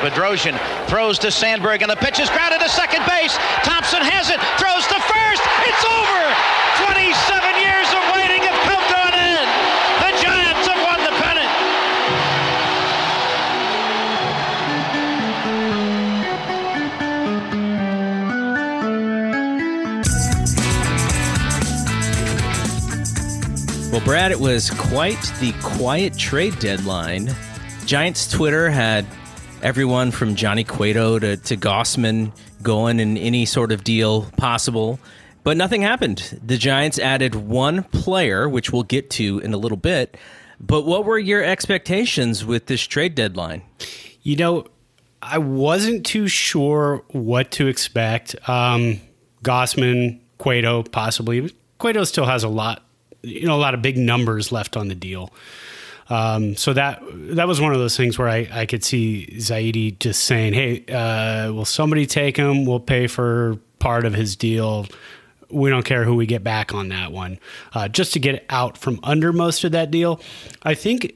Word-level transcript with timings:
Bedrosian 0.00 0.56
throws 0.88 1.18
to 1.18 1.30
Sandberg, 1.30 1.82
and 1.82 1.90
the 1.90 1.96
pitch 1.96 2.18
is 2.20 2.30
grounded 2.30 2.60
to 2.60 2.68
second 2.70 3.04
base. 3.04 3.36
Thompson 3.68 4.00
has 4.00 4.32
it, 4.32 4.40
throws 4.56 4.88
to 4.88 4.96
first. 4.96 5.44
It's 5.68 5.84
over. 5.84 6.24
27 6.88 7.04
years 7.60 7.84
of 7.92 8.00
waiting 8.16 8.40
have 8.48 8.56
come 8.64 8.80
to 8.80 8.96
an 8.96 9.16
end. 9.20 9.44
The 10.00 10.16
Giants 10.24 10.64
have 10.72 10.80
won 10.80 11.04
the 11.04 11.12
pennant. 11.20 11.52
Well, 23.92 24.00
Brad, 24.00 24.32
it 24.32 24.40
was 24.40 24.70
quite 24.70 25.20
the 25.40 25.52
quiet 25.60 26.16
trade 26.16 26.58
deadline. 26.58 27.36
Giants 27.84 28.30
Twitter 28.30 28.70
had 28.70 29.04
everyone 29.62 30.10
from 30.10 30.34
Johnny 30.34 30.64
Cueto 30.64 31.18
to, 31.18 31.36
to 31.36 31.56
Gausman 31.56 32.32
going 32.62 33.00
in 33.00 33.16
any 33.16 33.44
sort 33.44 33.72
of 33.72 33.84
deal 33.84 34.22
possible, 34.36 34.98
but 35.42 35.56
nothing 35.56 35.82
happened. 35.82 36.40
The 36.44 36.56
Giants 36.56 36.98
added 36.98 37.34
one 37.34 37.82
player, 37.84 38.48
which 38.48 38.72
we'll 38.72 38.82
get 38.82 39.10
to 39.10 39.38
in 39.40 39.52
a 39.52 39.56
little 39.56 39.76
bit. 39.76 40.16
But 40.60 40.84
what 40.84 41.04
were 41.04 41.18
your 41.18 41.42
expectations 41.42 42.44
with 42.44 42.66
this 42.66 42.82
trade 42.82 43.14
deadline? 43.14 43.62
You 44.22 44.36
know, 44.36 44.66
I 45.22 45.38
wasn't 45.38 46.04
too 46.04 46.28
sure 46.28 47.02
what 47.08 47.50
to 47.52 47.66
expect. 47.66 48.36
Um, 48.48 49.00
Gausman, 49.42 50.20
Cueto, 50.38 50.82
possibly. 50.82 51.54
Cueto 51.78 52.04
still 52.04 52.26
has 52.26 52.44
a 52.44 52.48
lot, 52.48 52.82
you 53.22 53.46
know, 53.46 53.56
a 53.56 53.60
lot 53.60 53.74
of 53.74 53.82
big 53.82 53.96
numbers 53.96 54.52
left 54.52 54.76
on 54.76 54.88
the 54.88 54.94
deal. 54.94 55.32
Um, 56.10 56.56
so 56.56 56.72
that 56.72 57.02
that 57.36 57.46
was 57.46 57.60
one 57.60 57.72
of 57.72 57.78
those 57.78 57.96
things 57.96 58.18
where 58.18 58.28
I, 58.28 58.48
I 58.52 58.66
could 58.66 58.84
see 58.84 59.28
Zaidi 59.36 59.98
just 59.98 60.24
saying, 60.24 60.52
"Hey, 60.52 60.84
uh, 60.86 61.52
will 61.52 61.64
somebody 61.64 62.04
take 62.04 62.36
him? 62.36 62.66
We'll 62.66 62.80
pay 62.80 63.06
for 63.06 63.56
part 63.78 64.04
of 64.04 64.12
his 64.12 64.34
deal. 64.36 64.86
We 65.50 65.70
don't 65.70 65.84
care 65.84 66.04
who 66.04 66.16
we 66.16 66.26
get 66.26 66.44
back 66.44 66.74
on 66.74 66.88
that 66.88 67.12
one, 67.12 67.38
uh, 67.72 67.88
just 67.88 68.12
to 68.14 68.18
get 68.18 68.44
out 68.50 68.76
from 68.76 68.98
under 69.04 69.32
most 69.32 69.62
of 69.64 69.72
that 69.72 69.90
deal." 69.90 70.20
I 70.62 70.74
think 70.74 71.14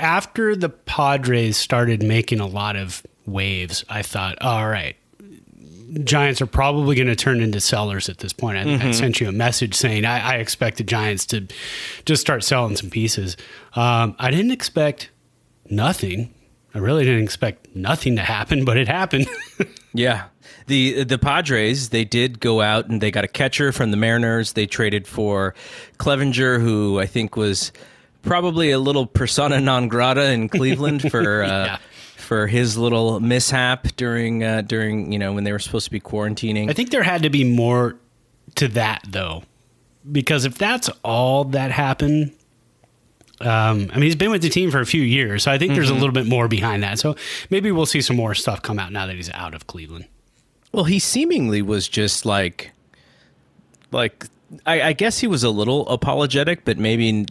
after 0.00 0.56
the 0.56 0.70
Padres 0.70 1.56
started 1.56 2.02
making 2.02 2.40
a 2.40 2.46
lot 2.46 2.74
of 2.74 3.02
waves, 3.26 3.84
I 3.88 4.02
thought, 4.02 4.40
all 4.40 4.68
right, 4.68 4.96
Giants 6.04 6.40
are 6.40 6.46
probably 6.46 6.96
going 6.96 7.08
to 7.08 7.16
turn 7.16 7.40
into 7.40 7.60
sellers 7.60 8.08
at 8.08 8.18
this 8.18 8.32
point. 8.32 8.58
I, 8.58 8.64
Mm-hmm. 8.64 8.88
I 8.88 8.90
sent 8.92 9.20
you 9.20 9.28
a 9.28 9.32
message 9.32 9.74
saying 9.74 10.04
I, 10.04 10.34
I 10.34 10.36
expect 10.36 10.78
the 10.78 10.84
Giants 10.84 11.26
to 11.26 11.46
just 12.06 12.20
start 12.22 12.44
selling 12.44 12.76
some 12.76 12.90
pieces. 12.90 13.36
Um, 13.74 14.14
I 14.18 14.30
didn't 14.30 14.52
expect 14.52 15.10
nothing. 15.68 16.32
I 16.74 16.78
really 16.78 17.04
didn't 17.04 17.24
expect 17.24 17.74
nothing 17.76 18.16
to 18.16 18.22
happen, 18.22 18.64
but 18.64 18.76
it 18.76 18.88
happened. 18.88 19.26
Yeah. 19.94 20.24
The 20.68 21.04
the 21.04 21.18
Padres, 21.18 21.90
they 21.90 22.06
did 22.06 22.40
go 22.40 22.62
out 22.62 22.86
and 22.88 23.02
they 23.02 23.10
got 23.10 23.24
a 23.24 23.28
catcher 23.28 23.72
from 23.72 23.90
the 23.90 23.98
Mariners. 23.98 24.54
They 24.54 24.64
traded 24.64 25.06
for 25.06 25.54
Clevinger, 25.98 26.62
who 26.62 26.98
I 26.98 27.04
think 27.04 27.36
was 27.36 27.72
probably 28.22 28.70
a 28.70 28.78
little 28.78 29.04
persona 29.06 29.60
non 29.60 29.88
grata 29.88 30.30
in 30.32 30.48
Cleveland 30.48 31.10
for 31.10 31.42
uh, 31.44 31.64
Yeah. 31.66 31.78
For 32.32 32.46
his 32.46 32.78
little 32.78 33.20
mishap 33.20 33.88
during 33.96 34.42
uh, 34.42 34.62
during 34.62 35.12
you 35.12 35.18
know 35.18 35.34
when 35.34 35.44
they 35.44 35.52
were 35.52 35.58
supposed 35.58 35.84
to 35.84 35.90
be 35.90 36.00
quarantining. 36.00 36.70
I 36.70 36.72
think 36.72 36.90
there 36.90 37.02
had 37.02 37.24
to 37.24 37.28
be 37.28 37.44
more 37.44 37.98
to 38.54 38.68
that 38.68 39.02
though, 39.06 39.42
because 40.10 40.46
if 40.46 40.56
that's 40.56 40.88
all 41.04 41.44
that 41.44 41.70
happened, 41.70 42.32
um, 43.42 43.90
I 43.90 43.96
mean, 43.96 44.04
he's 44.04 44.16
been 44.16 44.30
with 44.30 44.40
the 44.40 44.48
team 44.48 44.70
for 44.70 44.80
a 44.80 44.86
few 44.86 45.02
years, 45.02 45.42
so 45.42 45.52
I 45.52 45.58
think 45.58 45.74
there's 45.74 45.90
a 45.90 45.94
little 45.94 46.12
bit 46.12 46.24
more 46.24 46.48
behind 46.48 46.82
that. 46.84 46.98
So 46.98 47.16
maybe 47.50 47.70
we'll 47.70 47.84
see 47.84 48.00
some 48.00 48.16
more 48.16 48.34
stuff 48.34 48.62
come 48.62 48.78
out 48.78 48.92
now 48.92 49.04
that 49.04 49.16
he's 49.16 49.30
out 49.32 49.52
of 49.52 49.66
Cleveland. 49.66 50.06
Well, 50.72 50.84
he 50.84 51.00
seemingly 51.00 51.60
was 51.60 51.86
just 51.86 52.24
like, 52.24 52.72
like 53.90 54.24
I, 54.64 54.80
I 54.80 54.92
guess 54.94 55.18
he 55.18 55.26
was 55.26 55.44
a 55.44 55.50
little 55.50 55.86
apologetic, 55.86 56.64
but 56.64 56.78
maybe 56.78 57.26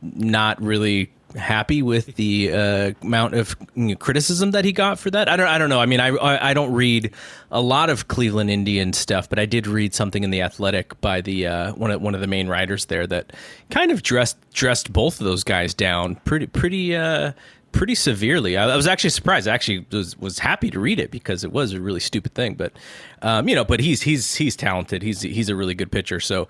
not 0.00 0.62
really 0.62 1.10
happy 1.36 1.82
with 1.82 2.14
the 2.16 2.52
uh, 2.52 2.92
amount 3.02 3.34
of 3.34 3.56
criticism 3.98 4.52
that 4.52 4.64
he 4.64 4.72
got 4.72 4.98
for 4.98 5.10
that. 5.10 5.28
I 5.28 5.36
don't, 5.36 5.48
I 5.48 5.58
don't 5.58 5.68
know. 5.68 5.80
I 5.80 5.86
mean, 5.86 6.00
I, 6.00 6.08
I, 6.08 6.50
I 6.50 6.54
don't 6.54 6.72
read 6.72 7.12
a 7.50 7.60
lot 7.60 7.90
of 7.90 8.08
Cleveland 8.08 8.50
Indian 8.50 8.92
stuff, 8.92 9.28
but 9.28 9.38
I 9.38 9.46
did 9.46 9.66
read 9.66 9.94
something 9.94 10.24
in 10.24 10.30
the 10.30 10.42
Athletic 10.42 11.00
by 11.00 11.20
the 11.20 11.46
uh, 11.46 11.72
one 11.72 11.90
of 11.90 12.00
one 12.00 12.14
of 12.14 12.20
the 12.20 12.26
main 12.26 12.48
writers 12.48 12.86
there 12.86 13.06
that 13.06 13.32
kind 13.70 13.90
of 13.90 14.02
dressed 14.02 14.36
dressed 14.52 14.92
both 14.92 15.20
of 15.20 15.26
those 15.26 15.44
guys 15.44 15.74
down 15.74 16.16
pretty 16.24 16.46
pretty. 16.46 16.96
Uh, 16.96 17.32
pretty 17.74 17.94
severely. 17.94 18.56
I, 18.56 18.70
I 18.70 18.76
was 18.76 18.86
actually 18.86 19.10
surprised. 19.10 19.46
I 19.46 19.54
actually 19.54 19.84
was 19.90 20.16
was 20.18 20.38
happy 20.38 20.70
to 20.70 20.80
read 20.80 20.98
it 20.98 21.10
because 21.10 21.44
it 21.44 21.52
was 21.52 21.72
a 21.72 21.80
really 21.80 22.00
stupid 22.00 22.32
thing. 22.32 22.54
But 22.54 22.72
um, 23.20 23.48
you 23.48 23.54
know, 23.54 23.64
but 23.64 23.80
he's 23.80 24.00
he's 24.00 24.36
he's 24.36 24.56
talented. 24.56 25.02
He's 25.02 25.20
he's 25.20 25.48
a 25.50 25.56
really 25.56 25.74
good 25.74 25.92
pitcher. 25.92 26.20
So 26.20 26.48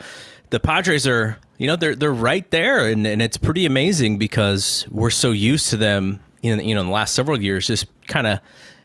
the 0.51 0.61
Padres 0.61 1.07
are 1.07 1.39
you 1.59 1.67
know 1.67 1.77
they're 1.77 1.97
they're 1.97 2.13
right 2.13 2.49
there, 2.51 2.87
and, 2.87 3.07
and 3.07 3.21
it's 3.21 3.39
pretty 3.39 3.67
amazing 3.67 4.19
because 4.19 4.87
we're 4.91 5.11
so 5.11 5.33
used 5.33 5.71
to 5.71 5.77
them. 5.77 6.21
In, 6.43 6.61
you 6.61 6.75
know, 6.75 6.83
in 6.83 6.89
the 6.89 6.93
last 6.93 7.15
several 7.15 7.41
years, 7.41 7.67
just 7.67 7.87
kind 8.07 8.27
of 8.27 8.39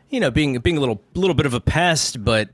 you 0.08 0.18
know 0.18 0.30
being 0.30 0.58
being 0.60 0.78
a 0.78 0.80
little 0.80 1.00
little 1.14 1.34
bit 1.34 1.46
of 1.46 1.52
a 1.54 1.60
pest, 1.60 2.24
but 2.24 2.48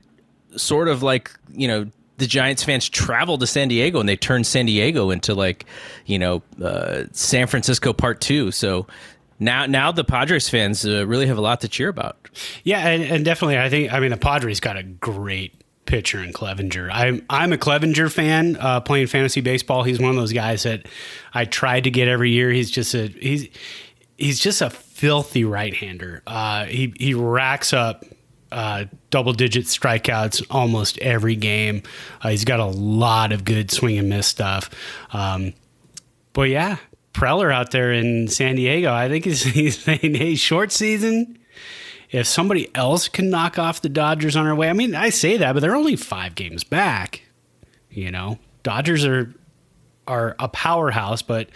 sort 0.57 0.89
of 0.89 1.01
like 1.01 1.31
you 1.53 1.67
know 1.67 1.89
the 2.17 2.27
Giants 2.27 2.63
fans 2.63 2.89
travel 2.89 3.37
to 3.37 3.47
San 3.47 3.69
Diego 3.69 3.99
and 3.99 4.09
they 4.09 4.17
turn 4.17 4.43
San 4.43 4.65
Diego 4.65 5.11
into 5.11 5.33
like 5.33 5.65
you 6.05 6.19
know 6.19 6.43
uh, 6.61 7.03
San 7.13 7.47
Francisco 7.47 7.93
Part 7.93 8.19
Two. 8.19 8.51
So 8.51 8.85
now 9.39 9.65
now 9.65 9.91
the 9.91 10.03
Padres 10.03 10.49
fans 10.49 10.85
uh, 10.85 11.05
really 11.05 11.27
have 11.27 11.37
a 11.37 11.41
lot 11.41 11.61
to 11.61 11.67
cheer 11.67 11.89
about. 11.89 12.29
Yeah, 12.63 12.87
and, 12.87 13.03
and 13.03 13.25
definitely, 13.25 13.57
I 13.57 13.69
think 13.69 13.91
I 13.91 13.99
mean 13.99 14.11
the 14.11 14.17
Padres 14.17 14.59
got 14.59 14.77
a 14.77 14.83
great 14.83 15.53
pitcher 15.85 16.21
in 16.23 16.33
Clevinger. 16.33 16.89
I'm 16.91 17.25
I'm 17.29 17.53
a 17.53 17.57
Clevinger 17.57 18.11
fan 18.11 18.57
uh, 18.57 18.81
playing 18.81 19.07
fantasy 19.07 19.41
baseball. 19.41 19.83
He's 19.83 19.99
one 19.99 20.11
of 20.11 20.15
those 20.15 20.33
guys 20.33 20.63
that 20.63 20.85
I 21.33 21.45
tried 21.45 21.85
to 21.85 21.91
get 21.91 22.07
every 22.07 22.31
year. 22.31 22.51
He's 22.51 22.69
just 22.69 22.93
a 22.93 23.07
he's 23.07 23.47
he's 24.17 24.39
just 24.39 24.61
a 24.61 24.69
filthy 24.69 25.43
right 25.43 25.73
hander. 25.73 26.21
Uh, 26.27 26.65
he 26.65 26.93
he 26.99 27.13
racks 27.15 27.73
up. 27.73 28.05
Uh, 28.49 28.85
double 29.09 29.33
digit 29.33 29.65
strikeouts 29.65 30.41
almost 30.49 30.97
every 30.99 31.35
game. 31.35 31.83
Uh, 32.21 32.29
he's 32.29 32.45
got 32.45 32.61
a 32.61 32.65
lot 32.65 33.33
of 33.33 33.43
good 33.43 33.69
swing 33.69 33.97
and 33.97 34.07
miss 34.07 34.25
stuff. 34.25 34.69
Um, 35.11 35.53
but 36.31 36.43
yeah, 36.43 36.77
Preller 37.17 37.51
out 37.51 37.71
there 37.71 37.91
in 37.91 38.27
San 38.27 38.55
Diego, 38.55 38.93
I 38.93 39.09
think 39.09 39.25
he's, 39.25 39.41
he's 39.59 39.79
saying, 39.79 40.13
hey, 40.13 40.35
short 40.35 40.71
season, 40.71 41.39
if 42.11 42.27
somebody 42.27 42.73
else 42.75 43.07
can 43.07 43.29
knock 43.29 43.57
off 43.57 43.81
the 43.81 43.89
Dodgers 43.89 44.35
on 44.35 44.45
our 44.45 44.55
way, 44.55 44.69
I 44.69 44.73
mean, 44.73 44.93
I 44.93 45.09
say 45.09 45.37
that, 45.37 45.53
but 45.53 45.61
they're 45.61 45.75
only 45.75 45.95
five 45.95 46.35
games 46.35 46.63
back. 46.63 47.23
You 47.89 48.11
know, 48.11 48.37
Dodgers 48.63 49.05
are 49.05 49.33
are 50.07 50.35
a 50.39 50.47
powerhouse, 50.47 51.21
but 51.21 51.49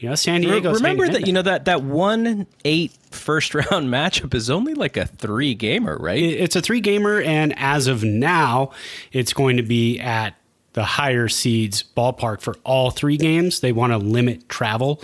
you 0.00 0.08
know, 0.08 0.14
San 0.14 0.40
Diego. 0.40 0.72
Remember 0.74 1.08
that 1.08 1.26
you 1.26 1.32
know 1.32 1.42
that 1.42 1.66
that 1.66 1.82
one 1.82 2.46
eight 2.64 2.92
first 3.10 3.54
round 3.54 3.88
matchup 3.88 4.34
is 4.34 4.50
only 4.50 4.74
like 4.74 4.96
a 4.96 5.06
three 5.06 5.54
gamer, 5.54 5.96
right? 5.98 6.20
it's 6.20 6.56
a 6.56 6.60
three 6.60 6.80
gamer, 6.80 7.20
and 7.20 7.56
as 7.56 7.86
of 7.86 8.02
now, 8.02 8.72
it's 9.12 9.32
going 9.32 9.58
to 9.58 9.62
be 9.62 10.00
at 10.00 10.34
the 10.72 10.84
higher 10.84 11.28
seeds 11.28 11.82
ballpark 11.96 12.40
for 12.40 12.54
all 12.64 12.90
three 12.90 13.16
games. 13.16 13.60
They 13.60 13.72
want 13.72 13.92
to 13.92 13.98
limit 13.98 14.48
travel. 14.48 15.02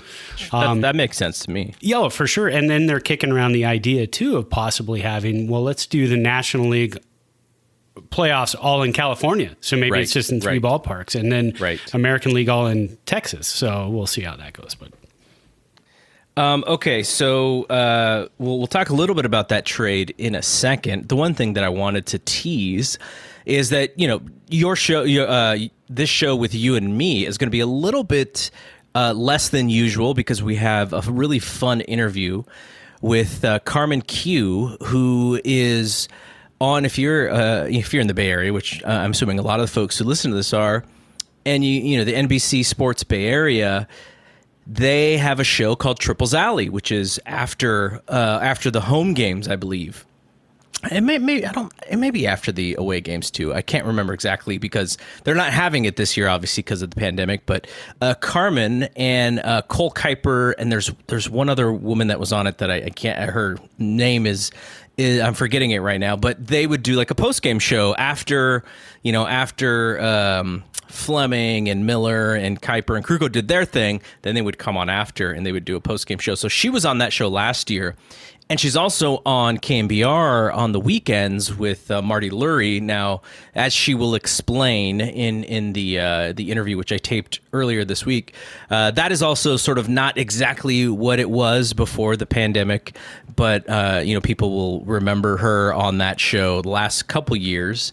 that, 0.52 0.80
that 0.82 0.96
makes 0.96 1.16
sense 1.16 1.40
to 1.40 1.50
me. 1.50 1.74
Yeah, 1.80 2.08
for 2.08 2.26
sure. 2.26 2.46
And 2.48 2.70
then 2.70 2.86
they're 2.86 3.00
kicking 3.00 3.32
around 3.32 3.52
the 3.52 3.64
idea 3.64 4.06
too 4.06 4.36
of 4.36 4.48
possibly 4.48 5.00
having, 5.00 5.48
well, 5.48 5.62
let's 5.62 5.86
do 5.86 6.06
the 6.06 6.16
National 6.16 6.68
League 6.68 6.96
playoffs 8.10 8.54
all 8.60 8.82
in 8.82 8.92
California. 8.92 9.56
So 9.60 9.74
maybe 9.76 9.90
Right, 9.92 10.02
it's 10.02 10.12
just 10.12 10.30
in 10.30 10.40
three 10.40 10.58
right. 10.58 10.62
ballparks 10.62 11.18
and 11.18 11.32
then 11.32 11.54
Right. 11.58 11.80
American 11.94 12.32
League 12.34 12.48
all 12.48 12.66
in 12.66 12.96
Texas. 13.06 13.48
So 13.48 13.88
we'll 13.88 14.06
see 14.06 14.20
how 14.22 14.36
that 14.36 14.52
goes. 14.52 14.74
But 14.76 14.92
Um, 16.36 16.62
okay, 16.66 17.02
so 17.02 17.64
uh, 17.64 18.28
we'll, 18.38 18.58
we'll 18.58 18.66
talk 18.66 18.90
a 18.90 18.94
little 18.94 19.14
bit 19.14 19.24
about 19.24 19.48
that 19.48 19.64
trade 19.64 20.14
in 20.18 20.34
a 20.34 20.42
second. 20.42 21.08
The 21.08 21.16
one 21.16 21.32
thing 21.34 21.54
that 21.54 21.64
I 21.64 21.70
wanted 21.70 22.06
to 22.06 22.18
tease 22.18 22.98
is 23.46 23.70
that 23.70 23.98
you 23.98 24.06
know 24.06 24.20
your 24.50 24.76
show, 24.76 25.02
your, 25.02 25.26
uh, 25.26 25.56
this 25.88 26.10
show 26.10 26.36
with 26.36 26.54
you 26.54 26.74
and 26.74 26.98
me 26.98 27.24
is 27.24 27.38
going 27.38 27.46
to 27.46 27.52
be 27.52 27.60
a 27.60 27.66
little 27.66 28.04
bit 28.04 28.50
uh, 28.94 29.14
less 29.14 29.48
than 29.48 29.70
usual 29.70 30.12
because 30.12 30.42
we 30.42 30.56
have 30.56 30.92
a 30.92 31.00
really 31.10 31.38
fun 31.38 31.80
interview 31.82 32.42
with 33.00 33.44
uh, 33.44 33.60
Carmen 33.60 34.02
Kiew, 34.02 34.80
who 34.82 35.40
is 35.44 36.08
on 36.60 36.84
if 36.84 36.98
you're 36.98 37.30
uh, 37.30 37.64
if 37.64 37.94
you're 37.94 38.02
in 38.02 38.08
the 38.08 38.14
Bay 38.14 38.28
Area, 38.28 38.52
which 38.52 38.82
uh, 38.84 38.88
I'm 38.88 39.12
assuming 39.12 39.38
a 39.38 39.42
lot 39.42 39.60
of 39.60 39.66
the 39.66 39.72
folks 39.72 39.96
who 39.96 40.04
listen 40.04 40.30
to 40.32 40.36
this 40.36 40.52
are, 40.52 40.84
and 41.46 41.64
you 41.64 41.80
you 41.80 41.96
know 41.96 42.04
the 42.04 42.14
NBC 42.14 42.64
Sports 42.64 43.04
Bay 43.04 43.26
Area 43.26 43.88
they 44.66 45.16
have 45.16 45.38
a 45.38 45.44
show 45.44 45.76
called 45.76 46.00
Triples 46.00 46.34
Alley, 46.34 46.68
which 46.68 46.90
is 46.90 47.20
after 47.24 48.02
uh, 48.08 48.40
after 48.42 48.70
the 48.70 48.80
home 48.80 49.14
games, 49.14 49.48
I 49.48 49.56
believe. 49.56 50.04
It 50.90 51.00
may, 51.02 51.18
maybe 51.18 51.46
I 51.46 51.52
don't. 51.52 51.72
It 51.90 51.96
may 51.96 52.10
be 52.10 52.26
after 52.26 52.52
the 52.52 52.76
away 52.78 53.00
games 53.00 53.30
too. 53.30 53.54
I 53.54 53.62
can't 53.62 53.86
remember 53.86 54.12
exactly 54.12 54.58
because 54.58 54.98
they're 55.24 55.34
not 55.34 55.52
having 55.52 55.84
it 55.84 55.96
this 55.96 56.16
year, 56.16 56.28
obviously 56.28 56.62
because 56.62 56.82
of 56.82 56.90
the 56.90 57.00
pandemic. 57.00 57.46
But 57.46 57.66
uh, 58.00 58.14
Carmen 58.14 58.84
and 58.96 59.40
uh, 59.40 59.62
Cole 59.62 59.90
Kuiper, 59.90 60.54
and 60.58 60.70
there's 60.70 60.90
there's 61.06 61.28
one 61.28 61.48
other 61.48 61.72
woman 61.72 62.08
that 62.08 62.20
was 62.20 62.32
on 62.32 62.46
it 62.46 62.58
that 62.58 62.70
I, 62.70 62.76
I 62.76 62.90
can't. 62.90 63.30
Her 63.30 63.58
name 63.78 64.26
is 64.26 64.50
I'm 64.98 65.34
forgetting 65.34 65.72
it 65.72 65.80
right 65.80 66.00
now, 66.00 66.16
but 66.16 66.44
they 66.44 66.66
would 66.66 66.82
do 66.82 66.94
like 66.94 67.10
a 67.10 67.14
post 67.14 67.42
game 67.42 67.58
show 67.58 67.94
after, 67.96 68.64
you 69.02 69.12
know, 69.12 69.26
after 69.26 70.00
um, 70.00 70.64
Fleming 70.88 71.68
and 71.68 71.86
Miller 71.86 72.34
and 72.34 72.60
Kuiper 72.60 72.96
and 72.96 73.04
Krukow 73.04 73.30
did 73.30 73.48
their 73.48 73.66
thing. 73.66 74.00
Then 74.22 74.34
they 74.34 74.42
would 74.42 74.58
come 74.58 74.76
on 74.76 74.88
after 74.88 75.32
and 75.32 75.44
they 75.44 75.52
would 75.52 75.66
do 75.66 75.76
a 75.76 75.80
post 75.80 76.06
game 76.06 76.18
show. 76.18 76.34
So 76.34 76.48
she 76.48 76.70
was 76.70 76.86
on 76.86 76.98
that 76.98 77.12
show 77.12 77.28
last 77.28 77.70
year. 77.70 77.94
And 78.48 78.60
she's 78.60 78.76
also 78.76 79.22
on 79.26 79.58
KNBR 79.58 80.54
on 80.54 80.70
the 80.70 80.78
weekends 80.78 81.56
with 81.56 81.90
uh, 81.90 82.00
Marty 82.00 82.30
Lurie. 82.30 82.80
Now, 82.80 83.22
as 83.56 83.72
she 83.72 83.92
will 83.92 84.14
explain 84.14 85.00
in 85.00 85.42
in 85.42 85.72
the 85.72 85.98
uh, 85.98 86.32
the 86.32 86.52
interview 86.52 86.76
which 86.76 86.92
I 86.92 86.98
taped 86.98 87.40
earlier 87.52 87.84
this 87.84 88.06
week, 88.06 88.34
uh, 88.70 88.92
that 88.92 89.10
is 89.10 89.20
also 89.20 89.56
sort 89.56 89.78
of 89.78 89.88
not 89.88 90.16
exactly 90.16 90.88
what 90.88 91.18
it 91.18 91.28
was 91.28 91.72
before 91.72 92.16
the 92.16 92.26
pandemic, 92.26 92.96
but 93.34 93.68
uh, 93.68 94.02
you 94.04 94.14
know 94.14 94.20
people 94.20 94.50
will 94.52 94.80
remember 94.82 95.38
her 95.38 95.74
on 95.74 95.98
that 95.98 96.20
show 96.20 96.62
the 96.62 96.68
last 96.68 97.08
couple 97.08 97.34
years, 97.34 97.90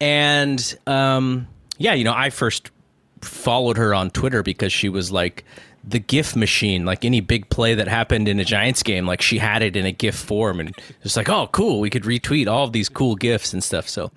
and 0.00 0.76
um, 0.88 1.46
yeah, 1.78 1.94
you 1.94 2.02
know 2.02 2.14
I 2.14 2.30
first 2.30 2.72
followed 3.20 3.76
her 3.76 3.94
on 3.94 4.10
Twitter 4.10 4.42
because 4.42 4.72
she 4.72 4.88
was 4.88 5.12
like 5.12 5.44
the 5.84 5.98
GIF 5.98 6.36
machine, 6.36 6.84
like 6.84 7.04
any 7.04 7.20
big 7.20 7.48
play 7.50 7.74
that 7.74 7.88
happened 7.88 8.28
in 8.28 8.38
a 8.38 8.44
Giants 8.44 8.82
game, 8.82 9.06
like 9.06 9.20
she 9.20 9.38
had 9.38 9.62
it 9.62 9.76
in 9.76 9.84
a 9.84 9.92
GIF 9.92 10.14
form, 10.14 10.60
and 10.60 10.74
it's 11.02 11.16
like, 11.16 11.28
oh, 11.28 11.48
cool, 11.52 11.80
we 11.80 11.90
could 11.90 12.04
retweet 12.04 12.46
all 12.46 12.64
of 12.64 12.72
these 12.72 12.88
cool 12.88 13.16
GIFs 13.16 13.52
and 13.52 13.62
stuff. 13.62 13.88
So, 13.88 14.10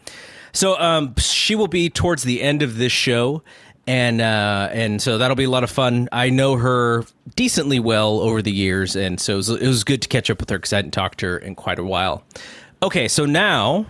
so 0.53 0.79
um, 0.79 1.15
she 1.17 1.55
will 1.55 1.67
be 1.67 1.89
towards 1.89 2.23
the 2.23 2.41
end 2.41 2.61
of 2.61 2.77
this 2.77 2.91
show, 2.91 3.41
and 3.87 4.21
uh, 4.21 4.69
and 4.71 5.01
so 5.01 5.17
that'll 5.17 5.35
be 5.35 5.43
a 5.45 5.49
lot 5.49 5.63
of 5.63 5.71
fun. 5.71 6.07
I 6.11 6.29
know 6.29 6.55
her 6.57 7.03
decently 7.35 7.79
well 7.79 8.19
over 8.19 8.41
the 8.41 8.51
years, 8.51 8.95
and 8.95 9.19
so 9.19 9.33
it 9.33 9.37
was, 9.37 9.49
it 9.49 9.67
was 9.67 9.83
good 9.83 10.01
to 10.03 10.07
catch 10.07 10.29
up 10.29 10.39
with 10.39 10.49
her 10.49 10.57
because 10.57 10.73
I 10.73 10.77
hadn't 10.77 10.91
talked 10.91 11.19
to 11.19 11.27
her 11.27 11.37
in 11.37 11.55
quite 11.55 11.79
a 11.79 11.83
while. 11.83 12.23
Okay, 12.83 13.07
so 13.07 13.25
now, 13.25 13.87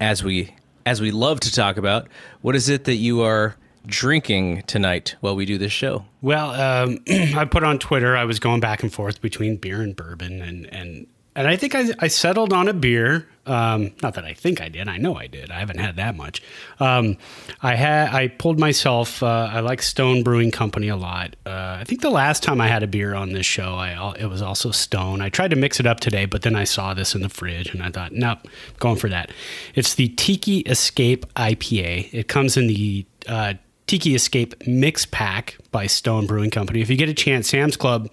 as 0.00 0.24
we 0.24 0.54
as 0.84 1.00
we 1.00 1.10
love 1.10 1.40
to 1.40 1.52
talk 1.52 1.76
about, 1.76 2.08
what 2.42 2.56
is 2.56 2.68
it 2.68 2.84
that 2.84 2.94
you 2.94 3.22
are 3.22 3.56
drinking 3.86 4.62
tonight 4.62 5.16
while 5.20 5.36
we 5.36 5.46
do 5.46 5.58
this 5.58 5.72
show? 5.72 6.04
Well, 6.22 6.50
um, 6.50 6.98
I 7.08 7.44
put 7.44 7.64
on 7.64 7.78
Twitter. 7.78 8.16
I 8.16 8.24
was 8.24 8.38
going 8.38 8.60
back 8.60 8.82
and 8.82 8.92
forth 8.92 9.20
between 9.20 9.56
beer 9.56 9.80
and 9.80 9.94
bourbon, 9.94 10.42
and 10.42 10.66
and 10.72 11.06
and 11.36 11.46
I 11.46 11.56
think 11.56 11.74
I, 11.74 11.90
I 11.98 12.08
settled 12.08 12.54
on 12.54 12.66
a 12.66 12.72
beer. 12.72 13.28
Um, 13.44 13.92
not 14.02 14.14
that 14.14 14.24
I 14.24 14.32
think 14.32 14.60
I 14.60 14.68
did. 14.70 14.88
I 14.88 14.96
know 14.96 15.14
I 15.16 15.26
did. 15.26 15.50
I 15.50 15.60
haven't 15.60 15.78
had 15.78 15.96
that 15.96 16.16
much. 16.16 16.42
Um, 16.80 17.18
I 17.60 17.74
had. 17.74 18.12
I 18.12 18.28
pulled 18.28 18.58
myself. 18.58 19.22
Uh, 19.22 19.50
I 19.52 19.60
like 19.60 19.82
Stone 19.82 20.22
Brewing 20.22 20.50
Company 20.50 20.88
a 20.88 20.96
lot. 20.96 21.36
Uh, 21.44 21.76
I 21.78 21.84
think 21.84 22.00
the 22.00 22.10
last 22.10 22.42
time 22.42 22.60
I 22.60 22.68
had 22.68 22.82
a 22.82 22.86
beer 22.86 23.14
on 23.14 23.34
this 23.34 23.46
show, 23.46 23.74
I 23.74 24.14
it 24.18 24.26
was 24.26 24.40
also 24.40 24.70
Stone. 24.70 25.20
I 25.20 25.28
tried 25.28 25.50
to 25.50 25.56
mix 25.56 25.78
it 25.78 25.86
up 25.86 26.00
today, 26.00 26.24
but 26.24 26.40
then 26.40 26.56
I 26.56 26.64
saw 26.64 26.94
this 26.94 27.14
in 27.14 27.20
the 27.20 27.28
fridge, 27.28 27.72
and 27.72 27.82
I 27.82 27.90
thought, 27.90 28.12
nope, 28.12 28.38
going 28.80 28.96
for 28.96 29.10
that. 29.10 29.30
It's 29.74 29.94
the 29.94 30.08
Tiki 30.08 30.60
Escape 30.60 31.26
IPA. 31.34 32.08
It 32.12 32.28
comes 32.28 32.56
in 32.56 32.66
the 32.66 33.04
uh, 33.28 33.54
Tiki 33.86 34.14
Escape 34.14 34.66
Mix 34.66 35.06
Pack 35.06 35.56
by 35.70 35.86
Stone 35.86 36.26
Brewing 36.26 36.50
Company. 36.50 36.80
If 36.80 36.90
you 36.90 36.96
get 36.96 37.08
a 37.08 37.14
chance, 37.14 37.48
Sam's 37.48 37.76
Club 37.76 38.12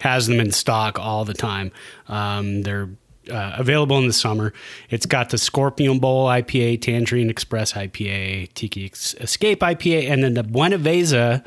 has 0.00 0.26
them 0.26 0.40
in 0.40 0.50
stock 0.50 0.98
all 0.98 1.24
the 1.24 1.34
time. 1.34 1.72
Um, 2.08 2.62
they're 2.62 2.90
uh, 3.30 3.56
available 3.56 3.96
in 3.98 4.06
the 4.06 4.12
summer. 4.12 4.52
It's 4.90 5.06
got 5.06 5.30
the 5.30 5.38
Scorpion 5.38 5.98
Bowl 5.98 6.26
IPA, 6.26 6.82
Tangerine 6.82 7.30
Express 7.30 7.72
IPA, 7.72 8.52
Tiki 8.54 8.86
Escape 8.86 9.60
IPA, 9.60 10.10
and 10.10 10.22
then 10.22 10.34
the 10.34 10.44
Buenaveza 10.44 11.42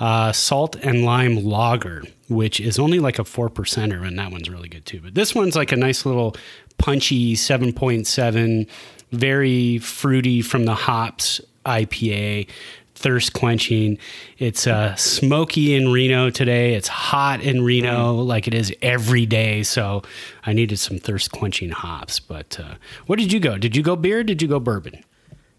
uh, 0.00 0.32
Salt 0.32 0.74
and 0.76 1.04
Lime 1.04 1.44
Lager, 1.44 2.02
which 2.28 2.58
is 2.58 2.78
only 2.78 2.98
like 2.98 3.20
a 3.20 3.24
4%er, 3.24 4.04
and 4.04 4.18
that 4.18 4.32
one's 4.32 4.50
really 4.50 4.68
good 4.68 4.84
too. 4.84 5.00
But 5.00 5.14
this 5.14 5.32
one's 5.34 5.54
like 5.54 5.70
a 5.70 5.76
nice 5.76 6.04
little 6.04 6.34
punchy 6.78 7.34
7.7, 7.36 8.66
very 9.12 9.78
fruity 9.78 10.42
from 10.42 10.64
the 10.64 10.74
hops 10.74 11.40
IPA 11.64 12.48
thirst 13.02 13.32
quenching. 13.32 13.98
It's 14.38 14.66
uh, 14.66 14.94
smoky 14.94 15.74
in 15.74 15.92
Reno 15.92 16.30
today. 16.30 16.74
It's 16.74 16.88
hot 16.88 17.42
in 17.42 17.64
Reno, 17.64 18.16
mm. 18.16 18.26
like 18.26 18.48
it 18.48 18.54
is 18.54 18.72
every 18.80 19.26
day. 19.26 19.62
So 19.62 20.02
I 20.44 20.52
needed 20.52 20.78
some 20.78 20.98
thirst 20.98 21.32
quenching 21.32 21.70
hops. 21.70 22.20
But 22.20 22.58
uh, 22.58 22.74
what 23.06 23.18
did 23.18 23.32
you 23.32 23.40
go? 23.40 23.58
Did 23.58 23.76
you 23.76 23.82
go 23.82 23.96
beer? 23.96 24.22
did 24.24 24.40
you 24.40 24.48
go 24.48 24.60
bourbon? 24.60 25.04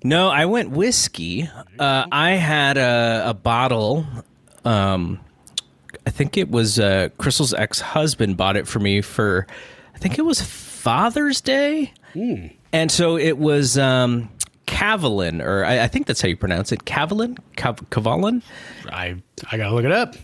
No, 0.03 0.29
I 0.29 0.45
went 0.45 0.71
whiskey. 0.71 1.49
Uh, 1.79 2.05
I 2.11 2.31
had 2.31 2.77
a, 2.77 3.29
a 3.29 3.33
bottle. 3.33 4.05
Um, 4.65 5.19
I 6.05 6.09
think 6.09 6.37
it 6.37 6.49
was 6.49 6.79
uh, 6.79 7.09
Crystal's 7.17 7.53
ex 7.53 7.79
husband 7.79 8.35
bought 8.35 8.57
it 8.57 8.67
for 8.67 8.79
me 8.79 9.01
for, 9.01 9.47
I 9.95 9.97
think 9.99 10.17
it 10.17 10.23
was 10.23 10.41
Father's 10.41 11.39
Day. 11.39 11.93
Mm. 12.13 12.53
And 12.73 12.91
so 12.91 13.17
it 13.17 13.37
was 13.37 13.77
um, 13.77 14.29
Kavalan, 14.83 15.41
or 15.43 15.63
I, 15.65 15.83
I, 15.83 15.87
think 15.87 16.07
that's 16.07 16.21
how 16.21 16.27
you 16.27 16.35
pronounce 16.35 16.71
it, 16.71 16.83
Kavalan, 16.83 17.37
Kav- 17.55 17.87
Kavalan. 17.89 18.41
I 18.89 19.15
I 19.49 19.57
gotta 19.57 19.73
look 19.73 19.85
it 19.85 19.91
up. 19.91 20.15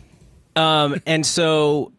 Um, 0.56 1.01
and 1.06 1.25
so 1.25 1.94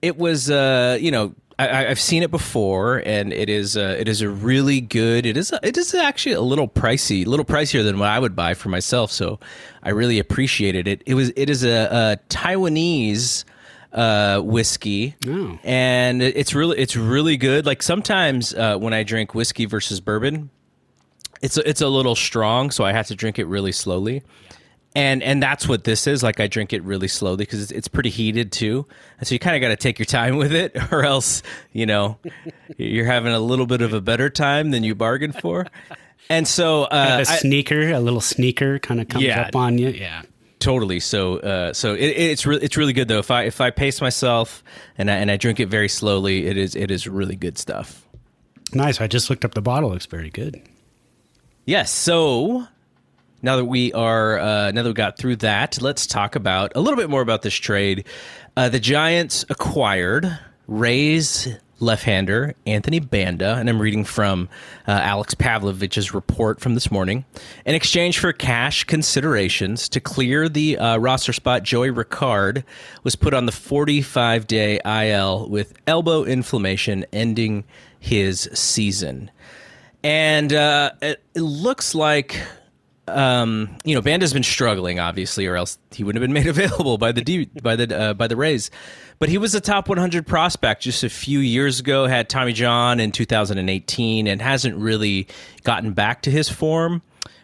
it 0.00 0.16
was, 0.16 0.50
uh, 0.50 0.96
you 0.98 1.10
know, 1.10 1.34
I, 1.58 1.84
have 1.84 2.00
seen 2.00 2.22
it 2.22 2.30
before, 2.30 3.02
and 3.04 3.32
it 3.32 3.48
is 3.48 3.76
uh, 3.76 3.96
it 3.98 4.08
is 4.08 4.22
a 4.22 4.28
really 4.28 4.80
good. 4.80 5.26
It 5.26 5.36
is 5.36 5.52
a, 5.52 5.60
it 5.62 5.76
is 5.76 5.94
actually 5.94 6.32
a 6.32 6.40
little 6.40 6.68
pricey, 6.68 7.26
a 7.26 7.28
little 7.28 7.44
pricier 7.46 7.84
than 7.84 7.98
what 7.98 8.08
I 8.08 8.18
would 8.18 8.36
buy 8.36 8.54
for 8.54 8.68
myself. 8.70 9.10
So 9.10 9.38
I 9.82 9.90
really 9.90 10.18
appreciated 10.18 10.88
it. 10.88 11.02
It 11.06 11.14
was 11.14 11.32
it 11.36 11.50
is 11.50 11.64
a, 11.64 11.70
a 11.70 12.18
Taiwanese 12.28 13.44
uh, 13.92 14.40
whiskey, 14.40 15.16
oh. 15.26 15.58
and 15.64 16.22
it's 16.22 16.54
really 16.54 16.78
it's 16.78 16.96
really 16.96 17.36
good. 17.36 17.64
Like 17.64 17.82
sometimes 17.82 18.54
uh, 18.54 18.76
when 18.78 18.92
I 18.92 19.02
drink 19.02 19.34
whiskey 19.34 19.64
versus 19.64 20.00
bourbon, 20.00 20.50
it's 21.42 21.56
a, 21.56 21.68
it's 21.68 21.80
a 21.80 21.88
little 21.88 22.14
strong, 22.14 22.70
so 22.70 22.84
I 22.84 22.92
have 22.92 23.06
to 23.08 23.14
drink 23.14 23.38
it 23.38 23.46
really 23.46 23.72
slowly. 23.72 24.22
And 24.94 25.22
and 25.22 25.42
that's 25.42 25.68
what 25.68 25.84
this 25.84 26.06
is. 26.06 26.22
Like 26.22 26.40
I 26.40 26.46
drink 26.46 26.72
it 26.72 26.82
really 26.82 27.08
slowly 27.08 27.38
because 27.38 27.60
it's, 27.60 27.70
it's 27.70 27.88
pretty 27.88 28.08
heated 28.08 28.50
too, 28.50 28.86
and 29.18 29.28
so 29.28 29.34
you 29.34 29.38
kind 29.38 29.54
of 29.54 29.60
got 29.60 29.68
to 29.68 29.76
take 29.76 29.98
your 29.98 30.06
time 30.06 30.36
with 30.38 30.54
it, 30.54 30.74
or 30.90 31.04
else 31.04 31.42
you 31.72 31.84
know 31.84 32.18
you're 32.78 33.04
having 33.04 33.32
a 33.32 33.40
little 33.40 33.66
bit 33.66 33.82
of 33.82 33.92
a 33.92 34.00
better 34.00 34.30
time 34.30 34.70
than 34.70 34.84
you 34.84 34.94
bargained 34.94 35.38
for. 35.38 35.66
And 36.28 36.48
so 36.48 36.84
uh, 36.84 37.18
a 37.20 37.24
sneaker, 37.24 37.80
I, 37.82 37.90
a 37.90 38.00
little 38.00 38.20
sneaker, 38.20 38.78
kind 38.78 39.00
of 39.00 39.08
comes 39.08 39.24
yeah, 39.24 39.42
up 39.42 39.54
on 39.54 39.78
you. 39.78 39.90
Yeah, 39.90 40.22
totally. 40.58 41.00
So 41.00 41.38
uh, 41.38 41.72
so 41.72 41.94
it, 41.94 42.06
it's 42.06 42.46
really 42.46 42.64
it's 42.64 42.76
really 42.76 42.92
good 42.92 43.08
though. 43.08 43.18
If 43.18 43.30
I 43.30 43.42
if 43.42 43.60
I 43.60 43.70
pace 43.70 44.00
myself 44.00 44.64
and 44.96 45.10
I, 45.10 45.16
and 45.16 45.30
I 45.30 45.36
drink 45.36 45.60
it 45.60 45.68
very 45.68 45.88
slowly, 45.88 46.46
it 46.46 46.56
is 46.56 46.74
it 46.74 46.90
is 46.90 47.06
really 47.06 47.36
good 47.36 47.58
stuff. 47.58 48.06
Nice. 48.72 49.00
I 49.00 49.06
just 49.06 49.30
looked 49.30 49.44
up 49.44 49.54
the 49.54 49.62
bottle. 49.62 49.90
Looks 49.90 50.06
very 50.06 50.30
good. 50.30 50.60
Yes. 51.66 51.90
So 51.90 52.68
now 53.42 53.56
that 53.56 53.64
we 53.64 53.92
are 53.92 54.38
uh, 54.38 54.70
now 54.70 54.84
that 54.84 54.88
we 54.88 54.94
got 54.94 55.18
through 55.18 55.36
that, 55.36 55.82
let's 55.82 56.06
talk 56.06 56.36
about 56.36 56.70
a 56.76 56.80
little 56.80 56.96
bit 56.96 57.10
more 57.10 57.22
about 57.22 57.42
this 57.42 57.54
trade. 57.54 58.06
Uh, 58.56 58.68
the 58.68 58.78
Giants 58.78 59.44
acquired 59.50 60.38
Rays 60.68 61.48
left-hander 61.80 62.54
Anthony 62.66 63.00
Banda, 63.00 63.56
and 63.56 63.68
I'm 63.68 63.82
reading 63.82 64.04
from 64.04 64.48
uh, 64.86 64.92
Alex 64.92 65.34
Pavlovic's 65.34 66.14
report 66.14 66.60
from 66.60 66.74
this 66.74 66.92
morning. 66.92 67.24
In 67.66 67.74
exchange 67.74 68.20
for 68.20 68.32
cash 68.32 68.84
considerations 68.84 69.88
to 69.88 70.00
clear 70.00 70.48
the 70.48 70.78
uh, 70.78 70.98
roster 70.98 71.32
spot, 71.32 71.64
Joey 71.64 71.90
Rickard 71.90 72.64
was 73.02 73.16
put 73.16 73.34
on 73.34 73.46
the 73.46 73.52
45-day 73.52 74.80
IL 74.86 75.48
with 75.48 75.74
elbow 75.88 76.22
inflammation, 76.22 77.04
ending 77.12 77.64
his 77.98 78.48
season 78.54 79.32
and 80.06 80.52
uh, 80.52 80.92
it, 81.02 81.20
it, 81.34 81.40
looks 81.40 81.92
like 81.92 82.40
um, 83.08 83.76
you 83.84 83.92
know 83.92 84.00
Banda's 84.00 84.32
been 84.32 84.44
struggling, 84.44 85.00
obviously, 85.00 85.46
or 85.48 85.56
else 85.56 85.78
he 85.90 86.04
wouldn't 86.04 86.22
have 86.22 86.28
been 86.28 86.32
made 86.32 86.46
available 86.56 86.96
by 86.96 87.10
the 87.10 87.22
D, 87.22 87.46
by 87.60 87.74
the 87.74 87.98
uh, 87.98 88.14
by 88.14 88.28
the 88.28 88.36
Rays. 88.36 88.70
But 89.18 89.30
he 89.30 89.36
was 89.36 89.54
a 89.56 89.60
top 89.60 89.88
100 89.88 90.24
prospect 90.24 90.82
just 90.82 91.02
a 91.02 91.08
few 91.08 91.40
years 91.40 91.80
ago. 91.80 92.06
Had 92.06 92.28
Tommy 92.28 92.52
John 92.52 93.00
in 93.00 93.10
2018, 93.10 94.28
and 94.28 94.40
hasn't 94.40 94.76
really 94.76 95.26
gotten 95.64 95.92
back 95.92 96.22
to 96.22 96.30
his 96.30 96.48
form. 96.48 97.02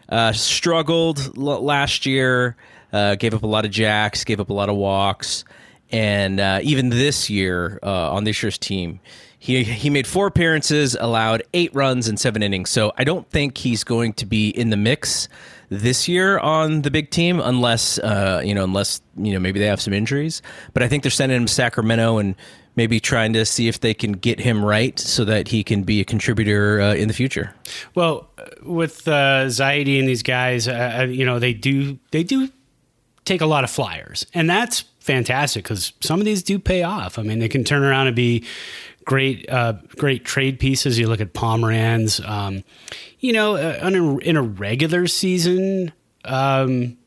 Uh, 0.09 0.33
struggled 0.33 1.19
l- 1.37 1.65
last 1.65 2.07
year. 2.07 2.55
Uh, 2.93 3.17
gave 3.17 3.35
up 3.35 3.43
a 3.43 3.47
lot 3.47 3.65
of 3.65 3.73
jacks. 3.73 4.23
Gave 4.23 4.39
up 4.39 4.51
a 4.51 4.55
lot 4.55 4.69
of 4.69 4.77
walks. 4.77 5.45
And 5.91 6.39
uh, 6.39 6.61
even 6.63 6.91
this 6.91 7.29
year 7.29 7.81
uh, 7.83 8.13
on 8.13 8.23
this 8.23 8.41
year's 8.41 8.57
team, 8.57 9.01
he 9.43 9.65
he 9.65 9.91
made 9.91 10.07
four 10.07 10.29
appearances, 10.29 10.97
allowed 11.01 11.43
eight 11.53 11.75
runs 11.75 12.09
in 12.09 12.17
seven 12.17 12.45
innings. 12.45 12.71
So 12.71 12.93
I 12.97 13.03
don't 13.03 13.29
think 13.29 13.59
he's 13.59 13.83
going 13.83 14.13
to 14.15 14.25
be 14.25 14.51
in 14.51 14.71
the 14.71 14.77
mix 14.77 15.27
this 15.69 16.07
year 16.07 16.39
on 16.39 16.83
the 16.83 16.93
big 16.93 17.11
team, 17.11 17.41
unless 17.41 17.99
uh, 17.99 18.41
you 18.45 18.55
know, 18.55 18.63
unless 18.63 19.01
you 19.17 19.33
know, 19.33 19.41
maybe 19.41 19.59
they 19.59 19.67
have 19.67 19.81
some 19.81 19.93
injuries. 19.93 20.43
But 20.75 20.85
I 20.85 20.89
think 20.89 21.03
they're 21.03 21.11
sending 21.11 21.37
him 21.37 21.47
to 21.47 21.53
Sacramento 21.53 22.19
and 22.19 22.37
maybe 22.77 23.01
trying 23.01 23.33
to 23.33 23.45
see 23.45 23.67
if 23.67 23.81
they 23.81 23.95
can 23.95 24.13
get 24.13 24.39
him 24.39 24.65
right 24.65 24.97
so 24.97 25.25
that 25.25 25.49
he 25.49 25.65
can 25.65 25.83
be 25.83 26.01
a 26.01 26.05
contributor 26.05 26.81
uh, 26.81 26.95
in 26.95 27.09
the 27.09 27.15
future. 27.15 27.53
Well, 27.97 28.31
with 28.63 29.09
uh, 29.09 29.47
Zaidi 29.47 29.99
and 29.99 30.09
these 30.09 30.23
guys, 30.23 30.69
uh, 30.69 30.99
uh, 31.01 31.03
you 31.07 31.25
know, 31.25 31.41
they 31.41 31.53
do 31.53 31.99
they 32.13 32.23
do 32.23 32.49
take 33.25 33.41
a 33.41 33.47
lot 33.47 33.65
of 33.65 33.71
flyers, 33.71 34.25
and 34.35 34.49
that's 34.49 34.85
fantastic 35.01 35.65
because 35.65 35.93
some 36.01 36.21
of 36.21 36.25
these 36.25 36.45
do 36.45 36.61
pay 36.61 36.85
off. 36.85 37.19
I 37.19 37.23
mean, 37.23 37.41
they 37.41 37.49
can 37.49 37.65
turn 37.65 37.83
around 37.83 38.07
and 38.07 38.15
be 38.15 38.45
great 39.05 39.49
uh, 39.49 39.75
great 39.97 40.25
trade 40.25 40.59
pieces. 40.59 40.99
You 40.99 41.09
look 41.09 41.21
at 41.21 41.33
Pomeranz. 41.33 42.27
Um, 42.27 42.65
you 43.19 43.33
know, 43.33 43.57
uh, 43.57 43.79
in, 43.83 43.95
a, 43.95 44.19
in 44.19 44.37
a 44.37 44.43
regular 44.43 45.07
season, 45.07 45.93
um, 46.25 46.99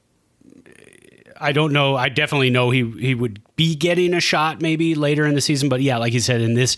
I 1.39 1.51
don't 1.51 1.73
know. 1.73 1.95
I 1.95 2.09
definitely 2.09 2.49
know 2.49 2.69
he 2.69 2.89
he 2.91 3.15
would 3.15 3.41
be 3.55 3.75
getting 3.75 4.13
a 4.13 4.19
shot 4.19 4.61
maybe 4.61 4.95
later 4.95 5.25
in 5.25 5.33
the 5.33 5.41
season, 5.41 5.69
but 5.69 5.81
yeah, 5.81 5.97
like 5.97 6.13
you 6.13 6.19
said, 6.19 6.41
in 6.41 6.53
this 6.53 6.75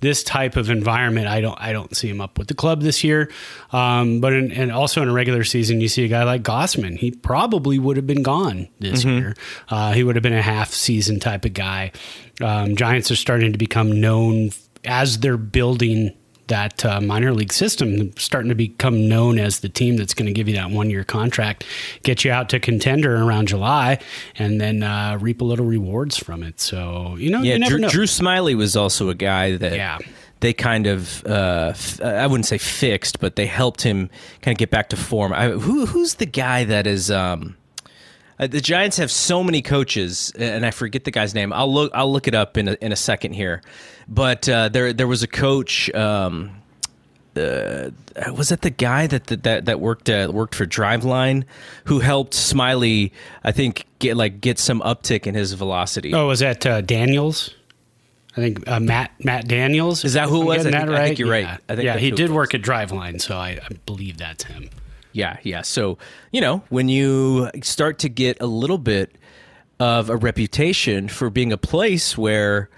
this 0.00 0.22
type 0.22 0.56
of 0.56 0.70
environment, 0.70 1.26
I 1.26 1.40
don't 1.40 1.58
I 1.60 1.72
don't 1.72 1.96
see 1.96 2.08
him 2.08 2.20
up 2.20 2.38
with 2.38 2.48
the 2.48 2.54
club 2.54 2.82
this 2.82 3.02
year. 3.02 3.30
Um, 3.72 4.20
but 4.20 4.32
in, 4.32 4.52
and 4.52 4.70
also 4.70 5.02
in 5.02 5.08
a 5.08 5.12
regular 5.12 5.44
season, 5.44 5.80
you 5.80 5.88
see 5.88 6.04
a 6.04 6.08
guy 6.08 6.24
like 6.24 6.42
Gausman. 6.42 6.98
He 6.98 7.10
probably 7.10 7.78
would 7.78 7.96
have 7.96 8.06
been 8.06 8.22
gone 8.22 8.68
this 8.78 9.04
mm-hmm. 9.04 9.18
year. 9.18 9.34
Uh, 9.68 9.92
he 9.92 10.04
would 10.04 10.16
have 10.16 10.22
been 10.22 10.34
a 10.34 10.42
half 10.42 10.70
season 10.70 11.18
type 11.18 11.44
of 11.44 11.54
guy. 11.54 11.92
Um, 12.40 12.76
Giants 12.76 13.10
are 13.10 13.16
starting 13.16 13.52
to 13.52 13.58
become 13.58 14.00
known 14.00 14.50
as 14.84 15.18
they're 15.20 15.36
building 15.36 16.14
that 16.48 16.84
uh, 16.84 17.00
minor 17.00 17.32
league 17.32 17.52
system 17.52 18.12
starting 18.16 18.48
to 18.48 18.54
become 18.54 19.08
known 19.08 19.38
as 19.38 19.60
the 19.60 19.68
team 19.68 19.96
that's 19.96 20.14
going 20.14 20.26
to 20.26 20.32
give 20.32 20.48
you 20.48 20.54
that 20.56 20.70
one 20.70 20.90
year 20.90 21.04
contract, 21.04 21.64
get 22.02 22.24
you 22.24 22.30
out 22.32 22.48
to 22.50 22.60
contender 22.60 23.22
around 23.22 23.48
July, 23.48 23.98
and 24.36 24.60
then 24.60 24.82
uh, 24.82 25.16
reap 25.20 25.40
a 25.40 25.44
little 25.44 25.66
rewards 25.66 26.16
from 26.16 26.42
it. 26.42 26.60
So 26.60 27.16
you 27.16 27.30
know, 27.30 27.42
yeah, 27.42 27.56
you 27.56 27.68
Drew, 27.68 27.78
know. 27.78 27.88
Drew, 27.88 28.04
Smyly 28.04 28.56
was 28.56 28.76
also 28.76 29.08
a 29.08 29.14
guy 29.14 29.56
that 29.56 29.74
yeah. 29.74 29.98
They 30.40 30.52
kind 30.52 30.86
of, 30.86 31.26
uh, 31.26 31.70
f- 31.70 32.00
I 32.00 32.24
wouldn't 32.28 32.46
say 32.46 32.58
fixed, 32.58 33.18
but 33.18 33.34
they 33.34 33.46
helped 33.46 33.82
him 33.82 34.08
kind 34.40 34.54
of 34.54 34.58
get 34.58 34.70
back 34.70 34.88
to 34.90 34.96
form. 34.96 35.32
I, 35.32 35.48
who, 35.48 35.84
who's 35.84 36.14
the 36.14 36.26
guy 36.26 36.62
that 36.62 36.86
is? 36.86 37.10
Um, 37.10 37.56
uh, 38.38 38.46
the 38.46 38.60
Giants 38.60 38.96
have 38.98 39.10
so 39.10 39.42
many 39.42 39.62
coaches, 39.62 40.32
and 40.38 40.64
I 40.64 40.70
forget 40.70 41.04
the 41.04 41.10
guy's 41.10 41.34
name. 41.34 41.52
I'll 41.52 41.72
look. 41.72 41.90
I'll 41.94 42.12
look 42.12 42.28
it 42.28 42.34
up 42.34 42.56
in 42.56 42.68
a, 42.68 42.76
in 42.80 42.92
a 42.92 42.96
second 42.96 43.32
here. 43.32 43.62
But 44.08 44.48
uh, 44.48 44.68
there 44.68 44.92
there 44.92 45.08
was 45.08 45.22
a 45.22 45.26
coach. 45.26 45.92
Um, 45.94 46.50
uh, 47.36 47.90
was 48.34 48.50
it 48.50 48.62
the 48.62 48.70
guy 48.70 49.06
that 49.06 49.26
that 49.26 49.64
that 49.64 49.80
worked 49.80 50.08
uh, 50.08 50.30
worked 50.32 50.54
for 50.54 50.66
Driveline 50.66 51.44
who 51.84 52.00
helped 52.00 52.32
Smyly? 52.34 53.12
I 53.44 53.52
think 53.52 53.86
get 53.98 54.16
like 54.16 54.40
get 54.40 54.58
some 54.58 54.80
uptick 54.80 55.26
in 55.26 55.34
his 55.34 55.52
velocity. 55.54 56.14
Oh, 56.14 56.28
was 56.28 56.40
that 56.40 56.64
uh, 56.66 56.80
Daniels? 56.80 57.54
I 58.36 58.40
think 58.40 58.68
uh, 58.68 58.78
Matt 58.78 59.12
Matt 59.24 59.48
Daniels. 59.48 60.04
Is 60.04 60.12
that 60.12 60.28
who 60.28 60.42
it 60.42 60.44
was? 60.44 60.66
I 60.66 60.70
think, 60.70 60.88
right? 60.88 61.00
I 61.00 61.06
think 61.06 61.18
you're 61.18 61.34
yeah. 61.34 61.50
right. 61.50 61.60
I 61.68 61.74
think 61.74 61.84
yeah, 61.84 61.96
he 61.96 62.12
did 62.12 62.30
work 62.30 62.54
at 62.54 62.62
Driveline, 62.62 63.20
so 63.20 63.36
I, 63.36 63.58
I 63.62 63.68
believe 63.84 64.16
that's 64.16 64.44
him. 64.44 64.70
Yeah, 65.18 65.38
yeah. 65.42 65.62
So, 65.62 65.98
you 66.30 66.40
know, 66.40 66.62
when 66.68 66.88
you 66.88 67.50
start 67.60 67.98
to 67.98 68.08
get 68.08 68.40
a 68.40 68.46
little 68.46 68.78
bit 68.78 69.16
of 69.80 70.10
a 70.10 70.16
reputation 70.16 71.08
for 71.08 71.28
being 71.28 71.52
a 71.52 71.58
place 71.58 72.16
where, 72.16 72.70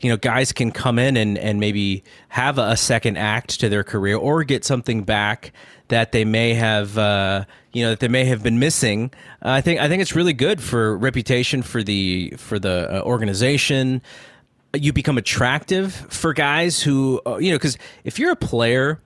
you 0.00 0.10
know, 0.10 0.16
guys 0.16 0.50
can 0.50 0.72
come 0.72 0.98
in 0.98 1.16
and, 1.16 1.38
and 1.38 1.60
maybe 1.60 2.02
have 2.30 2.58
a, 2.58 2.76
second 2.76 3.18
act 3.18 3.60
to 3.60 3.68
their 3.68 3.84
career 3.84 4.16
or 4.16 4.42
get 4.42 4.64
something 4.64 5.04
back 5.04 5.52
that 5.86 6.10
they 6.10 6.24
may 6.24 6.54
have, 6.54 6.98
uh, 6.98 7.44
you 7.72 7.84
know, 7.84 7.90
that 7.90 8.00
they 8.00 8.08
may 8.08 8.24
have 8.24 8.42
been 8.42 8.58
missing. 8.58 9.12
Uh, 9.40 9.50
I 9.50 9.60
think 9.60 9.78
I 9.78 9.86
think 9.86 10.02
it's 10.02 10.16
really 10.16 10.32
good 10.32 10.60
for 10.60 10.98
reputation 10.98 11.62
for 11.62 11.84
the 11.84 12.34
for 12.36 12.58
the 12.58 12.96
uh, 12.96 13.02
organization. 13.02 14.02
You 14.74 14.92
become 14.92 15.18
attractive 15.18 15.94
for 15.94 16.34
guys 16.34 16.82
who, 16.82 17.20
uh, 17.24 17.36
you 17.36 17.52
know, 17.52 17.58
because 17.58 17.78
if 18.02 18.18
you're 18.18 18.32
a 18.32 18.36
player 18.36 19.00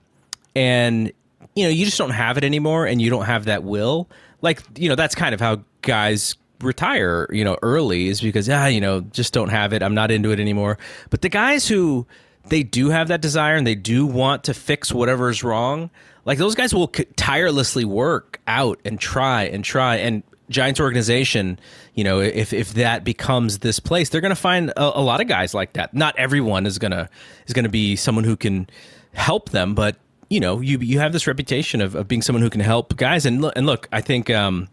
and 0.55 1.11
you 1.55 1.63
know, 1.63 1.69
you 1.69 1.85
just 1.85 1.97
don't 1.97 2.11
have 2.11 2.37
it 2.37 2.43
anymore 2.43 2.85
and 2.85 3.01
you 3.01 3.09
don't 3.09 3.25
have 3.25 3.45
that 3.45 3.63
will. 3.63 4.09
Like, 4.41 4.61
you 4.77 4.89
know, 4.89 4.95
that's 4.95 5.15
kind 5.15 5.33
of 5.33 5.41
how 5.41 5.63
guys 5.81 6.35
retire, 6.61 7.27
you 7.31 7.43
know, 7.43 7.57
early 7.61 8.07
is 8.07 8.21
because, 8.21 8.49
ah, 8.49 8.67
you 8.67 8.81
know, 8.81 9.01
just 9.01 9.33
don't 9.33 9.49
have 9.49 9.73
it. 9.73 9.83
I'm 9.83 9.95
not 9.95 10.11
into 10.11 10.31
it 10.31 10.39
anymore. 10.39 10.77
But 11.09 11.21
the 11.21 11.29
guys 11.29 11.67
who 11.67 12.07
they 12.47 12.63
do 12.63 12.89
have 12.89 13.09
that 13.09 13.21
desire 13.21 13.55
and 13.55 13.65
they 13.65 13.75
do 13.75 14.05
want 14.05 14.45
to 14.45 14.53
fix 14.53 14.91
whatever 14.91 15.29
is 15.29 15.43
wrong, 15.43 15.89
like 16.25 16.37
those 16.37 16.55
guys 16.55 16.73
will 16.73 16.87
tirelessly 16.87 17.85
work 17.85 18.39
out 18.47 18.79
and 18.85 18.99
try 18.99 19.43
and 19.43 19.63
try. 19.63 19.97
And 19.97 20.23
Giants 20.49 20.79
organization, 20.79 21.59
you 21.93 22.03
know, 22.03 22.19
if 22.19 22.51
if 22.53 22.73
that 22.73 23.03
becomes 23.03 23.59
this 23.59 23.79
place, 23.79 24.09
they're 24.09 24.21
going 24.21 24.29
to 24.31 24.35
find 24.35 24.69
a, 24.71 24.99
a 24.99 25.01
lot 25.01 25.21
of 25.21 25.27
guys 25.27 25.53
like 25.53 25.73
that. 25.73 25.93
Not 25.93 26.17
everyone 26.17 26.65
is 26.65 26.77
gonna 26.77 27.09
is 27.47 27.53
going 27.53 27.63
to 27.63 27.69
be 27.69 27.95
someone 27.95 28.23
who 28.25 28.35
can 28.35 28.69
help 29.13 29.49
them, 29.49 29.75
but 29.75 29.95
you 30.31 30.39
know, 30.39 30.61
you 30.61 30.79
you 30.79 30.99
have 30.99 31.11
this 31.11 31.27
reputation 31.27 31.81
of, 31.81 31.93
of 31.93 32.07
being 32.07 32.21
someone 32.21 32.41
who 32.41 32.49
can 32.49 32.61
help 32.61 32.95
guys. 32.95 33.25
And 33.25 33.41
look, 33.41 33.53
and 33.57 33.65
look, 33.65 33.89
I 33.91 33.99
think 33.99 34.29
um, 34.29 34.69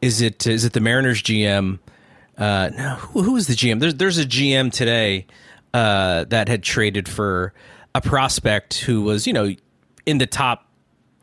is 0.00 0.20
it 0.20 0.46
is 0.46 0.64
it 0.64 0.74
the 0.74 0.80
Mariners 0.80 1.20
GM? 1.24 1.80
Uh, 2.38 2.70
no, 2.72 2.94
who, 2.94 3.22
who 3.24 3.36
is 3.36 3.48
the 3.48 3.54
GM? 3.54 3.80
There's 3.80 3.96
there's 3.96 4.18
a 4.18 4.24
GM 4.24 4.70
today 4.70 5.26
uh, 5.74 6.24
that 6.28 6.46
had 6.46 6.62
traded 6.62 7.08
for 7.08 7.52
a 7.96 8.00
prospect 8.00 8.78
who 8.78 9.02
was 9.02 9.26
you 9.26 9.32
know 9.32 9.52
in 10.06 10.18
the 10.18 10.26
top 10.26 10.70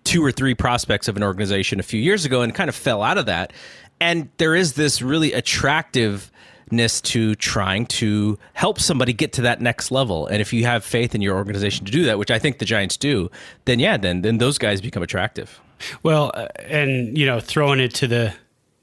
two 0.03 0.23
or 0.23 0.33
three 0.33 0.53
prospects 0.53 1.07
of 1.07 1.15
an 1.15 1.23
organization 1.23 1.79
a 1.79 1.83
few 1.83 2.01
years 2.01 2.25
ago 2.25 2.41
and 2.41 2.53
kind 2.53 2.67
of 2.67 2.75
fell 2.75 3.01
out 3.01 3.17
of 3.17 3.27
that. 3.27 3.53
And 4.01 4.29
there 4.39 4.55
is 4.55 4.73
this 4.73 5.01
really 5.01 5.31
attractive 5.31 6.32
to 6.77 7.35
trying 7.35 7.85
to 7.85 8.37
help 8.53 8.79
somebody 8.79 9.13
get 9.13 9.33
to 9.33 9.41
that 9.43 9.61
next 9.61 9.91
level. 9.91 10.27
And 10.27 10.41
if 10.41 10.53
you 10.53 10.65
have 10.65 10.83
faith 10.83 11.15
in 11.15 11.21
your 11.21 11.35
organization 11.35 11.85
to 11.85 11.91
do 11.91 12.03
that, 12.05 12.17
which 12.17 12.31
I 12.31 12.39
think 12.39 12.59
the 12.59 12.65
Giants 12.65 12.97
do, 12.97 13.29
then 13.65 13.79
yeah, 13.79 13.97
then 13.97 14.21
then 14.21 14.37
those 14.37 14.57
guys 14.57 14.81
become 14.81 15.03
attractive. 15.03 15.59
Well, 16.01 16.31
uh, 16.33 16.47
and 16.59 17.17
you 17.17 17.25
know, 17.25 17.39
throwing 17.39 17.79
it 17.79 17.93
to 17.95 18.07
the 18.07 18.33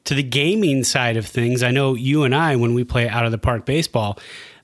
to 0.04 0.14
the 0.14 0.22
gaming 0.22 0.84
side 0.84 1.16
of 1.16 1.26
things, 1.26 1.62
I 1.62 1.70
know 1.70 1.94
you 1.94 2.24
and 2.24 2.34
I 2.34 2.56
when 2.56 2.74
we 2.74 2.84
play 2.84 3.08
out 3.08 3.24
of 3.24 3.32
the 3.32 3.38
park 3.38 3.64
baseball, 3.64 4.18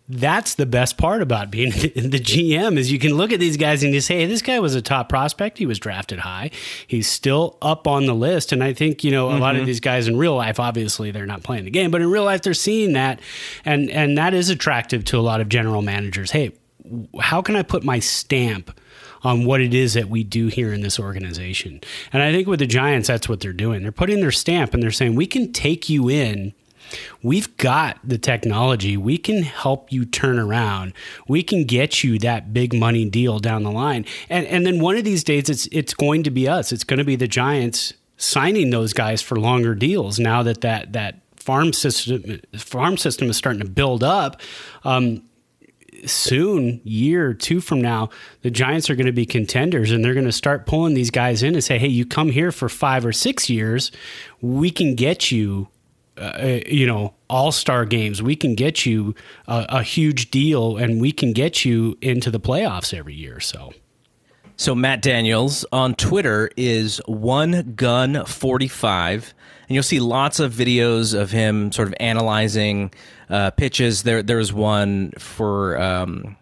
that's 0.09 0.55
the 0.55 0.67
best 0.67 0.97
part 0.97 1.21
about 1.21 1.51
being 1.51 1.71
the 1.73 2.21
GM 2.21 2.79
is 2.79 2.93
you 2.93 2.99
can 2.99 3.15
look 3.15 3.33
at 3.33 3.41
these 3.41 3.57
guys 3.57 3.83
and 3.83 3.93
you 3.93 4.01
say, 4.01 4.21
hey, 4.21 4.27
this 4.27 4.43
guy 4.43 4.61
was 4.61 4.75
a 4.75 4.83
top 4.83 5.09
prospect. 5.09 5.59
He 5.59 5.67
was 5.67 5.79
drafted 5.79 6.21
high. 6.21 6.51
He's 6.87 7.09
still 7.09 7.59
up 7.61 7.87
on 7.89 8.07
the 8.07 8.15
list. 8.15 8.53
And 8.53 8.63
I 8.63 8.73
think, 8.73 9.03
you 9.03 9.11
know, 9.11 9.29
a 9.29 9.33
mm-hmm. 9.33 9.41
lot 9.41 9.55
of 9.55 9.61
mm-hmm. 9.61 9.67
these 9.67 9.81
guys 9.81 10.07
in 10.07 10.17
real 10.17 10.37
life, 10.37 10.61
obviously 10.61 11.11
they're 11.11 11.27
not 11.27 11.43
playing 11.43 11.65
the 11.65 11.71
game, 11.71 11.91
but 11.91 12.01
in 12.01 12.11
real 12.11 12.25
life 12.25 12.43
they're 12.43 12.55
seeing 12.55 12.93
that. 12.93 13.21
And 13.65 13.91
and 13.91 14.17
that 14.17 14.33
is 14.33 14.49
attractive 14.49 15.05
to 15.07 15.19
a 15.19 15.23
lot 15.23 15.41
of 15.41 15.49
general 15.49 15.83
managers. 15.83 16.31
Hey, 16.31 16.53
how 17.21 17.43
can 17.43 17.57
I 17.57 17.63
put 17.63 17.83
my 17.83 17.99
stamp 17.99 18.79
on 19.25 19.45
what 19.45 19.61
it 19.61 19.75
is 19.75 19.95
that 19.95 20.09
we 20.09 20.23
do 20.23 20.47
here 20.47 20.73
in 20.73 20.83
this 20.83 21.01
organization? 21.01 21.81
And 22.13 22.23
I 22.23 22.33
think 22.33 22.47
with 22.47 22.61
the 22.61 22.67
Giants, 22.67 23.09
that's 23.09 23.29
what 23.29 23.41
they're 23.41 23.53
doing. 23.53 23.83
They're 23.83 23.91
putting 23.91 24.21
their 24.21 24.31
stamp 24.31 24.73
and 24.73 24.81
they're 24.81 24.93
saying, 24.93 25.17
we 25.17 25.27
can 25.27 25.53
take 25.53 25.89
you 25.89 26.09
in– 26.09 26.55
We've 27.23 27.55
got 27.57 27.99
the 28.05 28.19
technology. 28.19 28.97
We 28.97 29.19
can 29.19 29.43
help 29.43 29.93
you 29.93 30.05
turn 30.05 30.39
around. 30.39 30.93
We 31.29 31.43
can 31.43 31.65
get 31.65 32.05
you 32.05 32.19
that 32.21 32.53
big 32.53 32.75
money 32.75 33.05
deal 33.05 33.39
down 33.39 33.63
the 33.63 33.71
line. 33.71 34.05
And 34.29 34.47
and 34.47 34.67
then 34.67 34.81
one 34.81 34.97
of 34.97 35.05
these 35.05 35.25
days 35.25 35.49
it's 35.49 35.67
it's 35.73 35.95
going 35.95 36.23
to 36.25 36.31
be 36.31 36.49
us. 36.49 36.73
It's 36.73 36.85
going 36.85 36.99
to 36.99 37.05
be 37.05 37.17
the 37.17 37.29
Giants 37.29 37.93
signing 38.17 38.71
those 38.71 38.93
guys 38.93 39.21
for 39.23 39.39
longer 39.39 39.75
deals 39.75 40.19
now 40.19 40.43
that 40.43 40.63
that 40.63 40.93
that 40.93 41.21
farm 41.37 41.73
system 41.73 42.41
farm 42.57 42.97
system 42.97 43.31
is 43.31 43.37
starting 43.37 43.61
to 43.61 43.69
build 43.69 44.03
up. 44.03 44.41
Um, 44.85 45.23
soon, 46.05 46.81
year 46.85 47.29
or 47.29 47.35
two 47.35 47.61
from 47.61 47.81
now, 47.81 48.11
the 48.43 48.51
Giants 48.51 48.91
are 48.91 48.95
going 48.95 49.07
to 49.07 49.13
be 49.13 49.27
contenders 49.27 49.91
and 49.91 50.05
they're 50.05 50.15
going 50.15 50.27
to 50.27 50.33
start 50.33 50.67
pulling 50.67 50.95
these 50.95 51.11
guys 51.11 51.43
in 51.43 51.55
and 51.55 51.65
say, 51.65 51.79
hey, 51.79 51.89
you 51.89 52.05
come 52.05 52.31
here 52.31 52.53
for 52.53 52.69
five 52.69 53.07
or 53.07 53.13
six 53.13 53.49
years, 53.49 53.91
we 54.41 54.71
can 54.71 54.95
get 54.95 55.31
you 55.31 55.69
uh, 56.19 56.61
you 56.67 56.87
know 56.87 57.15
all 57.29 57.53
star 57.53 57.85
games. 57.85 58.23
We 58.23 58.37
can 58.37 58.55
get 58.55 58.87
you 58.87 59.15
a, 59.47 59.67
a, 59.69 59.83
huge 59.83 60.31
deal, 60.31 60.77
and 60.77 61.01
we 61.01 61.13
can 61.13 61.33
get 61.33 61.65
you 61.65 61.97
into 62.01 62.31
the 62.31 62.41
playoffs 62.41 62.95
every 62.95 63.15
year. 63.15 63.41
So. 63.41 63.73
So 64.59 64.75
Matt 64.75 65.03
Daniels 65.03 65.67
on 65.71 65.95
Twitter 65.95 66.51
is 66.57 66.97
one 67.07 67.75
gun 67.77 68.25
forty 68.25 68.69
five, 68.69 69.35
and 69.69 69.75
you'll 69.75 69.83
see 69.83 70.01
lots 70.01 70.41
of 70.41 70.55
videos 70.55 71.19
of 71.19 71.31
him 71.31 71.73
sort 71.73 71.89
of 71.89 71.95
analyzing 72.01 72.91
uh, 73.29 73.51
pitches. 73.51 74.03
There, 74.03 74.23
there 74.23 74.39
was 74.39 74.55
one 74.55 75.13
for 75.19 75.79
um, 75.79 76.37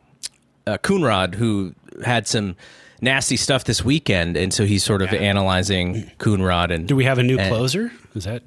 uh, 0.65 0.79
Coonrod 0.79 1.35
who 1.35 1.75
had 2.05 2.29
some 2.29 2.55
nasty 3.01 3.37
stuff 3.37 3.65
this 3.65 3.85
weekend, 3.85 4.37
and 4.37 4.53
so 4.53 4.65
he's 4.65 4.85
sort 4.85 5.03
of 5.03 5.13
yeah. 5.13 5.19
analyzing 5.19 6.11
Coonrod. 6.19 6.73
And 6.73 6.89
do 6.89 6.97
we 6.97 7.05
have 7.05 7.19
a 7.19 7.23
new 7.23 7.39
and, 7.39 7.49
closer? 7.49 7.93
Is 8.15 8.25
that 8.25 8.43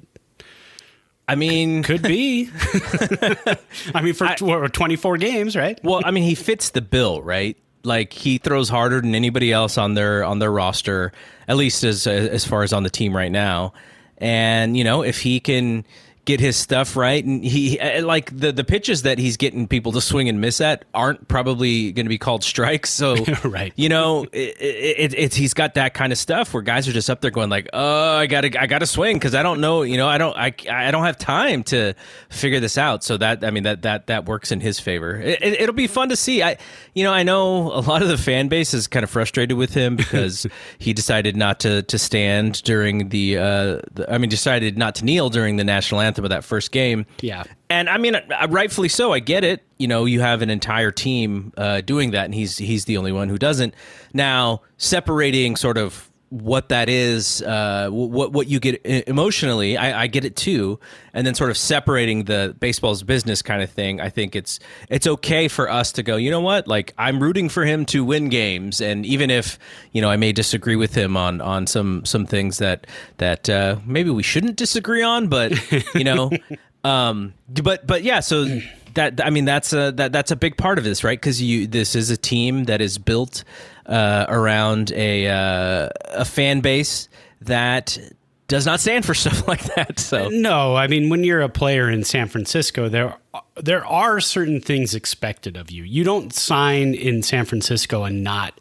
I 1.28 1.34
mean, 1.34 1.82
could 1.82 2.02
be. 2.02 2.50
I 3.94 4.00
mean, 4.02 4.14
for 4.14 4.26
I, 4.26 4.34
24 4.34 5.18
games, 5.18 5.54
right? 5.54 5.78
well, 5.84 6.00
I 6.02 6.10
mean, 6.10 6.24
he 6.24 6.34
fits 6.34 6.70
the 6.70 6.80
bill, 6.80 7.20
right? 7.22 7.56
Like 7.84 8.12
he 8.14 8.38
throws 8.38 8.70
harder 8.70 9.00
than 9.00 9.14
anybody 9.14 9.52
else 9.52 9.76
on 9.78 9.94
their 9.94 10.24
on 10.24 10.38
their 10.38 10.50
roster, 10.50 11.12
at 11.46 11.56
least 11.56 11.84
as 11.84 12.06
as 12.06 12.44
far 12.44 12.62
as 12.62 12.72
on 12.72 12.82
the 12.82 12.90
team 12.90 13.14
right 13.14 13.30
now. 13.30 13.72
And 14.16 14.76
you 14.76 14.84
know, 14.84 15.02
if 15.02 15.20
he 15.20 15.38
can 15.38 15.84
get 16.28 16.40
his 16.40 16.56
stuff 16.56 16.94
right. 16.94 17.24
And 17.24 17.42
he 17.42 17.80
uh, 17.80 18.04
like 18.04 18.36
the 18.38 18.52
the 18.52 18.62
pitches 18.62 19.02
that 19.02 19.18
he's 19.18 19.38
getting 19.38 19.66
people 19.66 19.92
to 19.92 20.00
swing 20.00 20.28
and 20.28 20.42
miss 20.42 20.60
at 20.60 20.84
aren't 20.92 21.26
probably 21.26 21.90
going 21.92 22.04
to 22.04 22.10
be 22.10 22.18
called 22.18 22.44
strikes. 22.44 22.90
So 22.90 23.16
Right. 23.44 23.72
you 23.76 23.88
know, 23.88 24.24
it, 24.24 24.60
it, 24.60 25.14
it's 25.16 25.34
he's 25.34 25.54
got 25.54 25.74
that 25.74 25.94
kind 25.94 26.12
of 26.12 26.18
stuff 26.18 26.52
where 26.52 26.62
guys 26.62 26.86
are 26.86 26.92
just 26.92 27.08
up 27.08 27.22
there 27.22 27.30
going 27.30 27.48
like, 27.48 27.70
"Oh, 27.72 28.16
I 28.16 28.26
got 28.26 28.42
to 28.42 28.60
I 28.60 28.66
got 28.66 28.80
to 28.80 28.86
swing 28.86 29.16
because 29.16 29.34
I 29.34 29.42
don't 29.42 29.60
know, 29.62 29.82
you 29.82 29.96
know, 29.96 30.06
I 30.06 30.18
don't 30.18 30.36
I, 30.36 30.52
I 30.70 30.90
don't 30.90 31.04
have 31.04 31.16
time 31.16 31.62
to 31.64 31.94
figure 32.28 32.60
this 32.60 32.76
out." 32.76 33.02
So 33.02 33.16
that 33.16 33.42
I 33.42 33.50
mean 33.50 33.62
that 33.62 33.82
that 33.82 34.08
that 34.08 34.26
works 34.26 34.52
in 34.52 34.60
his 34.60 34.78
favor. 34.78 35.16
It, 35.16 35.40
it, 35.42 35.60
it'll 35.62 35.74
be 35.74 35.86
fun 35.86 36.10
to 36.10 36.16
see. 36.16 36.42
I 36.42 36.58
you 36.92 37.04
know, 37.04 37.12
I 37.12 37.22
know 37.22 37.72
a 37.72 37.80
lot 37.80 38.02
of 38.02 38.08
the 38.08 38.18
fan 38.18 38.48
base 38.48 38.74
is 38.74 38.86
kind 38.86 39.02
of 39.02 39.08
frustrated 39.08 39.56
with 39.56 39.72
him 39.72 39.96
because 39.96 40.46
he 40.78 40.92
decided 40.92 41.36
not 41.36 41.60
to 41.60 41.82
to 41.84 41.98
stand 41.98 42.62
during 42.64 43.08
the 43.08 43.38
uh 43.38 43.80
the, 43.94 44.06
I 44.10 44.18
mean 44.18 44.28
decided 44.28 44.76
not 44.76 44.94
to 44.96 45.06
kneel 45.06 45.30
during 45.30 45.56
the 45.56 45.64
national 45.64 46.02
anthem 46.02 46.17
of 46.24 46.30
that 46.30 46.44
first 46.44 46.72
game. 46.72 47.06
Yeah. 47.20 47.44
And 47.70 47.88
I 47.88 47.98
mean, 47.98 48.14
uh, 48.14 48.46
rightfully 48.50 48.88
so. 48.88 49.12
I 49.12 49.20
get 49.20 49.44
it. 49.44 49.64
You 49.78 49.88
know, 49.88 50.04
you 50.04 50.20
have 50.20 50.42
an 50.42 50.50
entire 50.50 50.90
team 50.90 51.52
uh, 51.56 51.80
doing 51.82 52.12
that, 52.12 52.24
and 52.24 52.34
he's 52.34 52.58
he's 52.58 52.86
the 52.86 52.96
only 52.96 53.12
one 53.12 53.28
who 53.28 53.38
doesn't. 53.38 53.74
Now, 54.12 54.62
separating 54.76 55.56
sort 55.56 55.78
of 55.78 56.07
what 56.30 56.68
that 56.68 56.88
is, 56.88 57.42
uh, 57.42 57.88
what 57.90 58.32
what 58.32 58.46
you 58.48 58.60
get 58.60 58.84
emotionally, 58.84 59.76
I, 59.76 60.02
I 60.02 60.06
get 60.06 60.24
it 60.24 60.36
too. 60.36 60.78
And 61.14 61.26
then 61.26 61.34
sort 61.34 61.50
of 61.50 61.56
separating 61.56 62.24
the 62.24 62.54
baseball's 62.60 63.02
business 63.02 63.40
kind 63.42 63.62
of 63.62 63.70
thing. 63.70 64.00
I 64.00 64.10
think 64.10 64.36
it's 64.36 64.60
it's 64.90 65.06
okay 65.06 65.48
for 65.48 65.70
us 65.70 65.92
to 65.92 66.02
go. 66.02 66.16
You 66.16 66.30
know 66.30 66.40
what? 66.40 66.68
Like 66.68 66.92
I'm 66.98 67.22
rooting 67.22 67.48
for 67.48 67.64
him 67.64 67.86
to 67.86 68.04
win 68.04 68.28
games, 68.28 68.80
and 68.80 69.06
even 69.06 69.30
if 69.30 69.58
you 69.92 70.02
know 70.02 70.10
I 70.10 70.16
may 70.16 70.32
disagree 70.32 70.76
with 70.76 70.94
him 70.94 71.16
on 71.16 71.40
on 71.40 71.66
some 71.66 72.04
some 72.04 72.26
things 72.26 72.58
that 72.58 72.86
that 73.16 73.48
uh, 73.48 73.76
maybe 73.86 74.10
we 74.10 74.22
shouldn't 74.22 74.56
disagree 74.56 75.02
on, 75.02 75.28
but 75.28 75.52
you 75.94 76.04
know. 76.04 76.30
Um, 76.84 77.34
but 77.64 77.86
but 77.88 78.04
yeah, 78.04 78.20
so 78.20 78.60
that 78.94 79.24
I 79.24 79.30
mean 79.30 79.44
that's 79.44 79.72
a 79.72 79.92
that 79.92 80.12
that's 80.12 80.30
a 80.30 80.36
big 80.36 80.56
part 80.56 80.78
of 80.78 80.84
this, 80.84 81.04
right? 81.04 81.18
Because 81.18 81.42
you 81.42 81.66
this 81.66 81.94
is 81.94 82.10
a 82.10 82.16
team 82.16 82.64
that 82.64 82.80
is 82.80 82.98
built 82.98 83.44
uh, 83.88 84.26
around 84.28 84.92
a 84.92 85.26
uh, 85.26 85.88
a 86.04 86.24
fan 86.24 86.60
base 86.60 87.08
that 87.42 87.98
does 88.46 88.66
not 88.66 88.80
stand 88.80 89.04
for 89.04 89.14
stuff 89.14 89.46
like 89.48 89.62
that. 89.74 89.98
So 89.98 90.28
No, 90.28 90.76
I 90.76 90.86
mean 90.86 91.08
when 91.08 91.24
you're 91.24 91.40
a 91.40 91.48
player 91.48 91.90
in 91.90 92.04
San 92.04 92.28
Francisco, 92.28 92.88
there 92.88 93.16
there 93.56 93.84
are 93.86 94.20
certain 94.20 94.60
things 94.60 94.94
expected 94.94 95.56
of 95.56 95.70
you. 95.70 95.82
You 95.82 96.04
don't 96.04 96.32
sign 96.32 96.94
in 96.94 97.22
San 97.22 97.44
Francisco 97.44 98.04
and 98.04 98.22
not 98.22 98.54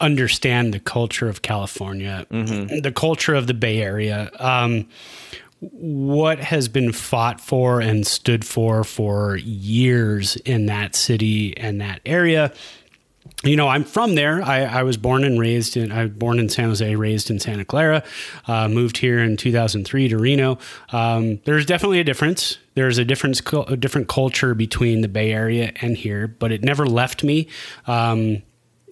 understand 0.00 0.74
the 0.74 0.80
culture 0.80 1.28
of 1.28 1.40
California, 1.42 2.26
the 2.30 2.92
culture 2.94 3.34
of 3.34 3.46
the 3.46 3.54
Bay 3.54 3.80
Area. 3.80 4.30
Um, 4.38 4.88
what 5.60 6.38
has 6.38 6.68
been 6.68 6.92
fought 6.92 7.40
for 7.40 7.80
and 7.80 8.06
stood 8.06 8.44
for 8.44 8.84
for 8.84 9.36
years 9.36 10.36
in 10.36 10.66
that 10.66 10.94
city 10.94 11.56
and 11.56 11.80
that 11.80 12.00
area. 12.04 12.52
You 13.46 13.56
know, 13.56 13.68
I'm 13.68 13.84
from 13.84 14.16
there. 14.16 14.42
I, 14.42 14.62
I 14.64 14.82
was 14.82 14.96
born 14.96 15.22
and 15.22 15.38
raised 15.38 15.76
in. 15.76 15.92
I 15.92 16.04
was 16.04 16.12
born 16.12 16.40
in 16.40 16.48
San 16.48 16.68
Jose, 16.68 16.96
raised 16.96 17.30
in 17.30 17.38
Santa 17.38 17.64
Clara. 17.64 18.02
Uh, 18.46 18.68
moved 18.68 18.98
here 18.98 19.20
in 19.20 19.36
2003 19.36 20.08
to 20.08 20.18
Reno. 20.18 20.58
Um, 20.90 21.38
there's 21.44 21.64
definitely 21.64 22.00
a 22.00 22.04
difference. 22.04 22.58
There's 22.74 22.98
a 22.98 23.04
difference, 23.04 23.40
a 23.52 23.76
different 23.76 24.08
culture 24.08 24.54
between 24.54 25.00
the 25.00 25.08
Bay 25.08 25.32
Area 25.32 25.72
and 25.80 25.96
here, 25.96 26.26
but 26.26 26.50
it 26.50 26.64
never 26.64 26.86
left 26.86 27.22
me. 27.22 27.48
Um, 27.86 28.42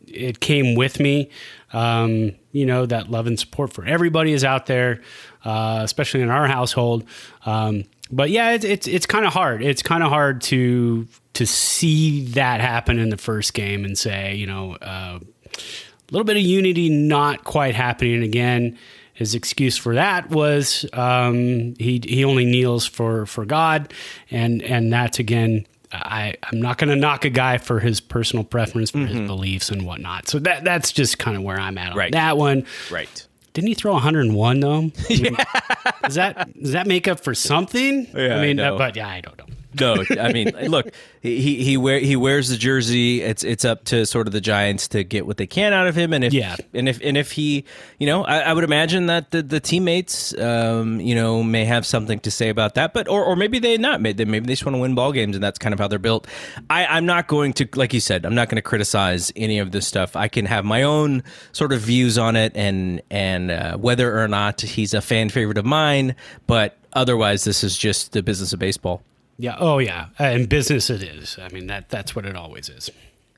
it 0.07 0.39
came 0.39 0.77
with 0.77 1.01
me. 1.01 1.31
Um, 1.73 2.37
you 2.53 2.65
know 2.65 2.87
that 2.87 3.11
love 3.11 3.27
and 3.27 3.39
support 3.39 3.73
for 3.73 3.85
everybody 3.85 4.33
is 4.33 4.45
out 4.45 4.67
there, 4.67 5.01
uh, 5.45 5.81
especially 5.83 6.21
in 6.21 6.31
our 6.31 6.47
household. 6.47 7.05
Um, 7.45 7.85
but 8.13 8.31
yeah, 8.31 8.53
it's 8.53 8.65
it's, 8.65 8.87
it's 8.87 9.07
kind 9.07 9.27
of 9.27 9.33
hard. 9.33 9.63
It's 9.63 9.83
kind 9.83 10.05
of 10.05 10.11
hard 10.11 10.41
to 10.43 11.09
to 11.35 11.47
see 11.47 12.25
that 12.29 12.61
happen 12.61 12.99
in 12.99 13.11
the 13.11 13.17
first 13.17 13.55
game 13.55 13.85
and 13.85 13.97
say, 13.99 14.35
you 14.35 14.47
know, 14.47 14.75
uh, 14.77 15.19
a 15.19 16.11
little 16.11 16.25
bit 16.25 16.37
of 16.37 16.43
unity 16.43 16.89
not 16.89 17.45
quite 17.45 17.75
happening 17.75 18.23
again. 18.23 18.79
His 19.15 19.35
excuse 19.37 19.77
for 19.77 19.95
that 19.95 20.31
was 20.31 20.85
um, 20.93 21.75
he 21.79 22.01
he 22.05 22.25
only 22.25 22.45
kneels 22.45 22.85
for 22.87 23.27
for 23.27 23.45
God, 23.45 23.93
and 24.31 24.61
and 24.63 24.93
that's 24.93 25.19
again 25.21 25.67
I, 25.93 26.35
I'm 26.43 26.61
not 26.61 26.79
going 26.79 26.91
to 26.91 26.97
knock 26.97 27.25
a 27.25 27.31
guy 27.31 27.59
for 27.59 27.79
his 27.79 28.01
personal 28.01 28.43
preference, 28.45 28.91
for 28.91 28.99
his 28.99 29.21
beliefs 29.29 29.69
and 29.71 29.87
whatnot. 29.87 30.29
So 30.29 30.41
that 30.41 30.65
that's 30.65 30.91
just 30.91 31.21
kind 31.21 31.37
of 31.37 31.45
where 31.45 31.61
I'm 31.61 31.79
at 31.79 31.93
on 31.93 31.97
Right. 31.99 32.11
that 32.13 32.37
one. 32.37 32.67
right. 32.91 33.27
Didn't 33.53 33.69
he 33.69 33.75
throw 33.75 33.93
101 33.93 34.59
though? 34.59 34.73
I 34.79 34.81
mean, 35.09 35.37
does 36.03 36.17
that 36.17 36.61
does 36.61 36.73
that 36.73 36.89
make 36.89 37.07
up 37.07 37.21
for 37.21 37.35
something? 37.37 38.09
Yeah, 38.13 38.37
I 38.37 38.43
mean, 38.43 38.59
I 38.59 38.71
uh, 38.71 38.79
but 38.79 38.97
yeah, 38.97 39.07
I 39.09 39.21
don't 39.21 39.39
know. 39.39 39.47
No, 39.81 40.03
I 40.21 40.33
mean, 40.33 40.49
look, 40.69 40.87
he 41.21 41.63
he 41.65 41.77
wear 41.77 41.99
he 41.99 42.17
wears 42.17 42.49
the 42.49 42.57
jersey. 42.57 43.23
It's 43.23 43.43
it's 43.45 43.65
up 43.65 43.85
to 43.85 44.07
sort 44.07 44.27
of 44.27 44.33
the 44.33 44.41
Giants 44.41 44.89
to 44.89 45.05
get 45.05 45.27
what 45.27 45.37
they 45.37 45.47
can 45.47 45.73
out 45.73 45.87
of 45.87 45.95
him, 45.95 46.13
and 46.13 46.25
if 46.25 46.33
Yeah. 46.33 46.57
and 46.73 46.89
if 46.89 47.01
and 47.03 47.17
if 47.17 47.33
he, 47.33 47.65
you 47.99 48.07
know, 48.07 48.25
I, 48.25 48.41
I 48.41 48.53
would 48.53 48.65
imagine 48.65 49.07
that 49.07 49.31
the, 49.31 49.43
the 49.43 49.61
teammates, 49.61 50.37
um, 50.39 51.01
you 51.01 51.15
know, 51.15 51.43
may 51.43 51.65
have 51.65 51.87
something 51.87 52.21
to 52.21 52.31
say 52.31 52.49
about 52.49 52.75
that, 52.75 52.93
but 52.95 53.09
or 53.09 53.25
or 53.25 53.37
maybe 53.37 53.59
they 53.59 53.77
not, 53.79 54.01
maybe 54.01 54.25
maybe 54.25 54.47
they 54.47 54.53
just 54.53 54.65
want 54.65 54.77
to 54.77 54.81
win 54.81 54.95
ball 54.95 55.13
games, 55.13 55.37
and 55.37 55.43
that's 55.43 55.59
kind 55.59 55.73
of 55.73 55.79
how 55.81 55.89
they're 55.89 55.99
built. 55.99 56.27
I 56.71 56.87
I'm 56.87 57.07
not 57.07 57.27
going 57.29 57.53
to, 57.55 57.69
like 57.75 57.93
you 57.95 58.01
said, 58.01 58.25
I'm 58.27 58.35
not 58.35 58.49
going 58.49 58.57
to 58.57 58.63
criticize 58.63 59.33
any 59.37 59.59
of 59.59 59.73
this 59.73 59.87
stuff. 59.87 60.17
I 60.17 60.29
can 60.29 60.47
have 60.47 60.65
my 60.65 60.83
own 60.83 61.23
sort 61.53 61.73
of 61.73 61.81
views 61.81 62.19
on 62.19 62.37
it, 62.37 62.53
and 62.55 63.03
and 63.11 63.51
uh, 63.51 63.77
whether 63.77 64.21
or 64.23 64.29
not 64.29 64.61
he's 64.61 64.95
a 64.95 65.01
fan 65.01 65.29
favorite 65.31 65.59
of 65.59 65.65
mine, 65.65 66.15
but 66.47 66.77
otherwise, 66.93 67.45
this 67.45 67.65
is 67.65 67.77
just 67.77 68.13
the 68.13 68.23
business 68.23 68.53
of 68.53 68.59
baseball. 68.59 69.03
Yeah. 69.39 69.57
Oh 69.59 69.79
yeah. 69.79 70.07
Uh, 70.21 70.25
in 70.25 70.47
business, 70.47 70.91
it 70.91 71.03
is. 71.03 71.39
I 71.41 71.49
mean 71.49 71.67
that 71.67 71.89
that's 71.89 72.15
what 72.15 72.25
it 72.27 72.37
always 72.37 72.69
is. 72.69 72.91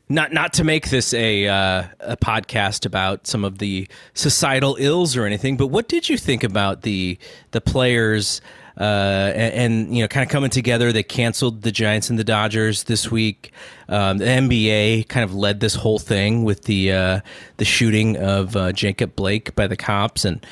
not 0.08 0.32
not 0.32 0.52
to 0.54 0.64
make 0.64 0.90
this 0.90 1.12
a 1.14 1.46
uh, 1.48 1.84
a 2.00 2.16
podcast 2.16 2.84
about 2.86 3.26
some 3.26 3.44
of 3.44 3.58
the 3.58 3.88
societal 4.14 4.76
ills 4.78 5.16
or 5.16 5.24
anything, 5.26 5.56
but 5.56 5.68
what 5.68 5.88
did 5.88 6.08
you 6.08 6.16
think 6.16 6.44
about 6.44 6.82
the 6.82 7.18
the 7.52 7.60
players 7.60 8.40
uh, 8.78 9.32
and, 9.34 9.54
and 9.54 9.96
you 9.96 10.02
know 10.02 10.08
kind 10.08 10.22
of 10.22 10.30
coming 10.30 10.50
together? 10.50 10.92
They 10.92 11.02
canceled 11.02 11.62
the 11.62 11.72
Giants 11.72 12.10
and 12.10 12.18
the 12.18 12.24
Dodgers 12.24 12.84
this 12.84 13.10
week. 13.10 13.50
Um, 13.88 14.18
the 14.18 14.26
NBA 14.26 15.08
kind 15.08 15.24
of 15.24 15.34
led 15.34 15.60
this 15.60 15.74
whole 15.74 15.98
thing 15.98 16.44
with 16.44 16.64
the 16.64 16.92
uh, 16.92 17.20
the 17.56 17.64
shooting 17.64 18.16
of 18.18 18.54
uh, 18.54 18.72
Jacob 18.72 19.16
Blake 19.16 19.54
by 19.56 19.66
the 19.66 19.76
cops 19.76 20.24
and. 20.26 20.44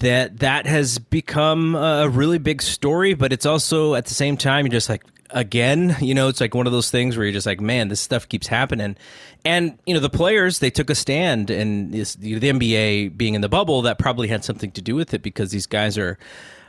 That 0.00 0.40
that 0.40 0.66
has 0.66 0.98
become 0.98 1.74
a 1.74 2.08
really 2.08 2.38
big 2.38 2.60
story, 2.62 3.14
but 3.14 3.32
it's 3.32 3.46
also 3.46 3.94
at 3.94 4.06
the 4.06 4.14
same 4.14 4.36
time 4.36 4.66
you're 4.66 4.72
just 4.72 4.88
like 4.88 5.02
again, 5.32 5.96
you 6.00 6.14
know, 6.14 6.28
it's 6.28 6.40
like 6.40 6.54
one 6.54 6.66
of 6.66 6.72
those 6.72 6.90
things 6.90 7.16
where 7.16 7.24
you're 7.24 7.32
just 7.32 7.46
like, 7.46 7.60
man, 7.60 7.88
this 7.88 8.00
stuff 8.00 8.28
keeps 8.28 8.46
happening. 8.46 8.96
And 9.44 9.78
you 9.86 9.94
know, 9.94 10.00
the 10.00 10.10
players 10.10 10.58
they 10.58 10.70
took 10.70 10.90
a 10.90 10.94
stand, 10.94 11.50
and 11.50 11.92
the 11.92 12.00
NBA 12.40 13.16
being 13.16 13.34
in 13.34 13.40
the 13.40 13.48
bubble 13.48 13.82
that 13.82 13.98
probably 13.98 14.28
had 14.28 14.44
something 14.44 14.70
to 14.72 14.82
do 14.82 14.94
with 14.94 15.14
it 15.14 15.22
because 15.22 15.50
these 15.50 15.66
guys 15.66 15.96
are 15.96 16.18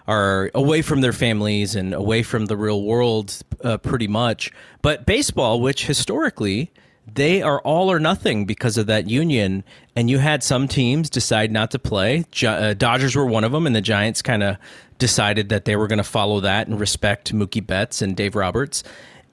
are 0.07 0.49
away 0.55 0.81
from 0.81 1.01
their 1.01 1.13
families 1.13 1.75
and 1.75 1.93
away 1.93 2.23
from 2.23 2.47
the 2.47 2.57
real 2.57 2.83
world, 2.83 3.37
uh, 3.63 3.77
pretty 3.77 4.07
much. 4.07 4.51
But 4.81 5.05
baseball, 5.05 5.61
which 5.61 5.85
historically 5.85 6.71
they 7.13 7.41
are 7.41 7.59
all 7.61 7.91
or 7.91 7.99
nothing 7.99 8.45
because 8.45 8.77
of 8.77 8.87
that 8.87 9.09
union. 9.09 9.63
And 9.95 10.09
you 10.09 10.19
had 10.19 10.43
some 10.43 10.67
teams 10.67 11.09
decide 11.09 11.51
not 11.51 11.71
to 11.71 11.79
play. 11.79 12.25
Uh, 12.43 12.73
Dodgers 12.73 13.15
were 13.15 13.25
one 13.25 13.43
of 13.43 13.51
them, 13.51 13.65
and 13.65 13.75
the 13.75 13.81
Giants 13.81 14.21
kind 14.21 14.43
of 14.43 14.57
decided 14.97 15.49
that 15.49 15.65
they 15.65 15.75
were 15.75 15.87
going 15.87 15.97
to 15.97 16.03
follow 16.03 16.39
that 16.41 16.67
and 16.67 16.79
respect 16.79 17.33
Mookie 17.33 17.65
Betts 17.65 18.01
and 18.01 18.15
Dave 18.15 18.35
Roberts. 18.35 18.83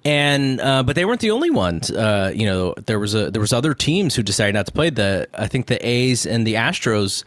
And 0.05 0.61
uh, 0.61 0.83
but 0.85 0.97
they 0.97 1.05
weren't 1.05 1.21
the 1.21 1.33
only 1.33 1.51
ones. 1.51 1.91
Uh, 1.91 2.33
you 2.35 2.47
know, 2.47 2.75
there 2.87 2.99
was 2.99 3.15
a 3.15 3.31
there 3.31 3.41
was 3.41 3.53
other 3.53 3.75
teams 3.75 4.15
who 4.15 4.23
decided 4.23 4.55
not 4.55 4.67
to 4.67 4.73
play. 4.73 4.91
The 4.91 5.29
I 5.35 5.49
think 5.49 5.67
the 5.67 5.85
A's 5.87 6.25
and 6.25 6.47
the 6.47 6.55
Astros 6.55 7.25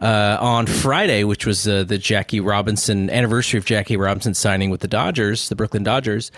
uh, 0.00 0.36
on 0.40 0.66
Friday, 0.66 1.24
which 1.24 1.46
was 1.46 1.68
uh, 1.68 1.84
the 1.84 1.98
Jackie 1.98 2.40
Robinson 2.40 3.10
anniversary 3.10 3.58
of 3.58 3.64
Jackie 3.64 3.96
Robinson 3.96 4.34
signing 4.34 4.70
with 4.70 4.80
the 4.80 4.88
Dodgers, 4.88 5.48
the 5.48 5.56
Brooklyn 5.56 5.84
Dodgers. 5.84 6.32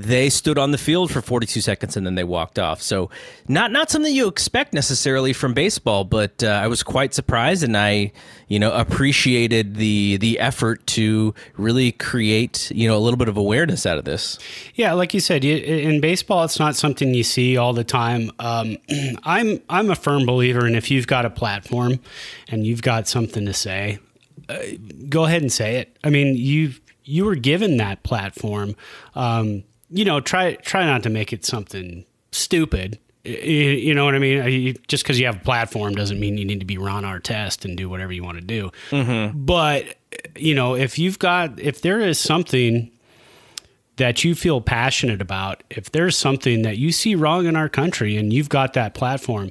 They 0.00 0.30
stood 0.30 0.58
on 0.58 0.70
the 0.70 0.78
field 0.78 1.10
for 1.10 1.20
42 1.20 1.60
seconds 1.60 1.96
and 1.96 2.06
then 2.06 2.14
they 2.14 2.24
walked 2.24 2.58
off. 2.58 2.80
So, 2.80 3.10
not 3.48 3.70
not 3.70 3.90
something 3.90 4.14
you 4.14 4.28
expect 4.28 4.72
necessarily 4.72 5.32
from 5.34 5.52
baseball, 5.52 6.04
but 6.04 6.42
uh, 6.42 6.48
I 6.48 6.68
was 6.68 6.82
quite 6.82 7.12
surprised 7.12 7.62
and 7.62 7.76
I, 7.76 8.12
you 8.48 8.58
know, 8.58 8.72
appreciated 8.72 9.76
the 9.76 10.16
the 10.16 10.38
effort 10.40 10.86
to 10.88 11.34
really 11.56 11.92
create, 11.92 12.70
you 12.74 12.88
know, 12.88 12.96
a 12.96 13.00
little 13.00 13.18
bit 13.18 13.28
of 13.28 13.36
awareness 13.36 13.84
out 13.84 13.98
of 13.98 14.06
this. 14.06 14.38
Yeah, 14.74 14.94
like 14.94 15.12
you 15.12 15.20
said, 15.20 15.44
you, 15.44 15.56
in 15.56 16.00
baseball, 16.00 16.44
it's 16.44 16.58
not 16.58 16.76
something 16.76 17.12
you 17.12 17.24
see 17.24 17.58
all 17.58 17.74
the 17.74 17.84
time. 17.84 18.30
Um, 18.38 18.78
I'm 19.24 19.60
I'm 19.68 19.90
a 19.90 19.96
firm 19.96 20.24
believer 20.24 20.66
in 20.66 20.74
if 20.74 20.90
you've 20.90 21.06
got 21.06 21.26
a 21.26 21.30
platform 21.30 22.00
and 22.48 22.66
you've 22.66 22.82
got 22.82 23.06
something 23.06 23.44
to 23.44 23.52
say, 23.52 23.98
uh, 24.48 24.58
go 25.10 25.24
ahead 25.24 25.42
and 25.42 25.52
say 25.52 25.76
it. 25.76 25.98
I 26.02 26.08
mean, 26.08 26.36
you 26.36 26.72
you 27.04 27.24
were 27.24 27.34
given 27.34 27.76
that 27.78 28.02
platform. 28.02 28.76
Um, 29.14 29.64
you 29.90 30.04
know, 30.04 30.20
try 30.20 30.54
try 30.54 30.84
not 30.84 31.02
to 31.02 31.10
make 31.10 31.32
it 31.32 31.44
something 31.44 32.04
stupid. 32.32 32.98
You, 33.24 33.32
you 33.32 33.94
know 33.94 34.04
what 34.04 34.14
I 34.14 34.18
mean? 34.18 34.76
Just 34.88 35.04
because 35.04 35.20
you 35.20 35.26
have 35.26 35.36
a 35.36 35.44
platform 35.44 35.94
doesn't 35.94 36.18
mean 36.18 36.38
you 36.38 36.44
need 36.44 36.60
to 36.60 36.66
be 36.66 36.78
Ron 36.78 37.04
Artest 37.04 37.64
and 37.64 37.76
do 37.76 37.88
whatever 37.88 38.12
you 38.12 38.22
want 38.22 38.38
to 38.38 38.44
do. 38.44 38.70
Mm-hmm. 38.90 39.44
But 39.44 39.96
you 40.36 40.54
know, 40.54 40.74
if 40.74 40.98
you've 40.98 41.18
got, 41.18 41.60
if 41.60 41.82
there 41.82 42.00
is 42.00 42.18
something 42.18 42.90
that 43.96 44.24
you 44.24 44.34
feel 44.34 44.60
passionate 44.60 45.20
about, 45.20 45.62
if 45.68 45.92
there's 45.92 46.16
something 46.16 46.62
that 46.62 46.78
you 46.78 46.90
see 46.90 47.14
wrong 47.14 47.46
in 47.46 47.56
our 47.56 47.68
country 47.68 48.16
and 48.16 48.32
you've 48.32 48.48
got 48.48 48.72
that 48.72 48.94
platform, 48.94 49.50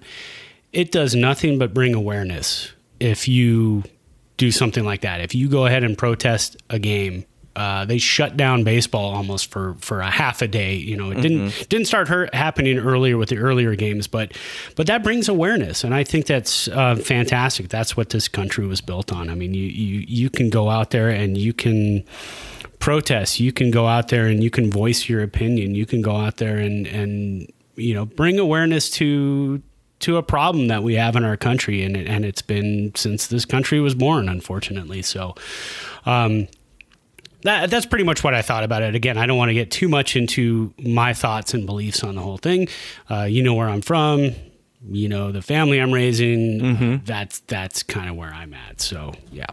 it 0.73 0.91
does 0.91 1.13
nothing 1.13 1.59
but 1.59 1.73
bring 1.73 1.93
awareness 1.93 2.71
if 2.99 3.27
you 3.27 3.83
do 4.37 4.51
something 4.51 4.83
like 4.83 5.01
that. 5.01 5.21
If 5.21 5.35
you 5.35 5.49
go 5.49 5.65
ahead 5.65 5.83
and 5.83 5.97
protest 5.97 6.57
a 6.69 6.79
game, 6.79 7.25
uh, 7.59 7.83
they 7.83 7.97
shut 7.97 8.37
down 8.37 8.63
baseball 8.63 9.13
almost 9.13 9.51
for, 9.51 9.75
for 9.81 9.99
a 9.99 10.09
half 10.09 10.41
a 10.41 10.47
day. 10.47 10.75
You 10.75 10.95
know, 10.95 11.11
it 11.11 11.15
mm-hmm. 11.15 11.21
didn't 11.21 11.69
didn't 11.69 11.87
start 11.87 12.07
her, 12.07 12.29
happening 12.31 12.79
earlier 12.79 13.17
with 13.17 13.27
the 13.27 13.37
earlier 13.37 13.75
games, 13.75 14.07
but 14.07 14.31
but 14.77 14.87
that 14.87 15.03
brings 15.03 15.27
awareness, 15.27 15.83
and 15.83 15.93
I 15.93 16.05
think 16.05 16.25
that's 16.25 16.69
uh, 16.69 16.95
fantastic. 16.95 17.67
That's 17.67 17.97
what 17.97 18.11
this 18.11 18.29
country 18.29 18.65
was 18.65 18.79
built 18.79 19.11
on. 19.11 19.29
I 19.29 19.35
mean, 19.35 19.53
you 19.53 19.65
you 19.65 20.05
you 20.07 20.29
can 20.29 20.49
go 20.49 20.69
out 20.69 20.91
there 20.91 21.09
and 21.09 21.37
you 21.37 21.51
can 21.51 22.05
protest. 22.79 23.41
You 23.41 23.51
can 23.51 23.71
go 23.71 23.87
out 23.87 24.07
there 24.07 24.27
and 24.27 24.41
you 24.41 24.49
can 24.49 24.71
voice 24.71 25.09
your 25.09 25.21
opinion. 25.21 25.75
You 25.75 25.85
can 25.85 26.01
go 26.01 26.15
out 26.15 26.37
there 26.37 26.55
and 26.55 26.87
and 26.87 27.51
you 27.75 27.93
know 27.93 28.05
bring 28.05 28.39
awareness 28.39 28.89
to 28.91 29.61
to 29.99 30.15
a 30.15 30.23
problem 30.23 30.69
that 30.69 30.81
we 30.81 30.93
have 30.95 31.17
in 31.17 31.25
our 31.25 31.35
country, 31.35 31.83
and 31.83 31.97
and 31.97 32.23
it's 32.23 32.41
been 32.41 32.93
since 32.95 33.27
this 33.27 33.43
country 33.43 33.81
was 33.81 33.95
born, 33.95 34.29
unfortunately. 34.29 35.01
So, 35.01 35.35
um, 36.05 36.47
that, 37.43 37.69
that's 37.69 37.85
pretty 37.85 38.03
much 38.03 38.23
what 38.23 38.33
I 38.33 38.41
thought 38.41 38.63
about 38.63 38.83
it. 38.83 38.95
Again, 38.95 39.17
I 39.17 39.25
don't 39.25 39.37
want 39.37 39.49
to 39.49 39.53
get 39.53 39.71
too 39.71 39.87
much 39.87 40.15
into 40.15 40.73
my 40.79 41.13
thoughts 41.13 41.53
and 41.53 41.65
beliefs 41.65 42.03
on 42.03 42.15
the 42.15 42.21
whole 42.21 42.37
thing. 42.37 42.67
Uh, 43.09 43.23
you 43.23 43.43
know 43.43 43.53
where 43.53 43.69
I'm 43.69 43.81
from. 43.81 44.31
You 44.87 45.09
know 45.09 45.31
the 45.31 45.41
family 45.41 45.79
I'm 45.79 45.93
raising. 45.93 46.59
Mm-hmm. 46.59 47.05
That's 47.05 47.39
that's 47.41 47.83
kind 47.83 48.09
of 48.09 48.15
where 48.15 48.33
I'm 48.33 48.53
at. 48.53 48.79
So 48.79 49.13
yeah. 49.31 49.47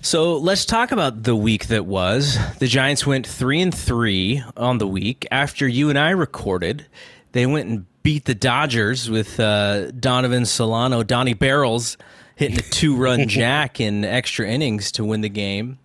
So 0.00 0.36
let's 0.36 0.64
talk 0.64 0.90
about 0.90 1.22
the 1.22 1.36
week 1.36 1.68
that 1.68 1.86
was. 1.86 2.36
The 2.58 2.66
Giants 2.66 3.06
went 3.06 3.26
three 3.26 3.60
and 3.60 3.72
three 3.72 4.42
on 4.56 4.78
the 4.78 4.86
week 4.86 5.26
after 5.30 5.66
you 5.66 5.90
and 5.90 5.98
I 5.98 6.10
recorded. 6.10 6.86
They 7.32 7.46
went 7.46 7.68
and 7.68 7.86
beat 8.02 8.24
the 8.24 8.34
Dodgers 8.34 9.08
with 9.08 9.38
uh, 9.38 9.92
Donovan 9.92 10.44
Solano, 10.44 11.02
Donnie 11.02 11.34
Barrels 11.34 11.96
hitting 12.36 12.58
a 12.58 12.62
two 12.62 12.96
run 12.96 13.28
jack 13.28 13.80
in 13.80 14.04
extra 14.04 14.48
innings 14.48 14.92
to 14.92 15.04
win 15.04 15.20
the 15.20 15.28
game. 15.28 15.78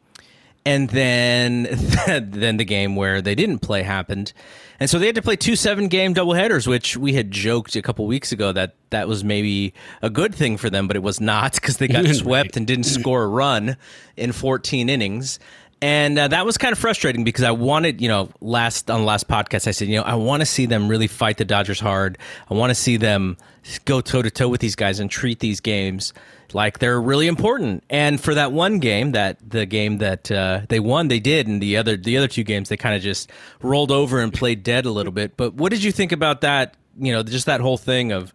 And 0.67 0.89
then 0.89 1.63
then 2.07 2.57
the 2.57 2.65
game 2.65 2.95
where 2.95 3.21
they 3.21 3.35
didn't 3.35 3.59
play 3.59 3.83
happened. 3.83 4.33
And 4.79 4.89
so 4.89 4.99
they 4.99 5.07
had 5.07 5.15
to 5.15 5.21
play 5.21 5.35
two 5.35 5.55
seven 5.55 5.87
game 5.87 6.13
doubleheaders, 6.13 6.67
which 6.67 6.97
we 6.97 7.13
had 7.13 7.31
joked 7.31 7.75
a 7.75 7.81
couple 7.81 8.05
weeks 8.05 8.31
ago 8.31 8.51
that 8.51 8.75
that 8.89 9.07
was 9.07 9.23
maybe 9.23 9.73
a 10.01 10.09
good 10.09 10.35
thing 10.35 10.57
for 10.57 10.69
them, 10.69 10.87
but 10.87 10.95
it 10.95 11.03
was 11.03 11.19
not 11.19 11.53
because 11.53 11.77
they 11.77 11.87
got 11.87 12.05
swept 12.15 12.57
and 12.57 12.67
didn't 12.67 12.85
score 12.85 13.23
a 13.23 13.27
run 13.27 13.77
in 14.15 14.31
14 14.31 14.89
innings 14.89 15.39
and 15.81 16.17
uh, 16.17 16.27
that 16.29 16.45
was 16.45 16.57
kind 16.57 16.73
of 16.73 16.79
frustrating 16.79 17.23
because 17.23 17.43
I 17.43 17.51
wanted, 17.51 18.01
you 18.01 18.07
know, 18.07 18.29
last 18.41 18.89
on 18.89 19.01
the 19.01 19.05
last 19.05 19.27
podcast, 19.27 19.67
I 19.67 19.71
said, 19.71 19.87
you 19.87 19.97
know, 19.97 20.03
I 20.03 20.15
want 20.15 20.41
to 20.41 20.45
see 20.45 20.65
them 20.65 20.87
really 20.87 21.07
fight 21.07 21.37
the 21.37 21.45
Dodgers 21.45 21.79
hard. 21.79 22.17
I 22.49 22.55
want 22.55 22.71
to 22.71 22.75
see 22.75 22.97
them 22.97 23.37
go 23.85 24.01
toe 24.01 24.23
to 24.23 24.31
toe 24.31 24.47
with 24.47 24.59
these 24.59 24.75
guys 24.75 24.99
and 24.99 25.09
treat 25.09 25.39
these 25.39 25.59
games 25.59 26.13
like 26.53 26.79
they're 26.79 27.01
really 27.01 27.27
important. 27.27 27.83
And 27.89 28.19
for 28.19 28.33
that 28.35 28.51
one 28.51 28.79
game, 28.79 29.11
that 29.13 29.37
the 29.47 29.65
game 29.65 29.97
that 29.99 30.31
uh, 30.31 30.61
they 30.69 30.79
won, 30.79 31.07
they 31.07 31.19
did, 31.19 31.47
and 31.47 31.61
the 31.61 31.77
other 31.77 31.97
the 31.97 32.17
other 32.17 32.27
two 32.27 32.43
games, 32.43 32.69
they 32.69 32.77
kind 32.77 32.95
of 32.95 33.01
just 33.01 33.31
rolled 33.61 33.91
over 33.91 34.19
and 34.19 34.33
played 34.33 34.63
dead 34.63 34.85
a 34.85 34.91
little 34.91 35.11
bit. 35.11 35.37
But 35.37 35.55
what 35.55 35.71
did 35.71 35.83
you 35.83 35.91
think 35.91 36.11
about 36.11 36.41
that? 36.41 36.75
You 36.99 37.11
know, 37.11 37.23
just 37.23 37.45
that 37.45 37.61
whole 37.61 37.77
thing 37.77 38.11
of 38.11 38.33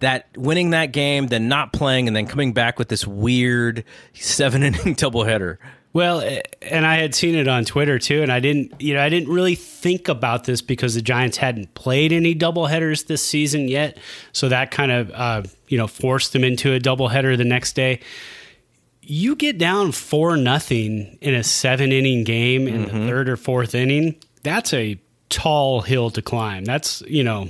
that 0.00 0.26
winning 0.36 0.70
that 0.70 0.92
game, 0.92 1.28
then 1.28 1.48
not 1.48 1.72
playing, 1.72 2.08
and 2.08 2.16
then 2.16 2.26
coming 2.26 2.52
back 2.52 2.78
with 2.78 2.88
this 2.88 3.06
weird 3.06 3.84
seven 4.14 4.62
inning 4.62 4.80
doubleheader. 4.96 5.58
Well, 5.92 6.22
and 6.62 6.86
I 6.86 6.96
had 6.96 7.16
seen 7.16 7.34
it 7.34 7.48
on 7.48 7.64
Twitter 7.64 7.98
too, 7.98 8.22
and 8.22 8.30
I 8.30 8.38
didn't, 8.38 8.80
you 8.80 8.94
know, 8.94 9.02
I 9.02 9.08
didn't 9.08 9.28
really 9.28 9.56
think 9.56 10.08
about 10.08 10.44
this 10.44 10.62
because 10.62 10.94
the 10.94 11.02
Giants 11.02 11.36
hadn't 11.36 11.74
played 11.74 12.12
any 12.12 12.34
doubleheaders 12.34 13.06
this 13.06 13.24
season 13.24 13.66
yet, 13.66 13.98
so 14.32 14.48
that 14.48 14.70
kind 14.70 14.92
of, 14.92 15.10
uh, 15.10 15.42
you 15.66 15.76
know, 15.76 15.88
forced 15.88 16.32
them 16.32 16.44
into 16.44 16.72
a 16.72 16.78
doubleheader 16.78 17.36
the 17.36 17.44
next 17.44 17.72
day. 17.72 18.00
You 19.02 19.34
get 19.34 19.58
down 19.58 19.90
four 19.90 20.36
nothing 20.36 21.18
in 21.20 21.34
a 21.34 21.42
seven 21.42 21.90
inning 21.90 22.22
game 22.22 22.68
in 22.68 22.84
mm-hmm. 22.84 23.00
the 23.00 23.06
third 23.08 23.28
or 23.28 23.36
fourth 23.36 23.74
inning. 23.74 24.14
That's 24.44 24.72
a 24.72 25.00
tall 25.28 25.80
hill 25.80 26.10
to 26.10 26.22
climb. 26.22 26.64
That's 26.64 27.00
you 27.02 27.24
know 27.24 27.48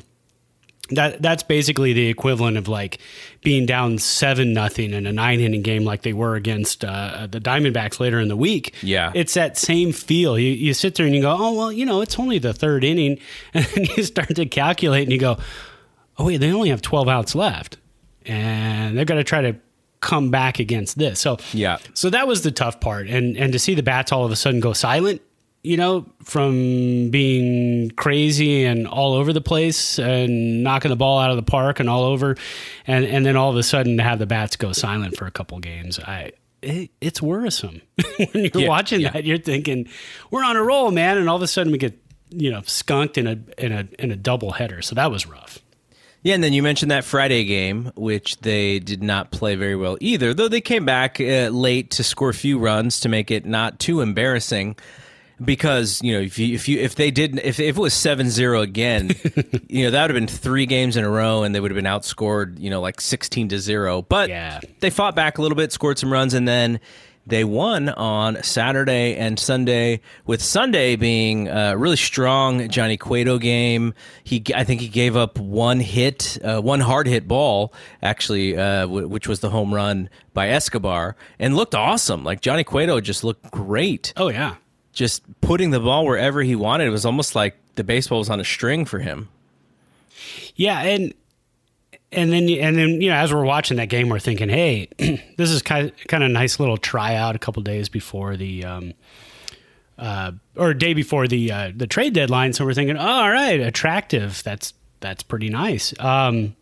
that 0.91 1.23
that's 1.23 1.43
basically 1.43 1.93
the 1.93 2.09
equivalent 2.09 2.57
of 2.57 2.69
like 2.69 2.99
being 3.43 3.67
down 3.67 3.99
seven 3.99 4.53
nothing 4.53 4.93
in 4.93 5.07
a 5.07 5.13
nine 5.13 5.41
inning 5.41 5.63
game 5.63 5.85
like 5.85 6.03
they 6.03 6.13
were 6.13 6.35
against 6.35 6.85
uh, 6.85 7.27
the 7.31 7.41
Diamondbacks 7.41 8.01
later 8.01 8.19
in 8.19 8.29
the 8.29 8.37
week. 8.37 8.75
Yeah, 8.83 9.13
it's 9.15 9.35
that 9.35 9.57
same 9.57 9.93
feel. 9.93 10.39
You 10.39 10.53
you 10.53 10.75
sit 10.75 10.95
there 10.95 11.07
and 11.07 11.15
you 11.15 11.23
go, 11.23 11.37
oh 11.39 11.53
well, 11.55 11.73
you 11.73 11.87
know, 11.87 12.01
it's 12.01 12.19
only 12.19 12.39
the 12.39 12.53
third 12.53 12.85
inning, 12.85 13.19
and 13.55 13.65
then 13.67 13.87
you 13.97 14.03
start 14.03 14.35
to 14.37 14.47
calculate 14.47 15.05
and 15.05 15.13
you 15.13 15.19
go, 15.19 15.39
oh 16.19 16.27
wait, 16.27 16.39
they 16.39 16.53
only 16.53 16.71
have 16.71 16.83
twelve 16.83 17.09
outs 17.09 17.35
left, 17.35 17.79
and 18.27 18.99
they've 18.99 19.07
got 19.07 19.15
to 19.15 19.25
try 19.25 19.41
to 19.43 19.57
come 20.01 20.31
back 20.31 20.59
against 20.59 20.99
this. 20.99 21.21
So 21.21 21.39
yeah, 21.53 21.79
so 21.95 22.11
that 22.11 22.27
was 22.27 22.43
the 22.43 22.51
tough 22.51 22.81
part, 22.81 23.09
and 23.09 23.37
and 23.37 23.53
to 23.53 23.59
see 23.59 23.75
the 23.75 23.83
bats 23.83 24.13
all 24.13 24.25
of 24.25 24.33
a 24.33 24.37
sudden 24.37 24.61
go 24.61 24.73
silent 24.73 25.23
you 25.63 25.77
know, 25.77 26.07
from 26.23 27.11
being 27.11 27.91
crazy 27.91 28.65
and 28.65 28.87
all 28.87 29.13
over 29.13 29.33
the 29.33 29.41
place 29.43 29.99
and 29.99 30.63
knocking 30.63 30.89
the 30.89 30.97
ball 30.97 31.19
out 31.19 31.31
of 31.31 31.37
the 31.37 31.43
park 31.43 31.81
and 31.81 31.91
all 31.91 32.05
over, 32.05 32.37
and 32.87 33.05
and 33.05 33.27
then 33.27 33.37
all 33.37 33.51
of 33.51 33.57
a 33.57 33.63
sudden 33.63 33.97
to 33.99 34.03
have 34.03 34.19
the 34.19 34.27
bats 34.27 34.57
go 34.57 34.73
silent 34.73 35.17
for 35.17 35.27
a 35.27 35.31
couple 35.31 35.59
games, 35.59 35.99
I 35.99 36.33
it, 36.63 36.91
it's 37.01 37.21
worrisome 37.21 37.83
when 38.17 38.29
you're 38.35 38.63
yeah, 38.63 38.69
watching 38.69 39.01
yeah. 39.01 39.11
that. 39.11 39.25
You're 39.25 39.39
thinking 39.39 39.89
we're 40.31 40.45
on 40.45 40.57
a 40.57 40.63
roll, 40.63 40.91
man, 40.91 41.19
and 41.19 41.29
all 41.29 41.37
of 41.37 41.43
a 41.43 41.47
sudden 41.47 41.73
we 41.73 41.79
get 41.79 41.99
you 42.31 42.51
know 42.51 42.63
skunked 42.65 43.19
in 43.19 43.27
a 43.27 43.39
in 43.59 43.73
a 43.73 43.89
in 43.99 44.11
a 44.11 44.17
double 44.17 44.53
header. 44.53 44.81
So 44.81 44.95
that 44.95 45.11
was 45.11 45.27
rough. 45.27 45.59
Yeah, 46.23 46.35
and 46.35 46.45
then 46.45 46.53
you 46.53 46.63
mentioned 46.63 46.91
that 46.91 47.05
Friday 47.05 47.45
game, 47.45 47.93
which 47.97 48.41
they 48.41 48.79
did 48.79 49.03
not 49.03 49.31
play 49.31 49.55
very 49.55 49.75
well 49.75 49.97
either, 50.03 50.35
though 50.35 50.49
they 50.49 50.61
came 50.61 50.85
back 50.85 51.19
uh, 51.19 51.49
late 51.49 51.91
to 51.93 52.05
score 52.05 52.29
a 52.29 52.35
few 52.35 52.59
runs 52.59 53.01
to 53.01 53.09
make 53.09 53.31
it 53.31 53.47
not 53.47 53.79
too 53.79 54.03
embarrassing 54.03 54.77
because 55.45 56.01
you 56.03 56.13
know 56.13 56.21
if 56.21 56.39
you 56.39 56.55
if 56.55 56.69
you 56.69 56.79
if 56.79 56.95
they 56.95 57.11
did 57.11 57.39
if, 57.39 57.59
if 57.61 57.77
it 57.77 57.81
was 57.81 57.95
7-0 57.95 58.63
again 58.63 59.11
you 59.69 59.85
know 59.85 59.91
that 59.91 60.03
would 60.03 60.11
have 60.11 60.15
been 60.15 60.27
three 60.27 60.67
games 60.67 60.97
in 60.97 61.05
a 61.05 61.11
row 61.11 61.43
and 61.43 61.55
they 61.55 61.61
would 61.61 61.71
have 61.71 61.77
been 61.77 61.85
outscored 61.85 62.59
you 62.59 62.71
know 62.71 62.81
like 62.81 63.01
16 63.01 63.49
to 63.49 63.59
0 63.59 64.03
but 64.03 64.29
yeah. 64.29 64.61
they 64.81 64.91
fought 64.91 65.17
back 65.17 65.39
a 65.39 65.43
little 65.43 65.57
bit 65.57 65.73
scored 65.73 65.99
some 65.99 66.13
runs 66.13 66.35
and 66.35 66.47
then 66.47 66.81
they 67.27 67.45
won 67.45 67.89
on 67.89 68.43
Saturday 68.43 69.15
and 69.15 69.39
Sunday, 69.39 70.01
with 70.27 70.43
Sunday 70.43 70.97
being 70.97 71.49
a 71.49 71.77
really 71.77 71.97
strong 71.97 72.69
Johnny 72.69 72.97
Cueto 72.97 73.39
game. 73.39 73.95
He, 74.25 74.43
I 74.55 74.65
think, 74.65 74.81
he 74.81 74.89
gave 74.89 75.17
up 75.17 75.39
one 75.39 75.81
hit, 75.81 76.39
uh, 76.43 76.61
one 76.61 76.81
hard 76.81 77.07
hit 77.07 77.29
ball, 77.29 77.73
actually, 78.03 78.57
uh, 78.57 78.83
w- 78.83 79.07
which 79.07 79.29
was 79.29 79.41
the 79.41 79.51
home 79.51 79.73
run 79.73 80.09
by 80.35 80.49
Escobar, 80.49 81.15
and 81.39 81.55
looked 81.57 81.75
awesome. 81.75 82.25
Like 82.25 82.41
Johnny 82.41 82.65
Cueto 82.65 83.01
just 83.01 83.23
looked 83.23 83.51
great. 83.51 84.13
Oh 84.17 84.29
yeah, 84.29 84.57
just 84.93 85.23
putting 85.41 85.71
the 85.71 85.81
ball 85.81 86.05
wherever 86.07 86.43
he 86.43 86.57
wanted. 86.57 86.87
It 86.87 86.91
was 86.91 87.05
almost 87.05 87.35
like 87.35 87.57
the 87.77 87.85
baseball 87.85 88.19
was 88.19 88.31
on 88.31 88.41
a 88.41 88.45
string 88.45 88.85
for 88.85 88.99
him. 88.99 89.29
Yeah, 90.57 90.81
and 90.81 91.15
and 92.13 92.33
then 92.33 92.49
and 92.49 92.77
then 92.77 93.01
you 93.01 93.11
know 93.11 93.17
as 93.17 93.33
we're 93.33 93.45
watching 93.45 93.77
that 93.79 93.89
game, 93.89 94.09
we're 94.09 94.19
thinking, 94.19 94.49
hey, 94.49 94.89
this 95.37 95.51
is 95.51 95.63
kind 95.63 95.89
of, 95.89 95.97
kind 96.09 96.23
of 96.25 96.31
a 96.31 96.33
nice 96.33 96.61
little 96.61 96.77
tryout. 96.77 97.37
A 97.37 97.39
couple 97.39 97.63
days 97.63 97.89
before 97.89 98.37
the. 98.37 98.65
Um, 98.65 98.95
uh, 99.99 100.33
or 100.57 100.73
day 100.73 100.95
before 100.95 101.29
the 101.29 101.53
uh, 101.53 101.73
the 101.77 101.87
trade 101.87 102.15
deadline, 102.15 102.55
so 102.55 102.65
we're 102.65 102.73
thinking, 102.73 102.97
oh, 102.97 103.07
all 103.07 103.31
right, 103.31 103.61
attractive. 103.61 104.43
That's 104.43 104.73
that's 105.01 105.23
pretty 105.23 105.51
nice. 105.51 105.93
Um, 106.01 106.57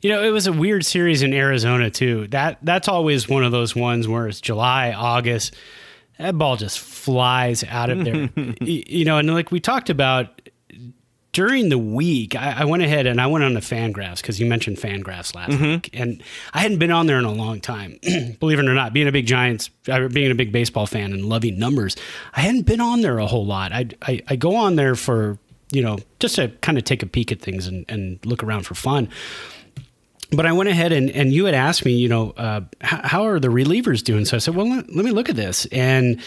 you 0.00 0.10
know, 0.10 0.22
it 0.22 0.30
was 0.30 0.46
a 0.46 0.52
weird 0.52 0.86
series 0.86 1.22
in 1.22 1.34
Arizona 1.34 1.90
too. 1.90 2.26
That 2.28 2.58
that's 2.62 2.88
always 2.88 3.28
one 3.28 3.44
of 3.44 3.52
those 3.52 3.76
ones 3.76 4.08
where 4.08 4.26
it's 4.26 4.40
July, 4.40 4.92
August 4.92 5.54
that 6.18 6.36
ball 6.36 6.56
just 6.56 6.78
flies 6.78 7.64
out 7.64 7.90
of 7.90 8.04
there. 8.04 8.28
you 8.60 9.04
know, 9.04 9.18
and 9.18 9.32
like 9.32 9.50
we 9.50 9.60
talked 9.60 9.90
about 9.90 10.42
during 11.32 11.68
the 11.68 11.78
week, 11.78 12.34
I, 12.34 12.60
I 12.60 12.64
went 12.64 12.82
ahead 12.82 13.06
and 13.06 13.20
I 13.20 13.26
went 13.28 13.44
on 13.44 13.54
the 13.54 13.60
Fangraphs 13.60 14.16
because 14.16 14.40
you 14.40 14.46
mentioned 14.46 14.78
Fangraphs 14.78 15.34
last 15.34 15.52
mm-hmm. 15.52 15.64
week, 15.64 15.90
and 15.92 16.22
I 16.52 16.60
hadn't 16.60 16.78
been 16.78 16.90
on 16.90 17.06
there 17.06 17.18
in 17.18 17.24
a 17.24 17.32
long 17.32 17.60
time. 17.60 17.98
Believe 18.40 18.58
it 18.58 18.66
or 18.66 18.74
not, 18.74 18.92
being 18.92 19.06
a 19.06 19.12
big 19.12 19.26
Giants, 19.26 19.68
being 19.68 20.30
a 20.30 20.34
big 20.34 20.50
baseball 20.50 20.86
fan, 20.86 21.12
and 21.12 21.24
loving 21.26 21.58
numbers, 21.58 21.96
I 22.34 22.40
hadn't 22.40 22.62
been 22.62 22.80
on 22.80 23.02
there 23.02 23.18
a 23.18 23.26
whole 23.26 23.46
lot. 23.46 23.72
I 23.72 23.86
I, 24.02 24.20
I 24.28 24.36
go 24.36 24.56
on 24.56 24.76
there 24.76 24.96
for 24.96 25.38
you 25.70 25.82
know 25.82 25.98
just 26.18 26.36
to 26.36 26.48
kind 26.60 26.78
of 26.78 26.84
take 26.84 27.02
a 27.02 27.06
peek 27.06 27.30
at 27.30 27.40
things 27.40 27.66
and, 27.66 27.84
and 27.88 28.18
look 28.26 28.42
around 28.42 28.62
for 28.62 28.74
fun 28.74 29.08
but 30.30 30.46
I 30.46 30.52
went 30.52 30.68
ahead 30.68 30.92
and, 30.92 31.10
and 31.10 31.32
you 31.32 31.46
had 31.46 31.54
asked 31.54 31.84
me, 31.84 31.92
you 31.92 32.08
know, 32.08 32.30
uh, 32.32 32.60
how, 32.80 33.00
how, 33.02 33.26
are 33.26 33.40
the 33.40 33.48
relievers 33.48 34.02
doing? 34.02 34.24
So 34.24 34.36
I 34.36 34.40
said, 34.40 34.54
well, 34.54 34.68
let, 34.68 34.94
let, 34.94 35.04
me 35.04 35.10
look 35.10 35.28
at 35.28 35.36
this. 35.36 35.66
And 35.66 36.20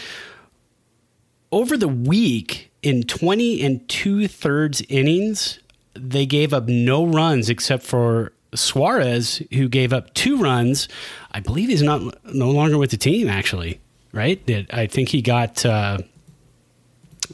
over 1.52 1.76
the 1.76 1.88
week, 1.88 2.70
in 2.82 3.04
20 3.04 3.62
and 3.62 3.88
two 3.88 4.26
thirds 4.26 4.82
innings, 4.88 5.60
they 5.94 6.26
gave 6.26 6.52
up 6.52 6.66
no 6.66 7.04
runs 7.06 7.48
except 7.48 7.84
for 7.84 8.32
Suarez, 8.54 9.42
who 9.52 9.68
gave 9.68 9.92
up 9.92 10.12
two 10.14 10.36
runs. 10.36 10.88
I 11.30 11.40
believe 11.40 11.68
he's 11.68 11.82
not 11.82 12.02
no 12.34 12.50
longer 12.50 12.78
with 12.78 12.90
the 12.90 12.96
team, 12.96 13.28
actually. 13.28 13.80
right? 14.12 14.44
Did 14.44 14.70
I 14.72 14.86
think 14.86 15.10
he 15.10 15.22
got? 15.22 15.64
Uh, 15.64 15.98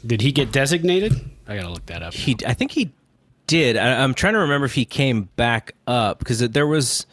did 0.05 0.21
he 0.21 0.31
get 0.31 0.51
designated? 0.51 1.13
I 1.47 1.55
gotta 1.55 1.69
look 1.69 1.85
that 1.87 2.03
up. 2.03 2.13
He, 2.13 2.37
I 2.45 2.53
think 2.53 2.71
he 2.71 2.91
did. 3.49 3.75
I, 3.77 4.03
I'm 4.03 4.13
trying 4.13 4.33
to 4.33 4.39
remember 4.39 4.65
if 4.65 4.73
he 4.73 4.85
came 4.85 5.23
back 5.35 5.73
up 5.87 6.19
because 6.19 6.39
there 6.39 6.67
was. 6.67 7.05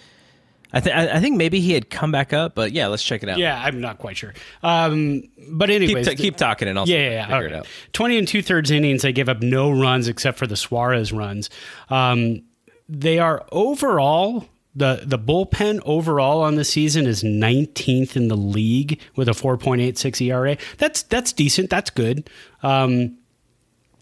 I, 0.73 0.81
th- 0.81 0.95
I 0.95 1.21
think 1.21 1.37
maybe 1.39 1.61
he 1.61 1.73
had 1.73 1.89
come 1.89 2.13
back 2.13 2.33
up, 2.35 2.55
but 2.55 2.73
yeah, 2.73 2.89
let's 2.89 3.03
check 3.03 3.23
it 3.23 3.29
out. 3.31 3.39
Yeah, 3.39 3.59
I'm 3.65 3.81
not 3.81 3.99
quite 3.99 4.17
sure. 4.19 4.35
Um, 4.63 5.23
but 5.49 5.71
anyways, 5.71 6.07
keep, 6.09 6.19
t- 6.19 6.23
keep 6.25 6.37
talking 6.37 6.69
and 6.69 6.79
I'll 6.79 6.87
yeah, 6.89 6.99
yeah, 6.99 7.11
yeah. 7.11 7.23
figure 7.25 7.37
Okay. 7.47 7.47
it 7.55 7.59
out. 7.61 7.67
Twenty 7.95 8.19
and 8.19 8.29
two 8.29 8.43
thirds 8.43 8.71
innings, 8.71 9.03
they 9.03 9.13
gave 9.13 9.29
up 9.29 9.41
no 9.41 9.71
runs 9.71 10.07
except 10.09 10.37
for 10.39 10.47
the 10.47 10.57
Suarez 10.57 11.13
runs. 11.13 11.49
Um, 11.89 12.43
they 12.89 13.19
are 13.19 13.47
overall 13.53 14.47
the 14.75 15.03
the 15.07 15.19
bullpen 15.19 15.81
overall 15.87 16.43
on 16.43 16.57
the 16.57 16.65
season 16.65 17.07
is 17.07 17.23
19th 17.23 18.15
in 18.15 18.29
the 18.29 18.37
league 18.37 19.01
with 19.15 19.29
a 19.29 19.33
4.86 19.33 20.21
ERA. 20.27 20.59
That's 20.77 21.03
that's 21.05 21.33
decent. 21.33 21.71
That's 21.71 21.89
good. 21.89 22.29
Um, 22.63 23.17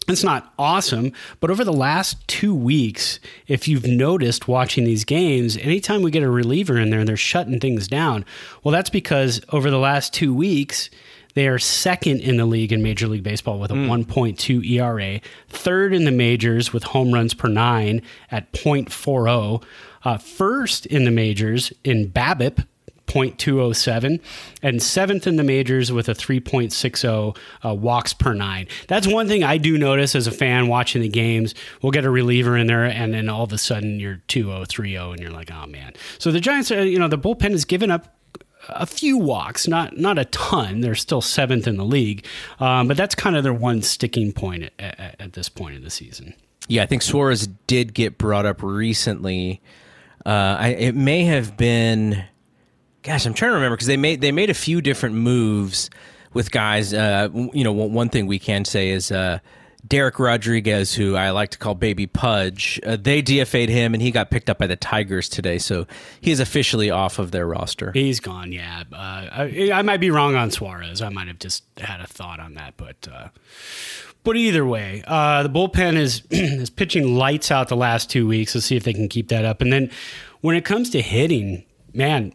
it's 0.09 0.25
not 0.25 0.53
awesome, 0.59 1.13
but 1.41 1.51
over 1.51 1.65
the 1.65 1.73
last 1.73 2.27
two 2.29 2.55
weeks, 2.55 3.19
if 3.47 3.67
you've 3.67 3.87
noticed 3.87 4.49
watching 4.49 4.85
these 4.85 5.05
games, 5.05 5.57
anytime 5.57 6.03
we 6.03 6.11
get 6.11 6.23
a 6.23 6.31
reliever 6.31 6.79
in 6.79 6.91
there 6.91 7.01
and 7.01 7.09
they're 7.09 7.17
shutting 7.17 7.61
things 7.61 7.89
down, 7.89 8.25
well, 8.63 8.73
that's 8.73 8.91
because 8.91 9.41
over 9.51 9.71
the 9.71 9.79
last 9.79 10.13
two 10.13 10.35
weeks, 10.35 10.91
they 11.35 11.49
are 11.49 11.59
second 11.59 12.21
in 12.21 12.37
the 12.37 12.47
league 12.47 12.73
in 12.73 12.83
Major 12.83 13.09
League 13.09 13.25
Baseball 13.25 13.59
with 13.59 13.71
a 13.71 13.75
1.2 13.75 14.65
ERA, 14.71 15.21
third 15.49 15.93
in 15.93 16.05
the 16.05 16.13
majors 16.13 16.73
with 16.73 16.85
home 16.85 17.13
runs 17.13 17.35
per 17.35 17.49
nine 17.49 18.03
at 18.31 18.53
0.40, 18.53 19.63
uh, 20.05 20.19
first 20.19 20.87
in 20.87 21.05
the 21.05 21.11
majors 21.11 21.73
in 21.83 22.11
BABIP 22.11 22.65
0.207 23.15 24.21
and 24.63 24.83
seventh 24.83 25.27
in 25.27 25.37
the 25.37 25.45
majors 25.45 25.93
with 25.93 26.09
a 26.09 26.15
3.60 26.15 27.37
uh, 27.65 27.75
walks 27.75 28.13
per 28.13 28.35
nine. 28.35 28.67
That's 28.89 29.07
one 29.07 29.29
thing 29.29 29.45
I 29.45 29.57
do 29.57 29.79
notice 29.79 30.15
as 30.15 30.27
a 30.27 30.33
fan 30.33 30.69
watching 30.69 31.03
the 31.03 31.09
games. 31.09 31.55
We'll 31.81 31.93
get 31.93 32.05
a 32.05 32.11
reliever 32.11 32.57
in 32.57 32.67
there, 32.67 32.85
and 32.85 33.15
then 33.15 33.29
all 33.29 33.45
of 33.45 33.53
a 33.53 33.59
sudden 33.59 34.01
you're 34.01 34.23
2-0, 34.29 34.67
3-0, 34.67 35.13
and 35.13 35.21
you're 35.21 35.31
like, 35.31 35.51
oh 35.53 35.67
man. 35.67 35.93
So 36.19 36.33
the 36.33 36.41
Giants, 36.41 36.71
are, 36.73 36.85
you 36.85 36.99
know, 36.99 37.09
the 37.09 37.19
bullpen 37.19 37.53
has 37.53 37.65
given 37.65 37.91
up 37.91 38.17
a 38.69 38.87
few 38.87 39.19
walks, 39.19 39.69
not 39.69 39.97
not 39.99 40.19
a 40.19 40.25
ton. 40.27 40.81
They're 40.81 40.95
still 40.95 41.21
seventh 41.21 41.67
in 41.67 41.77
the 41.77 41.85
league, 41.85 42.27
um, 42.61 42.89
but 42.89 42.97
that's 42.97 43.15
kind 43.15 43.37
of 43.37 43.43
their 43.43 43.53
one 43.53 43.83
sticking 43.83 44.33
point 44.33 44.65
at, 44.65 44.73
at, 44.79 45.17
at 45.21 45.33
this 45.35 45.51
point 45.51 45.77
of 45.77 45.83
the 45.83 45.91
season. 45.91 46.35
Yeah, 46.67 46.83
I 46.83 46.87
think 46.87 47.03
Suarez 47.03 47.47
did 47.67 47.93
get 47.93 48.17
brought 48.17 48.47
up 48.47 48.63
recently. 48.63 49.61
Uh, 50.25 50.57
I, 50.59 50.69
it 50.69 50.95
may 50.95 51.25
have 51.25 51.57
been, 51.57 52.25
gosh, 53.05 53.27
I'm 53.27 53.35
trying 53.35 53.51
to 53.51 53.55
remember 53.55 53.77
because 53.77 53.87
they 53.87 53.97
made 53.97 54.21
they 54.21 54.33
made 54.33 54.51
a 54.51 54.55
few 54.55 54.81
different 54.81 55.15
moves 55.15 55.91
with 56.33 56.51
guys. 56.51 56.93
Uh, 56.93 57.29
you 57.53 57.63
know, 57.63 57.73
one 57.73 58.09
thing 58.09 58.27
we 58.27 58.41
can 58.41 58.65
say 58.65 58.91
is 58.91 59.13
uh, 59.13 59.39
Dereck 59.87 60.19
Rodriguez, 60.19 60.95
who 60.95 61.15
I 61.15 61.31
like 61.31 61.51
to 61.51 61.59
call 61.59 61.75
Baby 61.75 62.07
Pudge. 62.07 62.81
Uh, 62.85 62.97
they 62.97 63.23
DFA'd 63.23 63.69
him, 63.69 63.95
and 63.95 64.03
he 64.03 64.11
got 64.11 64.31
picked 64.31 64.51
up 64.51 64.59
by 64.59 64.67
the 64.67 64.77
Tigers 64.77 65.29
today, 65.29 65.59
so 65.59 65.87
he 66.21 66.33
is 66.33 66.41
officially 66.41 66.91
off 66.91 67.19
of 67.19 67.31
their 67.31 67.47
roster. 67.47 67.93
He's 67.93 68.19
gone. 68.19 68.51
Yeah, 68.51 68.83
uh, 68.93 68.97
I, 68.97 69.71
I 69.73 69.83
might 69.83 70.01
be 70.01 70.11
wrong 70.11 70.35
on 70.35 70.51
Suarez. 70.51 71.03
I 71.03 71.11
might 71.11 71.29
have 71.29 71.39
just 71.39 71.65
had 71.79 72.01
a 72.01 72.07
thought 72.07 72.41
on 72.41 72.55
that, 72.55 72.75
but 72.77 73.07
uh, 73.13 73.29
but 74.25 74.37
either 74.37 74.65
way, 74.65 75.05
uh, 75.07 75.43
the 75.43 75.51
bullpen 75.51 75.97
is 75.97 76.23
is 76.31 76.71
pitching 76.71 77.15
lights 77.15 77.51
out 77.51 77.69
the 77.69 77.77
last 77.77 78.09
two 78.11 78.27
weeks. 78.27 78.55
Let's 78.55 78.67
see 78.67 78.77
if 78.77 78.85
they 78.85 78.95
can 78.95 79.09
keep 79.09 79.29
that 79.29 79.45
up. 79.45 79.61
And 79.61 79.71
then 79.71 79.91
when 80.41 80.57
it 80.57 80.65
comes 80.65 80.89
to 80.91 81.03
hitting, 81.03 81.65
man, 81.93 82.35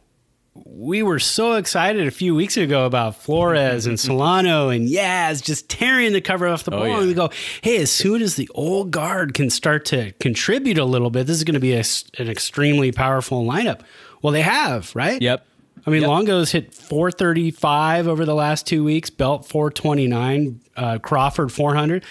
we 0.66 1.04
were 1.04 1.20
so 1.20 1.54
excited 1.54 2.08
a 2.08 2.12
few 2.12 2.34
weeks 2.36 2.58
ago 2.58 2.86
about 2.86 3.16
Flores 3.16 3.86
and 3.86 4.00
Solano 4.00 4.70
and 4.70 4.88
Yaz 4.88 5.44
just 5.44 5.70
tearing 5.70 6.14
the 6.14 6.22
cover 6.22 6.48
off 6.48 6.64
the 6.64 6.72
ball. 6.72 6.88
yeah. 6.88 6.98
And 7.00 7.08
we 7.08 7.14
go, 7.14 7.30
hey, 7.62 7.78
as 7.78 7.92
soon 7.92 8.22
as 8.22 8.36
the 8.36 8.50
old 8.54 8.92
guard 8.92 9.34
can 9.34 9.50
start 9.50 9.86
to 9.86 10.12
contribute 10.14 10.78
a 10.78 10.86
little 10.86 11.10
bit, 11.10 11.28
this 11.28 11.38
is 11.38 11.44
going 11.44 11.54
to 11.56 11.60
be 11.60 11.74
a, 11.74 11.84
an 12.18 12.30
extremely 12.30 12.92
powerful 12.92 13.46
lineup. 13.46 13.82
Well, 14.22 14.34
they 14.34 14.42
have, 14.42 14.96
right? 14.96 15.22
Yep. 15.22 15.46
I 15.86 15.90
mean, 15.92 16.02
Yep. 16.02 16.10
Longo's 16.10 16.52
hit 16.52 16.74
435 16.74 18.08
over 18.08 18.26
the 18.26 18.36
last 18.36 18.68
two 18.68 18.84
weeks, 18.84 19.10
Belt 19.10 19.46
429, 19.48 20.60
uh, 20.76 21.00
Crawford 21.00 21.52
400. 21.52 22.04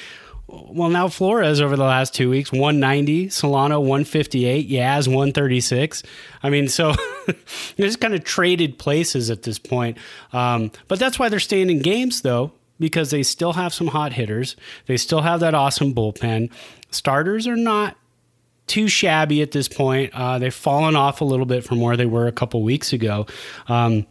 Well, 0.49 0.89
now 0.89 1.09
Flores 1.09 1.61
over 1.61 1.77
the 1.77 1.85
last 1.85 2.15
two 2.15 2.31
weeks, 2.31 2.51
190, 2.51 3.29
Solano 3.29 3.81
158, 3.81 4.69
Yaz 4.69 5.07
136. 5.07 6.03
I 6.43 6.49
mean, 6.49 6.69
so 6.69 6.95
they 7.27 7.35
just 7.85 8.01
kind 8.01 8.15
of 8.15 8.25
traded 8.25 8.79
places 8.79 9.29
at 9.31 9.43
this 9.43 9.59
point. 9.59 9.99
Um, 10.33 10.73
but 10.89 10.99
that's 10.99 11.19
why 11.19 11.29
they're 11.29 11.39
staying 11.39 11.69
in 11.69 11.81
games, 11.81 12.23
though, 12.23 12.53
because 12.81 13.11
they 13.11 13.23
still 13.23 13.53
have 13.53 13.75
some 13.75 13.89
hot 13.89 14.15
hitters. 14.15 14.57
They 14.87 14.97
still 14.97 15.21
have 15.21 15.41
that 15.41 15.55
awesome 15.55 15.93
bullpen. 15.93 16.51
Starters 16.91 17.47
are 17.47 17.57
not 17.57 17.99
too 18.67 18.89
shabby 18.89 19.43
at 19.43 19.51
this 19.51 19.69
point. 19.69 20.15
Uh, 20.15 20.39
they've 20.39 20.55
fallen 20.55 20.97
off 20.97 21.21
a 21.21 21.25
little 21.25 21.47
bit 21.47 21.63
from 21.63 21.81
where 21.83 21.97
they 21.97 22.07
were 22.07 22.27
a 22.27 22.33
couple 22.33 22.63
weeks 22.63 22.95
ago. 22.95 23.27
Um, 23.69 24.07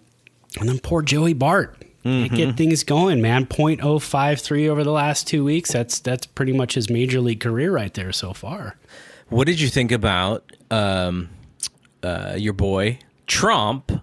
and 0.60 0.70
then 0.70 0.78
poor 0.78 1.02
Joey 1.02 1.34
Bart. 1.34 1.82
Can't 2.04 2.34
Get 2.34 2.56
things 2.56 2.84
going, 2.86 3.22
man. 3.22 3.46
.053 3.46 4.70
over 4.70 4.84
the 4.84 4.92
last 4.92 5.28
two 5.28 5.44
weeks. 5.44 5.74
That's 5.74 6.00
that's 6.00 6.26
pretty 6.26 6.54
much 6.54 6.76
his 6.76 6.90
major 6.90 7.20
league 7.20 7.42
career 7.42 7.72
right 7.72 7.94
there 7.94 8.14
so 8.14 8.34
far. 8.34 8.78
What 9.30 9.46
did 9.46 9.60
you 9.60 9.68
think 9.68 9.92
about 9.92 10.50
um, 10.72 11.30
uh, 12.02 12.36
your 12.38 12.54
boy 12.54 13.00
Tromp 13.28 14.02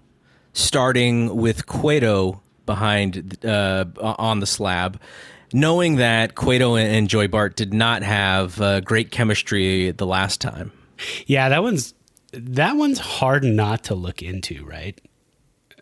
starting 0.53 1.35
with 1.35 1.65
Cueto 1.65 2.41
behind 2.67 3.43
uh, 3.43 3.85
on 3.97 4.39
the 4.39 4.45
slab, 4.45 4.99
knowing 5.51 5.95
that 5.95 6.35
Cueto 6.35 6.75
and 6.75 7.09
Joey 7.09 7.27
Bart 7.27 7.55
did 7.55 7.73
not 7.73 8.03
have 8.03 8.61
uh, 8.61 8.81
great 8.81 9.09
chemistry 9.09 9.89
the 9.91 10.05
last 10.05 10.41
time? 10.41 10.71
Yeah, 11.25 11.49
that 11.49 11.63
one's 11.63 11.95
that 12.31 12.75
one's 12.75 12.99
hard 12.99 13.43
not 13.43 13.83
to 13.85 13.95
look 13.95 14.21
into, 14.21 14.63
right? 14.65 14.99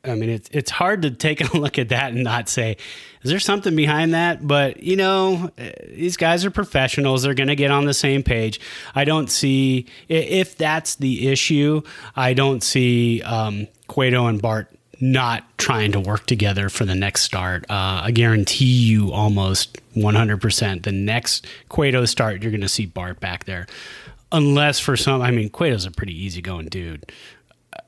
I 0.06 0.16
mean, 0.16 0.30
it's 0.30 0.50
it's 0.52 0.70
hard 0.70 1.04
to 1.04 1.12
take 1.12 1.42
a 1.42 1.58
look 1.58 1.80
at 1.80 1.90
that 1.90 2.12
and 2.12 2.24
not 2.24 2.50
say, 2.50 2.78
is 3.22 3.30
there 3.30 3.40
something 3.40 3.76
behind 3.76 4.14
that? 4.14 4.46
But 4.46 4.84
you 4.84 4.96
know, 4.96 5.50
eh, 5.58 5.72
these 5.90 6.18
guys 6.18 6.44
are 6.46 6.52
professionals; 6.52 7.24
they're 7.24 7.34
going 7.34 7.48
to 7.48 7.56
get 7.56 7.72
on 7.72 7.86
the 7.86 7.94
same 7.94 8.22
page. 8.22 8.60
I 8.96 9.06
don't 9.06 9.32
see 9.32 9.88
if 10.10 10.58
that's 10.58 10.96
the 10.96 11.30
issue. 11.30 11.82
I 12.16 12.34
don't 12.34 12.62
see 12.62 13.22
um, 13.22 13.68
Cueto 13.88 14.28
and 14.28 14.42
Bart 14.42 14.70
not 15.00 15.44
trying 15.58 15.92
to 15.94 16.00
work 16.00 16.26
together 16.26 16.70
for 16.70 16.86
the 16.86 16.96
next 16.96 17.24
start. 17.24 17.66
Uh, 17.70 18.04
I 18.06 18.12
guarantee 18.12 18.66
you, 18.66 19.12
almost 19.12 19.78
100%, 19.96 20.84
the 20.84 20.94
next 20.94 21.46
Cueto 21.68 22.06
start, 22.06 22.42
you're 22.42 22.52
going 22.52 22.62
to 22.62 22.70
see 22.70 22.86
Bart 22.86 23.20
back 23.20 23.44
there 23.44 23.68
unless 24.34 24.80
for 24.80 24.98
some, 24.98 25.22
I 25.22 25.32
mean, 25.32 25.50
Cueto's 25.50 25.86
a 25.86 25.92
pretty 25.92 26.20
easygoing 26.26 26.68
dude. 26.68 27.12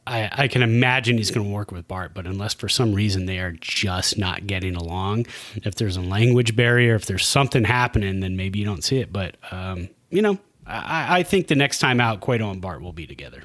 I, 0.08 0.30
I 0.32 0.48
can 0.48 0.62
imagine 0.62 1.18
he's 1.18 1.32
going 1.32 1.46
to 1.46 1.52
work 1.52 1.72
with 1.72 1.88
Bart, 1.88 2.14
but 2.14 2.26
unless 2.26 2.54
for 2.54 2.70
some 2.70 2.94
reason 2.94 3.26
they 3.26 3.40
are 3.40 3.52
just 3.52 4.18
not 4.18 4.48
getting 4.48 4.76
along, 4.76 5.26
if 5.56 5.76
there's 5.76 5.98
a 5.98 6.02
language 6.02 6.56
barrier, 6.56 6.96
if 6.96 7.06
there's 7.06 7.26
something 7.26 7.64
happening, 7.64 8.20
then 8.20 8.36
maybe 8.36 8.60
you 8.60 8.66
don't 8.66 8.84
see 8.84 9.00
it. 9.00 9.12
But, 9.12 9.36
um, 9.52 9.90
you 10.10 10.22
know, 10.22 10.38
I, 10.66 11.20
I 11.20 11.24
think 11.24 11.48
the 11.48 11.56
next 11.56 11.80
time 11.80 12.00
out, 12.00 12.22
Cueto 12.22 12.50
and 12.52 12.62
Bart 12.62 12.82
will 12.82 12.94
be 12.94 13.08
together. 13.08 13.44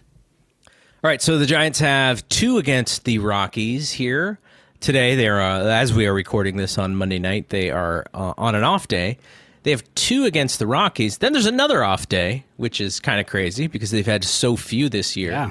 All 1.03 1.09
right, 1.09 1.22
so 1.22 1.38
the 1.38 1.46
Giants 1.46 1.79
have 1.79 2.29
two 2.29 2.59
against 2.59 3.05
the 3.05 3.18
Rockies 3.18 3.90
here 3.92 4.38
today. 4.81 5.14
They 5.14 5.29
are, 5.29 5.40
uh, 5.40 5.64
as 5.64 5.94
we 5.94 6.07
are 6.07 6.12
recording 6.12 6.57
this 6.59 6.76
on 6.76 6.94
Monday 6.94 7.18
night, 7.18 7.48
they 7.48 7.70
are 7.70 8.05
uh, 8.12 8.35
on 8.37 8.55
an 8.55 8.64
off 8.64 8.87
day. 8.87 9.16
They 9.62 9.70
have 9.70 9.83
two 9.94 10.24
against 10.24 10.59
the 10.59 10.66
Rockies. 10.66 11.18
Then 11.18 11.33
there's 11.33 11.46
another 11.46 11.85
off 11.85 12.09
day, 12.09 12.44
which 12.57 12.81
is 12.81 13.00
kind 13.00 13.20
of 13.20 13.26
crazy 13.26 13.66
because 13.66 13.90
they've 13.90 14.07
had 14.07 14.24
so 14.24 14.57
few 14.57 14.88
this 14.88 15.16
year. 15.16 15.33
Yeah. 15.33 15.50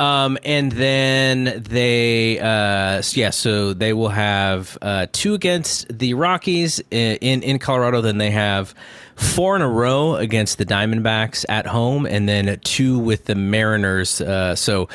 Um, 0.00 0.38
and 0.44 0.72
then 0.72 1.62
they, 1.68 2.40
uh, 2.40 3.02
yeah, 3.12 3.30
so 3.30 3.72
they 3.74 3.92
will 3.92 4.08
have 4.08 4.76
uh, 4.82 5.06
two 5.12 5.34
against 5.34 5.96
the 5.96 6.14
Rockies 6.14 6.80
in, 6.90 7.16
in 7.18 7.42
in 7.42 7.58
Colorado. 7.60 8.00
Then 8.00 8.18
they 8.18 8.32
have 8.32 8.74
four 9.14 9.54
in 9.54 9.62
a 9.62 9.68
row 9.68 10.16
against 10.16 10.58
the 10.58 10.66
Diamondbacks 10.66 11.44
at 11.48 11.66
home, 11.66 12.06
and 12.06 12.28
then 12.28 12.58
two 12.64 12.98
with 12.98 13.26
the 13.26 13.36
Mariners. 13.36 14.20
Uh, 14.20 14.56
so 14.56 14.88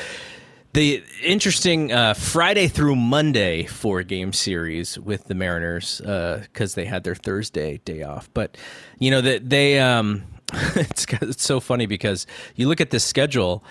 the 0.74 1.02
interesting 1.24 1.92
uh, 1.92 2.12
Friday 2.12 2.68
through 2.68 2.96
Monday 2.96 3.64
four 3.64 4.02
game 4.02 4.34
series 4.34 4.98
with 4.98 5.24
the 5.24 5.34
Mariners 5.34 6.02
because 6.04 6.74
they 6.74 6.84
had 6.84 7.04
their 7.04 7.14
Thursday 7.14 7.78
day 7.86 8.02
off. 8.02 8.28
But 8.34 8.58
you 8.98 9.10
know 9.10 9.22
that 9.22 9.48
they, 9.48 9.78
um, 9.78 10.24
it's 10.52 11.06
it's 11.22 11.42
so 11.42 11.58
funny 11.58 11.86
because 11.86 12.26
you 12.54 12.68
look 12.68 12.82
at 12.82 12.90
this 12.90 13.04
schedule. 13.04 13.64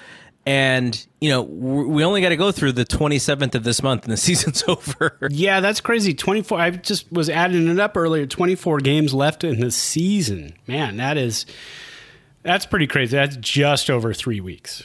And 0.45 1.06
you 1.21 1.30
know 1.30 1.41
we 1.43 2.04
only 2.04 2.21
got 2.21 2.30
to 2.30 2.38
go 2.38 2.52
through 2.52 2.71
the 2.71 2.86
27th 2.86 3.54
of 3.56 3.63
this 3.63 3.84
month, 3.84 4.04
and 4.04 4.13
the 4.13 4.17
season's 4.30 4.63
over. 4.67 5.17
Yeah, 5.30 5.60
that's 5.60 5.82
crazy. 5.82 6.13
24. 6.13 6.60
I 6.60 6.69
just 6.71 7.12
was 7.12 7.30
adding 7.30 7.67
it 7.67 7.80
up 7.80 7.95
earlier. 7.95 8.25
24 8.25 8.80
games 8.80 9.13
left 9.13 9.43
in 9.43 9.60
the 9.60 9.69
season. 9.71 10.54
Man, 10.65 10.97
that 10.97 11.17
is 11.17 11.45
that's 12.41 12.65
pretty 12.65 12.88
crazy. 12.88 13.15
That's 13.17 13.36
just 13.38 13.89
over 13.89 14.13
3 14.13 14.39
weeks. 14.39 14.84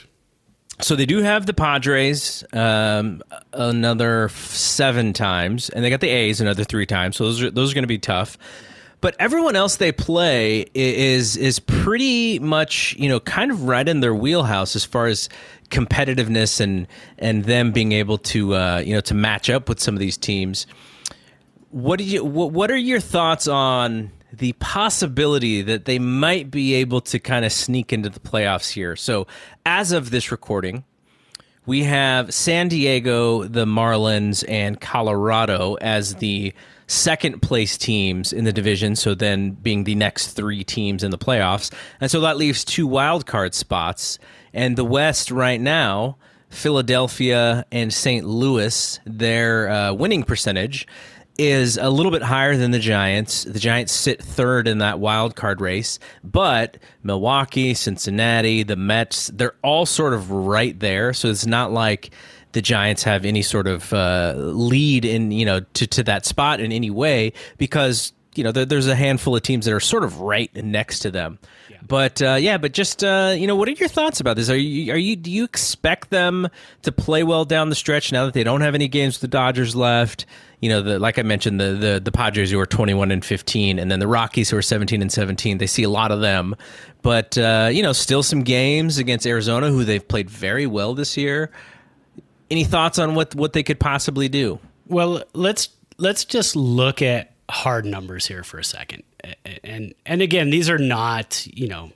so 0.81 0.95
they 0.95 1.05
do 1.05 1.19
have 1.23 1.45
the 1.45 1.53
Padres 1.53 2.43
um, 2.53 3.23
another 3.53 4.27
seven 4.29 5.13
times, 5.13 5.69
and 5.69 5.83
they 5.83 5.89
got 5.89 6.01
the 6.01 6.09
A's 6.09 6.41
another 6.41 6.65
three 6.65 6.85
times. 6.85 7.15
So 7.15 7.23
those 7.23 7.41
are 7.41 7.49
those 7.49 7.71
are 7.71 7.75
going 7.75 7.83
to 7.83 7.87
be 7.87 7.97
tough. 7.97 8.37
But 9.01 9.15
everyone 9.19 9.55
else 9.55 9.75
they 9.75 9.91
play 9.91 10.65
is 10.73 11.37
is 11.37 11.59
pretty 11.59 12.39
much 12.39 12.95
you 12.97 13.09
know 13.09 13.19
kind 13.19 13.51
of 13.51 13.63
right 13.63 13.87
in 13.87 13.99
their 13.99 14.15
wheelhouse 14.15 14.75
as 14.75 14.85
far 14.85 15.07
as 15.07 15.29
competitiveness 15.69 16.59
and 16.59 16.87
and 17.17 17.45
them 17.45 17.71
being 17.71 17.91
able 17.91 18.17
to 18.17 18.55
uh, 18.55 18.83
you 18.85 18.93
know 18.93 19.01
to 19.01 19.13
match 19.13 19.49
up 19.49 19.69
with 19.69 19.79
some 19.79 19.95
of 19.95 19.99
these 19.99 20.17
teams. 20.17 20.67
What 21.71 21.99
do 21.99 22.05
you 22.05 22.23
what, 22.23 22.51
what 22.51 22.71
are 22.71 22.77
your 22.77 22.99
thoughts 22.99 23.47
on 23.47 24.11
the 24.33 24.53
possibility 24.53 25.61
that 25.61 25.85
they 25.85 25.99
might 25.99 26.51
be 26.51 26.73
able 26.75 27.01
to 27.01 27.19
kind 27.19 27.45
of 27.45 27.51
sneak 27.51 27.93
into 27.93 28.09
the 28.09 28.19
playoffs 28.19 28.71
here? 28.71 28.95
So 28.95 29.27
as 29.65 29.91
of 29.91 30.09
this 30.09 30.31
recording, 30.31 30.83
we 31.65 31.83
have 31.83 32.33
San 32.33 32.67
Diego, 32.67 33.43
the 33.43 33.65
Marlins, 33.65 34.43
and 34.47 34.79
Colorado 34.79 35.75
as 35.75 36.15
the 36.15 36.53
second 36.87 37.41
place 37.41 37.77
teams 37.77 38.31
in 38.31 38.43
the 38.43 38.53
division. 38.53 38.95
So 38.95 39.15
then 39.15 39.51
being 39.51 39.83
the 39.83 39.95
next 39.95 40.33
three 40.33 40.63
teams 40.63 41.03
in 41.03 41.11
the 41.11 41.17
playoffs. 41.17 41.73
And 41.99 42.11
so 42.11 42.21
that 42.21 42.37
leaves 42.37 42.63
two 42.63 42.87
wild 42.87 43.25
card 43.25 43.53
spots. 43.53 44.19
And 44.53 44.77
the 44.77 44.85
West 44.85 45.31
right 45.31 45.59
now, 45.59 46.17
Philadelphia 46.49 47.65
and 47.71 47.91
St. 47.91 48.25
Louis, 48.25 48.99
their 49.05 49.69
uh, 49.69 49.93
winning 49.93 50.23
percentage 50.23 50.87
is 51.37 51.77
a 51.77 51.89
little 51.89 52.11
bit 52.11 52.21
higher 52.21 52.55
than 52.55 52.71
the 52.71 52.79
Giants. 52.79 53.43
The 53.43 53.59
Giants 53.59 53.93
sit 53.93 54.21
third 54.21 54.67
in 54.67 54.77
that 54.79 54.99
wild 54.99 55.35
card 55.35 55.61
race, 55.61 55.99
but 56.23 56.77
Milwaukee, 57.03 57.73
Cincinnati, 57.73 58.63
the 58.63 58.75
Mets, 58.75 59.27
they're 59.33 59.55
all 59.61 59.85
sort 59.85 60.13
of 60.13 60.31
right 60.31 60.79
there. 60.79 61.13
So 61.13 61.29
it's 61.29 61.45
not 61.45 61.71
like 61.71 62.11
the 62.53 62.61
Giants 62.61 63.03
have 63.03 63.25
any 63.25 63.41
sort 63.41 63.67
of 63.67 63.91
uh, 63.91 64.33
lead 64.37 65.03
in 65.03 65.31
you 65.31 65.45
know 65.45 65.59
to 65.59 65.87
to 65.87 66.03
that 66.03 66.25
spot 66.25 66.61
in 66.61 66.71
any 66.71 66.89
way 66.89 67.33
because 67.57 68.13
you 68.33 68.43
know 68.43 68.51
there, 68.51 68.65
there's 68.65 68.87
a 68.87 68.95
handful 68.95 69.35
of 69.35 69.41
teams 69.41 69.65
that 69.65 69.73
are 69.73 69.81
sort 69.81 70.03
of 70.03 70.21
right 70.21 70.53
next 70.55 70.99
to 70.99 71.11
them. 71.11 71.37
Yeah. 71.69 71.77
But 71.85 72.21
uh, 72.21 72.37
yeah, 72.39 72.57
but 72.57 72.71
just 72.71 73.03
uh, 73.03 73.35
you 73.37 73.45
know, 73.45 73.57
what 73.57 73.67
are 73.67 73.71
your 73.71 73.89
thoughts 73.89 74.21
about 74.21 74.37
this? 74.37 74.49
Are 74.49 74.57
you 74.57 74.93
are 74.93 74.97
you 74.97 75.17
do 75.17 75.29
you 75.29 75.43
expect 75.43 76.11
them 76.11 76.47
to 76.83 76.91
play 76.93 77.23
well 77.23 77.43
down 77.43 77.69
the 77.69 77.75
stretch 77.75 78.13
now 78.13 78.23
that 78.25 78.33
they 78.33 78.43
don't 78.43 78.61
have 78.61 78.73
any 78.73 78.87
games 78.87 79.15
with 79.15 79.21
the 79.29 79.35
Dodgers 79.35 79.75
left? 79.75 80.25
You 80.65 80.69
know, 80.69 80.81
the, 80.81 80.99
like 80.99 81.17
I 81.17 81.21
mentioned, 81.21 81.59
the, 81.59 81.73
the 81.73 82.01
the 82.03 82.11
Padres 82.11 82.51
who 82.51 82.59
are 82.59 82.65
21 82.65 83.11
and 83.11 83.23
15, 83.23 83.79
and 83.79 83.89
then 83.89 83.99
the 83.99 84.07
Rockies 84.07 84.49
who 84.49 84.57
are 84.57 84.61
17 84.61 85.01
and 85.01 85.11
17. 85.11 85.57
They 85.57 85.67
see 85.67 85.83
a 85.83 85.89
lot 85.89 86.11
of 86.11 86.21
them, 86.21 86.55
but 87.01 87.37
uh, 87.37 87.69
you 87.71 87.83
know, 87.83 87.93
still 87.93 88.23
some 88.23 88.43
games 88.43 88.97
against 88.97 89.25
Arizona, 89.25 89.69
who 89.69 89.83
they've 89.83 90.05
played 90.05 90.29
very 90.29 90.67
well 90.67 90.93
this 90.93 91.17
year 91.17 91.51
any 92.49 92.63
thoughts 92.63 92.99
on 92.99 93.15
what 93.15 93.33
what 93.35 93.53
they 93.53 93.63
could 93.63 93.79
possibly 93.79 94.29
do? 94.29 94.59
Well, 94.87 95.23
let's 95.33 95.69
let's 95.97 96.25
just 96.25 96.55
look 96.55 97.01
at 97.01 97.33
hard 97.49 97.85
numbers 97.85 98.25
here 98.25 98.43
for 98.43 98.59
a 98.59 98.63
second. 98.63 99.03
And 99.63 99.93
and 100.05 100.21
again, 100.21 100.49
these 100.49 100.69
are 100.69 100.77
not, 100.77 101.45
you 101.47 101.67
know, 101.67 101.91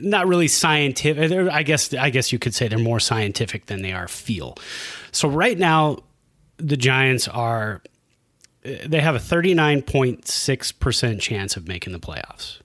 not 0.00 0.26
really 0.26 0.48
scientific. 0.48 1.32
I 1.32 1.62
guess 1.62 1.94
I 1.94 2.10
guess 2.10 2.32
you 2.32 2.38
could 2.38 2.54
say 2.54 2.68
they're 2.68 2.78
more 2.78 3.00
scientific 3.00 3.66
than 3.66 3.82
they 3.82 3.92
are 3.92 4.08
feel. 4.08 4.56
So 5.12 5.28
right 5.28 5.58
now 5.58 5.98
the 6.56 6.76
Giants 6.76 7.28
are 7.28 7.82
they 8.62 9.00
have 9.00 9.14
a 9.14 9.18
39.6% 9.18 11.20
chance 11.20 11.56
of 11.56 11.68
making 11.68 11.92
the 11.92 11.98
playoffs. 11.98 12.60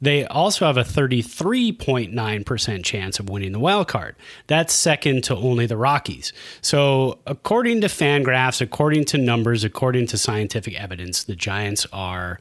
They 0.00 0.24
also 0.26 0.66
have 0.66 0.76
a 0.76 0.84
33.9% 0.84 2.84
chance 2.84 3.18
of 3.18 3.30
winning 3.30 3.52
the 3.52 3.58
wild 3.58 3.88
card. 3.88 4.14
That's 4.46 4.74
second 4.74 5.24
to 5.24 5.34
only 5.34 5.66
the 5.66 5.76
Rockies. 5.76 6.32
So, 6.60 7.18
according 7.26 7.80
to 7.80 7.88
Fangraphs, 7.88 8.60
according 8.60 9.06
to 9.06 9.18
numbers, 9.18 9.64
according 9.64 10.06
to 10.08 10.18
scientific 10.18 10.80
evidence, 10.80 11.24
the 11.24 11.34
Giants 11.34 11.86
are 11.92 12.38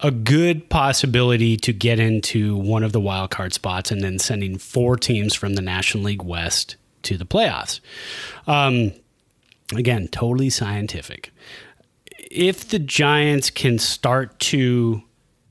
a 0.00 0.10
good 0.10 0.68
possibility 0.68 1.56
to 1.56 1.72
get 1.72 1.98
into 1.98 2.56
one 2.56 2.84
of 2.84 2.92
the 2.92 3.00
wild 3.00 3.30
card 3.30 3.54
spots 3.54 3.90
and 3.90 4.02
then 4.02 4.18
sending 4.18 4.58
four 4.58 4.96
teams 4.96 5.34
from 5.34 5.54
the 5.54 5.62
National 5.62 6.04
League 6.04 6.22
West 6.22 6.76
to 7.02 7.16
the 7.16 7.26
playoffs. 7.26 7.80
Um, 8.46 8.92
again, 9.74 10.08
totally 10.08 10.50
scientific. 10.50 11.32
If 12.30 12.68
the 12.68 12.78
Giants 12.78 13.50
can 13.50 13.78
start 13.78 14.38
to 14.40 15.02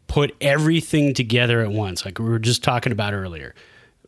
put 0.07 0.35
everything 0.41 1.13
together 1.13 1.61
at 1.61 1.71
once, 1.71 2.05
like 2.05 2.19
we 2.19 2.25
were 2.25 2.39
just 2.39 2.63
talking 2.63 2.91
about 2.91 3.13
earlier. 3.13 3.53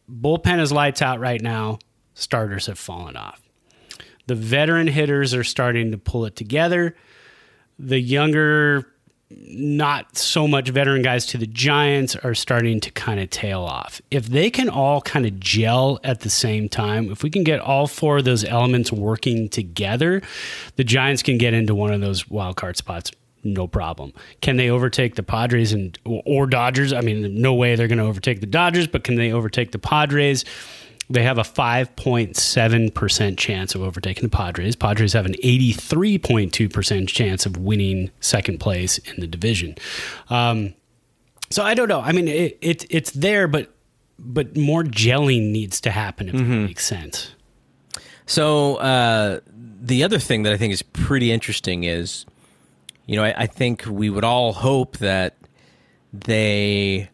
Bullpen 0.10 0.60
is 0.60 0.72
lights 0.72 1.02
out 1.02 1.20
right 1.20 1.42
now. 1.42 1.80
Starters 2.14 2.66
have 2.66 2.80
fallen 2.80 3.16
off. 3.16 3.42
The 4.28 4.36
veteran 4.36 4.88
hitters 4.88 5.34
are 5.34 5.44
starting 5.44 5.92
to 5.92 5.98
pull 5.98 6.26
it 6.26 6.36
together. 6.36 6.96
The 7.78 8.00
younger, 8.00 8.88
not 9.32 10.18
so 10.18 10.48
much 10.48 10.70
veteran 10.70 11.02
guys 11.02 11.26
to 11.28 11.38
the 11.38 11.46
Giants 11.46 12.16
are 12.16 12.34
starting 12.34 12.80
to 12.80 12.92
kind 12.92 13.20
of 13.20 13.30
tail 13.30 13.62
off. 13.62 14.02
If 14.10 14.28
they 14.28 14.50
can 14.50 14.70
all 14.70 15.02
kind 15.02 15.26
of 15.26 15.40
gel 15.40 16.00
at 16.04 16.22
the 16.22 16.30
same 16.30 16.68
time, 16.68 17.12
if 17.12 17.22
we 17.22 17.30
can 17.30 17.44
get 17.44 17.60
all 17.60 17.86
four 17.86 18.18
of 18.18 18.26
those 18.26 18.44
elements 18.44 18.92
working 18.92 19.48
together, 19.48 20.22
the 20.78 20.84
Giants 20.84 21.22
can 21.22 21.38
get 21.38 21.54
into 21.54 21.76
one 21.76 21.94
of 21.94 22.02
those 22.02 22.28
wild 22.28 22.56
card 22.56 22.78
spots 22.78 23.12
no 23.44 23.68
problem. 23.68 24.14
Can 24.42 24.58
they 24.58 24.70
overtake 24.70 25.16
the 25.16 25.24
Padres 25.24 25.72
and 25.72 25.98
or 26.04 26.46
Dodgers? 26.46 26.92
I 26.92 27.02
mean, 27.02 27.42
no 27.42 27.54
way 27.54 27.76
they're 27.76 27.88
going 27.88 28.00
to 28.00 28.04
overtake 28.04 28.42
the 28.42 28.46
Dodgers, 28.46 28.88
but 28.88 29.04
can 29.04 29.16
they 29.16 29.32
overtake 29.32 29.72
the 29.72 29.80
Padres? 29.80 30.44
They 31.10 31.24
have 31.24 31.38
a 31.38 31.44
5.7% 31.44 33.38
chance 33.38 33.74
of 33.74 33.82
overtaking 33.82 34.24
the 34.24 34.30
Padres. 34.30 34.76
Padres 34.76 35.14
have 35.14 35.26
an 35.26 35.34
83.2% 35.44 37.08
chance 37.08 37.46
of 37.46 37.58
winning 37.58 38.12
second 38.20 38.60
place 38.60 39.00
in 39.00 39.20
the 39.20 39.28
division. 39.28 39.76
Um, 40.30 40.76
so 41.50 41.64
I 41.64 41.74
don't 41.74 41.88
know. 41.88 42.02
I 42.02 42.12
mean, 42.12 42.28
it, 42.28 42.58
it, 42.62 42.86
it's 42.90 43.12
there, 43.12 43.48
but 43.48 43.74
but 44.22 44.58
more 44.58 44.84
gelling 44.84 45.52
needs 45.52 45.80
to 45.80 45.92
happen 45.92 46.28
if 46.28 46.36
mm-hmm. 46.36 46.52
that 46.52 46.68
makes 46.68 46.86
sense. 46.86 47.34
So 48.26 48.76
uh, 48.76 49.40
the 49.56 50.04
other 50.04 50.20
thing 50.20 50.44
that 50.44 50.52
I 50.52 50.58
think 50.58 50.74
is 50.74 50.82
pretty 50.82 51.32
interesting 51.32 51.86
is 51.86 52.26
you 53.10 53.16
know, 53.16 53.24
I, 53.24 53.34
I 53.36 53.48
think 53.48 53.86
we 53.88 54.12
would 54.12 54.24
all 54.24 54.54
hope 54.54 54.98
that 54.98 55.36
they, 56.14 57.10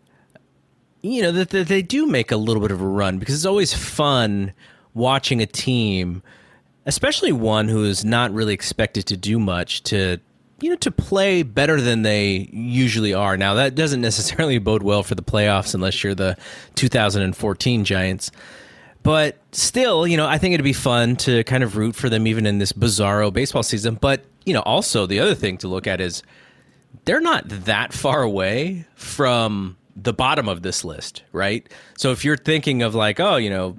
you 1.06 1.22
know, 1.22 1.32
that, 1.32 1.68
they 1.68 1.82
do 1.82 2.08
make 2.08 2.32
a 2.32 2.38
little 2.38 2.62
bit 2.62 2.72
of 2.72 2.82
a 2.82 2.88
run 2.88 3.20
because 3.20 3.36
it's 3.36 3.46
always 3.46 3.74
fun 3.74 4.54
watching 4.96 5.40
a 5.40 5.46
team, 5.46 6.24
especially 6.86 7.32
one 7.32 7.68
who 7.68 7.84
is 7.84 8.04
not 8.04 8.34
really 8.34 8.54
expected 8.54 9.06
to 9.08 9.18
do 9.18 9.38
much, 9.38 9.84
to 9.84 10.18
you 10.62 10.70
know 10.70 10.76
to 10.78 10.90
play 10.90 11.44
better 11.44 11.80
than 11.80 12.02
they 12.02 12.50
usually 12.52 13.14
are. 13.14 13.38
Now 13.38 13.54
that 13.56 13.76
doesn't 13.76 14.02
necessarily 14.02 14.58
bode 14.58 14.82
well 14.82 15.04
for 15.04 15.14
the 15.14 15.22
playoffs 15.22 15.76
unless 15.76 16.04
you're 16.04 16.16
the 16.16 16.38
2014 16.76 17.86
Giants. 17.86 18.32
But 19.04 19.38
still, 19.52 20.08
you 20.08 20.18
know, 20.18 20.26
I 20.26 20.40
think 20.40 20.56
it'd 20.56 20.64
be 20.64 20.74
fun 20.74 21.18
to 21.18 21.44
kind 21.44 21.64
of 21.64 21.78
root 21.78 21.96
for 21.96 22.10
them 22.10 22.26
even 22.26 22.48
in 22.48 22.58
this 22.58 22.74
bizarro 22.74 23.32
baseball 23.32 23.62
season. 23.62 24.00
But, 24.02 24.26
you 24.48 24.54
know, 24.56 24.62
also 24.62 25.06
the 25.06 25.20
other 25.20 25.36
thing 25.36 25.60
to 25.60 25.68
look 25.68 25.86
at 25.86 26.02
is 26.02 26.24
they're 27.04 27.22
not 27.22 27.48
that 27.48 27.94
far 27.94 28.24
away 28.24 28.88
from 28.96 29.78
the 29.96 30.14
bottom 30.14 30.48
of 30.48 30.62
this 30.62 30.84
list, 30.84 31.24
right? 31.32 31.68
So 31.98 32.12
if 32.12 32.26
you're 32.26 32.38
thinking 32.38 32.84
of 32.84 32.96
like, 32.96 33.20
oh, 33.20 33.38
you 33.38 33.50
know, 33.50 33.78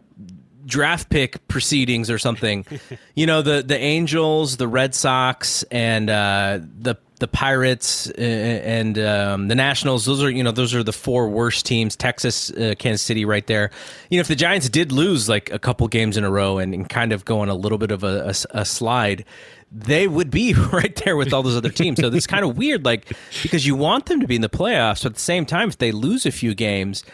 draft 0.65 1.11
pick 1.11 1.47
proceedings 1.49 2.11
or 2.11 2.19
something, 2.19 2.65
you 3.15 3.27
know, 3.27 3.43
the 3.43 3.63
the 3.63 3.79
Angels, 3.79 4.57
the 4.57 4.69
Red 4.69 4.95
Sox, 4.95 5.63
and 5.65 6.09
uh, 6.11 6.61
the 6.79 6.97
the 7.19 7.29
Pirates 7.29 8.11
and 8.11 8.99
um, 8.99 9.49
the 9.49 9.55
Nationals. 9.55 10.05
Those 10.05 10.23
are 10.23 10.31
you 10.31 10.43
know 10.43 10.53
those 10.53 10.75
are 10.75 10.83
the 10.83 10.93
four 10.93 11.29
worst 11.29 11.65
teams. 11.67 11.97
Texas, 11.97 12.51
uh, 12.51 12.75
Kansas 12.79 13.03
City, 13.03 13.25
right 13.25 13.47
there. 13.47 13.71
You 14.11 14.19
know, 14.19 14.21
if 14.21 14.29
the 14.29 14.37
Giants 14.37 14.69
did 14.69 14.93
lose 14.93 15.29
like 15.29 15.51
a 15.51 15.59
couple 15.59 15.89
games 15.89 16.17
in 16.17 16.25
a 16.25 16.31
row 16.31 16.59
and, 16.59 16.75
and 16.75 16.89
kind 16.89 17.13
of 17.13 17.25
go 17.25 17.41
on 17.41 17.49
a 17.49 17.55
little 17.55 17.79
bit 17.79 17.91
of 17.91 18.05
a, 18.05 18.35
a, 18.53 18.61
a 18.61 18.65
slide, 18.65 19.25
they 19.73 20.09
would 20.09 20.31
be 20.31 20.55
right 20.73 20.95
there 21.05 21.17
with 21.17 21.33
all 21.33 21.43
those 21.43 21.57
other 21.57 21.71
teams. 21.71 22.01
So 22.01 22.09
it's 22.09 22.27
kind 22.27 22.45
of 22.45 22.57
weird, 22.57 22.85
like 22.85 23.13
because 23.43 23.67
you 23.67 23.75
want 23.75 24.07
them 24.07 24.21
to 24.21 24.27
be 24.27 24.37
in 24.37 24.43
the 24.43 24.49
playoffs, 24.49 25.03
but 25.03 25.07
at 25.07 25.15
the 25.15 25.21
same 25.21 25.47
time, 25.47 25.69
if 25.69 25.79
they 25.79 25.93
lose 25.93 26.27
a 26.27 26.33
few 26.33 26.55
games, 26.55 27.05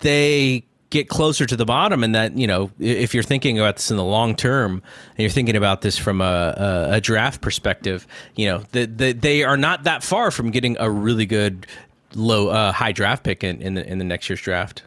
they 0.00 0.64
get 0.92 1.08
closer 1.08 1.46
to 1.46 1.56
the 1.56 1.64
bottom 1.64 2.04
and 2.04 2.14
that 2.14 2.36
you 2.36 2.46
know 2.46 2.70
if 2.78 3.14
you're 3.14 3.22
thinking 3.22 3.58
about 3.58 3.76
this 3.76 3.90
in 3.90 3.96
the 3.96 4.04
long 4.04 4.36
term 4.36 4.74
and 4.74 5.18
you're 5.18 5.30
thinking 5.30 5.56
about 5.56 5.80
this 5.80 5.96
from 5.96 6.20
a, 6.20 6.54
a, 6.92 6.96
a 6.96 7.00
draft 7.00 7.40
perspective 7.40 8.06
you 8.36 8.46
know 8.46 8.62
the, 8.72 8.84
the, 8.84 9.12
they 9.12 9.42
are 9.42 9.56
not 9.56 9.84
that 9.84 10.02
far 10.02 10.30
from 10.30 10.50
getting 10.50 10.76
a 10.78 10.90
really 10.90 11.24
good 11.24 11.66
low 12.14 12.48
uh, 12.48 12.72
high 12.72 12.92
draft 12.92 13.24
pick 13.24 13.42
in, 13.42 13.62
in 13.62 13.72
the, 13.72 13.86
in 13.90 13.96
the 13.96 14.04
next 14.04 14.28
year's 14.28 14.42
draft 14.42 14.82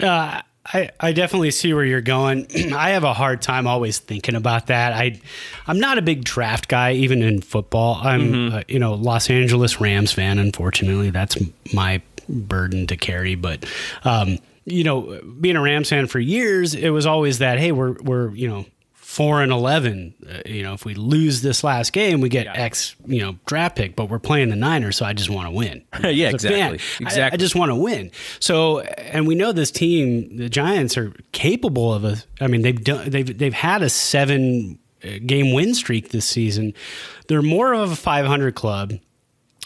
uh, 0.00 0.42
I, 0.72 0.90
I 1.00 1.12
definitely 1.12 1.50
see 1.50 1.74
where 1.74 1.84
you're 1.84 2.00
going. 2.00 2.46
I 2.74 2.90
have 2.90 3.04
a 3.04 3.12
hard 3.12 3.42
time 3.42 3.66
always 3.66 3.98
thinking 3.98 4.34
about 4.34 4.68
that. 4.68 4.92
I, 4.92 5.20
I'm 5.66 5.80
not 5.80 5.98
a 5.98 6.02
big 6.02 6.24
draft 6.24 6.68
guy, 6.68 6.92
even 6.92 7.22
in 7.22 7.40
football. 7.40 8.00
I'm, 8.02 8.32
mm-hmm. 8.32 8.56
uh, 8.56 8.62
you 8.68 8.78
know, 8.78 8.94
Los 8.94 9.30
Angeles 9.30 9.80
Rams 9.80 10.12
fan. 10.12 10.38
Unfortunately, 10.38 11.10
that's 11.10 11.36
my 11.72 12.02
burden 12.28 12.86
to 12.86 12.96
carry. 12.96 13.34
But 13.34 13.64
um, 14.04 14.38
you 14.64 14.84
know, 14.84 15.20
being 15.40 15.56
a 15.56 15.60
Rams 15.60 15.90
fan 15.90 16.06
for 16.06 16.20
years, 16.20 16.74
it 16.74 16.90
was 16.90 17.06
always 17.06 17.38
that 17.38 17.58
hey, 17.58 17.72
we're 17.72 17.92
we're 17.94 18.30
you 18.30 18.48
know 18.48 18.66
four 19.10 19.42
and 19.42 19.50
eleven. 19.50 20.14
Uh, 20.24 20.40
you 20.46 20.62
know, 20.62 20.72
if 20.72 20.84
we 20.84 20.94
lose 20.94 21.42
this 21.42 21.64
last 21.64 21.92
game, 21.92 22.20
we 22.20 22.28
get 22.28 22.46
yeah. 22.46 22.52
X 22.52 22.94
you 23.06 23.20
know 23.20 23.36
draft 23.44 23.74
pick, 23.74 23.96
but 23.96 24.08
we're 24.08 24.20
playing 24.20 24.50
the 24.50 24.56
Niners, 24.56 24.96
so 24.96 25.04
I 25.04 25.12
just 25.12 25.28
want 25.28 25.48
to 25.48 25.50
win. 25.50 25.82
yeah, 26.04 26.30
exactly. 26.30 26.78
Fan, 26.78 27.04
exactly. 27.06 27.22
I, 27.22 27.30
I 27.32 27.36
just 27.36 27.56
want 27.56 27.70
to 27.70 27.74
win. 27.74 28.12
So, 28.38 28.80
and 28.80 29.26
we 29.26 29.34
know 29.34 29.50
this 29.50 29.72
team, 29.72 30.36
the 30.36 30.48
Giants, 30.48 30.96
are 30.96 31.12
capable 31.32 31.92
of 31.92 32.04
a. 32.04 32.18
I 32.40 32.46
mean, 32.46 32.62
they've 32.62 32.82
done 32.82 33.10
they've 33.10 33.36
they've 33.36 33.52
had 33.52 33.82
a 33.82 33.90
seven 33.90 34.78
uh, 35.02 35.08
game 35.26 35.52
win 35.52 35.74
streak 35.74 36.10
this 36.10 36.26
season. 36.26 36.72
They're 37.26 37.42
more 37.42 37.74
of 37.74 37.90
a 37.90 37.96
500 37.96 38.54
club 38.54 38.94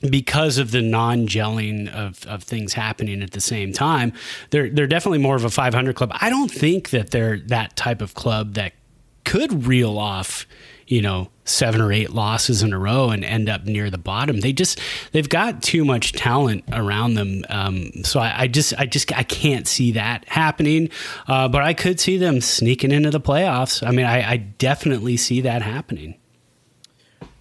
because 0.09 0.59
of 0.59 0.71
the 0.71 0.83
non-gelling 0.83 1.93
of, 1.93 2.27
of 2.27 2.43
things 2.43 2.73
happening 2.73 3.23
at 3.23 3.31
the 3.31 3.41
same 3.41 3.73
time, 3.73 4.13
they're 4.51 4.69
they're 4.69 4.87
definitely 4.87 5.19
more 5.19 5.37
of 5.37 5.45
a 5.45 5.51
500 5.51 5.95
club. 5.95 6.13
I 6.21 6.31
don't 6.31 6.51
think 6.51 6.91
that 6.91 7.11
they're 7.11 7.39
that 7.47 7.77
type 7.77 8.03
of 8.03 8.15
club 8.15 8.55
that 8.55 8.73
could 9.25 9.67
reel 9.67 9.99
off, 9.99 10.47
you 10.87 11.03
know, 11.03 11.31
seven 11.45 11.81
or 11.81 11.93
eight 11.93 12.11
losses 12.11 12.63
in 12.63 12.73
a 12.73 12.79
row 12.79 13.11
and 13.11 13.25
end 13.25 13.49
up 13.49 13.65
near 13.65 13.91
the 13.91 13.99
bottom. 13.99 14.41
They 14.41 14.53
just 14.53 14.81
they've 15.13 15.29
got 15.29 15.63
too 15.63 15.85
much 15.85 16.13
talent 16.13 16.65
around 16.73 17.15
them. 17.15 17.45
Um, 17.49 18.05
so 18.05 18.21
I, 18.21 18.43
I, 18.43 18.47
just 18.47 18.75
I 18.79 18.87
just 18.87 19.13
I 19.17 19.23
can't 19.23 19.67
see 19.67 19.93
that 19.93 20.27
happening. 20.29 20.91
Uh, 21.27 21.49
but 21.49 21.63
I 21.63 21.75
could 21.75 22.01
see 22.01 22.17
them 22.17 22.41
sneaking 22.41 22.91
into 22.91 23.11
the 23.11 23.21
playoffs. 23.21 23.87
I 23.87 23.91
mean, 23.91 24.07
I, 24.07 24.33
I 24.33 24.37
definitely 24.37 25.17
see 25.17 25.41
that 25.43 25.63
happening. 25.63 26.17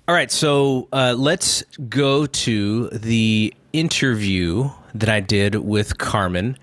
All 0.05 0.13
right, 0.13 0.29
so 0.29 0.89
uh, 0.91 1.15
let's 1.17 1.63
go 1.88 2.25
to 2.25 2.89
the 2.89 3.53
interview 3.71 4.69
that 4.93 5.07
I 5.07 5.21
did 5.21 5.55
with 5.55 5.97
Carmen. 5.97 6.57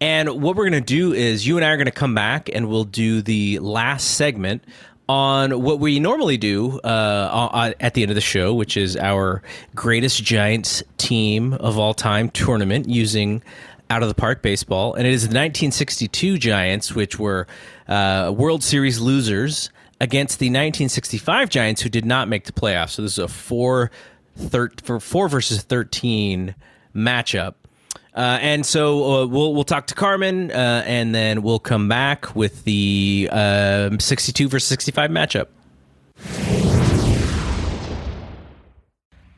And 0.00 0.42
what 0.42 0.56
we're 0.56 0.68
going 0.68 0.82
to 0.82 0.86
do 0.86 1.12
is 1.12 1.46
you 1.46 1.56
and 1.56 1.64
I 1.64 1.70
are 1.70 1.76
going 1.76 1.86
to 1.86 1.92
come 1.92 2.14
back 2.14 2.50
and 2.52 2.68
we'll 2.68 2.84
do 2.84 3.22
the 3.22 3.58
last 3.60 4.16
segment 4.16 4.64
on 5.08 5.62
what 5.62 5.80
we 5.80 6.00
normally 6.00 6.36
do 6.36 6.80
uh, 6.80 7.72
at 7.80 7.94
the 7.94 8.02
end 8.02 8.10
of 8.10 8.14
the 8.14 8.20
show, 8.20 8.54
which 8.54 8.76
is 8.76 8.96
our 8.96 9.42
greatest 9.74 10.22
Giants 10.22 10.82
team 10.96 11.52
of 11.54 11.78
all 11.78 11.94
time 11.94 12.30
tournament 12.30 12.88
using 12.88 13.42
out 13.90 14.02
of 14.02 14.08
the 14.08 14.14
park 14.14 14.42
baseball. 14.42 14.94
And 14.94 15.06
it 15.06 15.12
is 15.12 15.22
the 15.22 15.28
1962 15.28 16.38
Giants, 16.38 16.94
which 16.94 17.18
were 17.18 17.46
uh, 17.86 18.32
World 18.34 18.62
Series 18.62 19.00
losers 19.00 19.70
against 20.00 20.38
the 20.38 20.46
1965 20.46 21.50
Giants, 21.50 21.82
who 21.82 21.88
did 21.88 22.04
not 22.04 22.28
make 22.28 22.44
the 22.44 22.52
playoffs. 22.52 22.90
So 22.90 23.02
this 23.02 23.12
is 23.12 23.18
a 23.18 23.28
four, 23.28 23.90
thir- 24.36 24.70
four 25.00 25.28
versus 25.28 25.62
13 25.62 26.54
matchup. 26.94 27.54
Uh, 28.14 28.38
and 28.40 28.64
so 28.64 29.22
uh, 29.22 29.26
we'll 29.26 29.54
we'll 29.54 29.64
talk 29.64 29.88
to 29.88 29.94
Carmen, 29.94 30.52
uh, 30.52 30.84
and 30.86 31.14
then 31.14 31.42
we'll 31.42 31.58
come 31.58 31.88
back 31.88 32.36
with 32.36 32.62
the 32.64 33.28
um, 33.32 33.98
62 33.98 34.48
versus 34.48 34.68
65 34.68 35.10
matchup. 35.10 35.48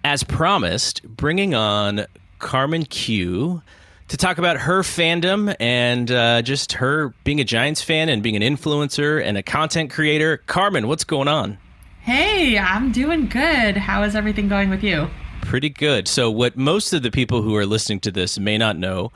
As 0.04 0.22
promised, 0.22 1.02
bringing 1.04 1.54
on 1.54 2.06
Carmen 2.38 2.84
Kiew 2.84 3.62
to 4.08 4.16
talk 4.16 4.38
about 4.38 4.58
her 4.58 4.82
fandom 4.82 5.54
and 5.58 6.10
uh, 6.10 6.42
just 6.42 6.74
her 6.74 7.14
being 7.24 7.40
a 7.40 7.44
Giants 7.44 7.82
fan 7.82 8.08
and 8.08 8.22
being 8.22 8.36
an 8.36 8.42
influencer 8.42 9.24
and 9.24 9.36
a 9.36 9.42
content 9.42 9.90
creator. 9.90 10.36
Carmen, 10.46 10.86
what's 10.86 11.04
going 11.04 11.28
on? 11.28 11.58
Hey, 12.02 12.56
I'm 12.56 12.92
doing 12.92 13.26
good. 13.26 13.76
How 13.76 14.04
is 14.04 14.14
everything 14.14 14.48
going 14.48 14.70
with 14.70 14.84
you? 14.84 15.08
Pretty 15.46 15.70
good. 15.70 16.08
So, 16.08 16.28
what 16.30 16.56
most 16.56 16.92
of 16.92 17.02
the 17.02 17.10
people 17.10 17.40
who 17.40 17.54
are 17.54 17.66
listening 17.66 18.00
to 18.00 18.10
this 18.10 18.36
may 18.38 18.58
not 18.58 18.76
know 18.76 19.12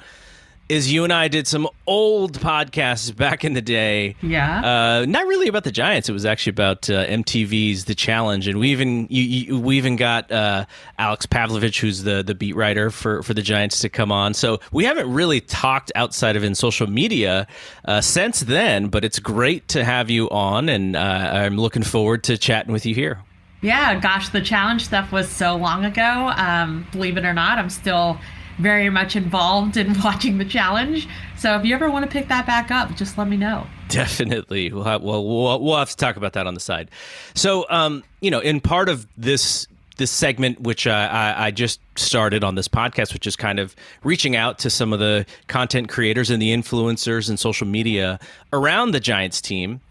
is 0.68 0.92
you 0.92 1.02
and 1.02 1.12
I 1.12 1.26
did 1.26 1.48
some 1.48 1.68
old 1.88 2.38
podcasts 2.38 3.14
back 3.14 3.44
in 3.44 3.54
the 3.54 3.60
day. 3.60 4.14
Yeah. 4.22 5.00
Uh, 5.00 5.04
not 5.06 5.26
really 5.26 5.48
about 5.48 5.64
the 5.64 5.72
Giants. 5.72 6.08
It 6.08 6.12
was 6.12 6.24
actually 6.24 6.52
about 6.52 6.88
uh, 6.88 7.04
MTV's 7.06 7.86
The 7.86 7.96
Challenge, 7.96 8.46
and 8.46 8.60
we 8.60 8.70
even 8.70 9.08
you, 9.10 9.22
you, 9.22 9.58
we 9.58 9.76
even 9.76 9.96
got 9.96 10.30
uh, 10.30 10.66
Alex 10.96 11.26
Pavlovic, 11.26 11.80
who's 11.80 12.04
the 12.04 12.22
the 12.22 12.36
beat 12.36 12.54
writer 12.54 12.90
for 12.90 13.24
for 13.24 13.34
the 13.34 13.42
Giants, 13.42 13.80
to 13.80 13.88
come 13.88 14.12
on. 14.12 14.32
So 14.32 14.60
we 14.70 14.84
haven't 14.84 15.12
really 15.12 15.40
talked 15.40 15.90
outside 15.96 16.36
of 16.36 16.44
in 16.44 16.54
social 16.54 16.86
media 16.86 17.48
uh, 17.86 18.00
since 18.00 18.40
then. 18.40 18.86
But 18.86 19.04
it's 19.04 19.18
great 19.18 19.66
to 19.68 19.84
have 19.84 20.08
you 20.08 20.30
on, 20.30 20.68
and 20.68 20.94
uh, 20.94 21.00
I'm 21.00 21.58
looking 21.58 21.82
forward 21.82 22.22
to 22.24 22.38
chatting 22.38 22.72
with 22.72 22.86
you 22.86 22.94
here. 22.94 23.20
Yeah, 23.62 24.00
gosh, 24.00 24.30
the 24.30 24.40
challenge 24.40 24.84
stuff 24.84 25.12
was 25.12 25.28
so 25.28 25.56
long 25.56 25.84
ago. 25.84 26.32
Um, 26.36 26.86
believe 26.92 27.16
it 27.16 27.24
or 27.24 27.34
not, 27.34 27.58
I'm 27.58 27.70
still 27.70 28.18
very 28.58 28.90
much 28.90 29.16
involved 29.16 29.76
in 29.76 29.98
watching 30.04 30.38
the 30.38 30.44
challenge. 30.44 31.08
So 31.36 31.56
if 31.56 31.64
you 31.64 31.74
ever 31.74 31.90
want 31.90 32.04
to 32.04 32.10
pick 32.10 32.28
that 32.28 32.46
back 32.46 32.70
up, 32.70 32.94
just 32.96 33.18
let 33.18 33.28
me 33.28 33.36
know. 33.36 33.66
Definitely. 33.88 34.72
We'll 34.72 34.84
have, 34.84 35.02
well, 35.02 35.24
we'll, 35.24 35.60
we'll 35.60 35.76
have 35.76 35.90
to 35.90 35.96
talk 35.96 36.16
about 36.16 36.34
that 36.34 36.46
on 36.46 36.54
the 36.54 36.60
side. 36.60 36.90
So, 37.34 37.66
um, 37.68 38.04
you 38.20 38.30
know, 38.30 38.40
in 38.40 38.60
part 38.60 38.88
of 38.88 39.06
this 39.16 39.66
this 39.96 40.10
segment, 40.10 40.58
which 40.62 40.86
I, 40.86 41.34
I, 41.36 41.50
just 41.50 41.78
started 41.94 42.42
on 42.42 42.54
this 42.54 42.68
podcast, 42.68 43.12
which 43.12 43.26
is 43.26 43.36
kind 43.36 43.58
of 43.58 43.76
reaching 44.02 44.34
out 44.34 44.58
to 44.60 44.70
some 44.70 44.94
of 44.94 44.98
the 44.98 45.26
content 45.46 45.90
creators 45.90 46.30
and 46.30 46.40
the 46.40 46.56
influencers 46.56 47.28
and 47.28 47.38
social 47.38 47.66
media 47.66 48.18
around 48.50 48.92
the 48.92 49.00
Giants 49.00 49.42
team 49.42 49.82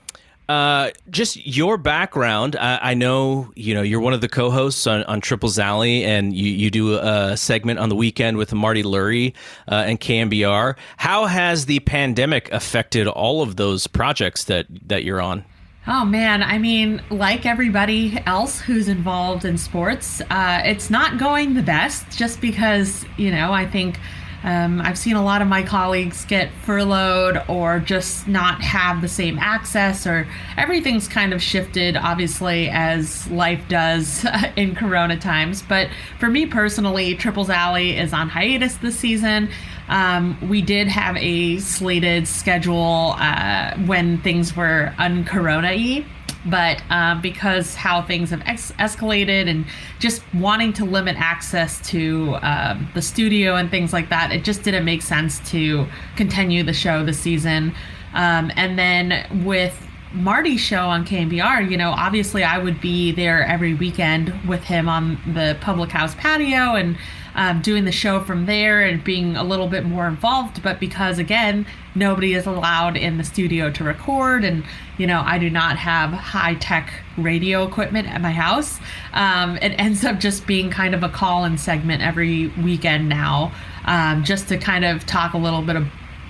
uh, 0.50 0.90
just 1.12 1.46
your 1.46 1.78
background. 1.78 2.56
I, 2.56 2.80
I, 2.82 2.94
know 2.96 3.52
you 3.56 3.76
know 3.76 3.84
you're 3.84 4.00
one 4.00 4.14
of 4.14 4.22
the 4.22 4.28
co-hosts 4.28 4.88
on, 4.88 5.04
on 5.04 5.22
Triples 5.22 5.60
and 5.60 6.36
you, 6.36 6.50
you 6.50 6.72
do 6.72 6.96
a 6.96 7.38
segment 7.38 7.78
on 7.78 7.90
the 7.90 7.96
weekend 7.96 8.38
with 8.38 8.52
Marty 8.52 8.82
Lurie 8.82 9.36
uh, 9.68 9.84
and 9.86 10.00
KNBR. 10.00 10.76
How 10.98 11.28
has 11.28 11.68
the 11.68 11.80
pandemic 11.82 12.52
affected 12.52 13.08
all 13.08 13.44
of 13.44 13.58
those 13.58 13.86
projects 13.86 14.46
that 14.46 14.66
that 14.88 15.04
you're 15.04 15.22
on? 15.22 15.46
Oh 15.86 16.04
man, 16.04 16.42
I 16.42 16.58
mean, 16.58 17.02
like 17.12 17.46
everybody 17.46 18.20
else 18.26 18.60
who's 18.60 18.88
involved 18.88 19.46
in 19.46 19.56
sports, 19.56 20.20
uh, 20.32 20.62
it's 20.66 20.90
not 20.90 21.20
going 21.20 21.54
the 21.54 21.64
best. 21.64 22.18
Just 22.18 22.42
because 22.42 23.06
you 23.18 23.30
know, 23.30 23.54
I 23.54 23.68
think 23.68 24.00
um, 24.44 24.82
I've 24.82 24.98
seen 24.98 25.16
a 25.16 25.24
lot 25.24 25.42
of 25.42 25.48
my 25.48 25.64
colleagues 25.64 26.26
get 26.26 26.50
furloughed 26.64 27.44
or 27.48 27.80
just 27.80 28.28
not 28.28 28.62
have 28.62 29.02
the 29.02 29.08
same 29.08 29.38
access, 29.38 30.08
or 30.08 30.28
everything's 30.58 31.08
kind 31.08 31.34
of 31.34 31.42
shifted, 31.42 31.98
obviously, 31.98 32.70
as 32.70 33.30
life 33.30 33.62
does 33.68 34.26
in 34.56 34.76
Corona 34.76 35.18
times. 35.18 35.62
But 35.62 35.90
for 36.20 36.30
me 36.30 36.46
personally, 36.46 37.16
Triples 37.16 37.50
Alley 37.50 37.98
is 37.98 38.14
on 38.14 38.30
hiatus 38.30 38.76
this 38.78 38.98
season. 38.98 39.50
Um, 39.90 40.38
we 40.48 40.62
did 40.62 40.88
have 40.88 41.18
a 41.18 41.58
slated 41.60 42.28
schedule 42.28 43.16
uh, 43.18 43.76
when 43.86 44.22
things 44.22 44.56
were 44.56 44.94
un-corona 45.00 45.70
y 45.70 46.06
but 46.46 46.82
uh, 46.90 47.20
because 47.22 47.76
how 47.76 48.02
things 48.02 48.30
have 48.30 48.42
ex- 48.46 48.72
escalated 48.74 49.50
and 49.50 49.66
just 50.00 50.22
wanting 50.34 50.74
to 50.74 50.86
limit 50.86 51.16
access 51.20 51.82
to 51.90 52.38
um, 52.42 52.90
the 52.94 53.02
studio 53.02 53.56
and 53.56 53.70
things 53.70 53.94
like 53.94 54.10
that, 54.10 54.32
it 54.32 54.44
just 54.44 54.64
didn't 54.64 54.86
make 54.86 55.02
sense 55.02 55.40
to 55.52 55.86
continue 56.16 56.64
the 56.64 56.74
show 56.74 57.04
this 57.04 57.20
season. 57.20 57.76
Um, 58.14 58.52
and 58.56 58.80
then 58.80 59.46
with 59.46 59.88
Marty's 60.14 60.62
show 60.62 60.86
on 60.86 61.06
KNBR, 61.06 61.70
you 61.70 61.78
know, 61.78 61.92
obviously 61.92 62.44
I 62.44 62.58
would 62.58 62.82
be 62.82 63.12
there 63.12 63.46
every 63.46 63.76
weekend 63.76 64.34
with 64.48 64.64
him 64.64 64.90
on 64.90 65.20
the 65.34 65.58
public 65.62 65.92
house 65.92 66.16
patio 66.16 66.76
and 66.76 66.98
um, 67.36 67.62
doing 67.62 67.86
the 67.86 67.92
show 67.92 68.20
from 68.20 68.46
there 68.46 68.82
and 68.82 69.04
being 69.04 69.36
a 69.36 69.44
little 69.44 69.68
bit 69.68 69.86
more 69.86 70.08
involved. 70.08 70.62
But 70.62 70.80
because, 70.80 71.20
again, 71.20 71.66
nobody 71.96 72.34
is 72.34 72.46
allowed 72.46 72.98
in 72.98 73.18
the 73.18 73.24
studio 73.24 73.72
to 73.72 73.84
record, 73.84 74.44
and, 74.44 74.64
you 74.98 75.08
know, 75.08 75.22
I 75.26 75.38
do 75.38 75.50
not 75.50 75.78
have 75.78 76.12
high 76.12 76.56
tech 76.56 76.92
radio 77.18 77.68
equipment 77.68 78.08
at 78.08 78.22
my 78.22 78.32
house, 78.32 78.80
um, 79.14 79.58
it 79.58 79.74
ends 79.80 80.06
up 80.06 80.20
just 80.20 80.48
being 80.48 80.70
kind 80.70 80.96
of 80.96 81.04
a 81.04 81.10
call 81.10 81.46
in 81.46 81.58
segment 81.58 82.02
every 82.02 82.48
weekend 82.64 83.10
now, 83.10 83.54
um, 83.86 84.24
just 84.24 84.48
to 84.50 84.58
kind 84.58 84.86
of 84.86 85.06
talk 85.06 85.34
a 85.34 85.38
little 85.38 85.62
bit 85.62 85.76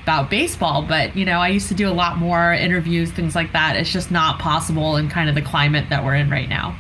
about 0.04 0.30
baseball, 0.30 0.82
but 0.82 1.16
you 1.16 1.24
know, 1.24 1.40
I 1.40 1.50
used 1.50 1.68
to 1.68 1.76
do 1.76 1.88
a 1.88 1.94
lot 1.94 2.18
more 2.18 2.52
interviews, 2.52 3.12
things 3.12 3.36
like 3.36 3.54
that. 3.54 3.76
It's 3.76 3.92
just 3.92 4.10
not 4.10 4.40
possible 4.40 4.98
in 4.98 5.08
kind 5.08 5.30
of 5.30 5.36
the 5.36 5.42
climate 5.42 5.86
that 5.90 6.04
we're 6.04 6.16
in 6.16 6.32
right 6.32 6.50
now. 6.50 6.76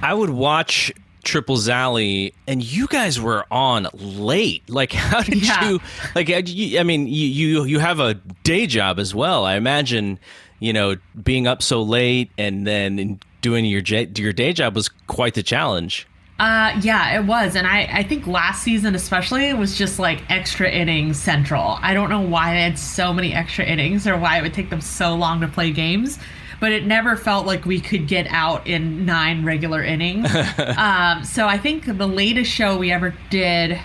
I 0.00 0.14
would 0.14 0.30
watch 0.30 0.90
Triples 1.24 1.68
Alley, 1.68 2.34
and 2.46 2.62
you 2.62 2.86
guys 2.86 3.20
were 3.20 3.44
on 3.50 3.88
late. 3.92 4.68
Like, 4.68 4.92
how 4.94 5.22
did 5.22 5.46
yeah. 5.46 5.68
you? 5.68 5.80
Like, 6.14 6.30
I 6.30 6.82
mean, 6.82 7.06
you 7.06 7.26
you 7.26 7.64
you 7.64 7.78
have 7.78 8.00
a 8.00 8.14
day 8.44 8.66
job 8.66 8.98
as 8.98 9.14
well. 9.14 9.44
I 9.44 9.56
imagine, 9.56 10.18
you 10.60 10.72
know, 10.72 10.96
being 11.22 11.46
up 11.46 11.62
so 11.62 11.82
late 11.82 12.30
and 12.38 12.66
then 12.66 13.20
doing 13.40 13.64
your 13.64 13.82
your 13.82 14.32
day 14.32 14.52
job 14.52 14.74
was 14.74 14.88
quite 15.06 15.34
the 15.34 15.42
challenge. 15.42 16.06
Uh, 16.38 16.78
yeah, 16.82 17.18
it 17.18 17.24
was, 17.26 17.56
and 17.56 17.66
I 17.66 17.88
I 17.92 18.02
think 18.04 18.26
last 18.26 18.62
season 18.62 18.94
especially 18.94 19.46
it 19.46 19.58
was 19.58 19.76
just 19.76 19.98
like 19.98 20.22
extra 20.30 20.70
innings 20.70 21.18
central. 21.18 21.78
I 21.82 21.94
don't 21.94 22.10
know 22.10 22.20
why 22.20 22.54
they 22.54 22.62
had 22.62 22.78
so 22.78 23.12
many 23.12 23.34
extra 23.34 23.64
innings 23.64 24.06
or 24.06 24.16
why 24.16 24.38
it 24.38 24.42
would 24.42 24.54
take 24.54 24.70
them 24.70 24.80
so 24.80 25.16
long 25.16 25.40
to 25.40 25.48
play 25.48 25.72
games 25.72 26.18
but 26.60 26.72
it 26.72 26.86
never 26.86 27.16
felt 27.16 27.46
like 27.46 27.64
we 27.64 27.80
could 27.80 28.06
get 28.06 28.26
out 28.28 28.66
in 28.66 29.04
nine 29.06 29.44
regular 29.44 29.82
innings. 29.82 30.28
um, 30.76 31.24
so 31.24 31.46
I 31.46 31.58
think 31.58 31.84
the 31.84 32.06
latest 32.06 32.50
show 32.50 32.78
we 32.78 32.90
ever 32.92 33.14
did 33.30 33.78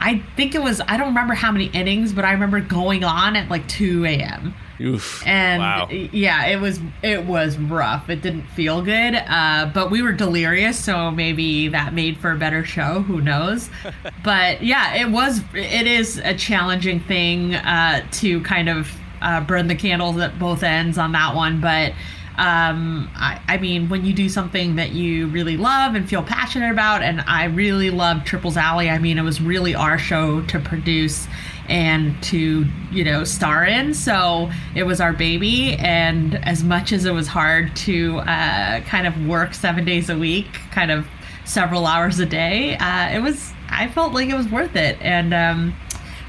I 0.00 0.22
think 0.34 0.54
it 0.54 0.62
was 0.62 0.80
I 0.80 0.96
don't 0.96 1.08
remember 1.08 1.34
how 1.34 1.52
many 1.52 1.66
innings, 1.66 2.12
but 2.12 2.24
I 2.24 2.32
remember 2.32 2.60
going 2.60 3.04
on 3.04 3.36
at 3.36 3.50
like 3.50 3.68
2 3.68 4.06
a.m. 4.06 4.54
Oof. 4.80 5.22
And 5.26 5.60
wow. 5.60 5.88
yeah, 5.90 6.46
it 6.46 6.58
was 6.58 6.80
it 7.02 7.26
was 7.26 7.58
rough. 7.58 8.08
It 8.08 8.22
didn't 8.22 8.46
feel 8.48 8.80
good. 8.80 9.14
Uh, 9.14 9.70
but 9.74 9.90
we 9.90 10.00
were 10.00 10.12
delirious, 10.12 10.82
so 10.82 11.10
maybe 11.10 11.68
that 11.68 11.92
made 11.92 12.16
for 12.16 12.32
a 12.32 12.36
better 12.36 12.64
show. 12.64 13.02
Who 13.02 13.20
knows? 13.20 13.68
but 14.24 14.62
yeah, 14.62 14.94
it 14.94 15.10
was. 15.10 15.42
It 15.52 15.86
is 15.86 16.16
a 16.24 16.34
challenging 16.34 17.00
thing 17.00 17.56
uh, 17.56 18.06
to 18.12 18.40
kind 18.40 18.70
of 18.70 18.90
uh, 19.20 19.40
burn 19.40 19.68
the 19.68 19.74
candles 19.74 20.18
at 20.18 20.38
both 20.38 20.62
ends 20.62 20.98
on 20.98 21.12
that 21.12 21.34
one, 21.34 21.60
but 21.60 21.92
um, 22.40 23.10
I, 23.16 23.38
I, 23.48 23.58
mean, 23.58 23.90
when 23.90 24.06
you 24.06 24.14
do 24.14 24.30
something 24.30 24.76
that 24.76 24.92
you 24.92 25.26
really 25.26 25.58
love 25.58 25.94
and 25.94 26.08
feel 26.08 26.22
passionate 26.22 26.70
about, 26.70 27.02
and 27.02 27.22
I 27.26 27.44
really 27.44 27.90
loved 27.90 28.26
Triples 28.26 28.56
Alley. 28.56 28.88
I 28.88 28.98
mean, 28.98 29.18
it 29.18 29.22
was 29.22 29.42
really 29.42 29.74
our 29.74 29.98
show 29.98 30.40
to 30.46 30.58
produce 30.58 31.28
and 31.68 32.20
to, 32.24 32.64
you 32.90 33.04
know, 33.04 33.24
star 33.24 33.66
in. 33.66 33.92
So 33.92 34.50
it 34.74 34.84
was 34.84 35.02
our 35.02 35.12
baby. 35.12 35.74
And 35.74 36.36
as 36.44 36.64
much 36.64 36.92
as 36.92 37.04
it 37.04 37.12
was 37.12 37.28
hard 37.28 37.76
to 37.76 38.18
uh, 38.20 38.80
kind 38.82 39.06
of 39.06 39.26
work 39.26 39.52
seven 39.52 39.84
days 39.84 40.08
a 40.08 40.18
week, 40.18 40.48
kind 40.70 40.90
of 40.90 41.06
several 41.44 41.86
hours 41.86 42.20
a 42.20 42.26
day, 42.26 42.76
uh, 42.78 43.10
it 43.10 43.20
was, 43.20 43.52
I 43.68 43.88
felt 43.88 44.14
like 44.14 44.30
it 44.30 44.34
was 44.34 44.48
worth 44.48 44.76
it. 44.76 44.96
And 45.02 45.34
um, 45.34 45.76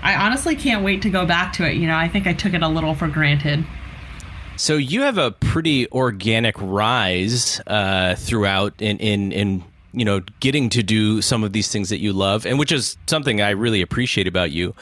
I 0.01 0.15
honestly 0.15 0.55
can't 0.55 0.83
wait 0.83 1.01
to 1.03 1.09
go 1.09 1.25
back 1.25 1.53
to 1.53 1.69
it. 1.69 1.75
You 1.75 1.87
know, 1.87 1.95
I 1.95 2.07
think 2.07 2.27
I 2.27 2.33
took 2.33 2.53
it 2.53 2.63
a 2.63 2.67
little 2.67 2.95
for 2.95 3.07
granted. 3.07 3.65
So 4.57 4.75
you 4.77 5.01
have 5.01 5.17
a 5.17 5.31
pretty 5.31 5.89
organic 5.91 6.55
rise 6.59 7.61
uh, 7.67 8.15
throughout 8.15 8.73
in, 8.79 8.97
in 8.97 9.31
in 9.31 9.63
you 9.93 10.05
know 10.05 10.21
getting 10.39 10.69
to 10.69 10.83
do 10.83 11.21
some 11.21 11.43
of 11.43 11.53
these 11.53 11.71
things 11.71 11.89
that 11.89 11.99
you 11.99 12.13
love, 12.13 12.45
and 12.45 12.59
which 12.59 12.71
is 12.71 12.97
something 13.07 13.41
I 13.41 13.51
really 13.51 13.81
appreciate 13.81 14.27
about 14.27 14.51
you. 14.51 14.75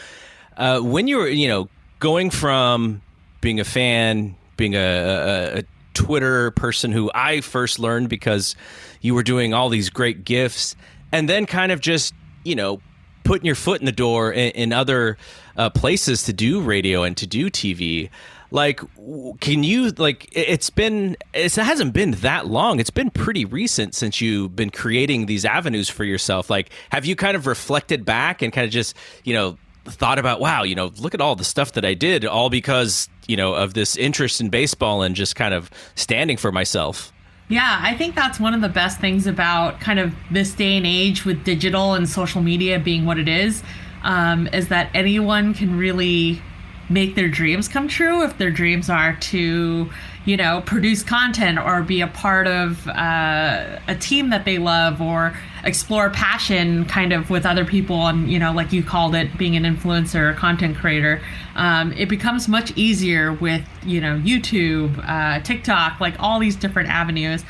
Uh, 0.57 0.79
when 0.79 1.07
you 1.07 1.17
were 1.17 1.27
you 1.27 1.47
know 1.47 1.69
going 1.99 2.29
from 2.29 3.01
being 3.41 3.59
a 3.59 3.63
fan, 3.63 4.35
being 4.57 4.75
a, 4.75 4.79
a, 4.79 5.59
a 5.59 5.63
Twitter 5.93 6.51
person 6.51 6.91
who 6.91 7.09
I 7.13 7.41
first 7.41 7.79
learned 7.79 8.09
because 8.09 8.55
you 9.01 9.15
were 9.15 9.23
doing 9.23 9.53
all 9.53 9.69
these 9.69 9.89
great 9.89 10.25
gifts, 10.25 10.75
and 11.11 11.29
then 11.29 11.45
kind 11.45 11.71
of 11.71 11.79
just 11.79 12.13
you 12.43 12.55
know 12.55 12.81
putting 13.23 13.45
your 13.45 13.55
foot 13.55 13.79
in 13.79 13.85
the 13.85 13.91
door 13.91 14.31
in, 14.31 14.51
in 14.51 14.73
other 14.73 15.17
uh, 15.57 15.69
places 15.69 16.23
to 16.23 16.33
do 16.33 16.61
radio 16.61 17.03
and 17.03 17.17
to 17.17 17.27
do 17.27 17.49
TV 17.49 18.09
like 18.51 18.81
can 19.39 19.63
you 19.63 19.91
like 19.91 20.27
it's 20.31 20.69
been 20.69 21.15
it 21.33 21.53
hasn't 21.55 21.93
been 21.93 22.11
that 22.11 22.47
long. 22.47 22.79
It's 22.79 22.89
been 22.89 23.11
pretty 23.11 23.45
recent 23.45 23.93
since 23.93 24.21
you've 24.21 24.55
been 24.55 24.71
creating 24.71 25.27
these 25.27 25.45
avenues 25.45 25.87
for 25.87 26.03
yourself. 26.03 26.49
Like 26.49 26.71
have 26.91 27.05
you 27.05 27.15
kind 27.15 27.35
of 27.35 27.45
reflected 27.45 28.05
back 28.05 28.41
and 28.41 28.51
kind 28.51 28.65
of 28.65 28.71
just 28.71 28.95
you 29.23 29.33
know 29.33 29.57
thought 29.85 30.19
about 30.19 30.39
wow 30.39 30.63
you 30.63 30.75
know 30.75 30.91
look 30.99 31.13
at 31.13 31.21
all 31.21 31.35
the 31.35 31.43
stuff 31.43 31.71
that 31.71 31.83
i 31.83 31.95
did 31.95 32.23
all 32.23 32.49
because 32.49 33.09
you 33.27 33.35
know 33.35 33.55
of 33.55 33.73
this 33.73 33.95
interest 33.95 34.39
in 34.39 34.49
baseball 34.49 35.01
and 35.01 35.15
just 35.15 35.35
kind 35.35 35.53
of 35.53 35.71
standing 35.95 36.37
for 36.37 36.51
myself 36.51 37.11
yeah, 37.49 37.79
I 37.81 37.95
think 37.95 38.13
that's 38.13 38.39
one 38.39 38.53
of 38.53 38.61
the 38.61 38.69
best 38.69 38.99
things 38.99 39.25
about 39.25 39.79
kind 39.81 39.99
of 39.99 40.13
this 40.29 40.53
day 40.53 40.77
and 40.77 40.85
age 40.85 41.25
with 41.25 41.43
digital 41.43 41.95
and 41.95 42.07
social 42.07 42.41
media 42.41 42.79
being 42.79 43.05
what 43.05 43.17
it 43.17 43.27
is, 43.27 43.63
um, 44.03 44.47
is 44.53 44.67
that 44.67 44.91
anyone 44.93 45.55
can 45.55 45.75
really 45.75 46.41
make 46.89 47.15
their 47.15 47.27
dreams 47.27 47.67
come 47.67 47.87
true 47.87 48.23
if 48.23 48.37
their 48.37 48.51
dreams 48.51 48.89
are 48.89 49.15
to 49.17 49.89
you 50.25 50.35
know 50.35 50.61
produce 50.65 51.03
content 51.03 51.59
or 51.59 51.83
be 51.83 52.01
a 52.01 52.07
part 52.07 52.47
of 52.47 52.87
uh, 52.87 53.79
a 53.87 53.95
team 53.95 54.29
that 54.31 54.43
they 54.43 54.57
love 54.57 55.01
or 55.01 55.37
explore 55.63 56.09
passion 56.09 56.85
kind 56.85 57.13
of 57.13 57.29
with 57.29 57.45
other 57.45 57.63
people 57.63 58.07
and 58.07 58.31
you 58.31 58.39
know 58.39 58.51
like 58.51 58.73
you 58.73 58.83
called 58.83 59.13
it 59.13 59.37
being 59.37 59.55
an 59.55 59.63
influencer 59.63 60.31
or 60.31 60.33
content 60.33 60.75
creator 60.75 61.21
um, 61.59 61.91
it 61.93 62.09
becomes 62.09 62.47
much 62.47 62.75
easier 62.75 63.33
with 63.33 63.63
you 63.85 64.01
know 64.01 64.17
youtube 64.19 64.97
uh, 65.07 65.39
tiktok 65.41 65.99
like 65.99 66.15
all 66.19 66.39
these 66.39 66.55
different 66.55 66.89
avenues 66.89 67.43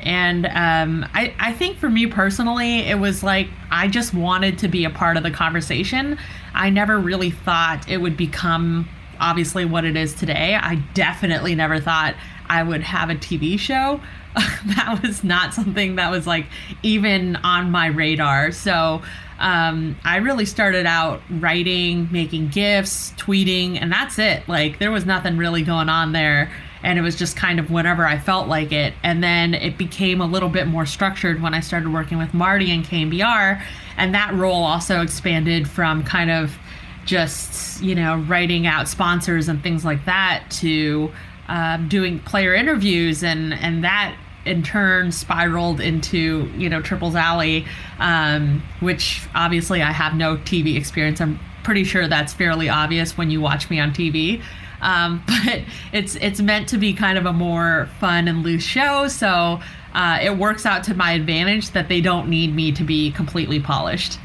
and 0.00 0.46
um, 0.46 1.04
I, 1.14 1.34
I 1.38 1.52
think 1.52 1.78
for 1.78 1.90
me 1.90 2.06
personally, 2.06 2.80
it 2.80 3.00
was 3.00 3.24
like 3.24 3.48
I 3.72 3.88
just 3.88 4.14
wanted 4.14 4.56
to 4.58 4.68
be 4.68 4.84
a 4.84 4.90
part 4.90 5.16
of 5.16 5.24
the 5.24 5.32
conversation. 5.32 6.16
I 6.54 6.70
never 6.70 7.00
really 7.00 7.30
thought 7.30 7.88
it 7.88 7.96
would 7.96 8.16
become 8.16 8.88
obviously 9.18 9.64
what 9.64 9.84
it 9.84 9.96
is 9.96 10.14
today. 10.14 10.54
I 10.54 10.76
definitely 10.94 11.56
never 11.56 11.80
thought 11.80 12.14
I 12.48 12.62
would 12.62 12.82
have 12.82 13.10
a 13.10 13.14
TV 13.14 13.58
show. 13.58 14.00
that 14.34 15.00
was 15.02 15.24
not 15.24 15.54
something 15.54 15.96
that 15.96 16.10
was 16.10 16.24
like 16.24 16.46
even 16.84 17.36
on 17.36 17.70
my 17.70 17.86
radar. 17.86 18.52
So 18.52 19.02
um, 19.38 19.96
I 20.04 20.16
really 20.16 20.46
started 20.46 20.86
out 20.86 21.20
writing, 21.30 22.08
making 22.10 22.48
gifts, 22.48 23.12
tweeting, 23.12 23.80
and 23.80 23.92
that's 23.92 24.18
it. 24.18 24.48
Like 24.48 24.78
there 24.78 24.90
was 24.90 25.04
nothing 25.04 25.36
really 25.36 25.62
going 25.62 25.88
on 25.88 26.12
there 26.12 26.50
and 26.82 26.98
it 26.98 27.02
was 27.02 27.16
just 27.16 27.36
kind 27.36 27.58
of 27.58 27.70
whenever 27.70 28.06
I 28.06 28.18
felt 28.18 28.48
like 28.48 28.70
it. 28.70 28.94
And 29.02 29.22
then 29.22 29.54
it 29.54 29.76
became 29.76 30.20
a 30.20 30.26
little 30.26 30.48
bit 30.48 30.66
more 30.68 30.86
structured 30.86 31.42
when 31.42 31.52
I 31.52 31.60
started 31.60 31.92
working 31.92 32.16
with 32.16 32.32
Marty 32.32 32.70
and 32.70 32.84
KNBR, 32.84 33.60
and 33.96 34.14
that 34.14 34.32
role 34.34 34.62
also 34.62 35.02
expanded 35.02 35.68
from 35.68 36.04
kind 36.04 36.30
of 36.30 36.56
just 37.04 37.80
you 37.82 37.94
know 37.94 38.18
writing 38.28 38.66
out 38.66 38.88
sponsors 38.88 39.48
and 39.48 39.62
things 39.62 39.84
like 39.84 40.04
that 40.06 40.44
to 40.50 41.10
um, 41.48 41.88
doing 41.88 42.18
player 42.20 42.54
interviews 42.54 43.22
and 43.22 43.54
and 43.54 43.84
that 43.84 44.16
in 44.46 44.62
turn 44.62 45.12
spiraled 45.12 45.80
into 45.80 46.50
you 46.56 46.68
know 46.68 46.80
Triples 46.80 47.14
Alley, 47.14 47.66
um, 47.98 48.62
which 48.80 49.26
obviously 49.34 49.82
I 49.82 49.92
have 49.92 50.14
no 50.14 50.36
TV 50.36 50.76
experience. 50.76 51.20
I'm 51.20 51.38
pretty 51.64 51.84
sure 51.84 52.08
that's 52.08 52.32
fairly 52.32 52.68
obvious 52.68 53.18
when 53.18 53.30
you 53.30 53.40
watch 53.40 53.68
me 53.68 53.80
on 53.80 53.92
TV. 53.92 54.42
Um, 54.80 55.22
but 55.44 55.62
it's 55.92 56.16
it's 56.16 56.40
meant 56.40 56.68
to 56.68 56.78
be 56.78 56.92
kind 56.92 57.18
of 57.18 57.26
a 57.26 57.32
more 57.32 57.88
fun 58.00 58.28
and 58.28 58.42
loose 58.42 58.64
show, 58.64 59.08
so 59.08 59.60
uh, 59.94 60.18
it 60.22 60.36
works 60.36 60.66
out 60.66 60.84
to 60.84 60.94
my 60.94 61.12
advantage 61.12 61.70
that 61.70 61.88
they 61.88 62.00
don't 62.00 62.28
need 62.28 62.54
me 62.54 62.72
to 62.72 62.84
be 62.84 63.10
completely 63.10 63.60
polished. 63.60 64.18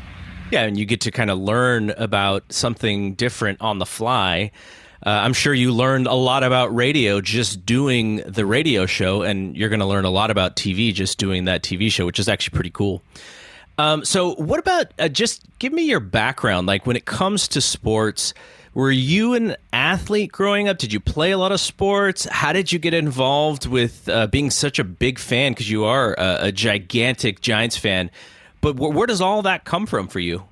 Yeah, 0.52 0.64
and 0.64 0.78
you 0.78 0.86
get 0.86 1.00
to 1.02 1.12
kind 1.12 1.30
of 1.30 1.40
learn 1.40 1.92
about 1.92 2.52
something 2.52 3.14
different 3.14 3.62
on 3.62 3.80
the 3.80 3.86
fly. 3.86 4.52
Uh, 5.04 5.10
I'm 5.10 5.34
sure 5.34 5.54
you 5.54 5.74
learned 5.74 6.06
a 6.06 6.14
lot 6.14 6.44
about 6.44 6.76
radio 6.76 7.22
just 7.22 7.66
doing 7.66 8.18
the 8.18 8.46
radio 8.46 8.86
show, 8.86 9.24
and 9.24 9.58
you're 9.58 9.70
going 9.70 9.80
to 9.80 9.86
learn 9.86 10.06
a 10.06 10.12
lot 10.12 10.30
about 10.30 10.56
TV 10.56 10.94
just 10.94 11.18
doing 11.18 11.46
that 11.46 11.64
TV 11.64 11.92
show, 11.92 12.06
which 12.06 12.20
is 12.20 12.30
actually 12.30 12.56
pretty 12.56 12.70
cool. 12.70 13.02
Um, 13.78 14.06
so, 14.06 14.36
what 14.36 14.60
about 14.60 14.94
uh, 15.00 15.08
just 15.08 15.44
give 15.58 15.74
me 15.74 15.84
your 15.84 16.00
background? 16.00 16.68
Like, 16.68 16.86
when 16.86 16.96
it 16.96 17.06
comes 17.06 17.48
to 17.50 17.62
sports, 17.62 18.36
were 18.74 18.92
you 18.92 19.34
an 19.34 19.56
athlete 19.74 20.32
growing 20.32 20.70
up? 20.70 20.78
Did 20.78 20.94
you 20.94 21.00
play 21.00 21.32
a 21.32 21.38
lot 21.38 21.52
of 21.52 21.60
sports? 21.60 22.26
How 22.26 22.54
did 22.54 22.72
you 22.72 22.78
get 22.78 22.94
involved 22.94 23.66
with 23.66 24.08
uh, 24.08 24.28
being 24.28 24.50
such 24.50 24.78
a 24.78 24.84
big 24.84 25.18
fan? 25.18 25.52
Because 25.52 25.70
you 25.70 25.84
are 25.84 26.14
a, 26.18 26.38
a, 26.42 26.52
gigantic 26.52 27.42
Giants 27.42 27.76
fan. 27.76 28.12
But 28.62 28.74
wh- 28.74 28.96
where 28.96 29.08
does 29.08 29.20
all 29.20 29.42
that 29.42 29.66
come 29.66 29.88
from 29.88 30.08
for 30.08 30.20
you? 30.20 30.44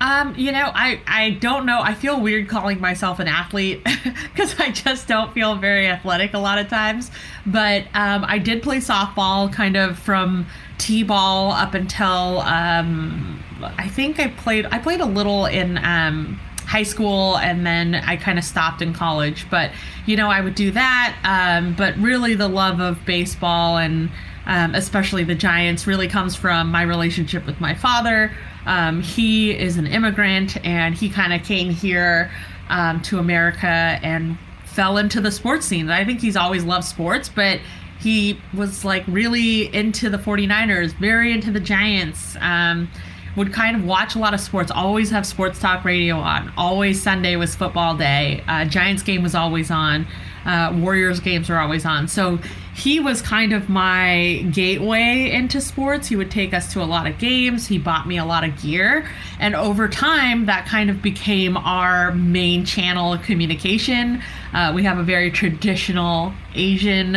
Um, 0.00 0.34
you 0.36 0.52
know, 0.52 0.70
I 0.74 1.00
I 1.06 1.30
don't 1.30 1.66
know. 1.66 1.80
I 1.80 1.94
feel 1.94 2.20
weird 2.20 2.48
calling 2.48 2.80
myself 2.80 3.18
an 3.18 3.26
athlete 3.26 3.82
because 4.34 4.58
I 4.60 4.70
just 4.70 5.08
don't 5.08 5.32
feel 5.32 5.56
very 5.56 5.88
athletic 5.88 6.34
a 6.34 6.38
lot 6.38 6.58
of 6.58 6.68
times. 6.68 7.10
But 7.44 7.84
um, 7.94 8.24
I 8.24 8.38
did 8.38 8.62
play 8.62 8.76
softball, 8.76 9.52
kind 9.52 9.76
of 9.76 9.98
from 9.98 10.46
t-ball 10.78 11.50
up 11.50 11.74
until 11.74 12.40
um, 12.40 13.42
I 13.60 13.88
think 13.88 14.20
I 14.20 14.28
played. 14.28 14.66
I 14.66 14.78
played 14.78 15.00
a 15.00 15.06
little 15.06 15.46
in 15.46 15.78
um, 15.78 16.38
high 16.68 16.82
school 16.82 17.38
and 17.38 17.66
then 17.66 17.94
I 17.94 18.16
kind 18.16 18.38
of 18.38 18.44
stopped 18.44 18.82
in 18.82 18.92
college. 18.92 19.46
But, 19.50 19.72
you 20.06 20.16
know, 20.16 20.28
I 20.28 20.40
would 20.42 20.54
do 20.54 20.70
that. 20.72 21.16
Um, 21.24 21.74
but 21.74 21.96
really, 21.96 22.34
the 22.34 22.48
love 22.48 22.80
of 22.80 23.04
baseball 23.04 23.78
and 23.78 24.10
um, 24.46 24.74
especially 24.74 25.24
the 25.24 25.34
Giants 25.34 25.86
really 25.86 26.08
comes 26.08 26.34
from 26.34 26.70
my 26.70 26.82
relationship 26.82 27.46
with 27.46 27.60
my 27.60 27.74
father. 27.74 28.32
Um, 28.68 29.00
he 29.02 29.50
is 29.58 29.78
an 29.78 29.86
immigrant 29.86 30.62
and 30.64 30.94
he 30.94 31.08
kind 31.08 31.32
of 31.32 31.42
came 31.42 31.70
here 31.70 32.30
um, 32.68 33.00
to 33.02 33.18
America 33.18 33.66
and 33.66 34.38
fell 34.64 34.98
into 34.98 35.20
the 35.20 35.32
sports 35.32 35.66
scene. 35.66 35.88
I 35.88 36.04
think 36.04 36.20
he's 36.20 36.36
always 36.36 36.64
loved 36.64 36.84
sports, 36.84 37.28
but 37.28 37.60
he 37.98 38.38
was 38.54 38.84
like 38.84 39.04
really 39.08 39.74
into 39.74 40.10
the 40.10 40.18
49ers, 40.18 40.92
very 40.92 41.32
into 41.32 41.50
the 41.50 41.60
Giants. 41.60 42.36
Um, 42.40 42.88
would 43.36 43.52
kind 43.52 43.76
of 43.76 43.84
watch 43.84 44.16
a 44.16 44.18
lot 44.18 44.34
of 44.34 44.40
sports, 44.40 44.70
always 44.70 45.10
have 45.10 45.24
sports 45.24 45.60
talk 45.60 45.84
radio 45.84 46.16
on. 46.16 46.52
Always 46.56 47.00
Sunday 47.00 47.36
was 47.36 47.54
football 47.54 47.96
day. 47.96 48.42
Uh, 48.48 48.64
Giants 48.64 49.02
game 49.02 49.22
was 49.22 49.34
always 49.34 49.70
on. 49.70 50.06
Uh, 50.44 50.76
Warriors 50.76 51.20
games 51.20 51.48
were 51.48 51.58
always 51.58 51.84
on. 51.84 52.08
So 52.08 52.38
he 52.78 53.00
was 53.00 53.20
kind 53.20 53.52
of 53.52 53.68
my 53.68 54.46
gateway 54.52 55.30
into 55.32 55.60
sports. 55.60 56.08
He 56.08 56.16
would 56.16 56.30
take 56.30 56.54
us 56.54 56.72
to 56.72 56.82
a 56.82 56.84
lot 56.84 57.06
of 57.06 57.18
games. 57.18 57.66
He 57.66 57.78
bought 57.78 58.06
me 58.06 58.18
a 58.18 58.24
lot 58.24 58.44
of 58.44 58.60
gear. 58.62 59.08
And 59.40 59.54
over 59.54 59.88
time, 59.88 60.46
that 60.46 60.66
kind 60.66 60.88
of 60.88 61.02
became 61.02 61.56
our 61.56 62.12
main 62.12 62.64
channel 62.64 63.12
of 63.12 63.22
communication. 63.22 64.22
Uh, 64.54 64.72
we 64.74 64.84
have 64.84 64.98
a 64.98 65.02
very 65.02 65.30
traditional 65.30 66.32
Asian 66.54 67.16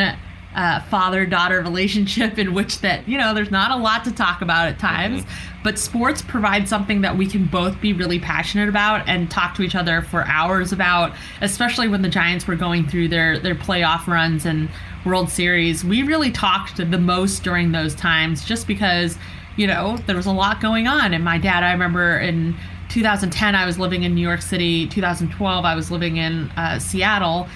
uh, 0.55 0.81
father 0.89 1.25
daughter 1.25 1.61
relationship 1.61 2.37
in 2.37 2.53
which 2.53 2.79
that 2.79 3.07
you 3.07 3.17
know 3.17 3.33
there's 3.33 3.51
not 3.51 3.71
a 3.71 3.77
lot 3.77 4.03
to 4.03 4.11
talk 4.11 4.41
about 4.41 4.67
at 4.67 4.79
times 4.79 5.23
mm-hmm. 5.23 5.50
But 5.63 5.77
sports 5.77 6.21
provide 6.21 6.67
something 6.67 7.01
that 7.01 7.17
we 7.17 7.27
can 7.27 7.45
both 7.45 7.79
be 7.81 7.93
really 7.93 8.19
passionate 8.19 8.69
about 8.69 9.07
and 9.07 9.29
talk 9.29 9.55
to 9.55 9.61
each 9.61 9.75
other 9.75 10.01
for 10.01 10.25
hours 10.27 10.71
about 10.71 11.13
especially 11.41 11.87
when 11.87 12.01
the 12.01 12.09
giants 12.09 12.47
were 12.47 12.55
going 12.55 12.87
through 12.87 13.07
their 13.07 13.39
their 13.39 13.55
playoff 13.55 14.07
runs 14.07 14.45
and 14.45 14.69
world 15.05 15.29
series. 15.29 15.83
We 15.83 16.03
really 16.03 16.31
talked 16.31 16.77
the 16.77 16.97
most 16.97 17.43
during 17.43 17.71
those 17.71 17.95
times 17.95 18.45
just 18.45 18.67
because 18.67 19.17
you 19.57 19.67
know 19.67 19.97
there 20.07 20.15
was 20.15 20.27
a 20.27 20.31
lot 20.31 20.61
going 20.61 20.87
on. 20.87 21.13
And 21.13 21.23
my 21.23 21.37
dad 21.37 21.63
i 21.63 21.71
remember 21.71 22.17
in 22.17 22.55
2010 22.89 23.55
i 23.55 23.65
was 23.65 23.79
living 23.79 24.03
in 24.03 24.15
new 24.15 24.21
york 24.21 24.41
city. 24.41 24.87
2012 24.87 25.65
i 25.65 25.75
was 25.75 25.91
living 25.91 26.17
in 26.17 26.49
uh, 26.57 26.79
seattle 26.79 27.47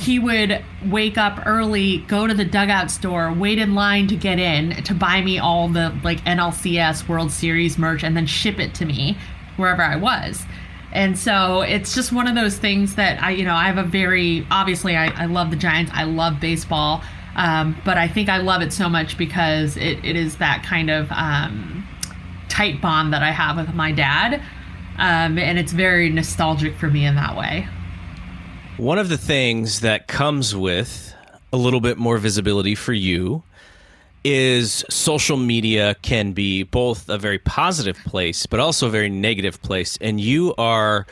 he 0.00 0.18
would 0.18 0.64
wake 0.86 1.18
up 1.18 1.46
early, 1.46 1.98
go 1.98 2.26
to 2.26 2.32
the 2.32 2.44
dugout 2.44 2.90
store, 2.90 3.32
wait 3.32 3.58
in 3.58 3.74
line 3.74 4.06
to 4.08 4.16
get 4.16 4.38
in 4.38 4.82
to 4.84 4.94
buy 4.94 5.20
me 5.20 5.38
all 5.38 5.68
the 5.68 5.94
like 6.02 6.24
NLCS 6.24 7.06
World 7.06 7.30
Series 7.30 7.76
merch 7.76 8.02
and 8.02 8.16
then 8.16 8.26
ship 8.26 8.58
it 8.58 8.74
to 8.76 8.86
me 8.86 9.18
wherever 9.56 9.82
I 9.82 9.96
was. 9.96 10.42
And 10.92 11.18
so 11.18 11.60
it's 11.60 11.94
just 11.94 12.12
one 12.12 12.26
of 12.26 12.34
those 12.34 12.56
things 12.56 12.94
that 12.96 13.22
I, 13.22 13.32
you 13.32 13.44
know, 13.44 13.54
I 13.54 13.64
have 13.64 13.78
a 13.78 13.84
very 13.84 14.46
obviously 14.50 14.96
I, 14.96 15.08
I 15.08 15.26
love 15.26 15.50
the 15.50 15.56
Giants, 15.56 15.92
I 15.94 16.04
love 16.04 16.40
baseball, 16.40 17.02
um, 17.36 17.76
but 17.84 17.98
I 17.98 18.08
think 18.08 18.28
I 18.28 18.38
love 18.38 18.62
it 18.62 18.72
so 18.72 18.88
much 18.88 19.18
because 19.18 19.76
it, 19.76 20.02
it 20.04 20.16
is 20.16 20.38
that 20.38 20.64
kind 20.64 20.90
of 20.90 21.12
um, 21.12 21.86
tight 22.48 22.80
bond 22.80 23.12
that 23.12 23.22
I 23.22 23.32
have 23.32 23.56
with 23.56 23.74
my 23.74 23.92
dad. 23.92 24.42
Um, 24.98 25.38
and 25.38 25.58
it's 25.58 25.72
very 25.72 26.10
nostalgic 26.10 26.76
for 26.76 26.88
me 26.88 27.06
in 27.06 27.16
that 27.16 27.36
way. 27.36 27.68
One 28.80 28.98
of 28.98 29.10
the 29.10 29.18
things 29.18 29.80
that 29.80 30.08
comes 30.08 30.56
with 30.56 31.14
a 31.52 31.58
little 31.58 31.82
bit 31.82 31.98
more 31.98 32.16
visibility 32.16 32.74
for 32.74 32.94
you 32.94 33.42
is 34.24 34.86
social 34.88 35.36
media 35.36 35.96
can 36.00 36.32
be 36.32 36.62
both 36.62 37.06
a 37.10 37.18
very 37.18 37.38
positive 37.38 37.98
place, 38.06 38.46
but 38.46 38.58
also 38.58 38.86
a 38.86 38.90
very 38.90 39.10
negative 39.10 39.60
place. 39.60 39.98
And 40.00 40.18
you 40.18 40.54
are 40.56 41.06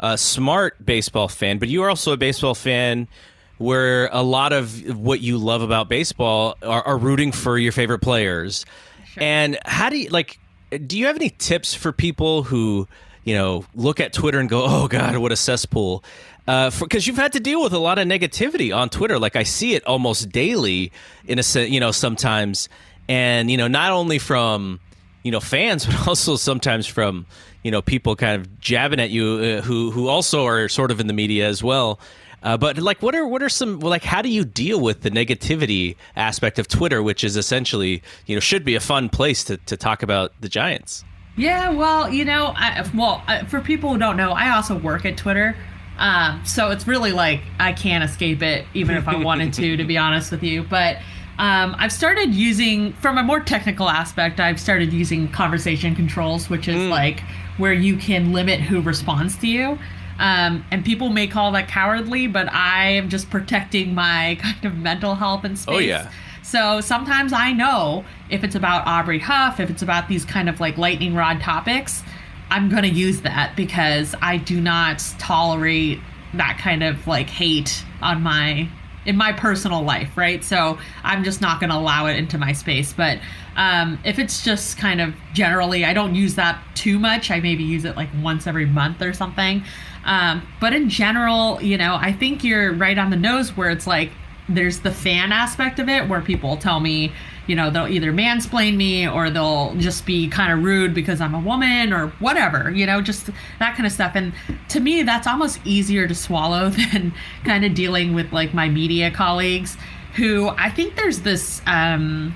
a 0.00 0.18
smart 0.18 0.84
baseball 0.84 1.28
fan, 1.28 1.56
but 1.56 1.70
you 1.70 1.82
are 1.82 1.88
also 1.88 2.12
a 2.12 2.18
baseball 2.18 2.54
fan 2.54 3.08
where 3.56 4.08
a 4.12 4.22
lot 4.22 4.52
of 4.52 4.98
what 4.98 5.22
you 5.22 5.38
love 5.38 5.62
about 5.62 5.88
baseball 5.88 6.58
are, 6.62 6.82
are 6.82 6.98
rooting 6.98 7.32
for 7.32 7.56
your 7.56 7.72
favorite 7.72 8.00
players. 8.00 8.66
Sure. 9.14 9.22
And 9.22 9.58
how 9.64 9.88
do 9.88 9.96
you 9.96 10.10
like? 10.10 10.38
Do 10.86 10.98
you 10.98 11.06
have 11.06 11.16
any 11.16 11.30
tips 11.30 11.72
for 11.72 11.90
people 11.90 12.42
who? 12.42 12.86
you 13.28 13.34
know, 13.34 13.62
look 13.74 14.00
at 14.00 14.14
Twitter 14.14 14.38
and 14.38 14.48
go, 14.48 14.64
"Oh 14.64 14.88
God, 14.88 15.18
what 15.18 15.32
a 15.32 15.36
cesspool." 15.36 16.02
Because 16.48 17.06
uh, 17.06 17.06
you've 17.06 17.18
had 17.18 17.34
to 17.34 17.40
deal 17.40 17.62
with 17.62 17.74
a 17.74 17.78
lot 17.78 17.98
of 17.98 18.08
negativity 18.08 18.74
on 18.74 18.88
Twitter. 18.88 19.18
Like 19.18 19.36
I 19.36 19.42
see 19.42 19.74
it 19.74 19.84
almost 19.84 20.30
daily 20.30 20.92
in 21.26 21.38
a 21.38 21.42
sense, 21.42 21.70
you 21.70 21.78
know, 21.78 21.90
sometimes, 21.90 22.70
and 23.06 23.50
you 23.50 23.58
know, 23.58 23.68
not 23.68 23.92
only 23.92 24.18
from 24.18 24.80
you 25.22 25.30
know 25.30 25.40
fans, 25.40 25.84
but 25.86 26.08
also 26.08 26.36
sometimes 26.36 26.86
from 26.86 27.26
you 27.62 27.70
know 27.70 27.82
people 27.82 28.16
kind 28.16 28.40
of 28.40 28.60
jabbing 28.60 28.98
at 28.98 29.10
you 29.10 29.58
uh, 29.58 29.60
who 29.60 29.90
who 29.90 30.08
also 30.08 30.46
are 30.46 30.70
sort 30.70 30.90
of 30.90 31.00
in 31.00 31.06
the 31.06 31.12
media 31.12 31.46
as 31.46 31.62
well. 31.62 32.00
Uh, 32.42 32.56
but 32.56 32.78
like, 32.78 33.02
what 33.02 33.14
are 33.14 33.26
what 33.26 33.42
are 33.42 33.50
some 33.50 33.80
like? 33.80 34.02
How 34.02 34.22
do 34.22 34.30
you 34.30 34.46
deal 34.46 34.80
with 34.80 35.02
the 35.02 35.10
negativity 35.10 35.96
aspect 36.16 36.58
of 36.58 36.66
Twitter, 36.66 37.02
which 37.02 37.24
is 37.24 37.36
essentially 37.36 38.02
you 38.24 38.34
know 38.34 38.40
should 38.40 38.64
be 38.64 38.74
a 38.74 38.80
fun 38.80 39.10
place 39.10 39.44
to 39.44 39.58
to 39.58 39.76
talk 39.76 40.02
about 40.02 40.32
the 40.40 40.48
Giants? 40.48 41.04
Yeah, 41.36 41.70
well, 41.70 42.12
you 42.12 42.24
know, 42.24 42.52
I, 42.56 42.84
well, 42.94 43.22
for 43.46 43.60
people 43.60 43.92
who 43.92 43.98
don't 43.98 44.16
know, 44.16 44.32
I 44.32 44.56
also 44.56 44.76
work 44.76 45.04
at 45.04 45.16
Twitter. 45.16 45.56
Um, 45.98 46.44
so 46.44 46.70
it's 46.70 46.86
really 46.86 47.12
like 47.12 47.40
I 47.58 47.72
can't 47.72 48.04
escape 48.04 48.42
it, 48.42 48.66
even 48.74 48.96
if 48.96 49.08
I 49.08 49.16
wanted 49.16 49.52
to, 49.54 49.76
to 49.76 49.84
be 49.84 49.98
honest 49.98 50.30
with 50.30 50.42
you. 50.42 50.62
But 50.62 50.96
um, 51.38 51.76
I've 51.78 51.92
started 51.92 52.34
using, 52.34 52.92
from 52.94 53.18
a 53.18 53.22
more 53.22 53.40
technical 53.40 53.88
aspect, 53.88 54.40
I've 54.40 54.60
started 54.60 54.92
using 54.92 55.30
conversation 55.30 55.94
controls, 55.94 56.50
which 56.50 56.66
is 56.66 56.76
mm. 56.76 56.90
like 56.90 57.20
where 57.58 57.72
you 57.72 57.96
can 57.96 58.32
limit 58.32 58.60
who 58.60 58.80
responds 58.80 59.36
to 59.38 59.46
you. 59.46 59.78
Um, 60.18 60.64
and 60.72 60.84
people 60.84 61.10
may 61.10 61.28
call 61.28 61.52
that 61.52 61.68
cowardly, 61.68 62.26
but 62.26 62.52
I 62.52 62.88
am 62.90 63.08
just 63.08 63.30
protecting 63.30 63.94
my 63.94 64.38
kind 64.42 64.64
of 64.64 64.76
mental 64.76 65.14
health 65.14 65.44
and 65.44 65.58
space. 65.58 65.74
Oh, 65.74 65.78
yeah. 65.78 66.10
So 66.42 66.80
sometimes 66.80 67.32
I 67.32 67.52
know 67.52 68.04
if 68.30 68.42
it's 68.42 68.54
about 68.54 68.86
Aubrey 68.86 69.18
Huff, 69.18 69.60
if 69.60 69.68
it's 69.70 69.82
about 69.82 70.08
these 70.08 70.24
kind 70.24 70.48
of 70.48 70.60
like 70.60 70.78
lightning 70.78 71.14
rod 71.14 71.40
topics, 71.40 72.02
I'm 72.50 72.68
going 72.68 72.82
to 72.82 72.88
use 72.88 73.20
that 73.22 73.54
because 73.56 74.14
I 74.22 74.38
do 74.38 74.60
not 74.60 75.02
tolerate 75.18 76.00
that 76.34 76.58
kind 76.60 76.82
of 76.82 77.06
like 77.06 77.28
hate 77.28 77.84
on 78.00 78.22
my 78.22 78.68
in 79.06 79.16
my 79.16 79.32
personal 79.32 79.82
life, 79.82 80.16
right? 80.16 80.44
So 80.44 80.78
I'm 81.02 81.24
just 81.24 81.40
not 81.40 81.60
going 81.60 81.70
to 81.70 81.76
allow 81.76 82.06
it 82.06 82.16
into 82.16 82.36
my 82.36 82.52
space. 82.52 82.92
But 82.92 83.18
um, 83.56 83.98
if 84.04 84.18
it's 84.18 84.44
just 84.44 84.76
kind 84.76 85.00
of 85.00 85.14
generally, 85.32 85.86
I 85.86 85.94
don't 85.94 86.14
use 86.14 86.34
that 86.34 86.62
too 86.74 86.98
much. 86.98 87.30
I 87.30 87.40
maybe 87.40 87.64
use 87.64 87.86
it 87.86 87.96
like 87.96 88.10
once 88.22 88.46
every 88.46 88.66
month 88.66 89.00
or 89.00 89.14
something. 89.14 89.64
Um, 90.04 90.46
but 90.60 90.74
in 90.74 90.90
general, 90.90 91.60
you 91.62 91.78
know, 91.78 91.96
I 91.98 92.12
think 92.12 92.44
you're 92.44 92.74
right 92.74 92.98
on 92.98 93.08
the 93.08 93.16
nose 93.16 93.56
where 93.56 93.70
it's 93.70 93.86
like 93.86 94.10
there's 94.48 94.80
the 94.80 94.90
fan 94.90 95.32
aspect 95.32 95.78
of 95.78 95.88
it 95.88 96.08
where 96.08 96.20
people 96.20 96.56
tell 96.56 96.80
me, 96.80 97.12
you 97.46 97.54
know, 97.54 97.70
they'll 97.70 97.88
either 97.88 98.12
mansplain 98.12 98.76
me 98.76 99.06
or 99.06 99.30
they'll 99.30 99.74
just 99.76 100.06
be 100.06 100.28
kind 100.28 100.52
of 100.52 100.64
rude 100.64 100.94
because 100.94 101.20
I'm 101.20 101.34
a 101.34 101.40
woman 101.40 101.92
or 101.92 102.08
whatever, 102.18 102.70
you 102.70 102.86
know, 102.86 103.00
just 103.00 103.26
that 103.58 103.76
kind 103.76 103.86
of 103.86 103.92
stuff. 103.92 104.12
And 104.14 104.32
to 104.68 104.80
me, 104.80 105.02
that's 105.02 105.26
almost 105.26 105.60
easier 105.64 106.08
to 106.08 106.14
swallow 106.14 106.70
than 106.92 107.12
kind 107.44 107.64
of 107.64 107.74
dealing 107.74 108.14
with 108.14 108.32
like 108.32 108.54
my 108.54 108.68
media 108.68 109.10
colleagues 109.10 109.76
who 110.14 110.48
I 110.48 110.70
think 110.70 110.96
there's 110.96 111.20
this 111.20 111.62
um, 111.66 112.34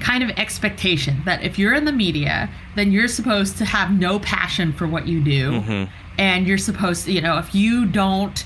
kind 0.00 0.22
of 0.22 0.30
expectation 0.30 1.22
that 1.24 1.42
if 1.42 1.58
you're 1.58 1.74
in 1.74 1.84
the 1.84 1.92
media, 1.92 2.48
then 2.76 2.92
you're 2.92 3.08
supposed 3.08 3.58
to 3.58 3.64
have 3.64 3.90
no 3.90 4.18
passion 4.20 4.72
for 4.72 4.86
what 4.86 5.06
you 5.06 5.22
do. 5.22 5.52
Mm-hmm. 5.52 5.92
And 6.18 6.46
you're 6.46 6.58
supposed 6.58 7.04
to, 7.04 7.12
you 7.12 7.20
know, 7.20 7.38
if 7.38 7.54
you 7.54 7.86
don't 7.86 8.44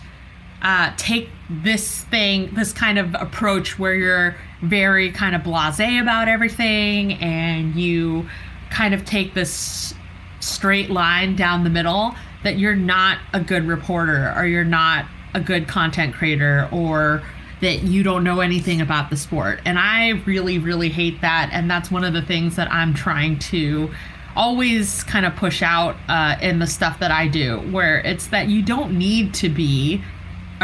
uh, 0.63 0.93
take 0.97 1.29
this 1.51 2.03
thing, 2.05 2.55
this 2.55 2.73
kind 2.73 2.99
of 2.99 3.15
approach 3.15 3.79
where 3.79 3.95
you're 3.95 4.37
very 4.63 5.11
kind 5.11 5.35
of 5.35 5.43
blase 5.43 5.81
about 5.81 6.29
everything 6.29 7.15
and 7.15 7.75
you 7.75 8.29
kind 8.71 8.95
of 8.95 9.05
take 9.05 9.35
this 9.35 9.93
straight 10.41 10.91
line 10.91 11.37
down 11.37 11.65
the 11.65 11.71
middle, 11.71 12.15
that 12.45 12.59
you're 12.59 12.77
not 12.77 13.19
a 13.33 13.41
good 13.41 13.67
reporter 13.67 14.33
or 14.37 14.47
you're 14.47 14.65
not 14.65 15.05
a 15.35 15.41
good 15.41 15.67
content 15.67 16.15
creator 16.15 16.69
or 16.73 17.23
that 17.61 17.83
you 17.83 18.03
don't 18.03 18.25
know 18.25 18.41
anything 18.41 18.81
about 18.81 19.11
the 19.11 19.17
sport. 19.17 19.61
And 19.65 19.79
I 19.79 20.11
really, 20.27 20.59
really 20.59 20.89
hate 20.89 21.21
that. 21.21 21.51
And 21.53 21.71
that's 21.71 21.91
one 21.91 22.05
of 22.05 22.13
the 22.13 22.23
things 22.23 22.57
that 22.57 22.71
I'm 22.73 22.93
trying 22.93 23.39
to 23.39 23.91
always 24.35 25.05
kind 25.05 25.27
of 25.27 25.37
push 25.37 25.63
out 25.63 25.97
uh, 26.09 26.37
in 26.41 26.59
the 26.59 26.67
stuff 26.67 26.99
that 27.01 27.11
I 27.11 27.29
do, 27.29 27.59
where 27.71 28.01
it's 28.01 28.29
that 28.29 28.49
you 28.49 28.63
don't 28.63 28.99
need 28.99 29.35
to 29.35 29.49
be 29.49 30.03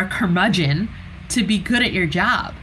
a 0.03 0.09
curmudgeon 0.09 0.89
to 1.31 1.45
be 1.45 1.59
good 1.59 1.83
at 1.83 1.93
your 1.93 2.07
job. 2.07 2.55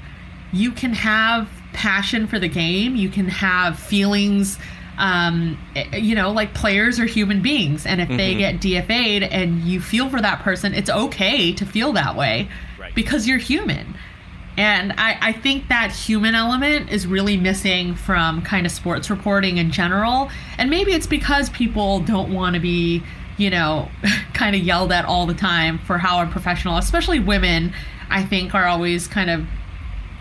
You 0.52 0.72
can 0.72 0.94
have 0.94 1.50
passion 1.74 2.28
for 2.28 2.40
the 2.40 2.48
game, 2.48 2.96
you 2.96 3.10
can 3.10 3.28
have 3.28 3.78
feelings. 3.78 4.58
Um, 4.98 5.60
you 5.92 6.16
know, 6.16 6.32
like 6.32 6.54
players 6.54 7.02
are 7.02 7.06
human 7.06 7.42
beings, 7.42 7.86
and 7.86 8.00
if 8.00 8.08
mm-hmm. 8.08 8.18
they 8.18 8.36
get 8.36 8.62
DFA'd 8.62 9.24
and 9.24 9.60
you 9.64 9.82
feel 9.82 10.10
for 10.10 10.22
that 10.22 10.40
person, 10.40 10.74
it's 10.74 10.90
okay 10.90 11.52
to 11.52 11.66
feel 11.66 11.92
that 11.94 12.16
way 12.16 12.48
right. 12.80 12.96
because 12.96 13.28
you're 13.28 13.38
human. 13.38 13.94
And 14.58 14.94
I, 14.94 15.18
I 15.22 15.34
think 15.34 15.68
that 15.68 15.92
human 15.92 16.34
element 16.34 16.90
is 16.90 17.06
really 17.06 17.36
missing 17.36 17.96
from 17.96 18.42
kind 18.42 18.66
of 18.66 18.72
sports 18.72 19.10
reporting 19.10 19.58
in 19.58 19.72
general. 19.72 20.30
And 20.58 20.70
maybe 20.70 20.94
it's 20.94 21.08
because 21.08 21.50
people 21.50 22.00
don't 22.00 22.34
want 22.34 22.54
to 22.54 22.62
be 22.62 23.04
you 23.38 23.50
know, 23.50 23.90
kind 24.34 24.56
of 24.56 24.62
yelled 24.62 24.92
at 24.92 25.06
all 25.06 25.26
the 25.26 25.34
time 25.34 25.80
for 25.80 25.98
how 25.98 26.20
unprofessional, 26.20 26.78
especially 26.78 27.20
women, 27.20 27.74
I 28.10 28.24
think 28.24 28.54
are 28.54 28.66
always 28.66 29.08
kind 29.08 29.30
of 29.30 29.46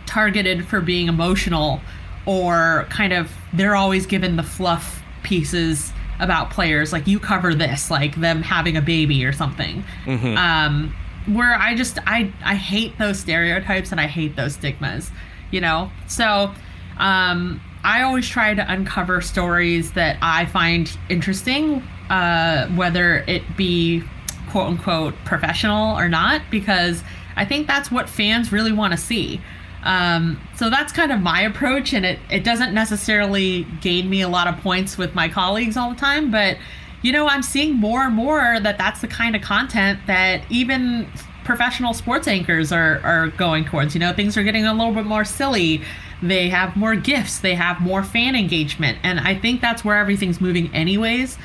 targeted 0.06 0.66
for 0.66 0.80
being 0.80 1.08
emotional 1.08 1.80
or 2.26 2.86
kind 2.90 3.12
of 3.12 3.30
they're 3.52 3.76
always 3.76 4.06
given 4.06 4.36
the 4.36 4.42
fluff 4.42 5.02
pieces 5.22 5.92
about 6.20 6.50
players 6.50 6.92
like 6.92 7.06
you 7.06 7.18
cover 7.18 7.54
this 7.54 7.90
like 7.90 8.14
them 8.16 8.42
having 8.42 8.76
a 8.76 8.80
baby 8.80 9.24
or 9.24 9.32
something 9.32 9.82
mm-hmm. 10.04 10.36
um, 10.36 10.94
where 11.34 11.54
i 11.56 11.74
just 11.74 11.98
i 12.06 12.32
i 12.44 12.54
hate 12.54 12.96
those 12.98 13.18
stereotypes 13.18 13.90
and 13.90 14.00
i 14.00 14.06
hate 14.06 14.36
those 14.36 14.54
stigmas 14.54 15.10
you 15.50 15.60
know 15.60 15.90
so 16.06 16.52
um, 16.98 17.60
i 17.82 18.02
always 18.02 18.28
try 18.28 18.54
to 18.54 18.72
uncover 18.72 19.20
stories 19.20 19.92
that 19.92 20.16
i 20.22 20.46
find 20.46 20.96
interesting 21.08 21.82
uh, 22.10 22.68
whether 22.68 23.24
it 23.26 23.56
be 23.56 24.02
quote 24.50 24.68
unquote 24.68 25.14
professional 25.24 25.98
or 25.98 26.08
not, 26.08 26.42
because 26.50 27.02
I 27.36 27.44
think 27.44 27.66
that's 27.66 27.90
what 27.90 28.08
fans 28.08 28.52
really 28.52 28.72
want 28.72 28.92
to 28.92 28.98
see. 28.98 29.40
Um, 29.82 30.40
so 30.56 30.70
that's 30.70 30.92
kind 30.92 31.12
of 31.12 31.20
my 31.20 31.42
approach, 31.42 31.92
and 31.92 32.06
it, 32.06 32.18
it 32.30 32.42
doesn't 32.42 32.72
necessarily 32.72 33.64
gain 33.80 34.08
me 34.08 34.22
a 34.22 34.28
lot 34.28 34.46
of 34.46 34.56
points 34.58 34.96
with 34.96 35.14
my 35.14 35.28
colleagues 35.28 35.76
all 35.76 35.90
the 35.90 35.96
time, 35.96 36.30
but 36.30 36.56
you 37.02 37.12
know, 37.12 37.28
I'm 37.28 37.42
seeing 37.42 37.74
more 37.74 38.00
and 38.00 38.14
more 38.14 38.58
that 38.60 38.78
that's 38.78 39.02
the 39.02 39.08
kind 39.08 39.36
of 39.36 39.42
content 39.42 40.00
that 40.06 40.42
even 40.48 41.06
professional 41.44 41.92
sports 41.92 42.26
anchors 42.26 42.72
are, 42.72 43.00
are 43.04 43.28
going 43.28 43.66
towards. 43.66 43.94
You 43.94 44.00
know, 44.00 44.14
things 44.14 44.38
are 44.38 44.42
getting 44.42 44.64
a 44.64 44.72
little 44.72 44.94
bit 44.94 45.04
more 45.04 45.24
silly. 45.24 45.82
They 46.22 46.48
have 46.48 46.74
more 46.76 46.96
gifts, 46.96 47.40
they 47.40 47.54
have 47.54 47.80
more 47.82 48.02
fan 48.02 48.34
engagement. 48.34 48.98
And 49.02 49.20
I 49.20 49.34
think 49.38 49.60
that's 49.60 49.84
where 49.84 49.98
everything's 49.98 50.40
moving, 50.40 50.74
anyways. 50.74 51.36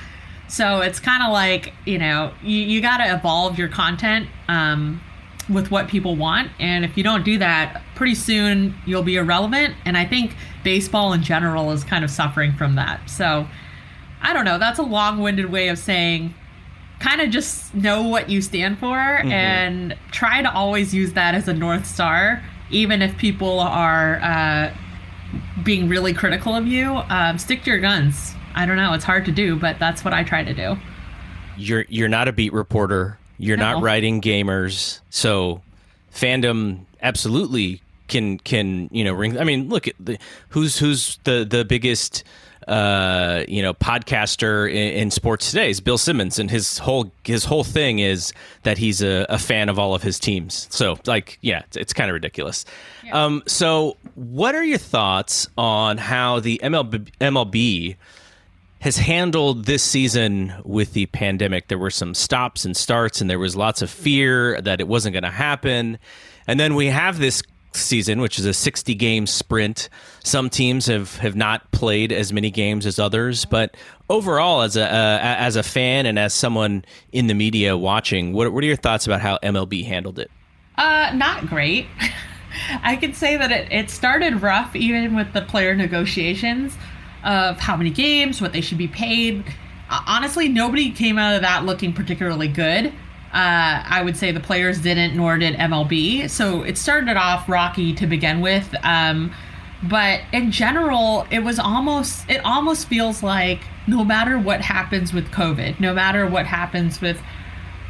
So 0.50 0.82
it's 0.82 1.00
kind 1.00 1.24
of 1.24 1.32
like, 1.32 1.74
you 1.86 2.00
know, 2.00 2.34
you, 2.42 2.58
you 2.58 2.82
got 2.82 2.98
to 2.98 3.14
evolve 3.14 3.58
your 3.58 3.68
content 3.68 4.28
um, 4.48 5.00
with 5.48 5.70
what 5.72 5.88
people 5.88 6.16
want. 6.16 6.52
And 6.60 6.84
if 6.84 6.98
you 6.98 7.04
don't 7.04 7.24
do 7.24 7.38
that, 7.38 7.84
pretty 7.96 8.16
soon 8.16 8.76
you'll 8.86 9.04
be 9.04 9.18
irrelevant. 9.18 9.76
And 9.86 9.96
I 9.96 10.06
think 10.06 10.36
baseball 10.64 11.14
in 11.14 11.22
general 11.22 11.72
is 11.72 11.84
kind 11.84 12.04
of 12.04 12.10
suffering 12.10 12.54
from 12.54 12.76
that. 12.76 13.10
So 13.10 13.48
I 14.22 14.34
don't 14.34 14.46
know. 14.46 14.58
That's 14.58 14.80
a 14.80 14.84
long 14.84 15.20
winded 15.20 15.52
way 15.52 15.70
of 15.70 15.78
saying 15.78 16.34
kind 17.00 17.22
of 17.22 17.30
just 17.30 17.74
know 17.74 18.04
what 18.04 18.30
you 18.30 18.42
stand 18.42 18.78
for 18.80 18.98
mm-hmm. 18.98 19.32
and 19.32 19.98
try 20.12 20.42
to 20.42 20.54
always 20.54 20.94
use 20.94 21.14
that 21.14 21.34
as 21.34 21.48
a 21.48 21.54
North 21.54 21.86
Star, 21.86 22.44
even 22.72 23.02
if 23.02 23.18
people 23.18 23.60
are 23.60 24.20
uh, 24.22 24.74
being 25.64 25.88
really 25.88 26.14
critical 26.14 26.56
of 26.56 26.68
you. 26.68 27.02
Um, 27.10 27.38
stick 27.38 27.64
to 27.64 27.70
your 27.70 27.80
guns. 27.80 28.34
I 28.60 28.66
don't 28.66 28.76
know. 28.76 28.92
It's 28.92 29.06
hard 29.06 29.24
to 29.24 29.32
do, 29.32 29.56
but 29.56 29.80
that's 29.80 30.04
what 30.04 30.14
I 30.14 30.26
try 30.26 30.44
to 30.44 30.54
do. 30.54 30.78
You're 31.56 31.86
you're 31.88 32.10
not 32.10 32.28
a 32.28 32.34
beat 32.34 32.52
reporter. 32.52 33.18
You're 33.38 33.56
no. 33.56 33.72
not 33.72 33.84
writing 33.84 34.20
gamers. 34.20 35.00
So 35.10 35.62
fandom 36.14 36.82
absolutely 37.02 37.82
can 38.10 38.38
can 38.40 38.90
you 38.92 39.06
know 39.06 39.14
ring. 39.14 39.40
I 39.40 39.46
mean, 39.46 39.70
look 39.70 39.88
at 39.88 39.96
the 39.98 40.20
who's 40.50 40.78
who's 40.78 41.20
the 41.24 41.46
the 41.50 41.64
biggest 41.64 42.26
uh, 42.68 43.46
you 43.48 43.64
know, 43.64 43.74
podcaster 43.74 44.70
in, 44.70 44.76
in, 44.76 45.12
sports 45.12 45.50
today 45.50 45.72
is 45.72 45.80
Bill 45.80 45.98
Simmons, 45.98 46.38
and 46.38 46.52
his 46.52 46.78
whole 46.78 47.12
his 47.24 47.44
whole 47.46 47.64
thing 47.64 47.98
is 47.98 48.32
that 48.64 48.78
he's 48.78 49.02
a, 49.02 49.26
a 49.28 49.40
fan 49.40 49.70
of 49.70 49.80
all 49.80 49.96
of 49.96 50.04
his 50.04 50.20
teams. 50.20 50.68
So, 50.70 51.00
like, 51.08 51.40
yeah, 51.42 51.62
it's, 51.66 51.78
it's 51.78 51.94
kind 51.94 52.12
of 52.12 52.14
ridiculous. 52.14 52.66
Yeah. 53.04 53.24
Um, 53.24 53.42
so, 53.48 53.98
what 54.14 54.54
are 54.54 54.64
your 54.64 54.78
thoughts 54.78 55.48
on 55.58 55.98
how 55.98 56.42
the 56.42 56.60
MLB, 56.62 57.10
MLB 57.20 57.96
has 58.80 58.98
handled 58.98 59.66
this 59.66 59.84
season 59.84 60.54
with 60.64 60.94
the 60.94 61.06
pandemic? 61.08 61.68
There 61.68 61.78
were 61.78 61.90
some 61.90 62.14
stops 62.14 62.66
and 62.66 62.76
starts, 62.76 63.22
and 63.22 63.30
there 63.30 63.40
was 63.40 63.56
lots 63.56 63.82
of 63.82 63.90
fear 63.90 64.60
that 64.62 64.80
it 64.80 64.88
wasn't 64.88 65.14
going 65.14 65.24
to 65.24 65.30
happen. 65.30 66.00
And 66.48 66.60
then 66.60 66.76
we 66.76 66.88
have 66.88 67.20
this 67.20 67.44
season, 67.74 68.22
which 68.22 68.40
is 68.40 68.46
a 68.46 68.54
60 68.54 68.96
game 68.96 69.28
sprint. 69.28 69.90
Some 70.24 70.50
teams 70.50 70.86
have, 70.88 71.18
have 71.18 71.36
not 71.36 71.70
played 71.72 72.12
as 72.12 72.32
many 72.32 72.52
games 72.52 72.86
as 72.86 73.00
others, 73.00 73.46
but 73.46 73.76
overall, 74.10 74.62
as 74.62 74.76
a 74.76 74.84
uh, 74.84 75.20
as 75.22 75.56
a 75.56 75.64
fan 75.64 76.06
and 76.06 76.18
as 76.18 76.34
someone 76.34 76.84
in 77.12 77.28
the 77.28 77.34
media 77.34 77.78
watching, 77.78 78.34
what 78.34 78.52
what 78.54 78.64
are 78.64 78.68
your 78.68 78.76
thoughts 78.76 79.06
about 79.06 79.22
how 79.22 79.38
MLB 79.44 79.86
handled 79.86 80.20
it? 80.20 80.32
Uh, 80.78 81.12
not 81.14 81.48
great. 81.48 81.86
I 82.84 82.96
could 82.96 83.16
say 83.16 83.38
that 83.38 83.52
it, 83.52 83.72
it 83.72 83.90
started 83.90 84.42
rough, 84.42 84.76
even 84.76 85.16
with 85.16 85.34
the 85.34 85.42
player 85.42 85.76
negotiations 85.76 86.76
of 87.24 87.58
how 87.60 87.76
many 87.76 87.90
games, 87.90 88.42
what 88.42 88.54
they 88.54 88.62
should 88.62 88.78
be 88.78 88.88
paid. 88.88 89.44
Uh, 89.90 90.02
honestly, 90.08 90.48
nobody 90.48 90.92
came 90.92 91.18
out 91.18 91.36
of 91.36 91.42
that 91.42 91.66
looking 91.66 91.94
particularly 91.94 92.48
good. 92.48 92.88
Uh, 93.32 93.84
I 93.86 94.02
would 94.04 94.18
say 94.18 94.32
the 94.32 94.40
players 94.40 94.82
didn't, 94.82 95.16
nor 95.16 95.38
did 95.38 95.56
MLB. 95.56 96.30
So 96.30 96.64
it 96.64 96.78
started 96.78 97.18
off 97.18 97.48
rocky 97.48 97.94
to 97.96 98.08
begin 98.08 98.42
with. 98.42 98.74
Um, 98.84 99.34
but 99.84 100.22
in 100.34 100.52
general, 100.52 101.28
it 101.32 101.40
was 101.40 101.60
almost, 101.60 102.30
it 102.30 102.44
almost 102.44 102.88
feels 102.88 103.24
like 103.24 103.62
no 103.88 104.04
matter 104.04 104.38
what 104.38 104.62
happens 104.62 105.14
with 105.14 105.30
COVID, 105.32 105.80
no 105.80 105.94
matter 105.94 106.28
what 106.28 106.46
happens 106.46 107.02
with 107.02 107.22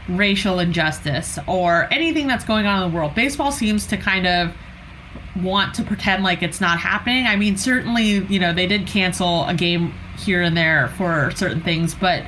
racial 0.08 0.60
injustice 0.60 1.40
or 1.48 1.88
anything 1.92 2.28
that's 2.28 2.46
going 2.46 2.66
on 2.66 2.84
in 2.84 2.92
the 2.92 2.96
world, 2.96 3.16
baseball 3.16 3.52
seems 3.52 3.88
to 3.88 3.98
kind 3.98 4.28
of 4.28 4.54
want 5.44 5.74
to 5.76 5.84
pretend 5.84 6.24
like 6.24 6.44
it's 6.44 6.62
not 6.62 6.80
happening. 6.80 7.26
I 7.26 7.36
mean, 7.36 7.58
certainly, 7.58 8.26
you 8.26 8.40
know, 8.40 8.54
they 8.54 8.68
did 8.68 8.88
cancel 8.88 9.46
a 9.46 9.54
game 9.54 9.94
here 10.18 10.42
and 10.42 10.56
there 10.56 10.90
for 10.98 11.32
certain 11.36 11.62
things, 11.62 11.96
but 11.96 12.26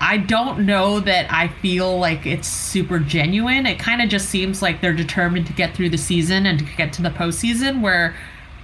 I 0.00 0.18
don't 0.18 0.64
know 0.64 1.00
that 1.00 1.32
I 1.32 1.48
feel 1.48 1.98
like 1.98 2.24
it's 2.26 2.46
super 2.46 2.98
genuine. 2.98 3.66
It 3.66 3.78
kind 3.78 4.00
of 4.00 4.08
just 4.08 4.28
seems 4.28 4.62
like 4.62 4.80
they're 4.80 4.92
determined 4.92 5.46
to 5.48 5.52
get 5.52 5.74
through 5.74 5.90
the 5.90 5.98
season 5.98 6.46
and 6.46 6.58
to 6.58 6.64
get 6.76 6.92
to 6.94 7.02
the 7.02 7.10
postseason 7.10 7.80
where 7.80 8.14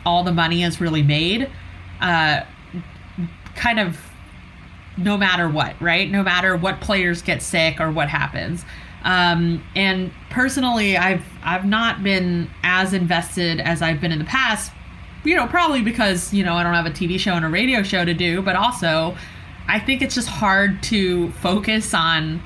all 0.07 0.23
the 0.23 0.33
money 0.33 0.63
is 0.63 0.81
really 0.81 1.03
made. 1.03 1.51
Uh, 2.01 2.43
kind 3.57 3.81
of 3.81 3.99
no 4.97 5.17
matter 5.17 5.49
what, 5.49 5.81
right? 5.81 6.09
No 6.09 6.23
matter 6.23 6.57
what 6.57 6.81
players 6.81 7.21
get 7.21 7.43
sick 7.43 7.81
or 7.81 7.91
what 7.91 8.09
happens. 8.09 8.65
Um, 9.05 9.63
and 9.77 10.11
personally, 10.31 10.97
I've 10.97 11.25
I've 11.43 11.67
not 11.67 12.03
been 12.03 12.51
as 12.63 12.93
invested 12.93 13.61
as 13.61 13.83
I've 13.83 14.01
been 14.01 14.13
in 14.13 14.19
the 14.19 14.25
past. 14.25 14.73
You 15.25 15.37
know, 15.37 15.47
probably 15.47 15.83
because 15.83 16.33
you 16.33 16.45
know 16.45 16.55
I 16.55 16.63
don't 16.63 16.75
have 16.75 16.87
a 16.87 16.91
TV 16.91 17.19
show 17.19 17.35
and 17.35 17.45
a 17.45 17.49
radio 17.49 17.83
show 17.83 18.05
to 18.05 18.15
do, 18.15 18.43
but 18.43 18.57
also 18.57 19.15
I 19.67 19.79
think 19.79 20.03
it's 20.03 20.15
just 20.15 20.29
hard 20.29 20.83
to 20.85 21.31
focus 21.33 21.95
on, 21.95 22.43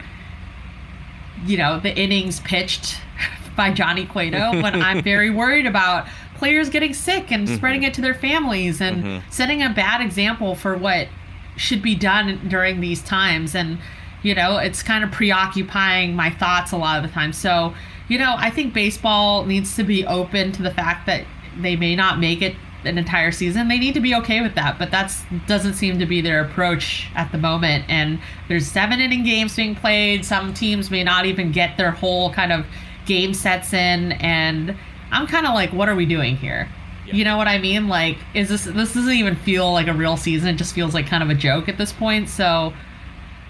you 1.45 1.57
know, 1.57 1.81
the 1.81 1.97
innings 1.97 2.41
pitched 2.41 3.01
by 3.57 3.73
Johnny 3.73 4.07
Cueto 4.07 4.53
when 4.63 4.81
I'm 4.81 5.03
very 5.03 5.31
worried 5.31 5.67
about 5.67 6.07
players 6.37 6.71
getting 6.71 6.95
sick 6.95 7.33
and 7.33 7.47
mm-hmm. 7.47 7.57
spreading 7.57 7.83
it 7.83 7.95
to 7.95 8.01
their 8.01 8.15
families 8.15 8.81
and 8.81 9.03
mm-hmm. 9.03 9.31
setting 9.31 9.63
a 9.63 9.71
bad 9.71 10.01
example 10.01 10.55
for 10.55 10.77
what 10.77 11.09
should 11.57 11.83
be 11.83 11.97
done 11.97 12.49
during 12.49 12.81
these 12.81 13.03
times. 13.03 13.55
And, 13.55 13.79
you 14.23 14.35
know, 14.35 14.59
it's 14.59 14.83
kind 14.83 15.05
of 15.05 15.11
preoccupying 15.11 16.15
my 16.15 16.31
thoughts 16.31 16.73
a 16.73 16.77
lot 16.77 16.97
of 16.97 17.09
the 17.09 17.13
time. 17.13 17.33
So, 17.33 17.75
you 18.09 18.19
know, 18.19 18.35
I 18.37 18.51
think 18.51 18.75
baseball 18.75 19.45
needs 19.45 19.77
to 19.77 19.85
be 19.85 20.07
open 20.07 20.53
to 20.53 20.63
the 20.63 20.71
fact 20.71 21.07
that 21.07 21.25
they 21.61 21.77
may 21.77 21.97
not 21.97 22.19
make 22.19 22.43
it 22.43 22.55
an 22.85 22.97
entire 22.97 23.33
season, 23.33 23.69
they 23.69 23.79
need 23.79 23.95
to 23.95 24.01
be 24.01 24.15
okay 24.15 24.41
with 24.41 24.55
that. 24.55 24.79
But 24.79 24.91
that's 24.91 25.23
doesn't 25.47 25.75
seem 25.75 25.99
to 25.99 26.07
be 26.07 26.21
their 26.21 26.45
approach 26.45 27.09
at 27.15 27.31
the 27.33 27.39
moment. 27.39 27.85
And 27.89 28.21
there's 28.49 28.67
seven 28.67 29.01
inning 29.01 29.25
games 29.25 29.57
being 29.57 29.75
played. 29.75 30.25
Some 30.25 30.55
teams 30.55 30.91
may 30.91 31.05
not 31.05 31.27
even 31.27 31.53
get 31.53 31.77
their 31.77 31.91
whole 31.91 32.33
kind 32.33 32.53
of 32.53 32.67
game 33.07 33.35
sets 33.35 33.73
in. 33.73 34.13
And 34.13 34.77
I'm 35.11 35.27
kind 35.27 35.47
of 35.47 35.55
like, 35.55 35.73
what 35.73 35.89
are 35.89 35.97
we 35.97 36.07
doing 36.07 36.37
here? 36.37 36.69
Yeah. 37.07 37.15
You 37.15 37.25
know 37.25 37.37
what 37.37 37.49
I 37.49 37.59
mean? 37.59 37.89
Like, 37.89 38.19
is 38.35 38.49
this 38.49 38.65
this 38.65 38.95
doesn't 38.95 39.11
even 39.11 39.37
feel 39.37 39.73
like 39.73 39.89
a 39.89 39.95
real 39.95 40.17
season? 40.17 40.49
It 40.51 40.57
just 40.57 40.75
feels 40.75 40.95
like 40.95 41.07
kind 41.07 41.23
of 41.23 41.31
a 41.31 41.35
joke 41.35 41.69
at 41.69 41.79
this 41.79 41.93
point. 41.93 42.29
So 42.29 42.73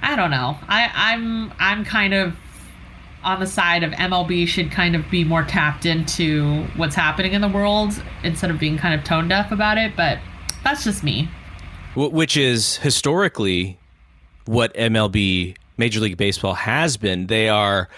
I 0.02 0.16
don't 0.16 0.30
know. 0.30 0.56
I, 0.68 0.90
I'm 0.94 1.52
I'm 1.58 1.84
kind 1.84 2.14
of 2.14 2.36
on 3.24 3.40
the 3.40 3.46
side 3.46 3.82
of 3.82 3.92
MLB 3.92 4.46
should 4.46 4.70
kind 4.70 4.94
of 4.94 5.10
be 5.10 5.24
more 5.24 5.42
tapped 5.42 5.84
into 5.84 6.62
what's 6.76 6.94
happening 6.94 7.32
in 7.32 7.40
the 7.40 7.48
world 7.48 8.00
instead 8.22 8.50
of 8.50 8.58
being 8.58 8.78
kind 8.78 8.98
of 8.98 9.04
tone 9.04 9.28
deaf 9.28 9.50
about 9.50 9.76
it. 9.76 9.96
But 9.96 10.18
that's 10.62 10.84
just 10.84 11.02
me. 11.02 11.28
Which 11.96 12.36
is 12.36 12.76
historically 12.76 13.78
what 14.44 14.72
MLB, 14.74 15.56
Major 15.76 16.00
League 16.00 16.16
Baseball, 16.16 16.54
has 16.54 16.96
been. 16.96 17.26
They 17.26 17.48
are 17.48 17.88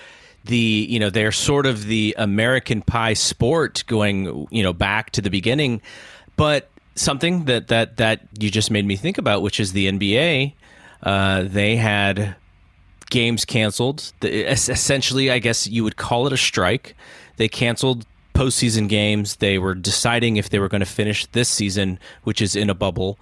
the 0.44 0.86
you 0.88 0.98
know 0.98 1.10
they're 1.10 1.32
sort 1.32 1.66
of 1.66 1.86
the 1.86 2.14
American 2.18 2.80
Pie 2.82 3.12
sport 3.14 3.84
going 3.86 4.46
you 4.50 4.62
know 4.62 4.72
back 4.72 5.10
to 5.10 5.20
the 5.20 5.30
beginning, 5.30 5.82
but 6.36 6.70
something 6.94 7.44
that 7.44 7.68
that 7.68 7.98
that 7.98 8.20
you 8.38 8.50
just 8.50 8.70
made 8.70 8.86
me 8.86 8.96
think 8.96 9.18
about, 9.18 9.42
which 9.42 9.60
is 9.60 9.72
the 9.72 9.86
NBA. 9.90 10.54
Uh, 11.02 11.44
they 11.44 11.76
had 11.76 12.36
games 13.10 13.44
canceled. 13.44 14.12
Essentially, 14.22 15.30
I 15.30 15.38
guess 15.38 15.66
you 15.66 15.84
would 15.84 15.96
call 15.96 16.26
it 16.26 16.32
a 16.32 16.36
strike. 16.36 16.94
They 17.36 17.48
canceled 17.48 18.06
postseason 18.34 18.88
games. 18.88 19.36
They 19.36 19.58
were 19.58 19.74
deciding 19.74 20.36
if 20.36 20.48
they 20.50 20.58
were 20.58 20.68
going 20.68 20.80
to 20.80 20.86
finish 20.86 21.26
this 21.26 21.48
season, 21.48 21.98
which 22.22 22.40
is 22.40 22.56
in 22.56 22.70
a 22.70 22.74
bubble, 22.74 23.18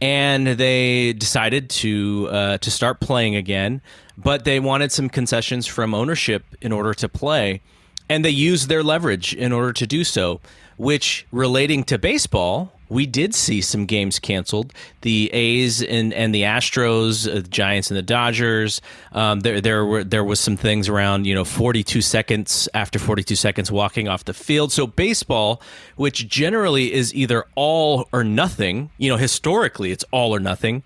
and 0.00 0.46
they 0.46 1.12
decided 1.12 1.70
to 1.70 2.28
uh, 2.30 2.58
to 2.58 2.70
start 2.70 3.00
playing 3.00 3.36
again. 3.36 3.80
But 4.18 4.44
they 4.44 4.60
wanted 4.60 4.92
some 4.92 5.08
concessions 5.08 5.66
from 5.66 5.94
ownership 5.94 6.44
in 6.60 6.72
order 6.72 6.92
to 6.94 7.08
play, 7.08 7.62
and 8.08 8.24
they 8.24 8.30
used 8.30 8.68
their 8.68 8.82
leverage 8.82 9.34
in 9.34 9.52
order 9.52 9.72
to 9.72 9.86
do 9.86 10.04
so. 10.04 10.40
Which, 10.76 11.26
relating 11.30 11.84
to 11.84 11.98
baseball, 11.98 12.72
we 12.90 13.06
did 13.06 13.34
see 13.34 13.60
some 13.60 13.86
games 13.86 14.18
canceled. 14.18 14.74
The 15.00 15.30
A's 15.32 15.80
and, 15.82 16.12
and 16.12 16.34
the 16.34 16.42
Astros, 16.42 17.26
uh, 17.26 17.36
the 17.36 17.48
Giants 17.48 17.90
and 17.90 17.96
the 17.96 18.02
Dodgers. 18.02 18.82
Um, 19.12 19.40
there 19.40 19.60
there 19.60 19.86
were 19.86 20.04
there 20.04 20.24
was 20.24 20.40
some 20.40 20.56
things 20.56 20.88
around 20.88 21.26
you 21.26 21.34
know 21.34 21.44
42 21.44 22.02
seconds 22.02 22.68
after 22.74 22.98
42 22.98 23.36
seconds 23.36 23.70
walking 23.72 24.08
off 24.08 24.24
the 24.24 24.34
field. 24.34 24.72
So 24.72 24.86
baseball, 24.86 25.62
which 25.96 26.28
generally 26.28 26.92
is 26.92 27.14
either 27.14 27.46
all 27.54 28.08
or 28.12 28.24
nothing, 28.24 28.90
you 28.98 29.08
know 29.08 29.16
historically 29.16 29.92
it's 29.92 30.04
all 30.10 30.34
or 30.34 30.40
nothing. 30.40 30.82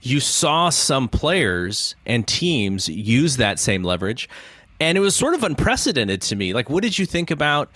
You 0.00 0.20
saw 0.20 0.70
some 0.70 1.08
players 1.08 1.96
and 2.06 2.26
teams 2.26 2.88
use 2.88 3.36
that 3.38 3.58
same 3.58 3.82
leverage, 3.82 4.28
and 4.78 4.96
it 4.96 5.00
was 5.00 5.16
sort 5.16 5.34
of 5.34 5.42
unprecedented 5.42 6.22
to 6.22 6.36
me. 6.36 6.54
Like, 6.54 6.70
what 6.70 6.84
did 6.84 6.96
you 6.98 7.04
think 7.04 7.32
about? 7.32 7.68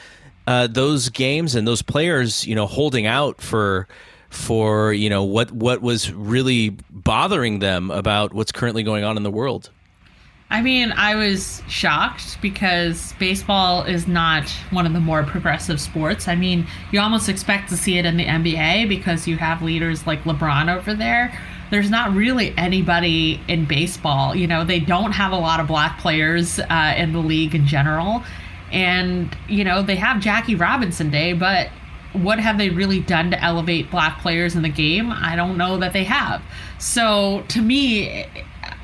Uh, 0.47 0.67
those 0.67 1.09
games 1.09 1.55
and 1.55 1.67
those 1.67 1.83
players, 1.83 2.47
you 2.47 2.55
know, 2.55 2.67
holding 2.67 3.07
out 3.07 3.41
for 3.41 3.87
for 4.31 4.93
you 4.93 5.11
know 5.11 5.23
what 5.23 5.53
what 5.53 5.83
was 5.83 6.11
really 6.13 6.71
bothering 6.91 7.59
them 7.59 7.91
about 7.91 8.33
what's 8.33 8.51
currently 8.51 8.83
going 8.83 9.05
on 9.05 9.17
in 9.17 9.23
the 9.23 9.31
world. 9.31 9.71
I 10.53 10.61
mean, 10.61 10.93
I 10.93 11.15
was 11.15 11.63
shocked 11.67 12.39
because 12.43 13.15
baseball 13.19 13.85
is 13.85 14.07
not 14.07 14.51
one 14.71 14.85
of 14.85 14.93
the 14.93 15.01
more 15.01 15.23
progressive 15.23 15.81
sports. 15.81 16.29
I 16.29 16.35
mean, 16.35 16.67
you 16.91 17.01
almost 17.01 17.31
expect 17.31 17.71
to 17.71 17.77
see 17.77 17.97
it 17.97 18.05
in 18.05 18.19
the 18.19 18.27
NBA 18.27 18.87
because 18.87 19.27
you 19.27 19.39
have 19.39 19.63
leaders 19.63 20.07
like 20.07 20.25
LeBron 20.25 20.75
over 20.75 20.93
there. 20.93 21.33
There's 21.71 21.89
not 21.89 22.13
really 22.13 22.53
anybody 22.59 23.41
in 23.49 23.65
baseball. 23.65 24.35
You 24.35 24.47
know, 24.47 24.63
they 24.63 24.79
don't 24.79 25.13
have 25.13 25.33
a 25.33 25.39
lot 25.39 25.59
of 25.59 25.67
black 25.67 25.99
players 25.99 26.59
uh, 26.59 26.95
in 26.99 27.15
the 27.15 27.21
league 27.21 27.55
in 27.55 27.67
general. 27.67 28.23
And, 28.73 29.37
you 29.49 29.65
know, 29.65 29.83
they 29.83 29.97
have 29.97 30.21
Jackie 30.21 30.55
Robinson 30.55 31.11
Day, 31.11 31.35
but 31.35 31.69
what 32.15 32.39
have 32.39 32.59
they 32.59 32.71
really 32.71 33.01
done 33.01 33.31
to 33.31 33.43
elevate 33.43 33.91
black 33.91 34.21
players 34.21 34.55
in 34.55 34.63
the 34.63 34.69
game? 34.69 35.11
I 35.13 35.37
don't 35.37 35.57
know 35.57 35.79
that 35.79 35.93
they 35.93 36.05
have. 36.05 36.43
So 36.79 37.45
to 37.49 37.61
me, 37.61 38.27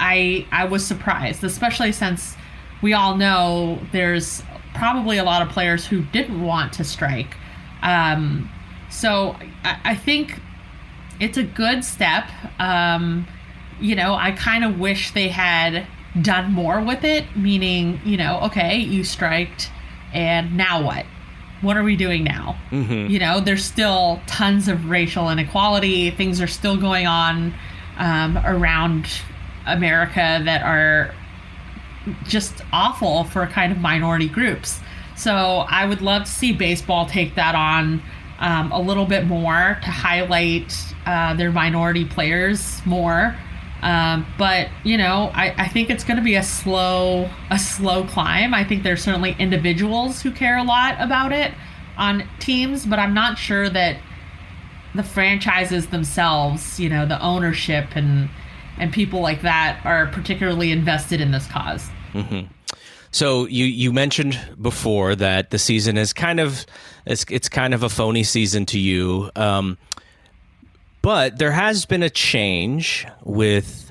I 0.00 0.46
I 0.50 0.64
was 0.64 0.86
surprised, 0.86 1.44
especially 1.44 1.92
since 1.92 2.36
we 2.82 2.92
all 2.92 3.16
know 3.16 3.80
there's 3.92 4.42
probably 4.74 5.18
a 5.18 5.24
lot 5.24 5.42
of 5.42 5.48
players 5.48 5.86
who 5.86 6.02
didn't 6.04 6.40
want 6.40 6.72
to 6.74 6.84
strike. 6.84 7.36
Um, 7.82 8.50
so 8.90 9.36
I, 9.64 9.80
I, 9.84 9.94
think 9.94 10.40
it's 11.20 11.36
a 11.36 11.42
good 11.42 11.84
step. 11.84 12.28
Um, 12.58 13.26
you 13.80 13.94
know, 13.94 14.14
I 14.14 14.32
kind 14.32 14.64
of 14.64 14.78
wish 14.78 15.12
they 15.12 15.28
had 15.28 15.86
done 16.22 16.52
more 16.52 16.80
with 16.80 17.04
it, 17.04 17.36
meaning, 17.36 18.00
you 18.04 18.16
know, 18.16 18.40
okay, 18.42 18.76
you 18.76 19.04
striked, 19.04 19.70
and 20.12 20.56
now 20.56 20.82
what? 20.82 21.06
What 21.60 21.76
are 21.76 21.82
we 21.82 21.96
doing 21.96 22.22
now? 22.24 22.56
Mm-hmm. 22.70 23.10
You 23.10 23.18
know, 23.18 23.40
there's 23.40 23.64
still 23.64 24.20
tons 24.26 24.68
of 24.68 24.88
racial 24.88 25.28
inequality. 25.28 26.10
Things 26.10 26.40
are 26.40 26.46
still 26.46 26.76
going 26.76 27.06
on 27.06 27.52
um, 27.96 28.38
around 28.38 29.08
America 29.66 30.40
that 30.44 30.62
are 30.62 31.14
just 32.24 32.62
awful 32.72 33.24
for 33.24 33.46
kind 33.46 33.72
of 33.72 33.78
minority 33.78 34.28
groups. 34.28 34.80
So 35.16 35.66
I 35.68 35.84
would 35.84 36.00
love 36.00 36.24
to 36.24 36.30
see 36.30 36.52
baseball 36.52 37.06
take 37.06 37.34
that 37.34 37.54
on 37.56 38.02
um, 38.38 38.70
a 38.70 38.80
little 38.80 39.04
bit 39.04 39.26
more 39.26 39.78
to 39.82 39.90
highlight 39.90 40.72
uh, 41.06 41.34
their 41.34 41.50
minority 41.50 42.04
players 42.04 42.80
more. 42.86 43.36
Um, 43.82 44.26
but 44.36 44.68
you 44.84 44.98
know, 44.98 45.30
I, 45.34 45.54
I 45.56 45.68
think 45.68 45.90
it's 45.90 46.04
going 46.04 46.16
to 46.16 46.22
be 46.22 46.34
a 46.34 46.42
slow 46.42 47.30
a 47.50 47.58
slow 47.58 48.04
climb. 48.04 48.54
I 48.54 48.64
think 48.64 48.82
there's 48.82 49.02
certainly 49.02 49.36
individuals 49.38 50.22
who 50.22 50.30
care 50.30 50.58
a 50.58 50.64
lot 50.64 50.96
about 51.00 51.32
it 51.32 51.54
on 51.96 52.28
teams, 52.38 52.86
but 52.86 52.98
I'm 52.98 53.14
not 53.14 53.38
sure 53.38 53.68
that 53.70 53.98
the 54.94 55.02
franchises 55.02 55.88
themselves, 55.88 56.80
you 56.80 56.88
know, 56.88 57.06
the 57.06 57.20
ownership 57.22 57.94
and 57.94 58.28
and 58.78 58.92
people 58.92 59.20
like 59.20 59.42
that 59.42 59.80
are 59.84 60.06
particularly 60.08 60.70
invested 60.70 61.20
in 61.20 61.30
this 61.30 61.46
because 61.46 61.88
mm-hmm. 62.12 62.52
So 63.10 63.46
you 63.46 63.64
you 63.64 63.92
mentioned 63.92 64.38
before 64.60 65.14
that 65.16 65.50
the 65.50 65.58
season 65.58 65.96
is 65.96 66.12
kind 66.12 66.40
of 66.40 66.66
it's 67.06 67.24
it's 67.30 67.48
kind 67.48 67.74
of 67.74 67.82
a 67.82 67.88
phony 67.88 68.22
season 68.22 68.66
to 68.66 68.78
you, 68.78 69.30
um, 69.34 69.78
but 71.02 71.38
there 71.38 71.52
has 71.52 71.84
been 71.84 72.02
a 72.02 72.10
change 72.10 73.06
with 73.22 73.90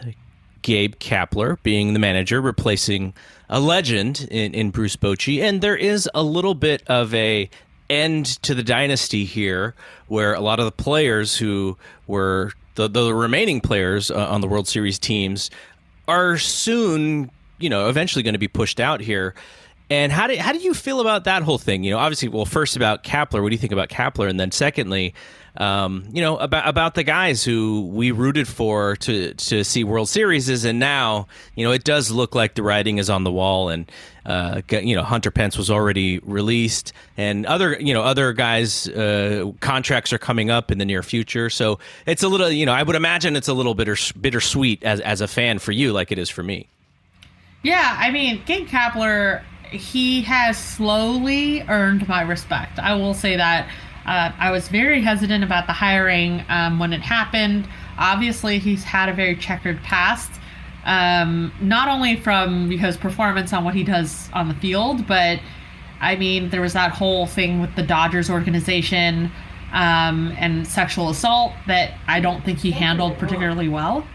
Gabe 0.62 0.96
Kapler 0.96 1.58
being 1.64 1.94
the 1.94 2.00
manager, 2.00 2.42
replacing 2.42 3.14
a 3.50 3.60
legend 3.60 4.28
in, 4.30 4.54
in 4.54 4.72
Bruce 4.72 4.96
Bochy, 4.96 5.42
and 5.42 5.62
there 5.62 5.76
is 5.76 6.10
a 6.14 6.24
little 6.24 6.56
bit 6.56 6.84
of 6.88 7.14
a 7.14 7.50
end 7.90 8.26
to 8.44 8.54
the 8.54 8.64
dynasty 8.64 9.24
here, 9.24 9.74
where 10.08 10.34
a 10.34 10.42
lot 10.42 10.60
of 10.60 10.66
the 10.66 10.72
players 10.72 11.38
who 11.38 11.78
were 12.06 12.52
the 12.76 12.88
the 12.88 13.14
remaining 13.14 13.62
players 13.62 14.12
uh, 14.12 14.28
on 14.28 14.42
the 14.42 14.48
World 14.48 14.68
Series 14.68 15.00
teams 15.00 15.50
are 16.08 16.38
soon, 16.38 17.32
you 17.60 17.70
know, 17.70 17.90
eventually 17.90 18.24
going 18.24 18.34
to 18.34 18.40
be 18.40 18.48
pushed 18.48 18.80
out 18.80 19.02
here. 19.02 19.34
And 19.90 20.12
how 20.12 20.28
do 20.28 20.36
how 20.36 20.52
do 20.52 20.60
you 20.60 20.74
feel 20.74 21.00
about 21.00 21.24
that 21.24 21.44
whole 21.44 21.58
thing? 21.58 21.84
You 21.84 21.92
know, 21.92 21.98
obviously, 21.98 22.28
well, 22.28 22.46
first 22.46 22.76
about 22.76 23.04
Kapler. 23.04 23.42
What 23.42 23.50
do 23.50 23.56
you 23.56 23.60
think 23.60 23.72
about 23.72 23.88
Kapler? 23.90 24.30
And 24.30 24.38
then 24.38 24.52
secondly, 24.52 25.14
um, 25.58 26.06
you 26.12 26.22
know, 26.22 26.38
about 26.38 26.68
about 26.68 26.96
the 26.96 27.04
guys 27.04 27.44
who 27.44 27.88
we 27.92 28.12
rooted 28.12 28.48
for 28.48 28.96
to 28.98 29.34
to 29.34 29.64
see 29.64 29.84
World 29.84 30.08
Series, 30.08 30.66
and 30.66 30.80
now 30.80 31.28
you 31.56 31.64
know 31.66 31.72
it 31.72 31.84
does 31.84 32.12
look 32.12 32.36
like 32.36 32.56
the 32.56 32.64
writing 32.64 32.98
is 33.00 33.10
on 33.10 33.24
the 33.24 33.32
wall, 33.32 33.70
and 33.70 33.92
uh, 34.26 34.62
you 34.70 34.96
know 34.96 35.04
Hunter 35.04 35.32
Pence 35.32 35.58
was 35.58 35.72
already 35.72 36.20
released, 36.20 36.94
and 37.16 37.46
other 37.46 37.76
you 37.80 37.94
know 37.94 38.04
other 38.04 38.34
guys 38.34 38.88
uh, 38.90 39.52
contracts 39.60 40.14
are 40.14 40.20
coming 40.20 40.52
up 40.52 40.70
in 40.70 40.78
the 40.78 40.86
near 40.86 41.02
future. 41.02 41.50
So 41.50 41.80
it's 42.06 42.22
a 42.22 42.28
little 42.28 42.52
you 42.52 42.66
know 42.66 42.74
I 42.74 42.84
would 42.84 42.96
imagine 42.96 43.36
it's 43.36 43.48
a 43.48 43.54
little 43.54 43.74
bitter 43.74 43.96
bittersweet 44.20 44.84
as 44.84 45.00
as 45.00 45.22
a 45.22 45.28
fan 45.28 45.58
for 45.58 45.72
you, 45.72 45.92
like 45.92 46.12
it 46.12 46.20
is 46.20 46.30
for 46.30 46.44
me. 46.44 46.68
Yeah, 47.64 47.98
I 48.00 48.12
mean, 48.12 48.44
Gabe 48.46 48.68
Kapler, 48.68 49.42
he 49.70 50.22
has 50.22 50.58
slowly 50.58 51.62
earned 51.64 52.08
my 52.08 52.22
respect. 52.22 52.80
I 52.80 52.96
will 52.96 53.14
say 53.14 53.36
that. 53.38 53.70
Uh, 54.06 54.32
I 54.38 54.52
was 54.52 54.70
very 54.70 55.02
hesitant 55.02 55.44
about 55.44 55.68
the 55.68 55.74
hiring 55.74 56.46
um, 56.48 56.80
when 56.80 56.94
it 56.94 57.02
happened. 57.02 57.68
Obviously, 57.98 58.58
he's 58.58 58.84
had 58.84 59.10
a 59.10 59.14
very 59.14 59.36
checkered 59.36 59.82
past, 59.84 60.32
um, 60.86 61.52
not 61.60 61.90
only 61.90 62.16
from 62.16 62.70
his 62.72 62.96
performance 62.96 63.52
on 63.52 63.66
what 63.66 63.76
he 63.76 63.84
does 63.84 64.30
on 64.34 64.48
the 64.48 64.54
field, 64.56 65.06
but 65.08 65.40
I 66.00 66.16
mean, 66.16 66.50
there 66.50 66.62
was 66.62 66.74
that 66.74 66.92
whole 66.92 67.28
thing 67.28 67.60
with 67.60 67.76
the 67.76 67.84
Dodgers 67.84 68.30
organization 68.30 69.32
um, 69.74 70.34
and 70.38 70.66
sexual 70.66 71.10
assault 71.10 71.54
that 71.68 71.98
I 72.08 72.20
don't 72.20 72.44
think 72.46 72.60
he 72.60 72.72
handled 72.72 73.18
particularly 73.18 73.68
well. 73.68 74.08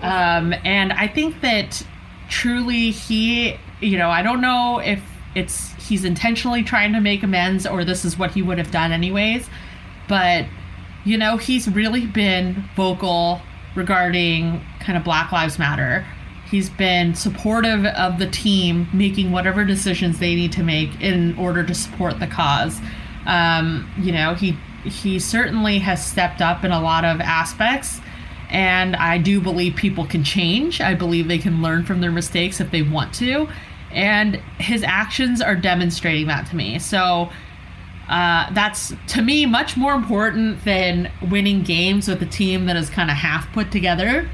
Um, 0.00 0.54
and 0.64 0.92
I 0.92 1.06
think 1.08 1.40
that 1.42 1.84
truly 2.28 2.90
he, 2.90 3.58
you 3.80 3.98
know, 3.98 4.10
I 4.10 4.22
don't 4.22 4.40
know 4.40 4.78
if 4.78 5.02
it's 5.34 5.72
he's 5.88 6.04
intentionally 6.04 6.62
trying 6.62 6.92
to 6.92 7.00
make 7.00 7.22
amends 7.22 7.66
or 7.66 7.84
this 7.84 8.04
is 8.04 8.18
what 8.18 8.32
he 8.32 8.42
would 8.42 8.58
have 8.58 8.70
done 8.72 8.90
anyways 8.90 9.48
but 10.10 10.44
you 11.04 11.16
know 11.16 11.36
he's 11.36 11.68
really 11.68 12.04
been 12.04 12.64
vocal 12.74 13.40
regarding 13.76 14.60
kind 14.80 14.98
of 14.98 15.04
black 15.04 15.30
lives 15.32 15.58
matter. 15.58 16.04
He's 16.50 16.68
been 16.68 17.14
supportive 17.14 17.86
of 17.86 18.18
the 18.18 18.26
team 18.26 18.88
making 18.92 19.30
whatever 19.30 19.64
decisions 19.64 20.18
they 20.18 20.34
need 20.34 20.50
to 20.52 20.64
make 20.64 21.00
in 21.00 21.38
order 21.38 21.62
to 21.62 21.74
support 21.74 22.18
the 22.18 22.26
cause. 22.26 22.80
Um, 23.24 23.88
you 23.98 24.12
know 24.12 24.34
he 24.34 24.58
he 24.84 25.18
certainly 25.18 25.78
has 25.78 26.04
stepped 26.04 26.40
up 26.40 26.64
in 26.64 26.72
a 26.72 26.80
lot 26.80 27.04
of 27.04 27.20
aspects 27.20 28.00
and 28.48 28.96
i 28.96 29.18
do 29.18 29.38
believe 29.40 29.76
people 29.76 30.06
can 30.06 30.24
change. 30.24 30.80
I 30.80 30.94
believe 30.94 31.28
they 31.28 31.38
can 31.38 31.62
learn 31.62 31.84
from 31.84 32.00
their 32.00 32.10
mistakes 32.10 32.60
if 32.60 32.70
they 32.72 32.82
want 32.82 33.14
to 33.14 33.48
and 33.92 34.36
his 34.58 34.82
actions 34.82 35.40
are 35.40 35.56
demonstrating 35.56 36.26
that 36.28 36.46
to 36.48 36.56
me. 36.56 36.78
So 36.78 37.30
uh, 38.08 38.52
that's 38.52 38.92
to 39.08 39.22
me 39.22 39.46
much 39.46 39.76
more 39.76 39.94
important 39.94 40.64
than 40.64 41.10
winning 41.30 41.62
games 41.62 42.08
with 42.08 42.20
a 42.22 42.26
team 42.26 42.66
that 42.66 42.76
is 42.76 42.90
kind 42.90 43.10
of 43.10 43.16
half 43.16 43.52
put 43.52 43.70
together. 43.70 44.28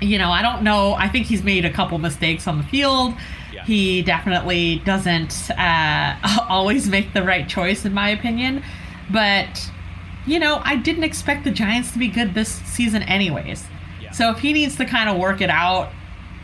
You 0.00 0.18
know, 0.18 0.30
I 0.30 0.42
don't 0.42 0.62
know. 0.62 0.94
I 0.94 1.08
think 1.08 1.26
he's 1.26 1.42
made 1.42 1.64
a 1.64 1.72
couple 1.72 1.96
mistakes 1.98 2.46
on 2.46 2.58
the 2.58 2.64
field. 2.64 3.14
Yeah. 3.52 3.64
He 3.64 4.02
definitely 4.02 4.80
doesn't 4.80 5.50
uh, 5.52 6.16
always 6.48 6.88
make 6.88 7.14
the 7.14 7.22
right 7.22 7.48
choice, 7.48 7.84
in 7.84 7.94
my 7.94 8.10
opinion. 8.10 8.62
But, 9.10 9.70
you 10.26 10.38
know, 10.38 10.60
I 10.64 10.76
didn't 10.76 11.04
expect 11.04 11.44
the 11.44 11.50
Giants 11.50 11.92
to 11.92 11.98
be 11.98 12.08
good 12.08 12.34
this 12.34 12.48
season, 12.48 13.02
anyways. 13.04 13.64
Yeah. 14.00 14.10
So 14.10 14.30
if 14.30 14.38
he 14.38 14.52
needs 14.52 14.76
to 14.76 14.84
kind 14.84 15.08
of 15.08 15.18
work 15.18 15.40
it 15.40 15.50
out 15.50 15.92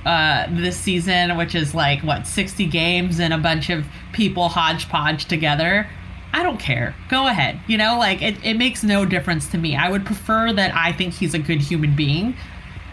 uh, 0.05 0.47
this 0.51 0.77
season, 0.77 1.37
which 1.37 1.55
is 1.55 1.75
like 1.75 2.03
what 2.03 2.27
sixty 2.27 2.67
games 2.67 3.21
and 3.21 3.33
a 3.33 3.39
bunch 3.39 3.71
of 3.71 3.87
people 4.13 4.49
hodgepodge 4.49 5.27
together. 5.27 5.89
I 6.33 6.43
don't 6.43 6.61
care. 6.61 6.95
Go 7.09 7.27
ahead. 7.27 7.61
You 7.67 7.79
know, 7.79 7.99
like 7.99 8.23
it, 8.23 8.37
it 8.45 8.55
makes 8.55 8.83
no 8.83 9.05
difference 9.05 9.49
to 9.49 9.59
me. 9.59 9.77
I 9.77 9.91
would 9.91 10.05
prefer 10.05 10.53
that 10.53 10.75
I 10.75 10.93
think 10.93 11.15
he's 11.15 11.35
a 11.35 11.39
good 11.39 11.61
human 11.61 11.97
being 11.97 12.37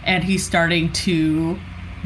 and 0.06 0.24
he's 0.24 0.46
starting 0.46 0.92
to 0.94 1.60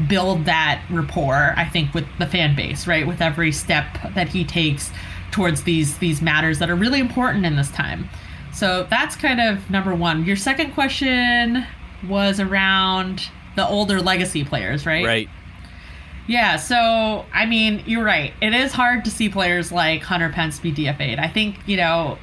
build 0.08 0.46
that 0.46 0.82
rapport, 0.90 1.54
I 1.56 1.66
think, 1.66 1.94
with 1.94 2.06
the 2.18 2.26
fan 2.26 2.56
base, 2.56 2.86
right? 2.86 3.06
With 3.06 3.20
every 3.20 3.52
step 3.52 3.86
that 4.14 4.28
he 4.28 4.44
takes 4.44 4.90
towards 5.30 5.62
these 5.62 5.98
these 5.98 6.20
matters 6.20 6.58
that 6.58 6.68
are 6.70 6.74
really 6.74 6.98
important 6.98 7.46
in 7.46 7.56
this 7.56 7.70
time. 7.70 8.08
So 8.52 8.86
that's 8.90 9.14
kind 9.14 9.40
of 9.40 9.70
number 9.70 9.94
one. 9.94 10.24
Your 10.24 10.36
second 10.36 10.72
question 10.72 11.64
was 12.08 12.40
around 12.40 13.28
the 13.56 13.66
older 13.66 14.00
legacy 14.00 14.44
players, 14.44 14.86
right? 14.86 15.04
Right. 15.04 15.28
Yeah, 16.26 16.56
so 16.56 17.24
I 17.32 17.46
mean, 17.46 17.82
you're 17.86 18.04
right. 18.04 18.32
It 18.40 18.54
is 18.54 18.72
hard 18.72 19.04
to 19.04 19.10
see 19.10 19.28
players 19.28 19.72
like 19.72 20.02
Hunter 20.02 20.28
Pence 20.28 20.60
be 20.60 20.72
DFA'd. 20.72 21.18
I 21.18 21.28
think 21.28 21.56
you 21.66 21.76
know 21.76 22.18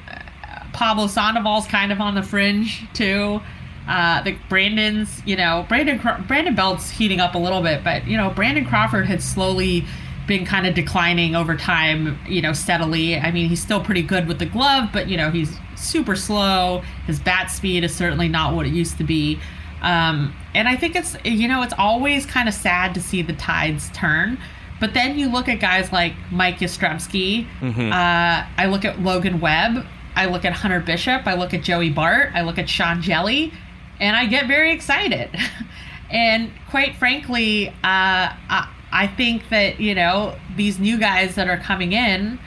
Pablo 0.72 1.06
Sandoval's 1.06 1.66
kind 1.66 1.92
of 1.92 2.00
on 2.00 2.14
the 2.14 2.22
fringe 2.22 2.86
too. 2.94 3.40
Uh, 3.88 4.22
the 4.22 4.36
Brandon's, 4.48 5.22
you 5.24 5.34
know, 5.34 5.64
Brandon 5.68 5.98
Brandon 6.26 6.54
Belt's 6.54 6.90
heating 6.90 7.20
up 7.20 7.34
a 7.34 7.38
little 7.38 7.62
bit, 7.62 7.82
but 7.82 8.06
you 8.06 8.16
know, 8.16 8.30
Brandon 8.30 8.64
Crawford 8.64 9.06
had 9.06 9.22
slowly 9.22 9.84
been 10.26 10.44
kind 10.44 10.66
of 10.66 10.74
declining 10.74 11.34
over 11.34 11.56
time, 11.56 12.18
you 12.28 12.42
know, 12.42 12.52
steadily. 12.52 13.18
I 13.18 13.30
mean, 13.32 13.48
he's 13.48 13.62
still 13.62 13.80
pretty 13.80 14.02
good 14.02 14.28
with 14.28 14.38
the 14.38 14.46
glove, 14.46 14.90
but 14.92 15.08
you 15.08 15.16
know, 15.16 15.30
he's 15.30 15.56
super 15.74 16.14
slow. 16.14 16.82
His 17.06 17.18
bat 17.18 17.50
speed 17.50 17.82
is 17.82 17.94
certainly 17.94 18.28
not 18.28 18.54
what 18.54 18.66
it 18.66 18.72
used 18.72 18.98
to 18.98 19.04
be. 19.04 19.40
Um, 19.82 20.34
and 20.54 20.68
I 20.68 20.76
think 20.76 20.96
it's, 20.96 21.16
you 21.24 21.48
know, 21.48 21.62
it's 21.62 21.74
always 21.76 22.26
kind 22.26 22.48
of 22.48 22.54
sad 22.54 22.94
to 22.94 23.00
see 23.00 23.22
the 23.22 23.32
tides 23.34 23.90
turn. 23.90 24.38
But 24.80 24.94
then 24.94 25.18
you 25.18 25.28
look 25.28 25.48
at 25.48 25.60
guys 25.60 25.92
like 25.92 26.14
Mike 26.30 26.58
Yastrzemski. 26.58 27.46
Mm-hmm. 27.60 27.92
Uh, 27.92 28.46
I 28.56 28.66
look 28.66 28.84
at 28.84 29.00
Logan 29.00 29.40
Webb. 29.40 29.84
I 30.14 30.26
look 30.26 30.44
at 30.44 30.52
Hunter 30.52 30.80
Bishop. 30.80 31.26
I 31.26 31.34
look 31.34 31.54
at 31.54 31.62
Joey 31.62 31.90
Bart. 31.90 32.30
I 32.34 32.42
look 32.42 32.58
at 32.58 32.68
Sean 32.68 33.02
Hjelle. 33.02 33.52
And 34.00 34.16
I 34.16 34.26
get 34.26 34.46
very 34.46 34.72
excited. 34.72 35.30
and 36.10 36.50
quite 36.70 36.96
frankly, 36.96 37.68
uh, 37.68 37.72
I, 37.82 38.72
I 38.92 39.06
think 39.08 39.48
that, 39.50 39.80
you 39.80 39.94
know, 39.94 40.36
these 40.56 40.78
new 40.78 40.98
guys 40.98 41.34
that 41.34 41.48
are 41.48 41.58
coming 41.58 41.92
in 41.92 42.38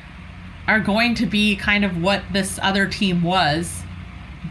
are 0.67 0.79
going 0.79 1.15
to 1.15 1.25
be 1.25 1.55
kind 1.55 1.83
of 1.83 2.01
what 2.01 2.23
this 2.31 2.59
other 2.61 2.87
team 2.87 3.23
was 3.23 3.83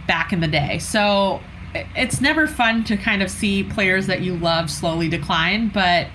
back 0.06 0.32
in 0.32 0.40
the 0.40 0.48
day. 0.48 0.78
So 0.78 1.40
it's 1.74 2.20
never 2.20 2.46
fun 2.46 2.84
to 2.84 2.96
kind 2.96 3.22
of 3.22 3.30
see 3.30 3.64
players 3.64 4.06
that 4.06 4.22
you 4.22 4.36
love 4.36 4.70
slowly 4.70 5.08
decline, 5.08 5.68
but 5.68 6.08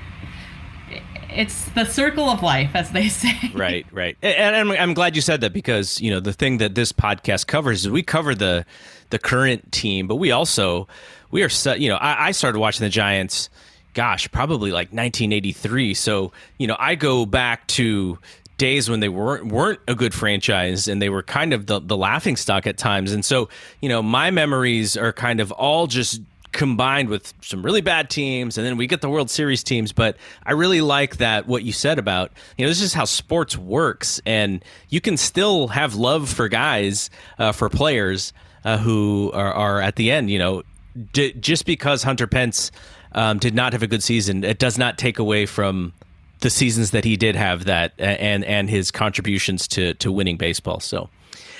it's 1.29 1.65
the 1.69 1.85
circle 1.85 2.29
of 2.29 2.41
life, 2.41 2.71
as 2.73 2.91
they 2.91 3.09
say. 3.09 3.51
Right, 3.53 3.85
right. 3.91 4.17
And 4.21 4.71
I'm, 4.71 4.93
glad 4.93 5.15
you 5.15 5.21
said 5.21 5.41
that 5.41 5.53
because, 5.53 5.99
you 6.01 6.11
know, 6.11 6.19
the 6.19 6.33
thing 6.33 6.57
that 6.57 6.75
this 6.75 6.91
podcast 6.91 7.47
covers 7.47 7.85
is 7.85 7.91
we 7.91 8.03
cover 8.03 8.35
the 8.35 8.65
the 9.11 9.19
current 9.19 9.71
team, 9.71 10.07
but 10.07 10.15
we 10.15 10.31
also 10.31 10.87
we 11.31 11.43
are 11.43 11.49
set, 11.49 11.79
you 11.79 11.89
know, 11.89 11.97
I, 11.97 12.27
I 12.27 12.31
started 12.31 12.59
watching 12.59 12.83
the 12.83 12.89
Giants 12.89 13.49
gosh, 13.95 14.29
probably 14.31 14.71
like 14.71 14.89
1983. 14.89 15.95
So, 15.95 16.31
you 16.59 16.67
know, 16.67 16.75
I 16.77 16.93
go 16.93 17.25
back 17.25 17.65
to 17.67 18.19
days 18.57 18.89
when 18.89 18.99
they 18.99 19.09
weren't 19.09 19.47
weren't 19.47 19.79
a 19.87 19.95
good 19.95 20.13
franchise 20.13 20.87
and 20.87 21.01
they 21.01 21.09
were 21.09 21.23
kind 21.23 21.53
of 21.53 21.65
the 21.67 21.79
the 21.79 21.97
laughing 21.97 22.35
stock 22.35 22.67
at 22.67 22.77
times. 22.77 23.11
And 23.11 23.23
so, 23.23 23.49
you 23.81 23.89
know, 23.89 24.01
my 24.01 24.31
memories 24.31 24.95
are 24.95 25.11
kind 25.13 25.39
of 25.39 25.51
all 25.51 25.87
just 25.87 26.21
combined 26.55 27.09
with 27.09 27.33
some 27.41 27.61
really 27.61 27.81
bad 27.81 28.09
teams 28.09 28.57
and 28.57 28.65
then 28.65 28.77
we 28.77 28.87
get 28.87 29.01
the 29.01 29.09
World 29.09 29.29
Series 29.29 29.61
teams 29.61 29.91
but 29.91 30.15
I 30.45 30.53
really 30.53 30.79
like 30.79 31.17
that 31.17 31.47
what 31.47 31.63
you 31.63 31.73
said 31.73 31.99
about 31.99 32.31
you 32.57 32.63
know 32.63 32.69
this 32.69 32.81
is 32.81 32.93
how 32.93 33.03
sports 33.03 33.57
works 33.57 34.21
and 34.25 34.63
you 34.87 35.01
can 35.01 35.17
still 35.17 35.67
have 35.67 35.95
love 35.95 36.29
for 36.29 36.47
guys 36.47 37.09
uh, 37.39 37.51
for 37.51 37.67
players 37.67 38.31
uh, 38.63 38.77
who 38.77 39.31
are, 39.33 39.51
are 39.53 39.81
at 39.81 39.97
the 39.97 40.11
end 40.11 40.31
you 40.31 40.39
know 40.39 40.63
d- 41.11 41.33
just 41.33 41.65
because 41.65 42.03
Hunter 42.03 42.25
Pence 42.25 42.71
um, 43.11 43.37
did 43.37 43.53
not 43.53 43.73
have 43.73 43.83
a 43.83 43.87
good 43.87 44.01
season 44.01 44.45
it 44.45 44.57
does 44.57 44.77
not 44.77 44.97
take 44.97 45.19
away 45.19 45.45
from 45.45 45.91
the 46.39 46.49
seasons 46.49 46.91
that 46.91 47.03
he 47.03 47.15
did 47.17 47.35
have 47.35 47.65
that 47.65 47.93
and 47.97 48.43
and 48.45 48.69
his 48.69 48.91
contributions 48.91 49.67
to 49.69 49.93
to 49.95 50.11
winning 50.11 50.37
baseball 50.37 50.79
so 50.79 51.09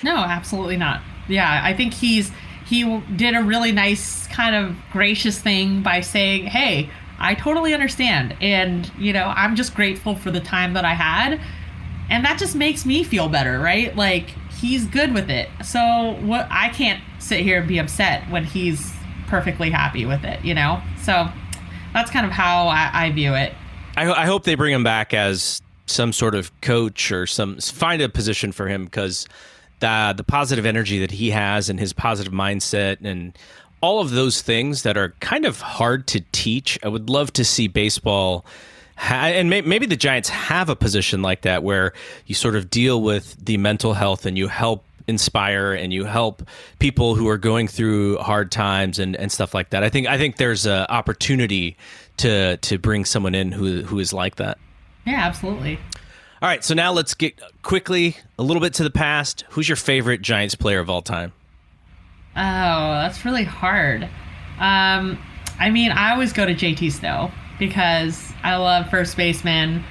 No, 0.02 0.16
absolutely 0.16 0.76
not. 0.76 1.00
Yeah, 1.28 1.60
I 1.62 1.74
think 1.74 1.94
he's 1.94 2.30
he 2.66 3.00
did 3.16 3.34
a 3.34 3.42
really 3.42 3.72
nice 3.72 4.26
kind 4.26 4.54
of 4.54 4.76
gracious 4.92 5.38
thing 5.38 5.82
by 5.82 6.00
saying, 6.00 6.46
"Hey, 6.46 6.90
I 7.18 7.34
totally 7.34 7.74
understand, 7.74 8.36
and 8.40 8.90
you 8.98 9.12
know, 9.12 9.32
I'm 9.36 9.56
just 9.56 9.74
grateful 9.74 10.16
for 10.16 10.30
the 10.30 10.40
time 10.40 10.74
that 10.74 10.84
I 10.84 10.94
had." 10.94 11.40
And 12.08 12.24
that 12.24 12.38
just 12.38 12.54
makes 12.54 12.86
me 12.86 13.02
feel 13.02 13.28
better, 13.28 13.58
right? 13.58 13.94
Like 13.96 14.30
he's 14.60 14.86
good 14.86 15.12
with 15.12 15.30
it. 15.30 15.48
So 15.64 16.16
what 16.22 16.46
I 16.50 16.68
can't 16.70 17.02
sit 17.18 17.40
here 17.40 17.58
and 17.58 17.68
be 17.68 17.78
upset 17.78 18.28
when 18.30 18.44
he's 18.44 18.92
perfectly 19.26 19.70
happy 19.70 20.06
with 20.06 20.24
it, 20.24 20.44
you 20.44 20.54
know? 20.54 20.80
So 21.02 21.28
that's 21.92 22.10
kind 22.10 22.24
of 22.26 22.32
how 22.32 22.68
I, 22.68 22.90
I 22.92 23.10
view 23.10 23.34
it. 23.34 23.52
I, 23.96 24.10
I 24.10 24.26
hope 24.26 24.44
they 24.44 24.54
bring 24.54 24.74
him 24.74 24.84
back 24.84 25.14
as 25.14 25.62
some 25.86 26.12
sort 26.12 26.34
of 26.34 26.58
coach 26.60 27.12
or 27.12 27.26
some 27.26 27.58
find 27.58 28.02
a 28.02 28.08
position 28.08 28.52
for 28.52 28.68
him 28.68 28.84
because 28.84 29.26
the 29.80 30.14
the 30.16 30.24
positive 30.24 30.66
energy 30.66 30.98
that 31.00 31.12
he 31.12 31.30
has 31.30 31.68
and 31.68 31.78
his 31.78 31.92
positive 31.92 32.32
mindset 32.32 33.04
and 33.04 33.36
all 33.80 34.00
of 34.00 34.10
those 34.10 34.42
things 34.42 34.82
that 34.82 34.96
are 34.96 35.10
kind 35.20 35.44
of 35.44 35.60
hard 35.60 36.06
to 36.08 36.20
teach. 36.32 36.78
I 36.82 36.88
would 36.88 37.08
love 37.10 37.32
to 37.34 37.44
see 37.44 37.68
baseball. 37.68 38.44
And 38.98 39.50
may- 39.50 39.60
maybe 39.60 39.84
the 39.84 39.96
Giants 39.96 40.30
have 40.30 40.70
a 40.70 40.76
position 40.76 41.20
like 41.20 41.42
that 41.42 41.62
where 41.62 41.92
you 42.24 42.34
sort 42.34 42.56
of 42.56 42.70
deal 42.70 43.02
with 43.02 43.36
the 43.44 43.58
mental 43.58 43.92
health 43.92 44.24
and 44.24 44.38
you 44.38 44.48
help 44.48 44.84
inspire 45.08 45.72
and 45.72 45.92
you 45.92 46.04
help 46.04 46.42
people 46.78 47.14
who 47.14 47.28
are 47.28 47.38
going 47.38 47.68
through 47.68 48.18
hard 48.18 48.50
times 48.50 48.98
and, 48.98 49.16
and 49.16 49.30
stuff 49.30 49.54
like 49.54 49.70
that. 49.70 49.82
I 49.82 49.88
think 49.88 50.06
I 50.06 50.18
think 50.18 50.36
there's 50.36 50.66
an 50.66 50.86
opportunity 50.88 51.76
to 52.18 52.56
to 52.58 52.78
bring 52.78 53.04
someone 53.04 53.34
in 53.34 53.52
who 53.52 53.82
who 53.82 53.98
is 53.98 54.12
like 54.12 54.36
that. 54.36 54.58
Yeah, 55.04 55.20
absolutely. 55.20 55.78
All 56.42 56.48
right, 56.48 56.62
so 56.62 56.74
now 56.74 56.92
let's 56.92 57.14
get 57.14 57.40
quickly 57.62 58.16
a 58.38 58.42
little 58.42 58.60
bit 58.60 58.74
to 58.74 58.82
the 58.82 58.90
past. 58.90 59.44
Who's 59.50 59.68
your 59.68 59.76
favorite 59.76 60.20
Giants 60.20 60.54
player 60.54 60.80
of 60.80 60.90
all 60.90 61.00
time? 61.00 61.32
Oh, 62.36 62.92
that's 63.00 63.24
really 63.24 63.44
hard. 63.44 64.04
Um, 64.58 65.18
I 65.58 65.70
mean, 65.70 65.92
I 65.92 66.12
always 66.12 66.34
go 66.34 66.44
to 66.44 66.54
JT 66.54 66.92
Snow 66.92 67.30
because 67.58 68.34
I 68.42 68.56
love 68.56 68.90
first 68.90 69.16
baseman 69.16 69.82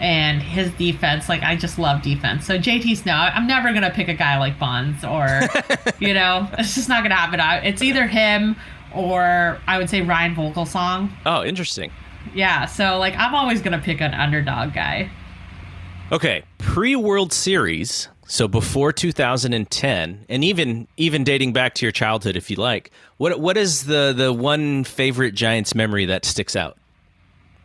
and 0.00 0.42
his 0.42 0.70
defense. 0.72 1.28
Like, 1.28 1.42
I 1.42 1.56
just 1.56 1.78
love 1.78 2.02
defense. 2.02 2.46
So 2.46 2.58
JT 2.58 2.96
Snow, 2.96 3.12
I'm 3.12 3.46
never 3.46 3.72
gonna 3.72 3.90
pick 3.90 4.08
a 4.08 4.14
guy 4.14 4.38
like 4.38 4.58
Bonds 4.58 5.04
or, 5.04 5.40
you 5.98 6.14
know, 6.14 6.48
it's 6.58 6.74
just 6.74 6.88
not 6.88 7.02
gonna 7.02 7.14
happen. 7.14 7.40
It's 7.66 7.82
either 7.82 8.06
him 8.06 8.56
or 8.94 9.60
I 9.66 9.78
would 9.78 9.90
say 9.90 10.02
Ryan 10.02 10.34
Vogelsong. 10.34 11.10
Oh, 11.26 11.44
interesting. 11.44 11.90
Yeah. 12.34 12.66
So 12.66 12.98
like, 12.98 13.16
I'm 13.16 13.34
always 13.34 13.60
gonna 13.62 13.80
pick 13.80 14.00
an 14.00 14.14
underdog 14.14 14.74
guy. 14.74 15.10
Okay, 16.12 16.42
pre 16.58 16.94
World 16.96 17.32
Series, 17.32 18.08
so 18.26 18.46
before 18.46 18.92
2010, 18.92 20.26
and 20.28 20.44
even 20.44 20.86
even 20.98 21.24
dating 21.24 21.54
back 21.54 21.74
to 21.76 21.86
your 21.86 21.92
childhood, 21.92 22.36
if 22.36 22.50
you 22.50 22.56
like. 22.56 22.90
What 23.16 23.40
what 23.40 23.56
is 23.56 23.84
the 23.84 24.12
the 24.14 24.32
one 24.32 24.84
favorite 24.84 25.34
Giants 25.34 25.74
memory 25.74 26.04
that 26.06 26.24
sticks 26.24 26.56
out? 26.56 26.76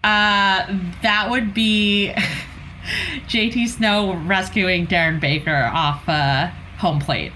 Uh, 0.03 0.65
that 1.01 1.27
would 1.29 1.53
be 1.53 2.13
JT 3.27 3.67
Snow 3.67 4.15
rescuing 4.25 4.87
Darren 4.87 5.19
Baker 5.19 5.69
off 5.73 6.07
uh, 6.07 6.47
home 6.77 6.99
plate. 6.99 7.31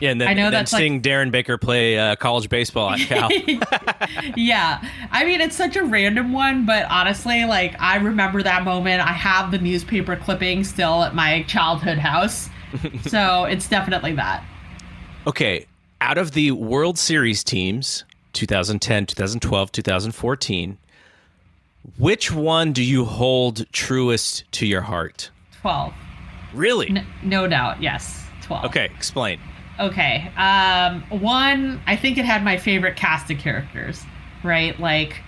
Yeah, 0.00 0.10
and 0.12 0.20
then, 0.20 0.28
I 0.28 0.32
know 0.34 0.44
and 0.46 0.54
then 0.54 0.60
that's 0.60 0.72
like- 0.72 0.80
seeing 0.80 1.02
Darren 1.02 1.30
Baker 1.32 1.58
play 1.58 1.98
uh, 1.98 2.14
college 2.16 2.48
baseball 2.48 2.90
at 2.90 3.00
Cal. 3.08 3.28
yeah. 4.36 4.80
I 5.10 5.24
mean, 5.24 5.40
it's 5.40 5.56
such 5.56 5.74
a 5.76 5.82
random 5.82 6.32
one, 6.32 6.64
but 6.66 6.86
honestly, 6.88 7.44
like, 7.44 7.74
I 7.80 7.96
remember 7.96 8.42
that 8.44 8.62
moment. 8.64 9.00
I 9.02 9.12
have 9.12 9.50
the 9.50 9.58
newspaper 9.58 10.14
clipping 10.14 10.62
still 10.62 11.02
at 11.02 11.16
my 11.16 11.42
childhood 11.48 11.98
house. 11.98 12.48
so 13.06 13.44
it's 13.44 13.68
definitely 13.68 14.12
that. 14.14 14.44
Okay, 15.26 15.66
out 16.00 16.16
of 16.16 16.30
the 16.30 16.52
World 16.52 16.96
Series 16.96 17.42
teams, 17.42 18.04
2010, 18.34 19.06
2012, 19.06 19.72
2014, 19.72 20.78
which 21.96 22.32
one 22.32 22.72
do 22.72 22.82
you 22.82 23.04
hold 23.04 23.70
truest 23.72 24.44
to 24.52 24.66
your 24.66 24.82
heart? 24.82 25.30
12. 25.60 25.92
Really? 26.54 26.88
N- 26.90 27.06
no 27.22 27.46
doubt. 27.46 27.82
Yes. 27.82 28.24
12. 28.42 28.64
Okay, 28.66 28.84
explain. 28.96 29.40
Okay. 29.80 30.30
Um, 30.36 31.02
one, 31.20 31.80
I 31.86 31.96
think 31.96 32.18
it 32.18 32.24
had 32.24 32.42
my 32.42 32.56
favorite 32.56 32.96
cast 32.96 33.30
of 33.30 33.38
characters, 33.38 34.02
right? 34.42 34.78
Like 34.80 35.20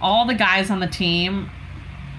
all 0.00 0.26
the 0.26 0.34
guys 0.34 0.70
on 0.70 0.80
the 0.80 0.86
team, 0.86 1.50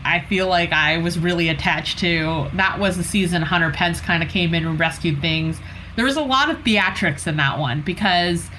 I 0.03 0.21
feel 0.21 0.47
like 0.47 0.71
I 0.71 0.97
was 0.97 1.17
really 1.19 1.49
attached 1.49 1.99
to. 1.99 2.47
That 2.53 2.79
was 2.79 2.97
the 2.97 3.03
season 3.03 3.41
Hunter 3.41 3.71
Pence 3.71 3.99
kind 4.01 4.23
of 4.23 4.29
came 4.29 4.53
in 4.53 4.65
and 4.65 4.79
rescued 4.79 5.19
things. 5.21 5.59
There 5.95 6.05
was 6.05 6.15
a 6.15 6.21
lot 6.21 6.49
of 6.49 6.57
theatrics 6.57 7.27
in 7.27 7.37
that 7.37 7.59
one 7.59 7.81
because 7.81 8.49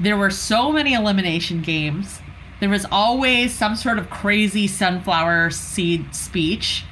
there 0.00 0.16
were 0.16 0.30
so 0.30 0.72
many 0.72 0.94
elimination 0.94 1.60
games. 1.62 2.20
There 2.60 2.68
was 2.68 2.86
always 2.90 3.54
some 3.54 3.76
sort 3.76 3.98
of 3.98 4.10
crazy 4.10 4.66
sunflower 4.66 5.50
seed 5.50 6.14
speech. 6.14 6.84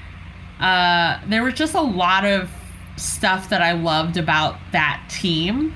Uh, 0.61 1.21
there 1.27 1.43
was 1.43 1.55
just 1.55 1.75
a 1.75 1.81
lot 1.81 2.25
of 2.25 2.51
stuff 2.97 3.51
that 3.51 3.61
I 3.61 3.73
loved 3.73 4.17
about 4.17 4.57
that 4.73 5.03
team 5.11 5.75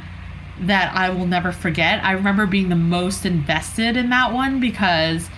that 0.61 0.95
I 0.95 1.11
will 1.11 1.27
never 1.27 1.53
forget. 1.53 2.05
I 2.05 2.13
remember 2.13 2.47
being 2.47 2.69
the 2.69 2.77
most 2.77 3.27
invested 3.27 3.97
in 3.97 4.11
that 4.11 4.33
one 4.33 4.61
because 4.61 5.29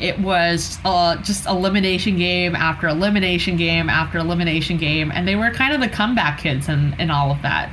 it 0.00 0.18
was 0.18 0.78
uh, 0.84 1.16
just 1.22 1.46
elimination 1.46 2.16
game 2.16 2.54
after 2.54 2.88
elimination 2.88 3.56
game 3.56 3.88
after 3.88 4.18
elimination 4.18 4.76
game, 4.76 5.10
and 5.10 5.26
they 5.26 5.36
were 5.36 5.50
kind 5.50 5.74
of 5.74 5.80
the 5.80 5.88
comeback 5.88 6.40
kids 6.40 6.68
in, 6.68 6.94
in 6.98 7.10
all 7.10 7.30
of 7.30 7.40
that. 7.42 7.70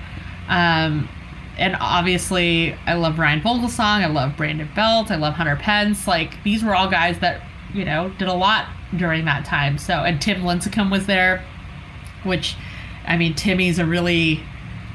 Um, 0.47 1.09
and 1.57 1.77
obviously, 1.79 2.73
I 2.85 2.93
love 2.93 3.19
Ryan 3.19 3.41
Vogelsong, 3.41 3.79
I 3.79 4.07
love 4.07 4.35
Brandon 4.35 4.69
Belt, 4.75 5.11
I 5.11 5.15
love 5.15 5.33
Hunter 5.35 5.55
Pence. 5.55 6.07
Like 6.07 6.41
these 6.43 6.63
were 6.63 6.75
all 6.75 6.89
guys 6.89 7.19
that 7.19 7.41
you 7.73 7.85
know 7.85 8.09
did 8.17 8.27
a 8.27 8.33
lot 8.33 8.67
during 8.95 9.25
that 9.25 9.45
time. 9.45 9.77
So, 9.77 9.93
and 9.93 10.21
Tim 10.21 10.41
Lincecum 10.41 10.91
was 10.91 11.05
there, 11.05 11.43
which, 12.23 12.55
I 13.05 13.17
mean, 13.17 13.35
Timmy's 13.35 13.79
a 13.79 13.85
really 13.85 14.43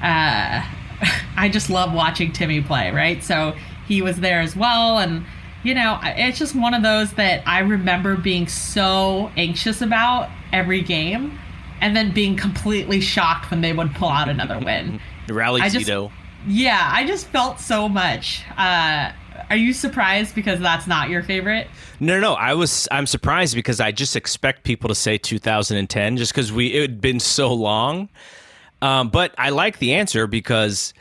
uh, 0.02 0.64
I 1.36 1.48
just 1.48 1.70
love 1.70 1.92
watching 1.92 2.32
Timmy 2.32 2.60
play, 2.60 2.90
right? 2.90 3.22
So 3.22 3.54
he 3.86 4.02
was 4.02 4.20
there 4.20 4.40
as 4.40 4.56
well. 4.56 4.98
And, 4.98 5.24
you 5.62 5.74
know, 5.74 5.98
it's 6.02 6.38
just 6.38 6.54
one 6.54 6.74
of 6.74 6.82
those 6.82 7.12
that 7.14 7.42
I 7.46 7.60
remember 7.60 8.16
being 8.16 8.46
so 8.48 9.30
anxious 9.36 9.80
about 9.80 10.30
every 10.52 10.82
game 10.82 11.38
and 11.80 11.94
then 11.94 12.12
being 12.12 12.36
completely 12.36 13.00
shocked 13.00 13.50
when 13.50 13.60
they 13.60 13.72
would 13.72 13.94
pull 13.94 14.08
out 14.08 14.28
another 14.28 14.58
win. 14.58 15.00
Rally 15.28 15.60
Zito. 15.60 16.10
Yeah, 16.46 16.88
I 16.92 17.06
just 17.06 17.26
felt 17.28 17.60
so 17.60 17.88
much 17.88 18.42
uh, 18.56 19.12
are 19.50 19.56
you 19.56 19.72
surprised 19.72 20.34
because 20.34 20.60
that's 20.60 20.86
not 20.86 21.08
your 21.08 21.22
favorite? 21.22 21.68
No, 22.00 22.20
no. 22.20 22.34
I 22.34 22.54
was. 22.54 22.88
I'm 22.90 23.06
surprised 23.06 23.54
because 23.54 23.80
I 23.80 23.92
just 23.92 24.16
expect 24.16 24.64
people 24.64 24.88
to 24.88 24.94
say 24.94 25.18
2010, 25.18 26.16
just 26.16 26.32
because 26.32 26.52
we 26.52 26.68
it 26.74 26.82
had 26.82 27.00
been 27.00 27.20
so 27.20 27.52
long. 27.52 28.08
Um, 28.82 29.08
but 29.08 29.34
I 29.38 29.50
like 29.50 29.78
the 29.78 29.94
answer 29.94 30.26
because 30.26 30.92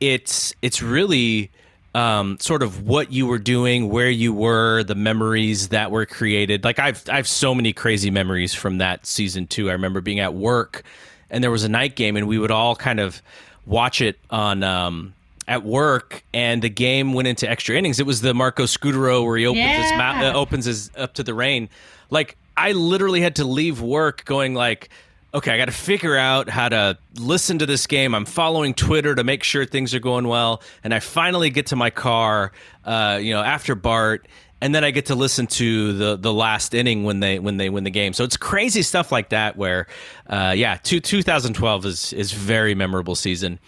it's 0.00 0.54
it's 0.62 0.82
really 0.82 1.50
um, 1.94 2.38
sort 2.40 2.62
of 2.62 2.82
what 2.82 3.12
you 3.12 3.26
were 3.26 3.38
doing, 3.38 3.88
where 3.88 4.10
you 4.10 4.32
were, 4.32 4.84
the 4.84 4.94
memories 4.94 5.68
that 5.68 5.90
were 5.90 6.06
created. 6.06 6.64
Like 6.64 6.78
I've 6.78 7.02
I 7.08 7.16
have 7.16 7.28
so 7.28 7.54
many 7.54 7.72
crazy 7.72 8.10
memories 8.10 8.54
from 8.54 8.78
that 8.78 9.06
season 9.06 9.46
too. 9.46 9.70
I 9.70 9.72
remember 9.72 10.00
being 10.00 10.20
at 10.20 10.34
work 10.34 10.84
and 11.30 11.44
there 11.44 11.50
was 11.50 11.64
a 11.64 11.68
night 11.68 11.96
game, 11.96 12.16
and 12.16 12.26
we 12.26 12.38
would 12.38 12.50
all 12.50 12.74
kind 12.74 13.00
of 13.00 13.20
watch 13.68 14.00
it 14.00 14.18
on. 14.30 14.62
Um, 14.62 15.14
at 15.46 15.64
work, 15.64 16.22
and 16.34 16.60
the 16.60 16.68
game 16.68 17.14
went 17.14 17.26
into 17.26 17.48
extra 17.48 17.74
innings. 17.74 17.98
It 17.98 18.04
was 18.04 18.20
the 18.20 18.34
Marco 18.34 18.64
Scutaro 18.64 19.24
where 19.24 19.38
he 19.38 19.46
opens 19.46 19.64
his 19.64 19.92
mouth, 19.92 20.22
uh, 20.22 20.38
opens 20.38 20.66
his 20.66 20.90
up 20.94 21.14
to 21.14 21.22
the 21.22 21.32
rain. 21.32 21.70
Like 22.10 22.36
I 22.54 22.72
literally 22.72 23.22
had 23.22 23.36
to 23.36 23.46
leave 23.46 23.80
work, 23.80 24.26
going 24.26 24.54
like, 24.54 24.90
okay, 25.32 25.52
I 25.52 25.56
got 25.56 25.64
to 25.64 25.72
figure 25.72 26.16
out 26.16 26.50
how 26.50 26.68
to 26.68 26.98
listen 27.18 27.60
to 27.60 27.66
this 27.66 27.86
game. 27.86 28.14
I'm 28.14 28.26
following 28.26 28.74
Twitter 28.74 29.14
to 29.14 29.24
make 29.24 29.42
sure 29.42 29.64
things 29.64 29.94
are 29.94 30.00
going 30.00 30.28
well, 30.28 30.62
and 30.84 30.92
I 30.92 31.00
finally 31.00 31.48
get 31.48 31.66
to 31.68 31.76
my 31.76 31.88
car, 31.88 32.52
uh, 32.84 33.18
you 33.20 33.32
know, 33.32 33.42
after 33.42 33.74
Bart. 33.74 34.28
And 34.60 34.74
then 34.74 34.82
I 34.82 34.90
get 34.90 35.06
to 35.06 35.14
listen 35.14 35.46
to 35.46 35.92
the 35.92 36.16
the 36.16 36.32
last 36.32 36.74
inning 36.74 37.04
when 37.04 37.20
they 37.20 37.38
when 37.38 37.58
they 37.58 37.70
win 37.70 37.84
the 37.84 37.90
game. 37.90 38.12
So 38.12 38.24
it's 38.24 38.36
crazy 38.36 38.82
stuff 38.82 39.12
like 39.12 39.28
that. 39.28 39.56
Where, 39.56 39.86
uh, 40.28 40.54
yeah, 40.56 40.78
two, 40.82 41.00
2012 41.00 41.86
is 41.86 42.12
is 42.12 42.32
very 42.32 42.74
memorable 42.74 43.14
season. 43.14 43.60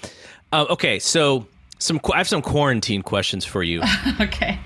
Uh, 0.52 0.66
okay, 0.70 0.98
so 0.98 1.46
some 1.78 2.00
I 2.12 2.18
have 2.18 2.28
some 2.28 2.42
quarantine 2.42 3.02
questions 3.02 3.44
for 3.44 3.62
you. 3.62 3.82
Okay. 4.20 4.58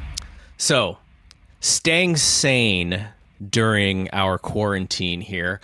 So, 0.57 0.99
staying 1.61 2.17
sane 2.17 3.09
during 3.51 4.09
our 4.13 4.39
quarantine 4.39 5.21
here. 5.21 5.61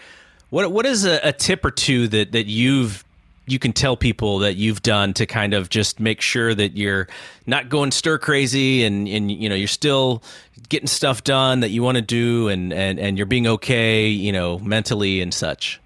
What 0.51 0.73
what 0.73 0.85
is 0.85 1.05
a, 1.05 1.21
a 1.23 1.33
tip 1.33 1.65
or 1.65 1.71
two 1.71 2.09
that 2.09 2.33
that 2.33 2.47
you've 2.47 3.05
you 3.51 3.59
can 3.59 3.73
tell 3.73 3.97
people 3.97 4.39
that 4.39 4.57
you've 4.57 4.83
done 4.83 5.13
to 5.15 5.27
kind 5.27 5.55
of 5.55 5.69
just 5.69 6.01
make 6.01 6.21
sure 6.21 6.55
that 6.55 6.77
you're 6.77 7.09
not 7.47 7.69
going 7.69 7.91
stir 7.91 8.19
crazy 8.19 8.85
and 8.85 9.09
and 9.09 9.31
you 9.31 9.49
know 9.49 9.55
you're 9.55 9.69
still 9.69 10.23
getting 10.69 10.87
stuff 10.87 11.25
done 11.25 11.61
that 11.61 11.71
you 11.71 11.83
want 11.83 11.97
to 11.97 12.03
do 12.03 12.49
and 12.49 12.73
and 12.73 12.99
and 12.99 13.17
you're 13.17 13.27
being 13.27 13.47
okay, 13.47 14.07
you 14.07 14.33
know, 14.33 14.59
mentally 14.61 15.21
and 15.21 15.35
such. 15.35 15.81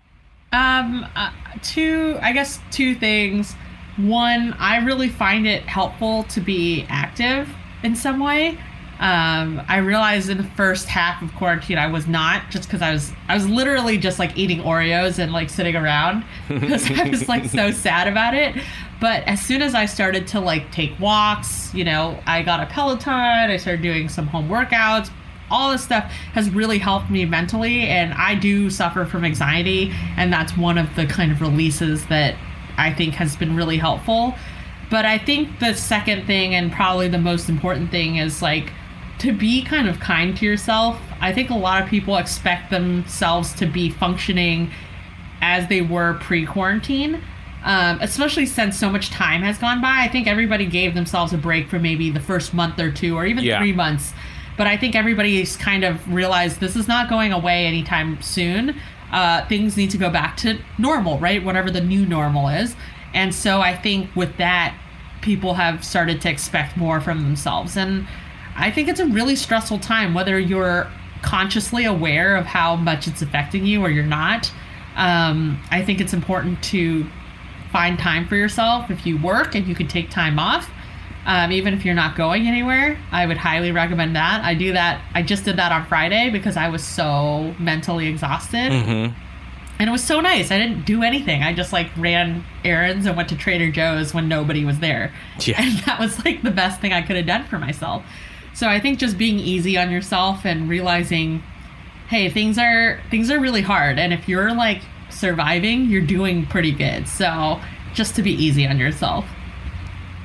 Um, 0.52 1.04
uh, 1.16 1.32
two, 1.62 2.16
I 2.22 2.32
guess 2.32 2.60
two 2.70 2.94
things. 2.94 3.54
One, 3.96 4.52
I 4.54 4.76
really 4.78 5.08
find 5.08 5.46
it 5.46 5.64
helpful 5.64 6.24
to 6.24 6.40
be 6.40 6.86
active 6.88 7.48
in 7.82 7.96
some 7.96 8.20
way. 8.20 8.58
Um, 9.04 9.60
I 9.68 9.76
realized 9.80 10.30
in 10.30 10.38
the 10.38 10.50
first 10.56 10.88
half 10.88 11.20
of 11.20 11.30
quarantine 11.34 11.76
I 11.76 11.88
was 11.88 12.06
not 12.06 12.50
just 12.50 12.64
because 12.64 12.80
I 12.80 12.90
was 12.90 13.12
I 13.28 13.34
was 13.34 13.46
literally 13.46 13.98
just 13.98 14.18
like 14.18 14.34
eating 14.34 14.60
Oreos 14.60 15.18
and 15.18 15.30
like 15.30 15.50
sitting 15.50 15.76
around 15.76 16.24
because 16.48 16.90
I 16.90 17.10
was 17.10 17.28
like 17.28 17.44
so 17.44 17.70
sad 17.70 18.08
about 18.08 18.32
it. 18.32 18.56
But 19.02 19.22
as 19.24 19.42
soon 19.42 19.60
as 19.60 19.74
I 19.74 19.84
started 19.84 20.26
to 20.28 20.40
like 20.40 20.72
take 20.72 20.98
walks, 20.98 21.74
you 21.74 21.84
know, 21.84 22.18
I 22.24 22.42
got 22.42 22.60
a 22.60 22.66
Peloton, 22.72 23.12
I 23.12 23.58
started 23.58 23.82
doing 23.82 24.08
some 24.08 24.26
home 24.26 24.48
workouts, 24.48 25.10
all 25.50 25.70
this 25.70 25.84
stuff 25.84 26.04
has 26.32 26.48
really 26.48 26.78
helped 26.78 27.10
me 27.10 27.26
mentally 27.26 27.82
and 27.82 28.14
i 28.14 28.34
do 28.34 28.70
suffer 28.70 29.04
from 29.04 29.26
anxiety 29.26 29.92
and 30.16 30.32
that's 30.32 30.56
one 30.56 30.78
of 30.78 30.96
the 30.96 31.04
kind 31.04 31.30
of 31.30 31.42
releases 31.42 32.06
that 32.06 32.34
i 32.78 32.90
think 32.90 33.12
has 33.12 33.36
been 33.36 33.54
really 33.54 33.76
helpful 33.76 34.34
but 34.90 35.04
i 35.04 35.18
think 35.18 35.60
the 35.60 35.74
second 35.74 36.26
thing 36.26 36.54
and 36.54 36.72
probably 36.72 37.08
the 37.08 37.18
most 37.18 37.50
important 37.50 37.90
thing 37.90 38.16
is 38.16 38.40
like 38.40 38.72
to 39.18 39.32
be 39.32 39.62
kind 39.62 39.88
of 39.88 40.00
kind 40.00 40.36
to 40.36 40.44
yourself 40.44 41.00
i 41.20 41.32
think 41.32 41.50
a 41.50 41.54
lot 41.54 41.82
of 41.82 41.88
people 41.88 42.16
expect 42.16 42.70
themselves 42.70 43.52
to 43.54 43.66
be 43.66 43.90
functioning 43.90 44.70
as 45.40 45.68
they 45.68 45.80
were 45.80 46.14
pre-quarantine 46.20 47.22
um, 47.64 47.98
especially 48.02 48.44
since 48.44 48.78
so 48.78 48.90
much 48.90 49.08
time 49.10 49.42
has 49.42 49.56
gone 49.58 49.80
by 49.80 50.00
i 50.02 50.08
think 50.08 50.26
everybody 50.26 50.66
gave 50.66 50.94
themselves 50.94 51.32
a 51.32 51.38
break 51.38 51.68
for 51.68 51.78
maybe 51.78 52.10
the 52.10 52.20
first 52.20 52.52
month 52.54 52.78
or 52.78 52.90
two 52.90 53.16
or 53.16 53.24
even 53.26 53.44
Yeah. 53.44 53.58
three 53.58 53.72
months 53.72 54.12
but 54.56 54.68
I 54.68 54.76
think 54.76 54.94
everybody's 54.94 55.56
kind 55.56 55.82
of 55.82 56.14
realized 56.14 56.60
this 56.60 56.76
is 56.76 56.86
not 56.86 57.10
going 57.10 57.32
away 57.32 57.66
anytime 57.66 58.22
soon. 58.22 58.76
Uh, 59.10 59.44
things 59.48 59.76
need 59.76 59.90
to 59.90 59.98
go 59.98 60.10
back 60.10 60.36
to 60.36 60.60
normal, 60.78 61.18
right? 61.18 61.42
Whatever 61.44 61.72
the 61.72 61.80
new 61.80 62.06
normal 62.06 62.46
is. 62.46 62.76
And 63.14 63.34
so 63.34 63.60
I 63.60 63.74
think 63.74 64.14
with 64.14 64.36
that, 64.36 64.72
people 65.22 65.54
have 65.54 65.84
started 65.84 66.20
to 66.20 66.30
expect 66.30 66.76
more 66.76 67.00
from 67.00 67.24
themselves. 67.24 67.76
And 67.76 68.06
I 68.56 68.70
think 68.70 68.88
it's 68.88 69.00
a 69.00 69.06
really 69.06 69.36
stressful 69.36 69.80
time, 69.80 70.14
whether 70.14 70.38
you're 70.38 70.90
consciously 71.22 71.84
aware 71.84 72.36
of 72.36 72.46
how 72.46 72.76
much 72.76 73.08
it's 73.08 73.22
affecting 73.22 73.64
you 73.66 73.82
or 73.82 73.90
you're 73.90 74.04
not. 74.04 74.52
Um, 74.96 75.60
I 75.70 75.82
think 75.82 76.00
it's 76.00 76.12
important 76.12 76.62
to 76.64 77.06
find 77.72 77.98
time 77.98 78.28
for 78.28 78.36
yourself. 78.36 78.90
If 78.90 79.04
you 79.06 79.20
work 79.20 79.54
and 79.54 79.66
you 79.66 79.74
could 79.74 79.90
take 79.90 80.10
time 80.10 80.38
off, 80.38 80.70
um, 81.26 81.50
even 81.52 81.72
if 81.74 81.84
you're 81.84 81.94
not 81.94 82.16
going 82.16 82.46
anywhere, 82.46 82.98
I 83.10 83.26
would 83.26 83.38
highly 83.38 83.72
recommend 83.72 84.14
that. 84.14 84.44
I 84.44 84.54
do 84.54 84.72
that. 84.74 85.00
I 85.14 85.22
just 85.22 85.44
did 85.44 85.56
that 85.56 85.72
on 85.72 85.86
Friday 85.86 86.30
because 86.30 86.56
I 86.56 86.68
was 86.68 86.84
so 86.84 87.54
mentally 87.58 88.06
exhausted. 88.06 88.70
Mm-hmm. 88.70 89.18
And 89.78 89.88
it 89.88 89.90
was 89.90 90.04
so 90.04 90.20
nice. 90.20 90.52
I 90.52 90.58
didn't 90.58 90.84
do 90.84 91.02
anything. 91.02 91.42
I 91.42 91.52
just 91.52 91.72
like 91.72 91.88
ran 91.96 92.44
errands 92.64 93.06
and 93.06 93.16
went 93.16 93.28
to 93.30 93.36
Trader 93.36 93.72
Joe's 93.72 94.14
when 94.14 94.28
nobody 94.28 94.64
was 94.64 94.78
there. 94.78 95.12
Yeah. 95.40 95.60
And 95.62 95.78
that 95.80 95.98
was 95.98 96.24
like 96.24 96.42
the 96.42 96.50
best 96.50 96.80
thing 96.80 96.92
I 96.92 97.02
could 97.02 97.16
have 97.16 97.26
done 97.26 97.44
for 97.46 97.58
myself. 97.58 98.04
So 98.54 98.68
I 98.68 98.78
think 98.80 98.98
just 98.98 99.18
being 99.18 99.38
easy 99.38 99.76
on 99.76 99.90
yourself 99.90 100.44
and 100.46 100.68
realizing, 100.68 101.42
hey, 102.08 102.28
things 102.30 102.56
are 102.58 103.00
things 103.10 103.30
are 103.30 103.40
really 103.40 103.62
hard. 103.62 103.98
And 103.98 104.12
if 104.12 104.28
you're 104.28 104.54
like 104.54 104.80
surviving, 105.10 105.86
you're 105.86 106.06
doing 106.06 106.46
pretty 106.46 106.72
good. 106.72 107.08
So 107.08 107.60
just 107.94 108.14
to 108.16 108.22
be 108.22 108.32
easy 108.32 108.66
on 108.66 108.78
yourself. 108.78 109.24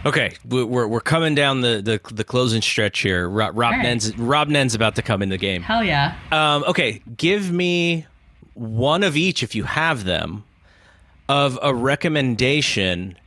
Okay, 0.05 0.31
we- 0.47 0.63
we're 0.63 0.87
we're 0.87 1.01
coming 1.01 1.35
down 1.35 1.61
the 1.61 1.81
the, 1.81 2.13
the 2.13 2.23
closing 2.23 2.61
stretch 2.61 2.99
here. 2.99 3.27
Rob, 3.27 3.57
Rob 3.57 3.73
right. 3.73 3.83
Nen's 3.83 4.17
Rob 4.17 4.47
Nen's 4.47 4.73
about 4.75 4.95
to 4.95 5.01
come 5.01 5.21
in 5.21 5.29
the 5.29 5.37
game. 5.37 5.61
Hell 5.61 5.83
yeah. 5.83 6.15
Um, 6.31 6.63
okay, 6.67 7.01
give 7.17 7.51
me 7.51 8.05
one 8.53 9.03
of 9.03 9.17
each 9.17 9.43
if 9.43 9.55
you 9.55 9.63
have 9.63 10.05
them 10.05 10.43
of 11.27 11.59
a 11.61 11.73
recommendation 11.73 13.17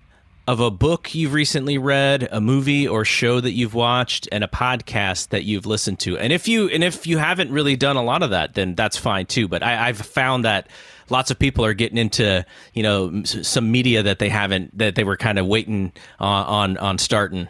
of 0.49 0.61
a 0.61 0.71
book 0.71 1.15
you've 1.15 1.33
recently 1.33 1.79
read, 1.79 2.29
a 2.33 2.41
movie 2.41 2.87
or 2.89 3.05
show 3.05 3.41
that 3.41 3.53
you've 3.53 3.75
watched, 3.75 4.29
and 4.33 4.43
a 4.43 4.49
podcast 4.49 5.29
that 5.29 5.45
you've 5.45 5.67
listened 5.67 6.01
to. 6.01 6.19
And 6.19 6.33
if 6.33 6.49
you 6.49 6.69
and 6.69 6.83
if 6.83 7.07
you 7.07 7.19
haven't 7.19 7.51
really 7.51 7.77
done 7.77 7.97
a 7.97 8.03
lot 8.03 8.23
of 8.23 8.31
that, 8.31 8.55
then 8.55 8.75
that's 8.75 8.97
fine 8.97 9.27
too. 9.27 9.47
But 9.49 9.63
I, 9.63 9.89
I've 9.89 9.99
found 9.99 10.45
that 10.45 10.69
lots 11.11 11.31
of 11.31 11.39
people 11.39 11.65
are 11.65 11.75
getting 11.75 11.99
into 11.99 12.45
you 12.75 12.83
know 12.83 13.23
some 13.25 13.71
media 13.71 14.03
that 14.03 14.19
they 14.19 14.29
haven't 14.29 14.77
that 14.77 14.95
they 14.97 15.05
were 15.05 15.17
kind 15.17 15.39
of 15.39 15.47
waiting 15.47 15.93
on 16.19 16.47
on, 16.47 16.79
on 16.79 16.99
starting. 16.99 17.47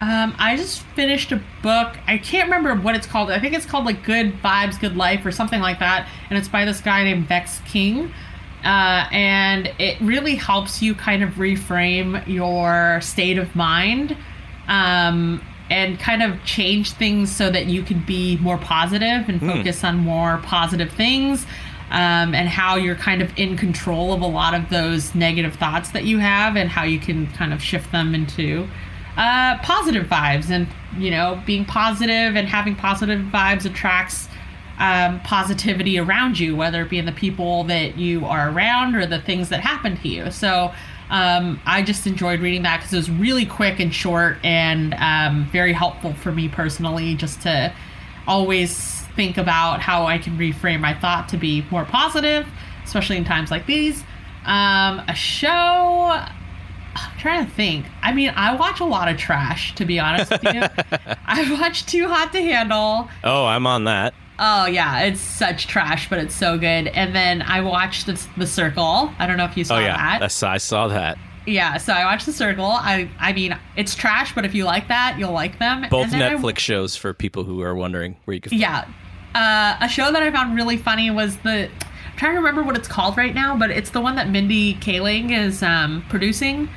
Um, 0.00 0.34
I 0.38 0.56
just 0.56 0.82
finished 0.94 1.32
a 1.32 1.42
book. 1.62 1.96
I 2.06 2.18
can't 2.18 2.50
remember 2.50 2.74
what 2.82 2.94
it's 2.96 3.06
called. 3.06 3.30
I 3.30 3.40
think 3.40 3.54
it's 3.54 3.64
called 3.64 3.86
like 3.86 4.04
Good 4.04 4.34
Vibes, 4.42 4.78
Good 4.78 4.94
Life 4.94 5.24
or 5.24 5.32
something 5.32 5.60
like 5.60 5.78
that. 5.78 6.06
And 6.28 6.38
it's 6.38 6.48
by 6.48 6.66
this 6.66 6.82
guy 6.82 7.02
named 7.02 7.28
Vex 7.28 7.62
King. 7.64 8.12
Uh, 8.66 9.06
and 9.12 9.72
it 9.78 10.00
really 10.00 10.34
helps 10.34 10.82
you 10.82 10.94
kind 10.94 11.22
of 11.22 11.30
reframe 11.34 12.26
your 12.26 13.00
state 13.00 13.38
of 13.38 13.54
mind 13.54 14.16
um, 14.66 15.40
and 15.70 15.98
kind 16.00 16.22
of 16.22 16.42
change 16.44 16.92
things 16.92 17.34
so 17.34 17.48
that 17.48 17.66
you 17.66 17.82
can 17.82 18.04
be 18.04 18.36
more 18.38 18.58
positive 18.58 19.28
and 19.28 19.40
focus 19.40 19.84
on 19.84 19.96
more 19.96 20.38
positive 20.38 20.90
things 20.90 21.46
um, 21.90 22.34
and 22.34 22.48
how 22.48 22.74
you're 22.74 22.96
kind 22.96 23.22
of 23.22 23.30
in 23.38 23.56
control 23.56 24.12
of 24.12 24.20
a 24.20 24.26
lot 24.26 24.52
of 24.52 24.68
those 24.68 25.14
negative 25.14 25.54
thoughts 25.54 25.92
that 25.92 26.04
you 26.04 26.18
have 26.18 26.56
and 26.56 26.68
how 26.68 26.82
you 26.82 26.98
can 26.98 27.28
kind 27.28 27.52
of 27.52 27.62
shift 27.62 27.92
them 27.92 28.14
into 28.14 28.68
uh, 29.16 29.56
positive 29.58 30.06
vibes. 30.06 30.50
And 30.50 30.66
you 30.98 31.10
know 31.10 31.40
being 31.46 31.64
positive 31.64 32.36
and 32.36 32.48
having 32.48 32.74
positive 32.74 33.20
vibes 33.26 33.64
attracts 33.64 34.28
um, 34.78 35.20
positivity 35.20 35.98
around 35.98 36.38
you 36.38 36.54
whether 36.56 36.82
it 36.82 36.90
be 36.90 36.98
in 36.98 37.06
the 37.06 37.12
people 37.12 37.64
that 37.64 37.96
you 37.96 38.24
are 38.26 38.50
around 38.50 38.94
or 38.94 39.06
the 39.06 39.20
things 39.20 39.48
that 39.48 39.60
happen 39.60 39.96
to 39.96 40.08
you 40.08 40.30
so 40.30 40.72
um, 41.10 41.60
i 41.66 41.82
just 41.82 42.06
enjoyed 42.06 42.40
reading 42.40 42.62
that 42.62 42.78
because 42.78 42.92
it 42.92 42.96
was 42.96 43.10
really 43.10 43.46
quick 43.46 43.80
and 43.80 43.94
short 43.94 44.36
and 44.44 44.94
um, 44.94 45.48
very 45.50 45.72
helpful 45.72 46.12
for 46.14 46.32
me 46.32 46.48
personally 46.48 47.14
just 47.14 47.40
to 47.42 47.72
always 48.26 49.02
think 49.16 49.38
about 49.38 49.80
how 49.80 50.04
i 50.04 50.18
can 50.18 50.36
reframe 50.36 50.80
my 50.80 50.94
thought 50.94 51.28
to 51.28 51.36
be 51.36 51.64
more 51.70 51.84
positive 51.84 52.46
especially 52.84 53.16
in 53.16 53.24
times 53.24 53.50
like 53.50 53.66
these 53.66 54.02
um, 54.44 55.02
a 55.08 55.14
show 55.14 56.24
I'm 56.96 57.18
trying 57.18 57.44
to 57.44 57.52
think. 57.52 57.86
I 58.02 58.12
mean, 58.12 58.32
I 58.34 58.56
watch 58.56 58.80
a 58.80 58.84
lot 58.84 59.08
of 59.08 59.18
trash, 59.18 59.74
to 59.74 59.84
be 59.84 59.98
honest 59.98 60.30
with 60.30 60.44
you. 60.44 60.62
I 61.26 61.58
watch 61.60 61.86
Too 61.86 62.08
Hot 62.08 62.32
to 62.32 62.40
Handle. 62.40 63.08
Oh, 63.22 63.44
I'm 63.44 63.66
on 63.66 63.84
that. 63.84 64.14
Oh 64.38 64.66
yeah, 64.66 65.00
it's 65.02 65.20
such 65.20 65.66
trash, 65.66 66.08
but 66.10 66.18
it's 66.18 66.34
so 66.34 66.58
good. 66.58 66.88
And 66.88 67.14
then 67.14 67.42
I 67.42 67.60
watched 67.62 68.06
the, 68.06 68.20
the 68.36 68.46
Circle. 68.46 69.10
I 69.18 69.26
don't 69.26 69.36
know 69.38 69.44
if 69.46 69.56
you 69.56 69.64
saw 69.64 69.76
that. 69.76 69.82
Oh 69.82 69.86
yeah, 69.86 70.18
that. 70.18 70.42
I 70.44 70.58
saw 70.58 70.88
that. 70.88 71.16
Yeah, 71.46 71.76
so 71.78 71.92
I 71.92 72.04
watched 72.04 72.26
The 72.26 72.32
Circle. 72.32 72.64
I 72.66 73.08
I 73.20 73.32
mean, 73.32 73.56
it's 73.76 73.94
trash, 73.94 74.34
but 74.34 74.44
if 74.44 74.54
you 74.54 74.64
like 74.64 74.88
that, 74.88 75.16
you'll 75.18 75.32
like 75.32 75.58
them. 75.60 75.86
Both 75.90 76.04
And 76.12 76.12
then 76.20 76.22
I- 76.22 76.34
Netflix 76.36 76.58
shows 76.58 76.96
for 76.96 77.14
people 77.14 77.44
who 77.44 77.62
are 77.62 77.74
wondering 77.74 78.16
where 78.24 78.34
you 78.34 78.40
can. 78.40 78.58
yeah. 78.58 78.84
Uh, 79.34 79.76
a 79.80 79.88
show 79.88 80.10
that 80.12 80.22
I 80.22 80.30
found 80.30 80.56
really 80.56 80.76
funny 80.76 81.10
was 81.10 81.36
the. 81.38 81.68
I'm 81.68 82.16
trying 82.18 82.32
to 82.32 82.38
remember 82.38 82.62
what 82.62 82.76
it's 82.76 82.88
called 82.88 83.16
right 83.18 83.34
now, 83.34 83.56
but 83.56 83.70
it's 83.70 83.90
the 83.90 84.00
one 84.00 84.16
that 84.16 84.28
Mindy 84.30 84.74
Kaling 84.76 85.30
is 85.38 85.62
um, 85.62 86.02
producing. 86.08 86.68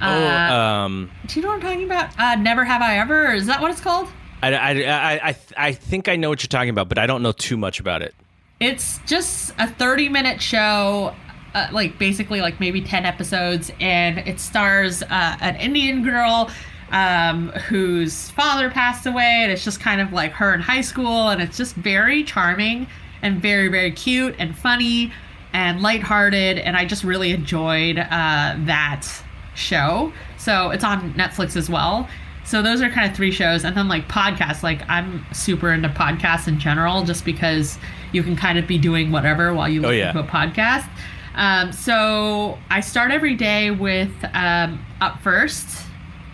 Oh, 0.00 0.06
Uh, 0.06 0.52
um, 0.84 1.10
do 1.26 1.40
you 1.40 1.42
know 1.42 1.48
what 1.48 1.56
I'm 1.56 1.60
talking 1.62 1.84
about? 1.84 2.10
Uh, 2.18 2.34
Never 2.36 2.64
Have 2.64 2.82
I 2.82 2.98
Ever? 2.98 3.32
Is 3.32 3.46
that 3.46 3.60
what 3.60 3.70
it's 3.70 3.80
called? 3.80 4.08
I, 4.42 4.54
I, 4.54 5.28
I, 5.28 5.36
I, 5.56 5.72
think 5.72 6.08
I 6.08 6.16
know 6.16 6.28
what 6.28 6.42
you're 6.42 6.48
talking 6.48 6.70
about, 6.70 6.88
but 6.88 6.98
I 6.98 7.06
don't 7.06 7.22
know 7.22 7.32
too 7.32 7.56
much 7.56 7.80
about 7.80 8.02
it. 8.02 8.14
It's 8.60 8.98
just 9.06 9.54
a 9.58 9.68
30 9.68 10.08
minute 10.08 10.40
show, 10.42 11.14
uh, 11.54 11.68
like 11.72 11.98
basically 11.98 12.40
like 12.40 12.60
maybe 12.60 12.80
10 12.80 13.04
episodes, 13.04 13.70
and 13.80 14.18
it 14.18 14.40
stars 14.40 15.02
uh, 15.02 15.36
an 15.40 15.56
Indian 15.56 16.02
girl 16.02 16.50
um, 16.90 17.48
whose 17.50 18.30
father 18.30 18.70
passed 18.70 19.06
away, 19.06 19.40
and 19.42 19.52
it's 19.52 19.64
just 19.64 19.80
kind 19.80 20.00
of 20.00 20.12
like 20.12 20.32
her 20.32 20.54
in 20.54 20.60
high 20.60 20.80
school, 20.80 21.28
and 21.28 21.40
it's 21.42 21.56
just 21.56 21.74
very 21.76 22.24
charming 22.24 22.86
and 23.22 23.42
very, 23.42 23.68
very 23.68 23.92
cute 23.92 24.34
and 24.38 24.56
funny 24.56 25.12
and 25.52 25.80
lighthearted, 25.80 26.58
and 26.58 26.76
I 26.76 26.84
just 26.84 27.04
really 27.04 27.32
enjoyed 27.32 27.98
uh, 27.98 28.56
that 28.64 29.06
show. 29.54 30.12
So 30.36 30.70
it's 30.70 30.84
on 30.84 31.14
Netflix 31.14 31.56
as 31.56 31.68
well. 31.68 32.08
So 32.48 32.62
those 32.62 32.80
are 32.80 32.88
kind 32.88 33.10
of 33.10 33.14
three 33.16 33.30
shows, 33.30 33.64
and 33.64 33.76
then 33.76 33.88
like 33.88 34.08
podcasts. 34.08 34.62
Like 34.62 34.80
I'm 34.88 35.24
super 35.32 35.72
into 35.72 35.88
podcasts 35.90 36.48
in 36.48 36.58
general, 36.58 37.04
just 37.04 37.24
because 37.24 37.78
you 38.12 38.22
can 38.22 38.36
kind 38.36 38.58
of 38.58 38.66
be 38.66 38.78
doing 38.78 39.10
whatever 39.12 39.52
while 39.52 39.68
you 39.68 39.80
Oh, 39.84 39.88
listen 39.88 39.98
yeah. 39.98 40.12
to 40.12 40.20
a 40.20 40.24
podcast. 40.24 40.88
Um, 41.34 41.72
so 41.72 42.58
I 42.70 42.80
start 42.80 43.10
every 43.10 43.34
day 43.36 43.70
with 43.70 44.10
um, 44.34 44.84
Up 45.00 45.20
First 45.20 45.68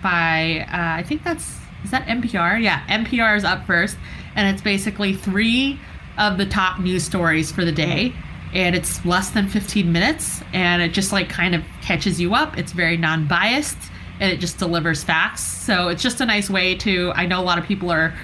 by 0.02 0.60
uh, 0.70 0.98
I 0.98 1.02
think 1.02 1.24
that's 1.24 1.56
is 1.82 1.90
that 1.90 2.06
NPR? 2.06 2.62
Yeah, 2.62 2.86
NPR 2.86 3.36
is 3.36 3.44
Up 3.44 3.66
First, 3.66 3.96
and 4.36 4.48
it's 4.48 4.62
basically 4.62 5.14
three 5.14 5.78
of 6.16 6.38
the 6.38 6.46
top 6.46 6.78
news 6.80 7.02
stories 7.04 7.50
for 7.50 7.64
the 7.64 7.72
day. 7.72 8.12
And 8.54 8.76
it's 8.76 9.04
less 9.04 9.30
than 9.30 9.48
15 9.48 9.90
minutes, 9.90 10.40
and 10.52 10.80
it 10.80 10.92
just 10.92 11.10
like 11.10 11.28
kind 11.28 11.56
of 11.56 11.64
catches 11.82 12.20
you 12.20 12.34
up. 12.36 12.56
It's 12.56 12.70
very 12.70 12.96
non-biased, 12.96 13.76
and 14.24 14.32
it 14.32 14.40
just 14.40 14.56
delivers 14.58 15.04
facts. 15.04 15.42
So 15.42 15.88
it's 15.88 16.02
just 16.02 16.22
a 16.22 16.26
nice 16.26 16.48
way 16.48 16.74
to. 16.76 17.12
I 17.14 17.26
know 17.26 17.40
a 17.40 17.44
lot 17.44 17.58
of 17.58 17.64
people 17.66 17.90
are 17.92 18.14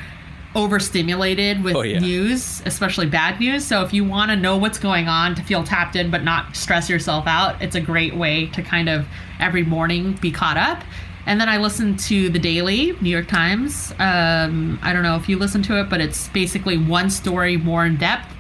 overstimulated 0.55 1.63
with 1.63 1.77
Oh, 1.77 1.83
yeah. 1.83 1.99
news, 1.99 2.63
especially 2.65 3.07
bad 3.07 3.39
news. 3.39 3.65
So 3.67 3.83
if 3.83 3.93
you 3.93 4.03
want 4.05 4.31
to 4.31 4.37
know 4.37 4.57
what's 4.57 4.79
going 4.79 5.09
on 5.09 5.35
to 5.37 5.43
feel 5.43 5.63
tapped 5.63 5.97
in 5.97 6.11
but 6.11 6.25
not 6.25 6.57
stress 6.57 6.89
yourself 6.89 7.27
out, 7.27 7.61
it's 7.61 7.77
a 7.77 7.81
great 7.81 8.15
way 8.17 8.47
to 8.47 8.63
kind 8.63 8.89
of 8.89 9.07
every 9.39 9.63
morning 9.63 10.15
be 10.15 10.31
caught 10.31 10.57
up. 10.57 10.83
And 11.27 11.39
then 11.41 11.49
I 11.51 11.59
listen 11.59 11.97
to 11.99 12.31
the 12.31 12.39
Daily 12.39 12.93
New 13.01 13.11
York 13.11 13.29
Times. 13.29 13.93
Um, 13.99 14.79
I 14.83 14.93
don't 14.93 15.03
know 15.03 15.17
if 15.17 15.29
you 15.29 15.39
listen 15.39 15.63
to 15.65 15.79
it, 15.81 15.91
but 15.91 16.01
it's 16.01 16.29
basically 16.31 16.79
one 16.79 17.11
story 17.11 17.57
more 17.59 17.85
in 17.85 17.97
depth. 17.99 18.35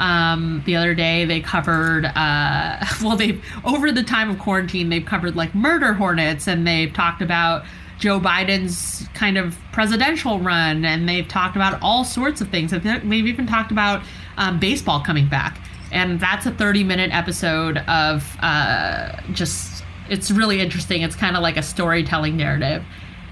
Um, 0.00 0.62
the 0.64 0.76
other 0.76 0.94
day 0.94 1.26
they 1.26 1.40
covered, 1.40 2.06
uh, 2.06 2.84
well, 3.02 3.16
they've 3.16 3.44
over 3.64 3.92
the 3.92 4.02
time 4.02 4.30
of 4.30 4.38
quarantine 4.38 4.88
they've 4.88 5.04
covered 5.04 5.36
like 5.36 5.54
murder 5.54 5.92
hornets, 5.92 6.48
and 6.48 6.66
they've 6.66 6.92
talked 6.92 7.22
about 7.22 7.64
Joe 7.98 8.18
Biden's 8.18 9.06
kind 9.12 9.36
of 9.36 9.58
presidential 9.72 10.40
run, 10.40 10.86
and 10.86 11.06
they've 11.06 11.28
talked 11.28 11.54
about 11.54 11.78
all 11.82 12.02
sorts 12.04 12.40
of 12.40 12.48
things. 12.48 12.72
I 12.72 12.78
think 12.78 13.02
They've 13.08 13.26
even 13.26 13.46
talked 13.46 13.70
about 13.70 14.02
um, 14.38 14.58
baseball 14.58 15.00
coming 15.00 15.28
back, 15.28 15.60
and 15.92 16.18
that's 16.18 16.46
a 16.46 16.50
30 16.50 16.82
minute 16.82 17.10
episode 17.12 17.78
of 17.86 18.36
uh, 18.40 19.20
just. 19.32 19.84
It's 20.08 20.30
really 20.32 20.60
interesting. 20.60 21.02
It's 21.02 21.14
kind 21.14 21.36
of 21.36 21.42
like 21.42 21.56
a 21.56 21.62
storytelling 21.62 22.36
narrative, 22.36 22.82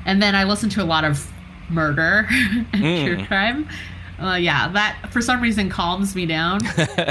and 0.05 0.23
then 0.23 0.35
I 0.36 0.45
listen 0.45 0.69
to 0.70 0.82
a 0.82 0.85
lot 0.85 1.05
of 1.05 1.32
murder 1.70 2.27
and 2.73 2.73
true 2.73 3.27
crime. 3.27 3.69
Uh, 4.20 4.35
yeah, 4.35 4.66
that 4.69 4.99
for 5.12 5.20
some 5.20 5.40
reason 5.40 5.69
calms 5.70 6.15
me 6.16 6.27
down, 6.27 6.59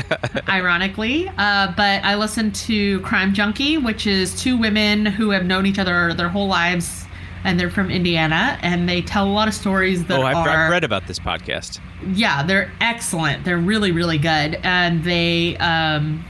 ironically. 0.50 1.30
Uh, 1.38 1.74
but 1.76 2.04
I 2.04 2.16
listen 2.16 2.52
to 2.52 3.00
Crime 3.02 3.34
Junkie, 3.34 3.78
which 3.78 4.08
is 4.08 4.40
two 4.40 4.58
women 4.58 5.06
who 5.06 5.30
have 5.32 5.46
known 5.46 5.66
each 5.66 5.80
other 5.80 6.14
their 6.14 6.30
whole 6.30 6.48
lives, 6.48 7.06
and 7.44 7.60
they're 7.60 7.70
from 7.70 7.90
Indiana, 7.90 8.58
and 8.62 8.88
they 8.90 9.02
tell 9.02 9.26
a 9.28 9.32
lot 9.32 9.48
of 9.48 9.54
stories 9.54 10.06
that 10.06 10.20
Oh, 10.20 10.24
I've, 10.24 10.36
are 10.36 10.50
I've 10.66 10.72
read 10.72 10.84
about 10.84 11.08
this 11.08 11.20
podcast. 11.20 11.80
yeah, 12.14 12.44
they're 12.44 12.72
excellent. 12.82 13.46
They're 13.46 13.58
really, 13.58 13.92
really 13.92 14.18
good, 14.18 14.60
and 14.64 15.04
they 15.04 15.56
um, 15.58 16.26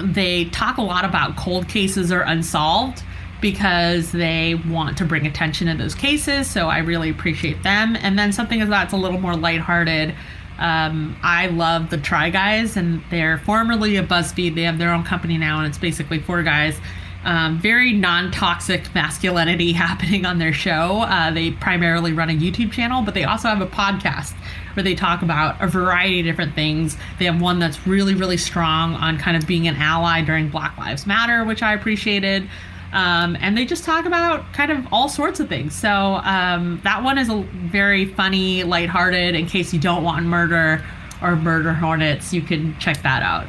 they 0.00 0.46
talk 0.46 0.78
a 0.78 0.82
lot 0.82 1.04
about 1.04 1.36
cold 1.36 1.68
cases 1.68 2.10
or 2.10 2.22
unsolved 2.22 3.02
because 3.40 4.12
they 4.12 4.54
want 4.54 4.96
to 4.98 5.04
bring 5.04 5.26
attention 5.26 5.66
to 5.66 5.74
those 5.74 5.94
cases. 5.94 6.48
So 6.48 6.68
I 6.68 6.78
really 6.78 7.10
appreciate 7.10 7.62
them. 7.62 7.96
And 7.96 8.18
then 8.18 8.32
something 8.32 8.66
that's 8.68 8.92
a 8.92 8.96
little 8.96 9.20
more 9.20 9.36
lighthearted. 9.36 10.14
Um, 10.58 11.16
I 11.22 11.48
love 11.48 11.90
the 11.90 11.98
Try 11.98 12.30
Guys, 12.30 12.76
and 12.76 13.02
they're 13.10 13.38
formerly 13.38 13.96
a 13.96 14.02
BuzzFeed. 14.02 14.54
They 14.54 14.62
have 14.62 14.78
their 14.78 14.92
own 14.92 15.02
company 15.02 15.36
now, 15.36 15.58
and 15.58 15.66
it's 15.66 15.78
basically 15.78 16.20
four 16.20 16.42
guys. 16.42 16.78
Um, 17.24 17.58
very 17.58 17.92
non-toxic 17.92 18.94
masculinity 18.94 19.72
happening 19.74 20.26
on 20.26 20.38
their 20.38 20.52
show. 20.52 21.00
Uh, 21.00 21.30
they 21.30 21.50
primarily 21.50 22.12
run 22.12 22.30
a 22.30 22.34
YouTube 22.34 22.70
channel, 22.70 23.02
but 23.02 23.14
they 23.14 23.24
also 23.24 23.48
have 23.48 23.60
a 23.60 23.66
podcast 23.66 24.34
where 24.74 24.84
they 24.84 24.94
talk 24.94 25.22
about 25.22 25.60
a 25.62 25.66
variety 25.66 26.20
of 26.20 26.26
different 26.26 26.54
things. 26.54 26.96
They 27.18 27.24
have 27.24 27.40
one 27.40 27.58
that's 27.58 27.86
really, 27.86 28.14
really 28.14 28.36
strong 28.36 28.94
on 28.94 29.18
kind 29.18 29.36
of 29.36 29.46
being 29.46 29.66
an 29.68 29.76
ally 29.76 30.22
during 30.22 30.50
Black 30.50 30.76
Lives 30.76 31.06
Matter, 31.06 31.44
which 31.44 31.62
I 31.62 31.72
appreciated. 31.74 32.48
Um, 32.94 33.36
and 33.40 33.58
they 33.58 33.64
just 33.64 33.84
talk 33.84 34.06
about 34.06 34.52
kind 34.52 34.70
of 34.70 34.86
all 34.92 35.08
sorts 35.08 35.40
of 35.40 35.48
things. 35.48 35.74
So 35.74 35.90
um, 35.90 36.80
that 36.84 37.02
one 37.02 37.18
is 37.18 37.28
a 37.28 37.42
very 37.52 38.06
funny, 38.06 38.62
lighthearted. 38.62 39.34
In 39.34 39.46
case 39.46 39.74
you 39.74 39.80
don't 39.80 40.04
want 40.04 40.24
murder 40.26 40.82
or 41.20 41.34
murder 41.36 41.72
hornets, 41.72 42.32
you 42.32 42.40
can 42.40 42.78
check 42.78 43.02
that 43.02 43.22
out. 43.22 43.46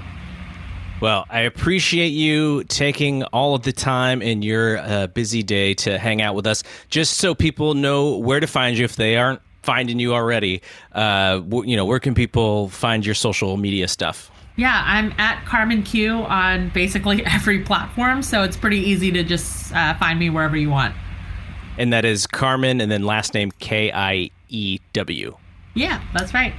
Well, 1.02 1.26
I 1.30 1.42
appreciate 1.42 2.08
you 2.08 2.64
taking 2.64 3.24
all 3.26 3.54
of 3.54 3.64
the 3.64 3.74
time 3.74 4.22
in 4.22 4.42
your 4.42 4.80
uh, 4.80 5.08
busy 5.08 5.44
day 5.44 5.74
to 5.76 6.00
hang 6.00 6.22
out 6.22 6.36
with 6.36 6.48
us. 6.48 6.64
Just 6.90 7.18
so 7.18 7.36
people 7.36 7.76
know 7.76 8.18
where 8.18 8.40
to 8.40 8.48
find 8.48 8.78
you 8.78 8.86
if 8.86 8.96
they 8.96 9.18
aren't 9.18 9.42
finding 9.62 10.00
you 10.00 10.14
already. 10.14 10.62
Uh, 10.94 11.42
you 11.66 11.76
know, 11.76 11.86
where 11.86 12.00
can 12.00 12.16
people 12.16 12.70
find 12.70 13.06
your 13.06 13.16
social 13.16 13.58
media 13.58 13.88
stuff? 13.88 14.32
Yeah, 14.58 14.82
I'm 14.86 15.14
at 15.18 15.46
Carmen 15.46 15.84
Kiew 15.84 16.28
on 16.30 16.70
basically 16.70 17.26
every 17.26 17.62
platform, 17.62 18.22
so 18.22 18.44
it's 18.44 18.58
pretty 18.58 18.80
easy 18.80 19.12
to 19.12 19.24
just 19.24 19.74
uh, 19.74 19.96
find 19.96 20.20
me 20.20 20.30
wherever 20.30 20.56
you 20.56 20.70
want. 20.70 20.96
And 21.78 21.92
that 21.92 22.06
is 22.06 22.26
Carmen, 22.26 22.80
and 22.80 22.90
then 22.92 23.04
last 23.04 23.34
name 23.34 23.52
K 23.60 23.92
I 23.92 24.30
E 24.50 24.80
W. 24.94 25.36
Yeah, 25.74 26.02
that's 26.14 26.34
right. 26.34 26.54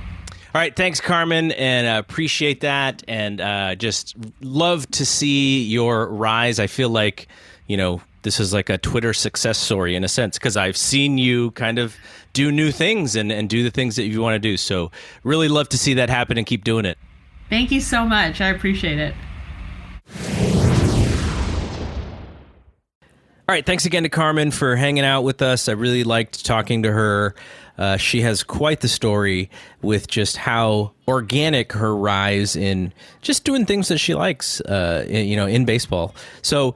All 0.55 0.61
right, 0.61 0.75
thanks, 0.75 1.01
Carmen, 1.01 1.53
and 1.53 1.87
uh, 1.87 1.99
appreciate 1.99 2.61
that, 2.61 3.03
and 3.09 3.41
uh, 3.41 3.75
just 3.75 4.15
love 4.41 4.91
to 4.93 5.07
see 5.07 5.63
your 5.65 6.09
rise. 6.09 6.59
I 6.59 6.67
feel 6.67 6.91
like 6.91 7.29
you 7.67 7.77
know 7.77 8.03
this 8.27 8.41
is 8.41 8.53
like 8.53 8.69
a 8.69 8.77
Twitter 8.77 9.15
success 9.15 9.57
story 9.57 9.95
in 9.95 10.03
a 10.03 10.09
sense 10.09 10.37
because 10.37 10.57
I've 10.57 10.77
seen 10.77 11.17
you 11.17 11.53
kind 11.53 11.79
of 11.79 11.97
do 12.33 12.51
new 12.51 12.73
things 12.73 13.15
and, 13.17 13.31
and 13.31 13.49
do 13.49 13.63
the 13.63 13.71
things 13.71 13.97
that 13.97 14.07
you 14.07 14.21
want 14.21 14.35
to 14.35 14.41
do. 14.41 14.57
So 14.57 14.91
really 15.23 15.47
love 15.47 15.69
to 15.71 15.79
see 15.79 15.95
that 15.95 16.11
happen 16.11 16.37
and 16.37 16.45
keep 16.45 16.65
doing 16.65 16.85
it. 16.85 16.99
Thank 17.49 17.71
you 17.71 17.81
so 17.81 18.05
much. 18.05 18.41
I 18.41 18.49
appreciate 18.49 18.99
it. 18.99 19.15
All 23.49 23.55
right, 23.55 23.65
thanks 23.65 23.85
again 23.85 24.03
to 24.03 24.09
Carmen 24.09 24.51
for 24.51 24.75
hanging 24.75 25.05
out 25.05 25.23
with 25.23 25.41
us. 25.41 25.69
I 25.69 25.73
really 25.73 26.03
liked 26.03 26.45
talking 26.45 26.83
to 26.83 26.91
her. 26.91 27.37
Uh, 27.79 27.97
she 27.97 28.23
has 28.23 28.43
quite 28.43 28.81
the 28.81 28.89
story 28.89 29.51
with 29.83 30.09
just 30.09 30.37
how 30.37 30.93
organic 31.07 31.73
her 31.75 31.95
rise 31.95 32.57
in 32.57 32.93
just 33.23 33.45
doing 33.45 33.65
things 33.65 33.87
that 33.89 33.99
she 33.99 34.15
likes, 34.15 34.61
uh, 34.63 35.05
in- 35.09 35.29
you 35.29 35.37
know, 35.37 35.47
in 35.47 35.65
baseball. 35.65 36.13
So, 36.43 36.75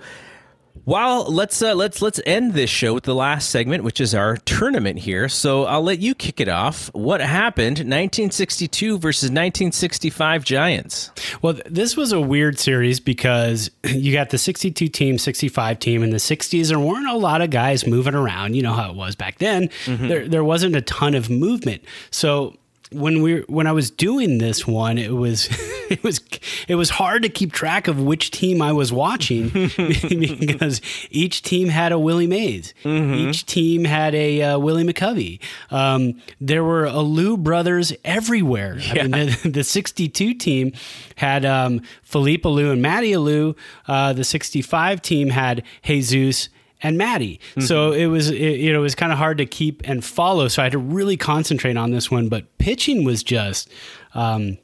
while 0.84 1.24
let's 1.24 1.60
uh, 1.62 1.74
let's 1.74 2.01
let's 2.01 2.20
end 2.26 2.55
this 2.55 2.70
show 2.70 2.94
with 2.94 3.05
the 3.05 3.14
last 3.14 3.51
segment, 3.51 3.84
which 3.84 4.01
is 4.01 4.14
our 4.14 4.36
tournament 4.38 5.01
here. 5.01 5.28
So 5.28 5.64
I'll 5.64 5.82
let 5.82 6.01
you 6.01 6.14
kick 6.14 6.40
it 6.40 6.48
off. 6.48 6.92
What 6.94 7.20
happened? 7.20 7.78
1962 7.78 8.98
versus 8.98 9.28
1965 9.28 10.44
Giants. 10.44 11.10
Well, 11.42 11.59
this 11.66 11.97
was 11.97 12.12
a 12.12 12.20
weird 12.20 12.59
series 12.59 12.98
because 12.98 13.70
you 13.84 14.12
got 14.12 14.30
the 14.30 14.38
62 14.38 14.88
team, 14.88 15.18
65 15.18 15.78
team 15.78 16.02
in 16.02 16.10
the 16.10 16.16
60s. 16.16 16.68
There 16.68 16.78
weren't 16.78 17.09
a 17.09 17.16
lot 17.16 17.40
of 17.42 17.51
guys 17.51 17.86
moving 17.86 18.14
around. 18.14 18.55
You 18.55 18.62
know 18.62 18.72
how 18.72 18.90
it 18.90 18.97
was 18.97 19.14
back 19.14 19.38
then. 19.38 19.70
There, 20.09 20.28
there 20.28 20.44
wasn't 20.44 20.76
a 20.76 20.82
ton 20.82 21.14
of 21.14 21.28
movement. 21.30 21.82
So 22.10 22.56
when 22.93 23.23
we 23.23 23.41
when 23.43 23.67
I 23.67 23.73
was 23.73 23.91
doing 23.91 24.39
this 24.39 24.67
one, 24.67 24.99
it 24.99 25.15
was 25.15 25.49
it 25.91 26.03
was 26.03 26.21
it 26.69 26.75
was 26.75 26.91
hard 26.91 27.23
to 27.23 27.29
keep 27.29 27.53
track 27.53 27.89
of 27.89 28.01
which 28.01 28.31
team 28.31 28.61
I 28.61 28.73
was 28.73 28.93
watching 28.93 29.49
because 29.77 30.81
each 31.11 31.43
team 31.43 31.69
had 31.69 31.93
a 31.93 31.99
Willie 31.99 32.27
Mays, 32.27 32.75
mm-hmm. 32.83 33.15
each 33.15 33.47
team 33.47 33.85
had 33.85 34.15
a 34.15 34.43
uh, 34.43 34.59
Willie 34.59 34.85
McCovey. 34.85 35.41
Um, 35.71 36.21
there 36.41 36.65
were 36.65 36.87
Alou 36.87 37.39
brothers 37.39 37.93
everywhere. 38.05 38.79
Yeah. 38.79 39.05
I 39.05 39.09
mean, 39.09 39.27
the, 39.43 39.51
the, 39.51 39.65
'62 39.65 40.35
team 40.35 40.73
had 41.17 41.45
um, 41.45 41.83
Felipe 42.03 42.43
Alou 42.43 42.73
and 42.73 42.83
Matty 42.83 43.12
Alou. 43.12 43.57
Uh, 43.87 44.12
the 44.12 44.25
'65 44.25 45.01
team 45.03 45.31
had 45.31 45.62
Jesus 45.83 46.49
and 46.82 46.98
Matty. 46.98 47.40
Mm-hmm. 47.51 47.61
So 47.62 47.93
it 47.93 48.07
was 48.07 48.31
it, 48.31 48.61
you 48.61 48.73
know 48.73 48.81
it 48.81 48.82
was 48.82 48.94
kind 48.94 49.12
of 49.12 49.19
hard 49.19 49.39
to 49.39 49.47
keep 49.47 49.82
and 49.85 50.05
follow. 50.05 50.48
So 50.48 50.62
I 50.62 50.66
had 50.66 50.73
to 50.73 50.78
really 50.78 51.16
concentrate 51.16 51.77
on 51.77 51.90
this 51.90 52.11
one. 52.11 52.28
But 52.28 52.59
pitching 52.59 53.05
was 53.05 53.23
just 53.23 53.70
um, 54.15 54.59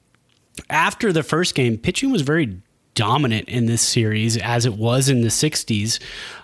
after 0.70 1.12
the 1.12 1.22
first 1.22 1.55
game, 1.55 1.78
pitching 1.78 2.10
was 2.10 2.22
very 2.22 2.60
dominant 2.97 3.48
in 3.48 3.66
this 3.66 3.82
series 3.82 4.36
as 4.38 4.66
it 4.66 4.72
was 4.72 5.09
in 5.09 5.20
the 5.20 5.28
60s. 5.28 6.01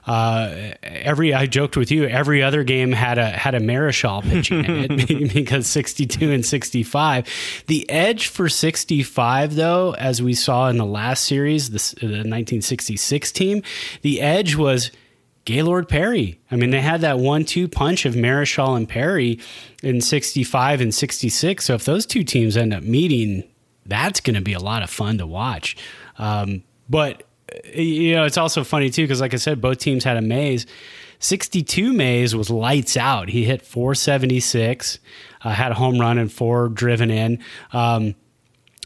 Uh, 0.07 0.75
every 0.83 1.35
I 1.35 1.47
joked 1.47 1.77
with 1.77 1.91
you, 1.91 2.05
every 2.05 2.43
other 2.43 2.63
game 2.63 2.93
had 2.93 3.19
a 3.19 3.27
had 3.27 3.55
a 3.57 3.61
Marichal 3.61 4.23
pitching 4.23 4.65
in 4.65 5.01
it 5.01 5.33
because 5.35 5.67
62 5.67 6.31
and 6.31 6.47
65. 6.47 7.65
The 7.67 7.89
edge 7.91 8.29
for 8.29 8.49
65 8.49 9.57
though, 9.57 9.95
as 9.95 10.23
we 10.23 10.35
saw 10.35 10.69
in 10.69 10.77
the 10.77 10.87
last 10.87 11.25
series, 11.25 11.71
the, 11.71 12.01
the 12.01 12.07
1966 12.07 13.33
team, 13.33 13.63
the 14.03 14.21
edge 14.21 14.55
was 14.55 14.93
Gaylord 15.45 15.89
Perry. 15.89 16.41
I 16.51 16.57
mean, 16.57 16.71
they 16.71 16.81
had 16.81 17.01
that 17.01 17.19
one-two 17.19 17.69
punch 17.69 18.07
of 18.07 18.15
Marichal 18.15 18.77
and 18.77 18.89
Perry 18.89 19.41
in 19.83 20.01
'65 20.01 20.81
and 20.81 20.95
'66. 20.95 21.65
So 21.65 21.75
if 21.75 21.85
those 21.85 22.07
two 22.07 22.25
teams 22.25 22.57
end 22.57 22.73
up 22.73 22.83
meeting, 22.83 23.45
that's 23.87 24.21
going 24.21 24.35
to 24.35 24.41
be 24.41 24.53
a 24.53 24.61
lot 24.61 24.83
of 24.83 24.91
fun 24.91 25.19
to 25.19 25.27
watch. 25.27 25.77
Um, 26.19 26.63
but 26.89 27.25
you 27.75 28.15
know, 28.15 28.25
it's 28.25 28.39
also 28.39 28.65
funny 28.65 28.91
too 28.91 29.03
because, 29.03 29.21
like 29.21 29.35
I 29.35 29.39
said, 29.39 29.61
both 29.61 29.79
teams 29.79 30.05
had 30.05 30.17
a 30.17 30.23
Mays. 30.23 30.67
62 31.19 31.93
Mays 31.93 32.35
was 32.35 32.51
lights 32.51 32.97
out. 32.97 33.29
He 33.29 33.45
hit 33.45 33.63
476, 33.63 34.99
uh, 35.43 35.51
had 35.51 35.71
a 35.71 35.75
home 35.77 35.99
run 35.99 36.19
and 36.19 36.33
four 36.33 36.69
driven 36.69 37.11
in. 37.11 37.39
Um, 37.73 38.17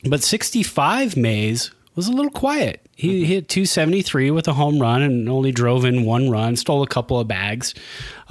but 0.05 0.23
65 0.23 1.17
Mays 1.17 1.71
was 1.95 2.09
a 2.09 2.13
little 2.13 2.31
quiet. 2.31 2.86
He 2.99 3.27
hit 3.27 3.51
273 3.51 4.31
with 4.31 4.49
a 4.49 4.55
home 4.55 4.81
run 4.81 5.03
and 5.03 5.29
only 5.29 5.53
drove 5.53 5.85
in 5.85 6.07
one 6.07 6.31
run, 6.31 6.57
stole 6.57 6.83
a 6.83 6.87
couple 6.87 7.21
of 7.21 7.29
bags. 7.29 7.75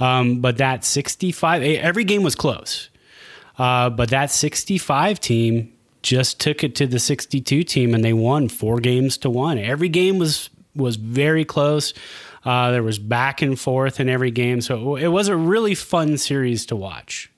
Um, 0.00 0.40
but 0.40 0.58
that 0.58 0.84
65, 0.84 1.62
every 1.62 2.02
game 2.02 2.24
was 2.24 2.34
close. 2.34 2.90
Uh, 3.58 3.90
but 3.90 4.10
that 4.10 4.32
65 4.32 5.20
team 5.20 5.72
just 6.02 6.40
took 6.40 6.64
it 6.64 6.74
to 6.74 6.88
the 6.88 6.98
62 6.98 7.62
team 7.62 7.94
and 7.94 8.04
they 8.04 8.12
won 8.12 8.48
four 8.48 8.80
games 8.80 9.16
to 9.18 9.30
one. 9.30 9.56
Every 9.56 9.88
game 9.88 10.18
was 10.18 10.50
was 10.74 10.96
very 10.96 11.44
close. 11.44 11.94
Uh, 12.44 12.72
there 12.72 12.82
was 12.82 12.98
back 12.98 13.42
and 13.42 13.58
forth 13.58 14.00
in 14.00 14.08
every 14.08 14.32
game, 14.32 14.60
so 14.60 14.96
it 14.96 15.08
was 15.08 15.28
a 15.28 15.36
really 15.36 15.76
fun 15.76 16.18
series 16.18 16.66
to 16.66 16.76
watch. 16.76 17.30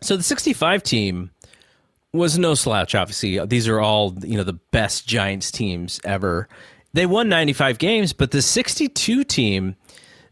So 0.00 0.16
the 0.16 0.22
65 0.22 0.82
team 0.84 1.31
was 2.12 2.38
no 2.38 2.54
slouch. 2.54 2.94
Obviously, 2.94 3.44
these 3.46 3.68
are 3.68 3.80
all 3.80 4.14
you 4.22 4.36
know 4.36 4.44
the 4.44 4.52
best 4.52 5.06
Giants 5.06 5.50
teams 5.50 6.00
ever. 6.04 6.48
They 6.92 7.06
won 7.06 7.28
95 7.28 7.78
games, 7.78 8.12
but 8.12 8.32
the 8.32 8.42
62 8.42 9.24
team, 9.24 9.76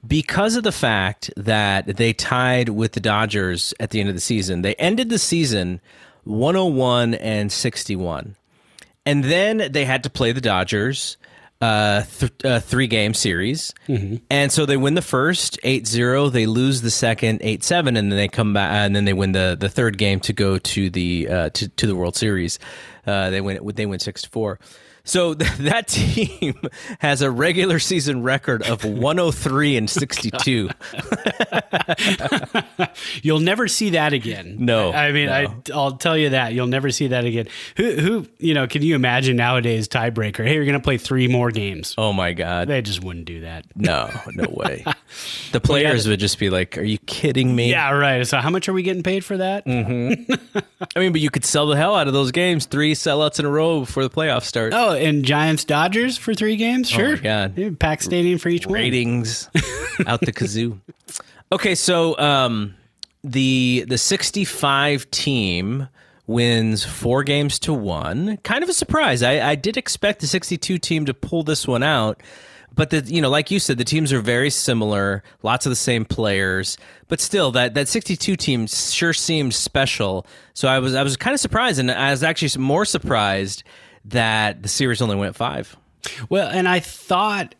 because 0.06 0.56
of 0.56 0.62
the 0.62 0.72
fact 0.72 1.30
that 1.36 1.96
they 1.96 2.12
tied 2.12 2.68
with 2.68 2.92
the 2.92 3.00
Dodgers 3.00 3.72
at 3.80 3.90
the 3.90 4.00
end 4.00 4.10
of 4.10 4.14
the 4.14 4.20
season, 4.20 4.60
they 4.60 4.74
ended 4.74 5.08
the 5.08 5.18
season 5.18 5.80
101 6.24 7.14
and 7.14 7.50
61, 7.50 8.36
and 9.06 9.24
then 9.24 9.68
they 9.72 9.86
had 9.86 10.02
to 10.02 10.10
play 10.10 10.32
the 10.32 10.40
Dodgers 10.42 11.16
uh, 11.60 12.02
th- 12.02 12.44
uh, 12.44 12.60
three 12.60 12.86
game 12.86 13.14
series. 13.14 13.74
Mm-hmm. 13.88 14.16
And 14.30 14.50
so 14.50 14.66
they 14.66 14.76
win 14.76 14.94
the 14.94 15.02
first 15.02 15.58
8 15.62 15.86
0. 15.86 16.30
They 16.30 16.46
lose 16.46 16.82
the 16.82 16.90
second 16.90 17.40
8 17.42 17.62
7. 17.62 17.96
And 17.96 18.10
then 18.10 18.16
they 18.16 18.28
come 18.28 18.54
back 18.54 18.72
and 18.72 18.96
then 18.96 19.04
they 19.04 19.12
win 19.12 19.32
the, 19.32 19.56
the 19.58 19.68
third 19.68 19.98
game 19.98 20.20
to 20.20 20.32
go 20.32 20.58
to 20.58 20.90
the, 20.90 21.28
uh, 21.28 21.50
to, 21.50 21.68
to 21.68 21.86
the 21.86 21.94
World 21.94 22.16
Series. 22.16 22.58
Uh, 23.06 23.30
they 23.30 23.40
win, 23.40 23.60
they 23.74 23.86
win 23.86 23.98
6 23.98 24.24
4. 24.24 24.58
So 25.10 25.34
th- 25.34 25.50
that 25.58 25.88
team 25.88 26.54
has 27.00 27.20
a 27.20 27.30
regular 27.32 27.80
season 27.80 28.22
record 28.22 28.62
of 28.62 28.84
103 28.84 29.76
and 29.76 29.90
62. 29.90 30.70
You'll 33.22 33.40
never 33.40 33.66
see 33.66 33.90
that 33.90 34.12
again. 34.12 34.58
No, 34.60 34.92
I 34.92 35.10
mean, 35.10 35.26
no. 35.26 35.32
I, 35.32 35.46
will 35.74 35.96
tell 35.96 36.16
you 36.16 36.30
that 36.30 36.52
you'll 36.52 36.68
never 36.68 36.90
see 36.90 37.08
that 37.08 37.24
again. 37.24 37.48
Who, 37.76 37.92
who, 37.92 38.28
you 38.38 38.54
know, 38.54 38.66
can 38.66 38.82
you 38.82 38.94
imagine 38.94 39.36
nowadays 39.36 39.88
tiebreaker? 39.88 40.46
Hey, 40.46 40.54
you're 40.54 40.64
going 40.64 40.78
to 40.78 40.82
play 40.82 40.96
three 40.96 41.26
more 41.26 41.50
games. 41.50 41.94
Oh 41.98 42.12
my 42.12 42.32
god, 42.32 42.68
they 42.68 42.80
just 42.82 43.02
wouldn't 43.02 43.24
do 43.24 43.40
that. 43.40 43.66
No, 43.74 44.10
no 44.34 44.48
way. 44.50 44.84
the 45.52 45.60
players 45.60 46.06
would 46.06 46.20
just 46.20 46.38
be 46.38 46.50
like, 46.50 46.78
"Are 46.78 46.82
you 46.82 46.98
kidding 46.98 47.54
me?" 47.54 47.70
Yeah, 47.70 47.90
right. 47.90 48.26
So 48.26 48.38
how 48.38 48.50
much 48.50 48.68
are 48.68 48.72
we 48.72 48.82
getting 48.82 49.02
paid 49.02 49.24
for 49.24 49.36
that? 49.36 49.66
Mm-hmm. 49.66 50.58
I 50.96 51.00
mean, 51.00 51.12
but 51.12 51.20
you 51.20 51.30
could 51.30 51.44
sell 51.44 51.66
the 51.66 51.76
hell 51.76 51.94
out 51.94 52.06
of 52.06 52.12
those 52.12 52.30
games, 52.30 52.66
three 52.66 52.94
sellouts 52.94 53.38
in 53.38 53.44
a 53.44 53.50
row 53.50 53.80
before 53.80 54.02
the 54.02 54.10
playoffs 54.10 54.44
start. 54.44 54.72
Oh, 54.74 54.99
and 55.00 55.24
Giants 55.24 55.64
Dodgers 55.64 56.16
for 56.16 56.34
three 56.34 56.56
games? 56.56 56.88
Sure. 56.88 57.14
Oh 57.14 57.16
god. 57.16 57.56
Yeah, 57.56 57.70
pack 57.78 58.02
stadium 58.02 58.38
for 58.38 58.48
each 58.48 58.66
one. 58.66 58.74
Ratings 58.74 59.48
out 60.06 60.20
the 60.20 60.32
kazoo. 60.32 60.78
Okay, 61.52 61.74
so 61.74 62.16
um, 62.18 62.74
the 63.24 63.84
the 63.88 63.98
65 63.98 65.10
team 65.10 65.88
wins 66.26 66.84
four 66.84 67.24
games 67.24 67.58
to 67.58 67.74
one. 67.74 68.36
Kind 68.38 68.62
of 68.62 68.70
a 68.70 68.72
surprise. 68.72 69.22
I, 69.22 69.50
I 69.50 69.54
did 69.56 69.76
expect 69.76 70.20
the 70.20 70.28
62 70.28 70.78
team 70.78 71.06
to 71.06 71.14
pull 71.14 71.42
this 71.42 71.66
one 71.66 71.82
out. 71.82 72.22
But 72.72 72.90
the 72.90 73.00
you 73.00 73.20
know, 73.20 73.28
like 73.30 73.50
you 73.50 73.58
said, 73.58 73.78
the 73.78 73.84
teams 73.84 74.12
are 74.12 74.20
very 74.20 74.48
similar, 74.48 75.24
lots 75.42 75.66
of 75.66 75.70
the 75.70 75.76
same 75.76 76.04
players, 76.04 76.78
but 77.08 77.20
still 77.20 77.50
that 77.52 77.74
that 77.74 77.88
62 77.88 78.36
team 78.36 78.66
sure 78.68 79.12
seemed 79.12 79.54
special. 79.54 80.24
So 80.54 80.68
I 80.68 80.78
was 80.78 80.94
I 80.94 81.02
was 81.02 81.16
kind 81.16 81.34
of 81.34 81.40
surprised 81.40 81.80
and 81.80 81.90
I 81.90 82.10
was 82.12 82.22
actually 82.22 82.62
more 82.62 82.84
surprised 82.84 83.64
that 84.06 84.62
the 84.62 84.68
series 84.68 85.00
only 85.02 85.16
went 85.16 85.36
five. 85.36 85.76
Well, 86.28 86.48
and 86.48 86.68
I 86.68 86.80
thought 86.80 87.54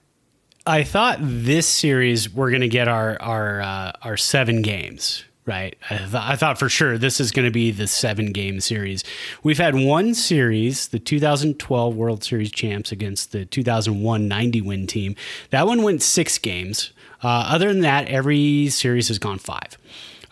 I 0.67 0.85
thought 0.85 1.19
this 1.21 1.67
series 1.67 2.33
we're 2.33 2.51
going 2.51 2.61
to 2.61 2.69
get 2.69 2.89
our 2.89 3.21
our 3.21 3.61
uh, 3.61 3.93
our 4.03 4.17
seven 4.17 4.63
games. 4.63 5.25
Right, 5.47 5.77
I, 5.89 5.97
th- 5.97 6.15
I 6.15 6.37
thought 6.37 6.59
for 6.61 6.69
sure 6.69 6.97
this 6.97 7.19
is 7.19 7.33
going 7.33 7.47
to 7.47 7.51
be 7.51 7.73
the 7.73 7.89
seven 7.89 8.31
game 8.31 8.61
series. 8.61 9.03
We've 9.43 9.59
had 9.59 9.75
one 9.75 10.15
series, 10.15 10.89
the 10.89 11.01
2012 11.01 11.97
World 11.97 12.23
Series 12.23 12.53
champs 12.53 12.93
against 12.93 13.33
the 13.33 13.47
2001 13.47 14.29
90 14.29 14.61
win 14.61 14.87
team. 14.87 15.17
That 15.49 15.67
one 15.67 15.83
went 15.83 16.03
six 16.03 16.39
games. 16.39 16.93
Uh, 17.25 17.49
other 17.49 17.69
than 17.69 17.81
that, 17.81 18.07
every 18.07 18.69
series 18.69 19.09
has 19.09 19.19
gone 19.19 19.39
five. 19.39 19.77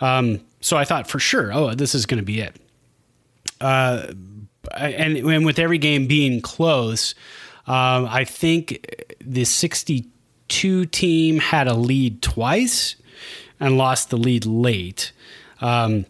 Um, 0.01 0.41
so 0.61 0.77
I 0.77 0.85
thought 0.85 1.09
for 1.09 1.19
sure, 1.19 1.53
oh, 1.53 1.75
this 1.75 1.95
is 1.95 2.07
going 2.07 2.19
to 2.19 2.25
be 2.25 2.41
it. 2.41 2.57
Uh, 3.61 4.13
and, 4.77 5.17
and 5.17 5.45
with 5.45 5.59
every 5.59 5.79
game 5.79 6.07
being 6.07 6.41
close, 6.41 7.15
um, 7.67 8.07
I 8.07 8.25
think 8.25 9.15
the 9.21 9.45
62 9.45 10.87
team 10.87 11.39
had 11.39 11.69
a 11.69 11.75
lead 11.75 12.23
twice 12.23 12.97
and 13.61 13.77
lost 13.77 14.11
the 14.11 14.17
lead 14.17 14.47
late. 14.47 15.13
Um, 15.61 16.07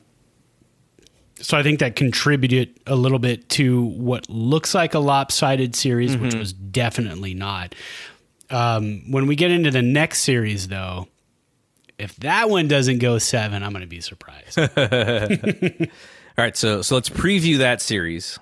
so 1.40 1.56
I 1.56 1.62
think 1.62 1.80
that 1.80 1.97
contributed 1.97 2.78
a 2.86 2.97
little 2.97 3.18
bit 3.18 3.48
to 3.51 3.82
what 3.82 4.28
looks 4.28 4.74
like 4.74 4.94
a 4.94 4.98
lopsided 4.98 5.74
series, 5.74 6.14
mm-hmm. 6.14 6.24
which 6.24 6.35
was 6.35 6.52
definitely 6.52 7.35
not. 7.35 7.74
Um, 8.51 9.10
when 9.10 9.26
we 9.26 9.36
get 9.36 9.51
into 9.51 9.70
the 9.70 9.82
next 9.82 10.20
series, 10.20 10.68
though, 10.68 11.09
if 11.98 12.16
that 12.16 12.48
one 12.48 12.68
doesn't 12.68 12.98
go 12.98 13.18
seven, 13.18 13.62
I'm 13.62 13.72
going 13.72 13.82
to 13.82 13.86
be 13.86 14.01
surprised. 14.01 14.59
All 16.39 16.44
right, 16.44 16.56
so 16.56 16.82
so 16.82 16.94
let's 16.94 17.09
preview 17.09 17.59
that 17.59 17.82
series. 17.82 18.39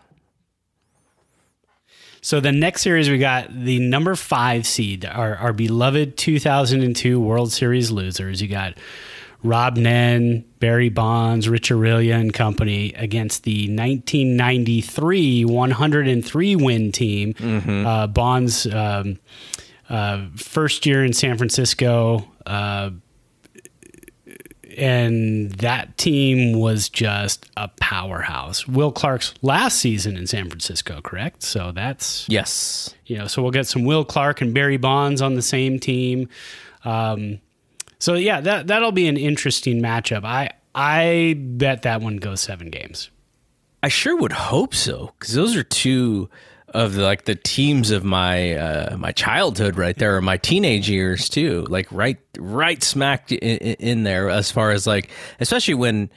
So 2.26 2.40
the 2.40 2.50
next 2.50 2.82
series 2.82 3.08
we 3.08 3.18
got 3.18 3.56
the 3.56 3.78
number 3.78 4.16
five 4.16 4.66
seed, 4.66 5.04
our, 5.04 5.36
our 5.36 5.52
beloved 5.52 6.16
2002 6.16 7.20
World 7.20 7.52
Series 7.52 7.92
losers. 7.92 8.42
You 8.42 8.48
got 8.48 8.76
Rob 9.44 9.76
Nen, 9.76 10.44
Barry 10.58 10.88
Bonds, 10.88 11.48
Rich 11.48 11.70
Aurilia 11.70 12.18
and 12.18 12.34
company 12.34 12.92
against 12.94 13.44
the 13.44 13.68
1993 13.68 15.44
103 15.44 16.56
win 16.56 16.90
team. 16.90 17.32
Mm-hmm. 17.34 17.86
Uh, 17.86 18.08
Bonds 18.08 18.66
um, 18.66 19.20
uh, 19.88 20.26
first 20.34 20.84
year 20.84 21.04
in 21.04 21.12
San 21.12 21.38
Francisco. 21.38 22.28
Uh, 22.44 22.90
and 24.76 25.50
that 25.52 25.96
team 25.98 26.58
was 26.58 26.88
just 26.88 27.50
a 27.56 27.68
powerhouse. 27.68 28.66
Will 28.66 28.92
Clark's 28.92 29.34
last 29.42 29.78
season 29.78 30.16
in 30.16 30.26
San 30.26 30.48
Francisco, 30.48 31.00
correct? 31.00 31.42
So 31.42 31.72
that's 31.72 32.26
yes. 32.28 32.94
You 33.06 33.18
know, 33.18 33.26
so 33.26 33.42
we'll 33.42 33.52
get 33.52 33.66
some 33.66 33.84
Will 33.84 34.04
Clark 34.04 34.40
and 34.40 34.52
Barry 34.52 34.76
Bonds 34.76 35.22
on 35.22 35.34
the 35.34 35.42
same 35.42 35.78
team. 35.78 36.28
Um, 36.84 37.40
so 37.98 38.14
yeah, 38.14 38.40
that 38.40 38.66
that'll 38.66 38.92
be 38.92 39.08
an 39.08 39.16
interesting 39.16 39.80
matchup. 39.80 40.24
I 40.24 40.50
I 40.74 41.36
bet 41.38 41.82
that 41.82 42.00
one 42.00 42.18
goes 42.18 42.40
seven 42.40 42.70
games. 42.70 43.10
I 43.82 43.88
sure 43.88 44.16
would 44.16 44.32
hope 44.32 44.74
so 44.74 45.12
because 45.18 45.34
those 45.34 45.56
are 45.56 45.62
two 45.62 46.28
of 46.76 46.94
like 46.94 47.24
the 47.24 47.34
teams 47.34 47.90
of 47.90 48.04
my 48.04 48.52
uh, 48.52 48.96
my 48.98 49.10
childhood 49.10 49.78
right 49.78 49.96
there, 49.96 50.16
or 50.16 50.20
my 50.20 50.36
teenage 50.36 50.90
years 50.90 51.30
too. 51.30 51.64
Like 51.70 51.90
right 51.90 52.18
right 52.38 52.82
smack 52.82 53.32
in, 53.32 53.38
in 53.38 54.02
there 54.02 54.28
as 54.28 54.50
far 54.50 54.72
as 54.72 54.86
like, 54.86 55.10
especially 55.40 55.72
when 55.72 56.10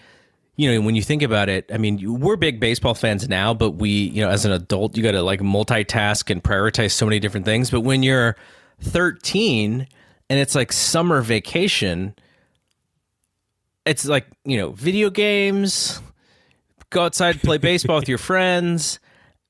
you 0.58 0.70
know 0.74 0.82
when 0.82 0.96
you 0.96 1.02
think 1.02 1.22
about 1.22 1.48
it. 1.48 1.72
I 1.74 1.78
mean, 1.78 2.20
we're 2.20 2.36
big 2.36 2.60
baseball 2.60 2.94
fans 2.94 3.30
now, 3.30 3.54
but 3.54 3.72
we 3.72 3.90
you 3.90 4.22
know 4.22 4.30
as 4.30 4.44
an 4.44 4.52
adult 4.52 4.98
you 4.98 5.02
got 5.02 5.14
to 5.14 5.24
like 5.24 5.40
multitask 5.40 6.30
and 6.30 6.44
prioritize 6.44 6.92
so 6.92 7.06
many 7.06 7.20
different 7.20 7.46
things. 7.46 7.72
But 7.72 7.82
when 7.82 8.04
you're 8.04 8.36
13 8.82 9.88
and 10.30 10.40
it's 10.40 10.56
like 10.56 10.74
summer 10.74 11.22
vacation, 11.22 12.16
it's 13.86 14.06
like 14.06 14.28
you 14.44 14.58
know 14.58 14.72
video 14.72 15.10
games 15.10 16.02
go 16.90 17.06
outside, 17.06 17.42
play 17.42 17.58
baseball 17.60 17.96
with 17.96 18.10
your 18.10 18.18
friends, 18.18 19.00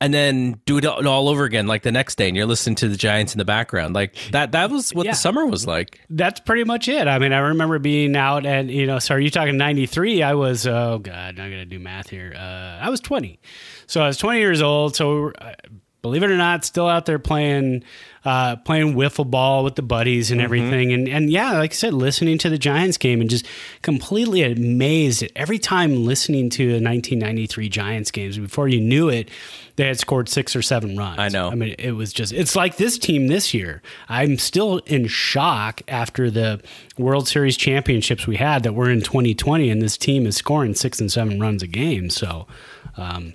and 0.01 0.13
then 0.13 0.59
do 0.65 0.77
it 0.77 0.85
all 0.85 1.27
over 1.27 1.43
again 1.43 1.67
like 1.67 1.81
the 1.83 1.91
next 1.91 2.15
day 2.17 2.27
and 2.27 2.37
you're 2.37 2.45
listening 2.45 2.75
to 2.75 2.87
the 2.87 2.95
giants 2.95 3.33
in 3.33 3.37
the 3.37 3.45
background 3.45 3.93
like 3.93 4.15
that 4.31 4.53
that 4.53 4.69
was 4.71 4.93
what 4.93 5.05
Yeah. 5.05 5.11
the 5.11 5.17
summer 5.17 5.45
was 5.45 5.67
like 5.67 5.99
That's 6.09 6.39
pretty 6.39 6.63
much 6.63 6.87
it. 6.87 7.07
I 7.07 7.19
mean, 7.19 7.33
I 7.33 7.39
remember 7.39 7.79
being 7.79 8.15
out 8.15 8.45
and, 8.45 8.71
you 8.71 8.85
know, 8.87 8.99
so 8.99 9.15
are 9.15 9.19
you 9.19 9.29
talking 9.29 9.57
93? 9.57 10.23
I 10.23 10.33
was, 10.35 10.65
oh 10.65 10.99
God, 10.99 11.13
I'm 11.15 11.35
not 11.35 11.43
going 11.49 11.59
to 11.59 11.65
do 11.65 11.79
math 11.79 12.09
here. 12.09 12.33
Uh, 12.35 12.79
I 12.81 12.89
was 12.89 12.99
20. 13.01 13.39
So 13.87 14.01
I 14.01 14.07
was 14.07 14.17
20 14.17 14.39
years 14.39 14.61
old. 14.61 14.95
So 14.95 15.31
uh, 15.31 15.53
believe 16.01 16.23
it 16.23 16.31
or 16.31 16.37
not, 16.37 16.63
still 16.63 16.87
out 16.87 17.05
there 17.05 17.19
playing, 17.19 17.83
uh, 18.25 18.57
playing 18.57 18.95
wiffle 18.95 19.29
ball 19.29 19.63
with 19.63 19.75
the 19.75 19.81
buddies 19.81 20.31
and 20.31 20.41
everything. 20.41 20.91
And, 20.91 21.07
and 21.07 21.29
yeah, 21.29 21.53
like 21.53 21.71
I 21.71 21.75
said, 21.75 21.93
listening 21.93 22.37
to 22.39 22.49
the 22.49 22.57
Giants 22.57 22.97
game 22.97 23.21
and 23.21 23.29
just 23.29 23.45
completely 23.81 24.43
amazed 24.43 25.23
at 25.23 25.31
every 25.35 25.59
time 25.59 26.05
listening 26.05 26.49
to 26.51 26.67
the 26.67 26.83
1993 26.83 27.69
Giants 27.69 28.11
games. 28.11 28.37
Before 28.37 28.67
you 28.67 28.81
knew 28.81 29.09
it, 29.09 29.29
they 29.77 29.87
had 29.87 29.97
scored 29.99 30.27
six 30.27 30.55
or 30.55 30.61
seven 30.61 30.97
runs. 30.97 31.19
I 31.19 31.29
know. 31.29 31.49
I 31.49 31.55
mean, 31.55 31.75
it 31.79 31.93
was 31.93 32.11
just, 32.11 32.33
it's 32.33 32.55
like 32.55 32.75
this 32.75 32.97
team 32.97 33.27
this 33.27 33.53
year. 33.53 33.81
I'm 34.09 34.37
still 34.37 34.79
in 34.79 35.07
shock 35.07 35.81
after 35.87 36.29
the 36.29 36.61
World 36.97 37.27
Series 37.27 37.55
championships 37.55 38.27
we 38.27 38.35
had 38.35 38.63
that 38.63 38.73
we're 38.73 38.89
in 38.89 39.01
2020, 39.01 39.69
and 39.69 39.81
this 39.81 39.97
team 39.97 40.25
is 40.25 40.35
scoring 40.35 40.75
six 40.75 40.99
and 40.99 41.09
seven 41.09 41.39
runs 41.39 41.63
a 41.63 41.67
game. 41.67 42.09
So, 42.09 42.47
um, 42.97 43.33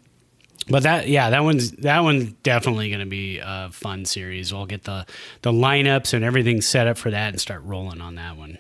but 0.69 0.83
that, 0.85 1.09
yeah, 1.09 1.31
that 1.31 1.45
one's 1.45 1.73
that 1.73 2.01
one's 2.01 2.33
definitely 2.43 2.89
going 2.89 3.01
to 3.01 3.07
be 3.07 3.39
a 3.43 3.69
fun 3.73 4.05
series. 4.05 4.53
We'll 4.53 4.67
get 4.67 4.85
the 4.85 5.07
the 5.43 5.53
lineups 5.53 6.15
and 6.15 6.25
everything 6.25 6.61
set 6.63 6.87
up 6.87 6.97
for 6.99 7.11
that 7.11 7.31
and 7.31 7.41
start 7.41 7.63
rolling 7.65 8.01
on 8.01 8.15
that 8.17 8.37
one. 8.37 8.59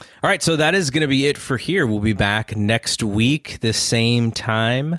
all 0.00 0.28
right 0.30 0.42
so 0.42 0.56
that 0.56 0.74
is 0.74 0.90
going 0.90 1.02
to 1.02 1.06
be 1.08 1.26
it 1.26 1.36
for 1.36 1.56
here 1.58 1.86
we'll 1.86 2.00
be 2.00 2.12
back 2.14 2.56
next 2.56 3.02
week 3.02 3.58
the 3.60 3.72
same 3.72 4.32
time 4.32 4.98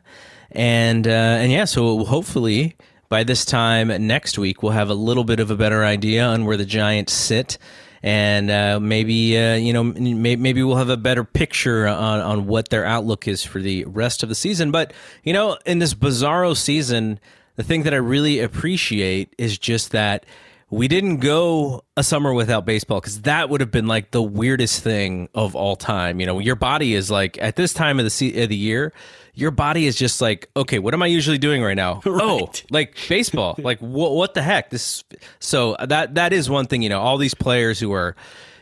and 0.51 1.07
uh 1.07 1.09
and 1.41 1.51
yeah 1.51 1.65
so 1.65 2.03
hopefully 2.05 2.75
by 3.09 3.23
this 3.23 3.43
time 3.43 3.87
next 4.05 4.37
week 4.37 4.61
we'll 4.61 4.71
have 4.71 4.89
a 4.89 4.93
little 4.93 5.23
bit 5.23 5.39
of 5.39 5.49
a 5.49 5.55
better 5.55 5.83
idea 5.83 6.23
on 6.23 6.45
where 6.45 6.57
the 6.57 6.65
giants 6.65 7.11
sit 7.13 7.57
and 8.03 8.51
uh, 8.51 8.79
maybe 8.81 9.37
uh, 9.37 9.55
you 9.55 9.73
know 9.73 9.83
may- 9.83 10.35
maybe 10.35 10.61
we'll 10.61 10.75
have 10.75 10.89
a 10.89 10.97
better 10.97 11.23
picture 11.23 11.87
on, 11.87 12.19
on 12.19 12.45
what 12.45 12.69
their 12.69 12.85
outlook 12.85 13.27
is 13.27 13.43
for 13.43 13.59
the 13.59 13.85
rest 13.85 14.21
of 14.21 14.29
the 14.29 14.35
season. 14.35 14.71
But 14.71 14.93
you 15.23 15.33
know, 15.33 15.57
in 15.65 15.79
this 15.79 15.93
bizarro 15.93 16.55
season, 16.55 17.19
the 17.55 17.63
thing 17.63 17.83
that 17.83 17.93
I 17.93 17.97
really 17.97 18.39
appreciate 18.39 19.33
is 19.37 19.57
just 19.57 19.91
that 19.91 20.25
we 20.73 20.87
didn't 20.87 21.17
go 21.17 21.83
a 21.95 22.03
summer 22.03 22.33
without 22.33 22.65
baseball 22.65 22.99
because 22.99 23.21
that 23.21 23.49
would 23.49 23.61
have 23.61 23.69
been 23.69 23.85
like 23.85 24.09
the 24.09 24.23
weirdest 24.23 24.81
thing 24.81 25.29
of 25.35 25.55
all 25.55 25.75
time. 25.75 26.19
You 26.19 26.25
know, 26.25 26.39
your 26.39 26.55
body 26.55 26.95
is 26.95 27.11
like 27.11 27.37
at 27.39 27.55
this 27.55 27.73
time 27.73 27.99
of 27.99 28.05
the 28.05 28.09
se- 28.09 28.41
of 28.41 28.49
the 28.49 28.55
year, 28.55 28.91
your 29.35 29.51
body 29.51 29.85
is 29.85 29.95
just 29.95 30.19
like, 30.19 30.49
okay, 30.57 30.79
what 30.79 30.95
am 30.95 31.03
I 31.03 31.07
usually 31.07 31.37
doing 31.37 31.61
right 31.61 31.75
now? 31.75 32.01
Oh, 32.07 32.49
like 32.71 32.97
baseball. 33.07 33.55
like 33.59 33.79
what? 33.79 34.13
What 34.13 34.33
the 34.33 34.41
heck? 34.41 34.71
This. 34.71 35.03
So 35.39 35.75
that 35.79 36.15
that 36.15 36.33
is 36.33 36.49
one 36.49 36.65
thing. 36.65 36.81
You 36.81 36.89
know, 36.89 36.99
all 36.99 37.17
these 37.17 37.35
players 37.35 37.79
who 37.79 37.91
are, 37.93 38.15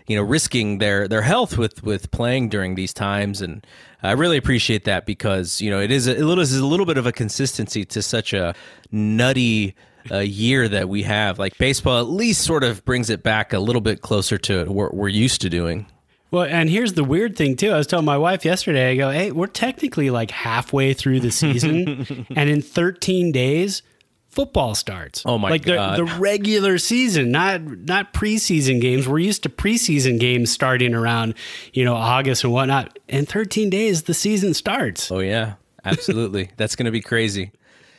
you 0.08 0.18
know, 0.18 0.24
risking 0.24 0.80
their 0.80 1.08
their 1.08 1.22
health 1.22 1.58
with 1.58 1.82
with 1.84 2.12
playing 2.12 2.50
during 2.50 2.76
these 2.76 2.94
times, 2.94 3.42
and 3.42 3.66
I 4.04 4.12
really 4.14 4.38
appreciate 4.38 4.84
that 4.84 5.06
because 5.06 5.62
you 5.62 5.70
know 5.70 5.80
it 5.80 5.92
is 5.92 6.08
a, 6.08 6.12
it 6.12 6.40
is 6.40 6.58
a 6.58 6.66
little 6.66 6.86
bit 6.86 6.98
of 6.98 7.06
a 7.06 7.14
consistency 7.14 7.86
to 7.86 8.02
such 8.02 8.34
a 8.34 8.54
nutty 8.92 9.76
uh, 10.10 10.20
year 10.20 10.68
that 10.68 10.90
we 10.90 11.04
have. 11.04 11.38
Like 11.40 11.58
baseball, 11.58 12.00
at 12.00 12.10
least 12.10 12.42
sort 12.42 12.64
of 12.64 12.84
brings 12.86 13.10
it 13.10 13.24
back 13.24 13.54
a 13.54 13.60
little 13.60 13.82
bit 13.82 14.02
closer 14.02 14.38
to 14.40 14.66
what 14.66 14.94
we're 14.94 15.10
used 15.10 15.42
to 15.42 15.50
doing. 15.50 15.88
Well, 16.32 16.44
and 16.44 16.70
here's 16.70 16.94
the 16.94 17.04
weird 17.04 17.36
thing 17.36 17.58
too. 17.58 17.72
I 17.72 17.78
was 17.78 17.88
telling 17.88 18.06
my 18.06 18.18
wife 18.18 18.46
yesterday. 18.46 18.92
I 18.92 18.96
go, 18.96 19.12
"Hey, 19.12 19.32
we're 19.32 19.48
technically 19.48 20.10
like 20.10 20.32
halfway 20.32 20.94
through 20.94 21.20
the 21.20 21.32
season, 21.32 22.26
and 22.36 22.50
in 22.50 22.62
13 22.62 23.34
days, 23.34 23.84
football 24.30 24.74
starts. 24.74 25.24
Oh, 25.26 25.38
my 25.38 25.50
like 25.50 25.66
God. 25.66 26.00
the, 26.00 26.06
the 26.06 26.20
regular 26.20 26.78
season, 26.78 27.32
not 27.32 27.62
not 27.62 28.14
preseason 28.14 28.80
games. 28.80 29.08
We're 29.08 29.20
used 29.20 29.44
to 29.44 29.50
preseason 29.50 30.20
games 30.20 30.50
starting 30.50 30.96
around 30.96 31.36
you 31.74 31.84
know 31.84 31.96
August 31.96 32.46
and 32.46 32.54
whatnot. 32.54 32.98
In 33.10 33.26
13 33.26 33.70
days, 33.70 34.04
the 34.04 34.14
season 34.14 34.54
starts. 34.54 35.12
Oh 35.12 35.20
yeah, 35.20 35.56
absolutely. 35.84 36.52
That's 36.58 36.78
going 36.78 36.86
to 36.86 36.92
be 36.92 37.02
crazy. 37.02 37.52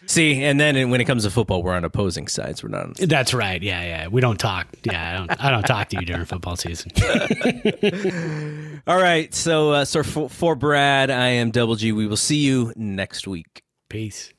See, 0.06 0.42
and 0.42 0.60
then 0.60 0.90
when 0.90 1.00
it 1.00 1.04
comes 1.04 1.24
to 1.24 1.30
football, 1.30 1.62
we're 1.62 1.72
on 1.72 1.84
opposing 1.84 2.26
sides. 2.28 2.62
We're 2.62 2.70
not. 2.70 2.84
On, 2.86 2.94
That's 3.08 3.32
right. 3.32 3.62
Yeah, 3.62 3.82
yeah. 3.82 4.08
We 4.08 4.20
don't 4.20 4.38
talk. 4.38 4.66
Yeah, 4.84 5.10
I 5.10 5.16
don't. 5.16 5.44
I 5.44 5.50
don't 5.50 5.62
talk 5.62 5.88
to 5.90 6.00
you 6.00 6.06
during 6.06 6.24
football 6.24 6.56
season. 6.56 6.90
All 8.86 9.00
right. 9.00 9.32
So, 9.34 9.70
uh, 9.70 9.84
so 9.84 10.02
for, 10.02 10.28
for 10.28 10.54
Brad, 10.54 11.10
I 11.10 11.28
am 11.28 11.50
Double 11.50 11.76
G. 11.76 11.92
We 11.92 12.06
will 12.06 12.16
see 12.16 12.38
you 12.38 12.72
next 12.76 13.28
week. 13.28 13.62
Peace. 13.88 14.32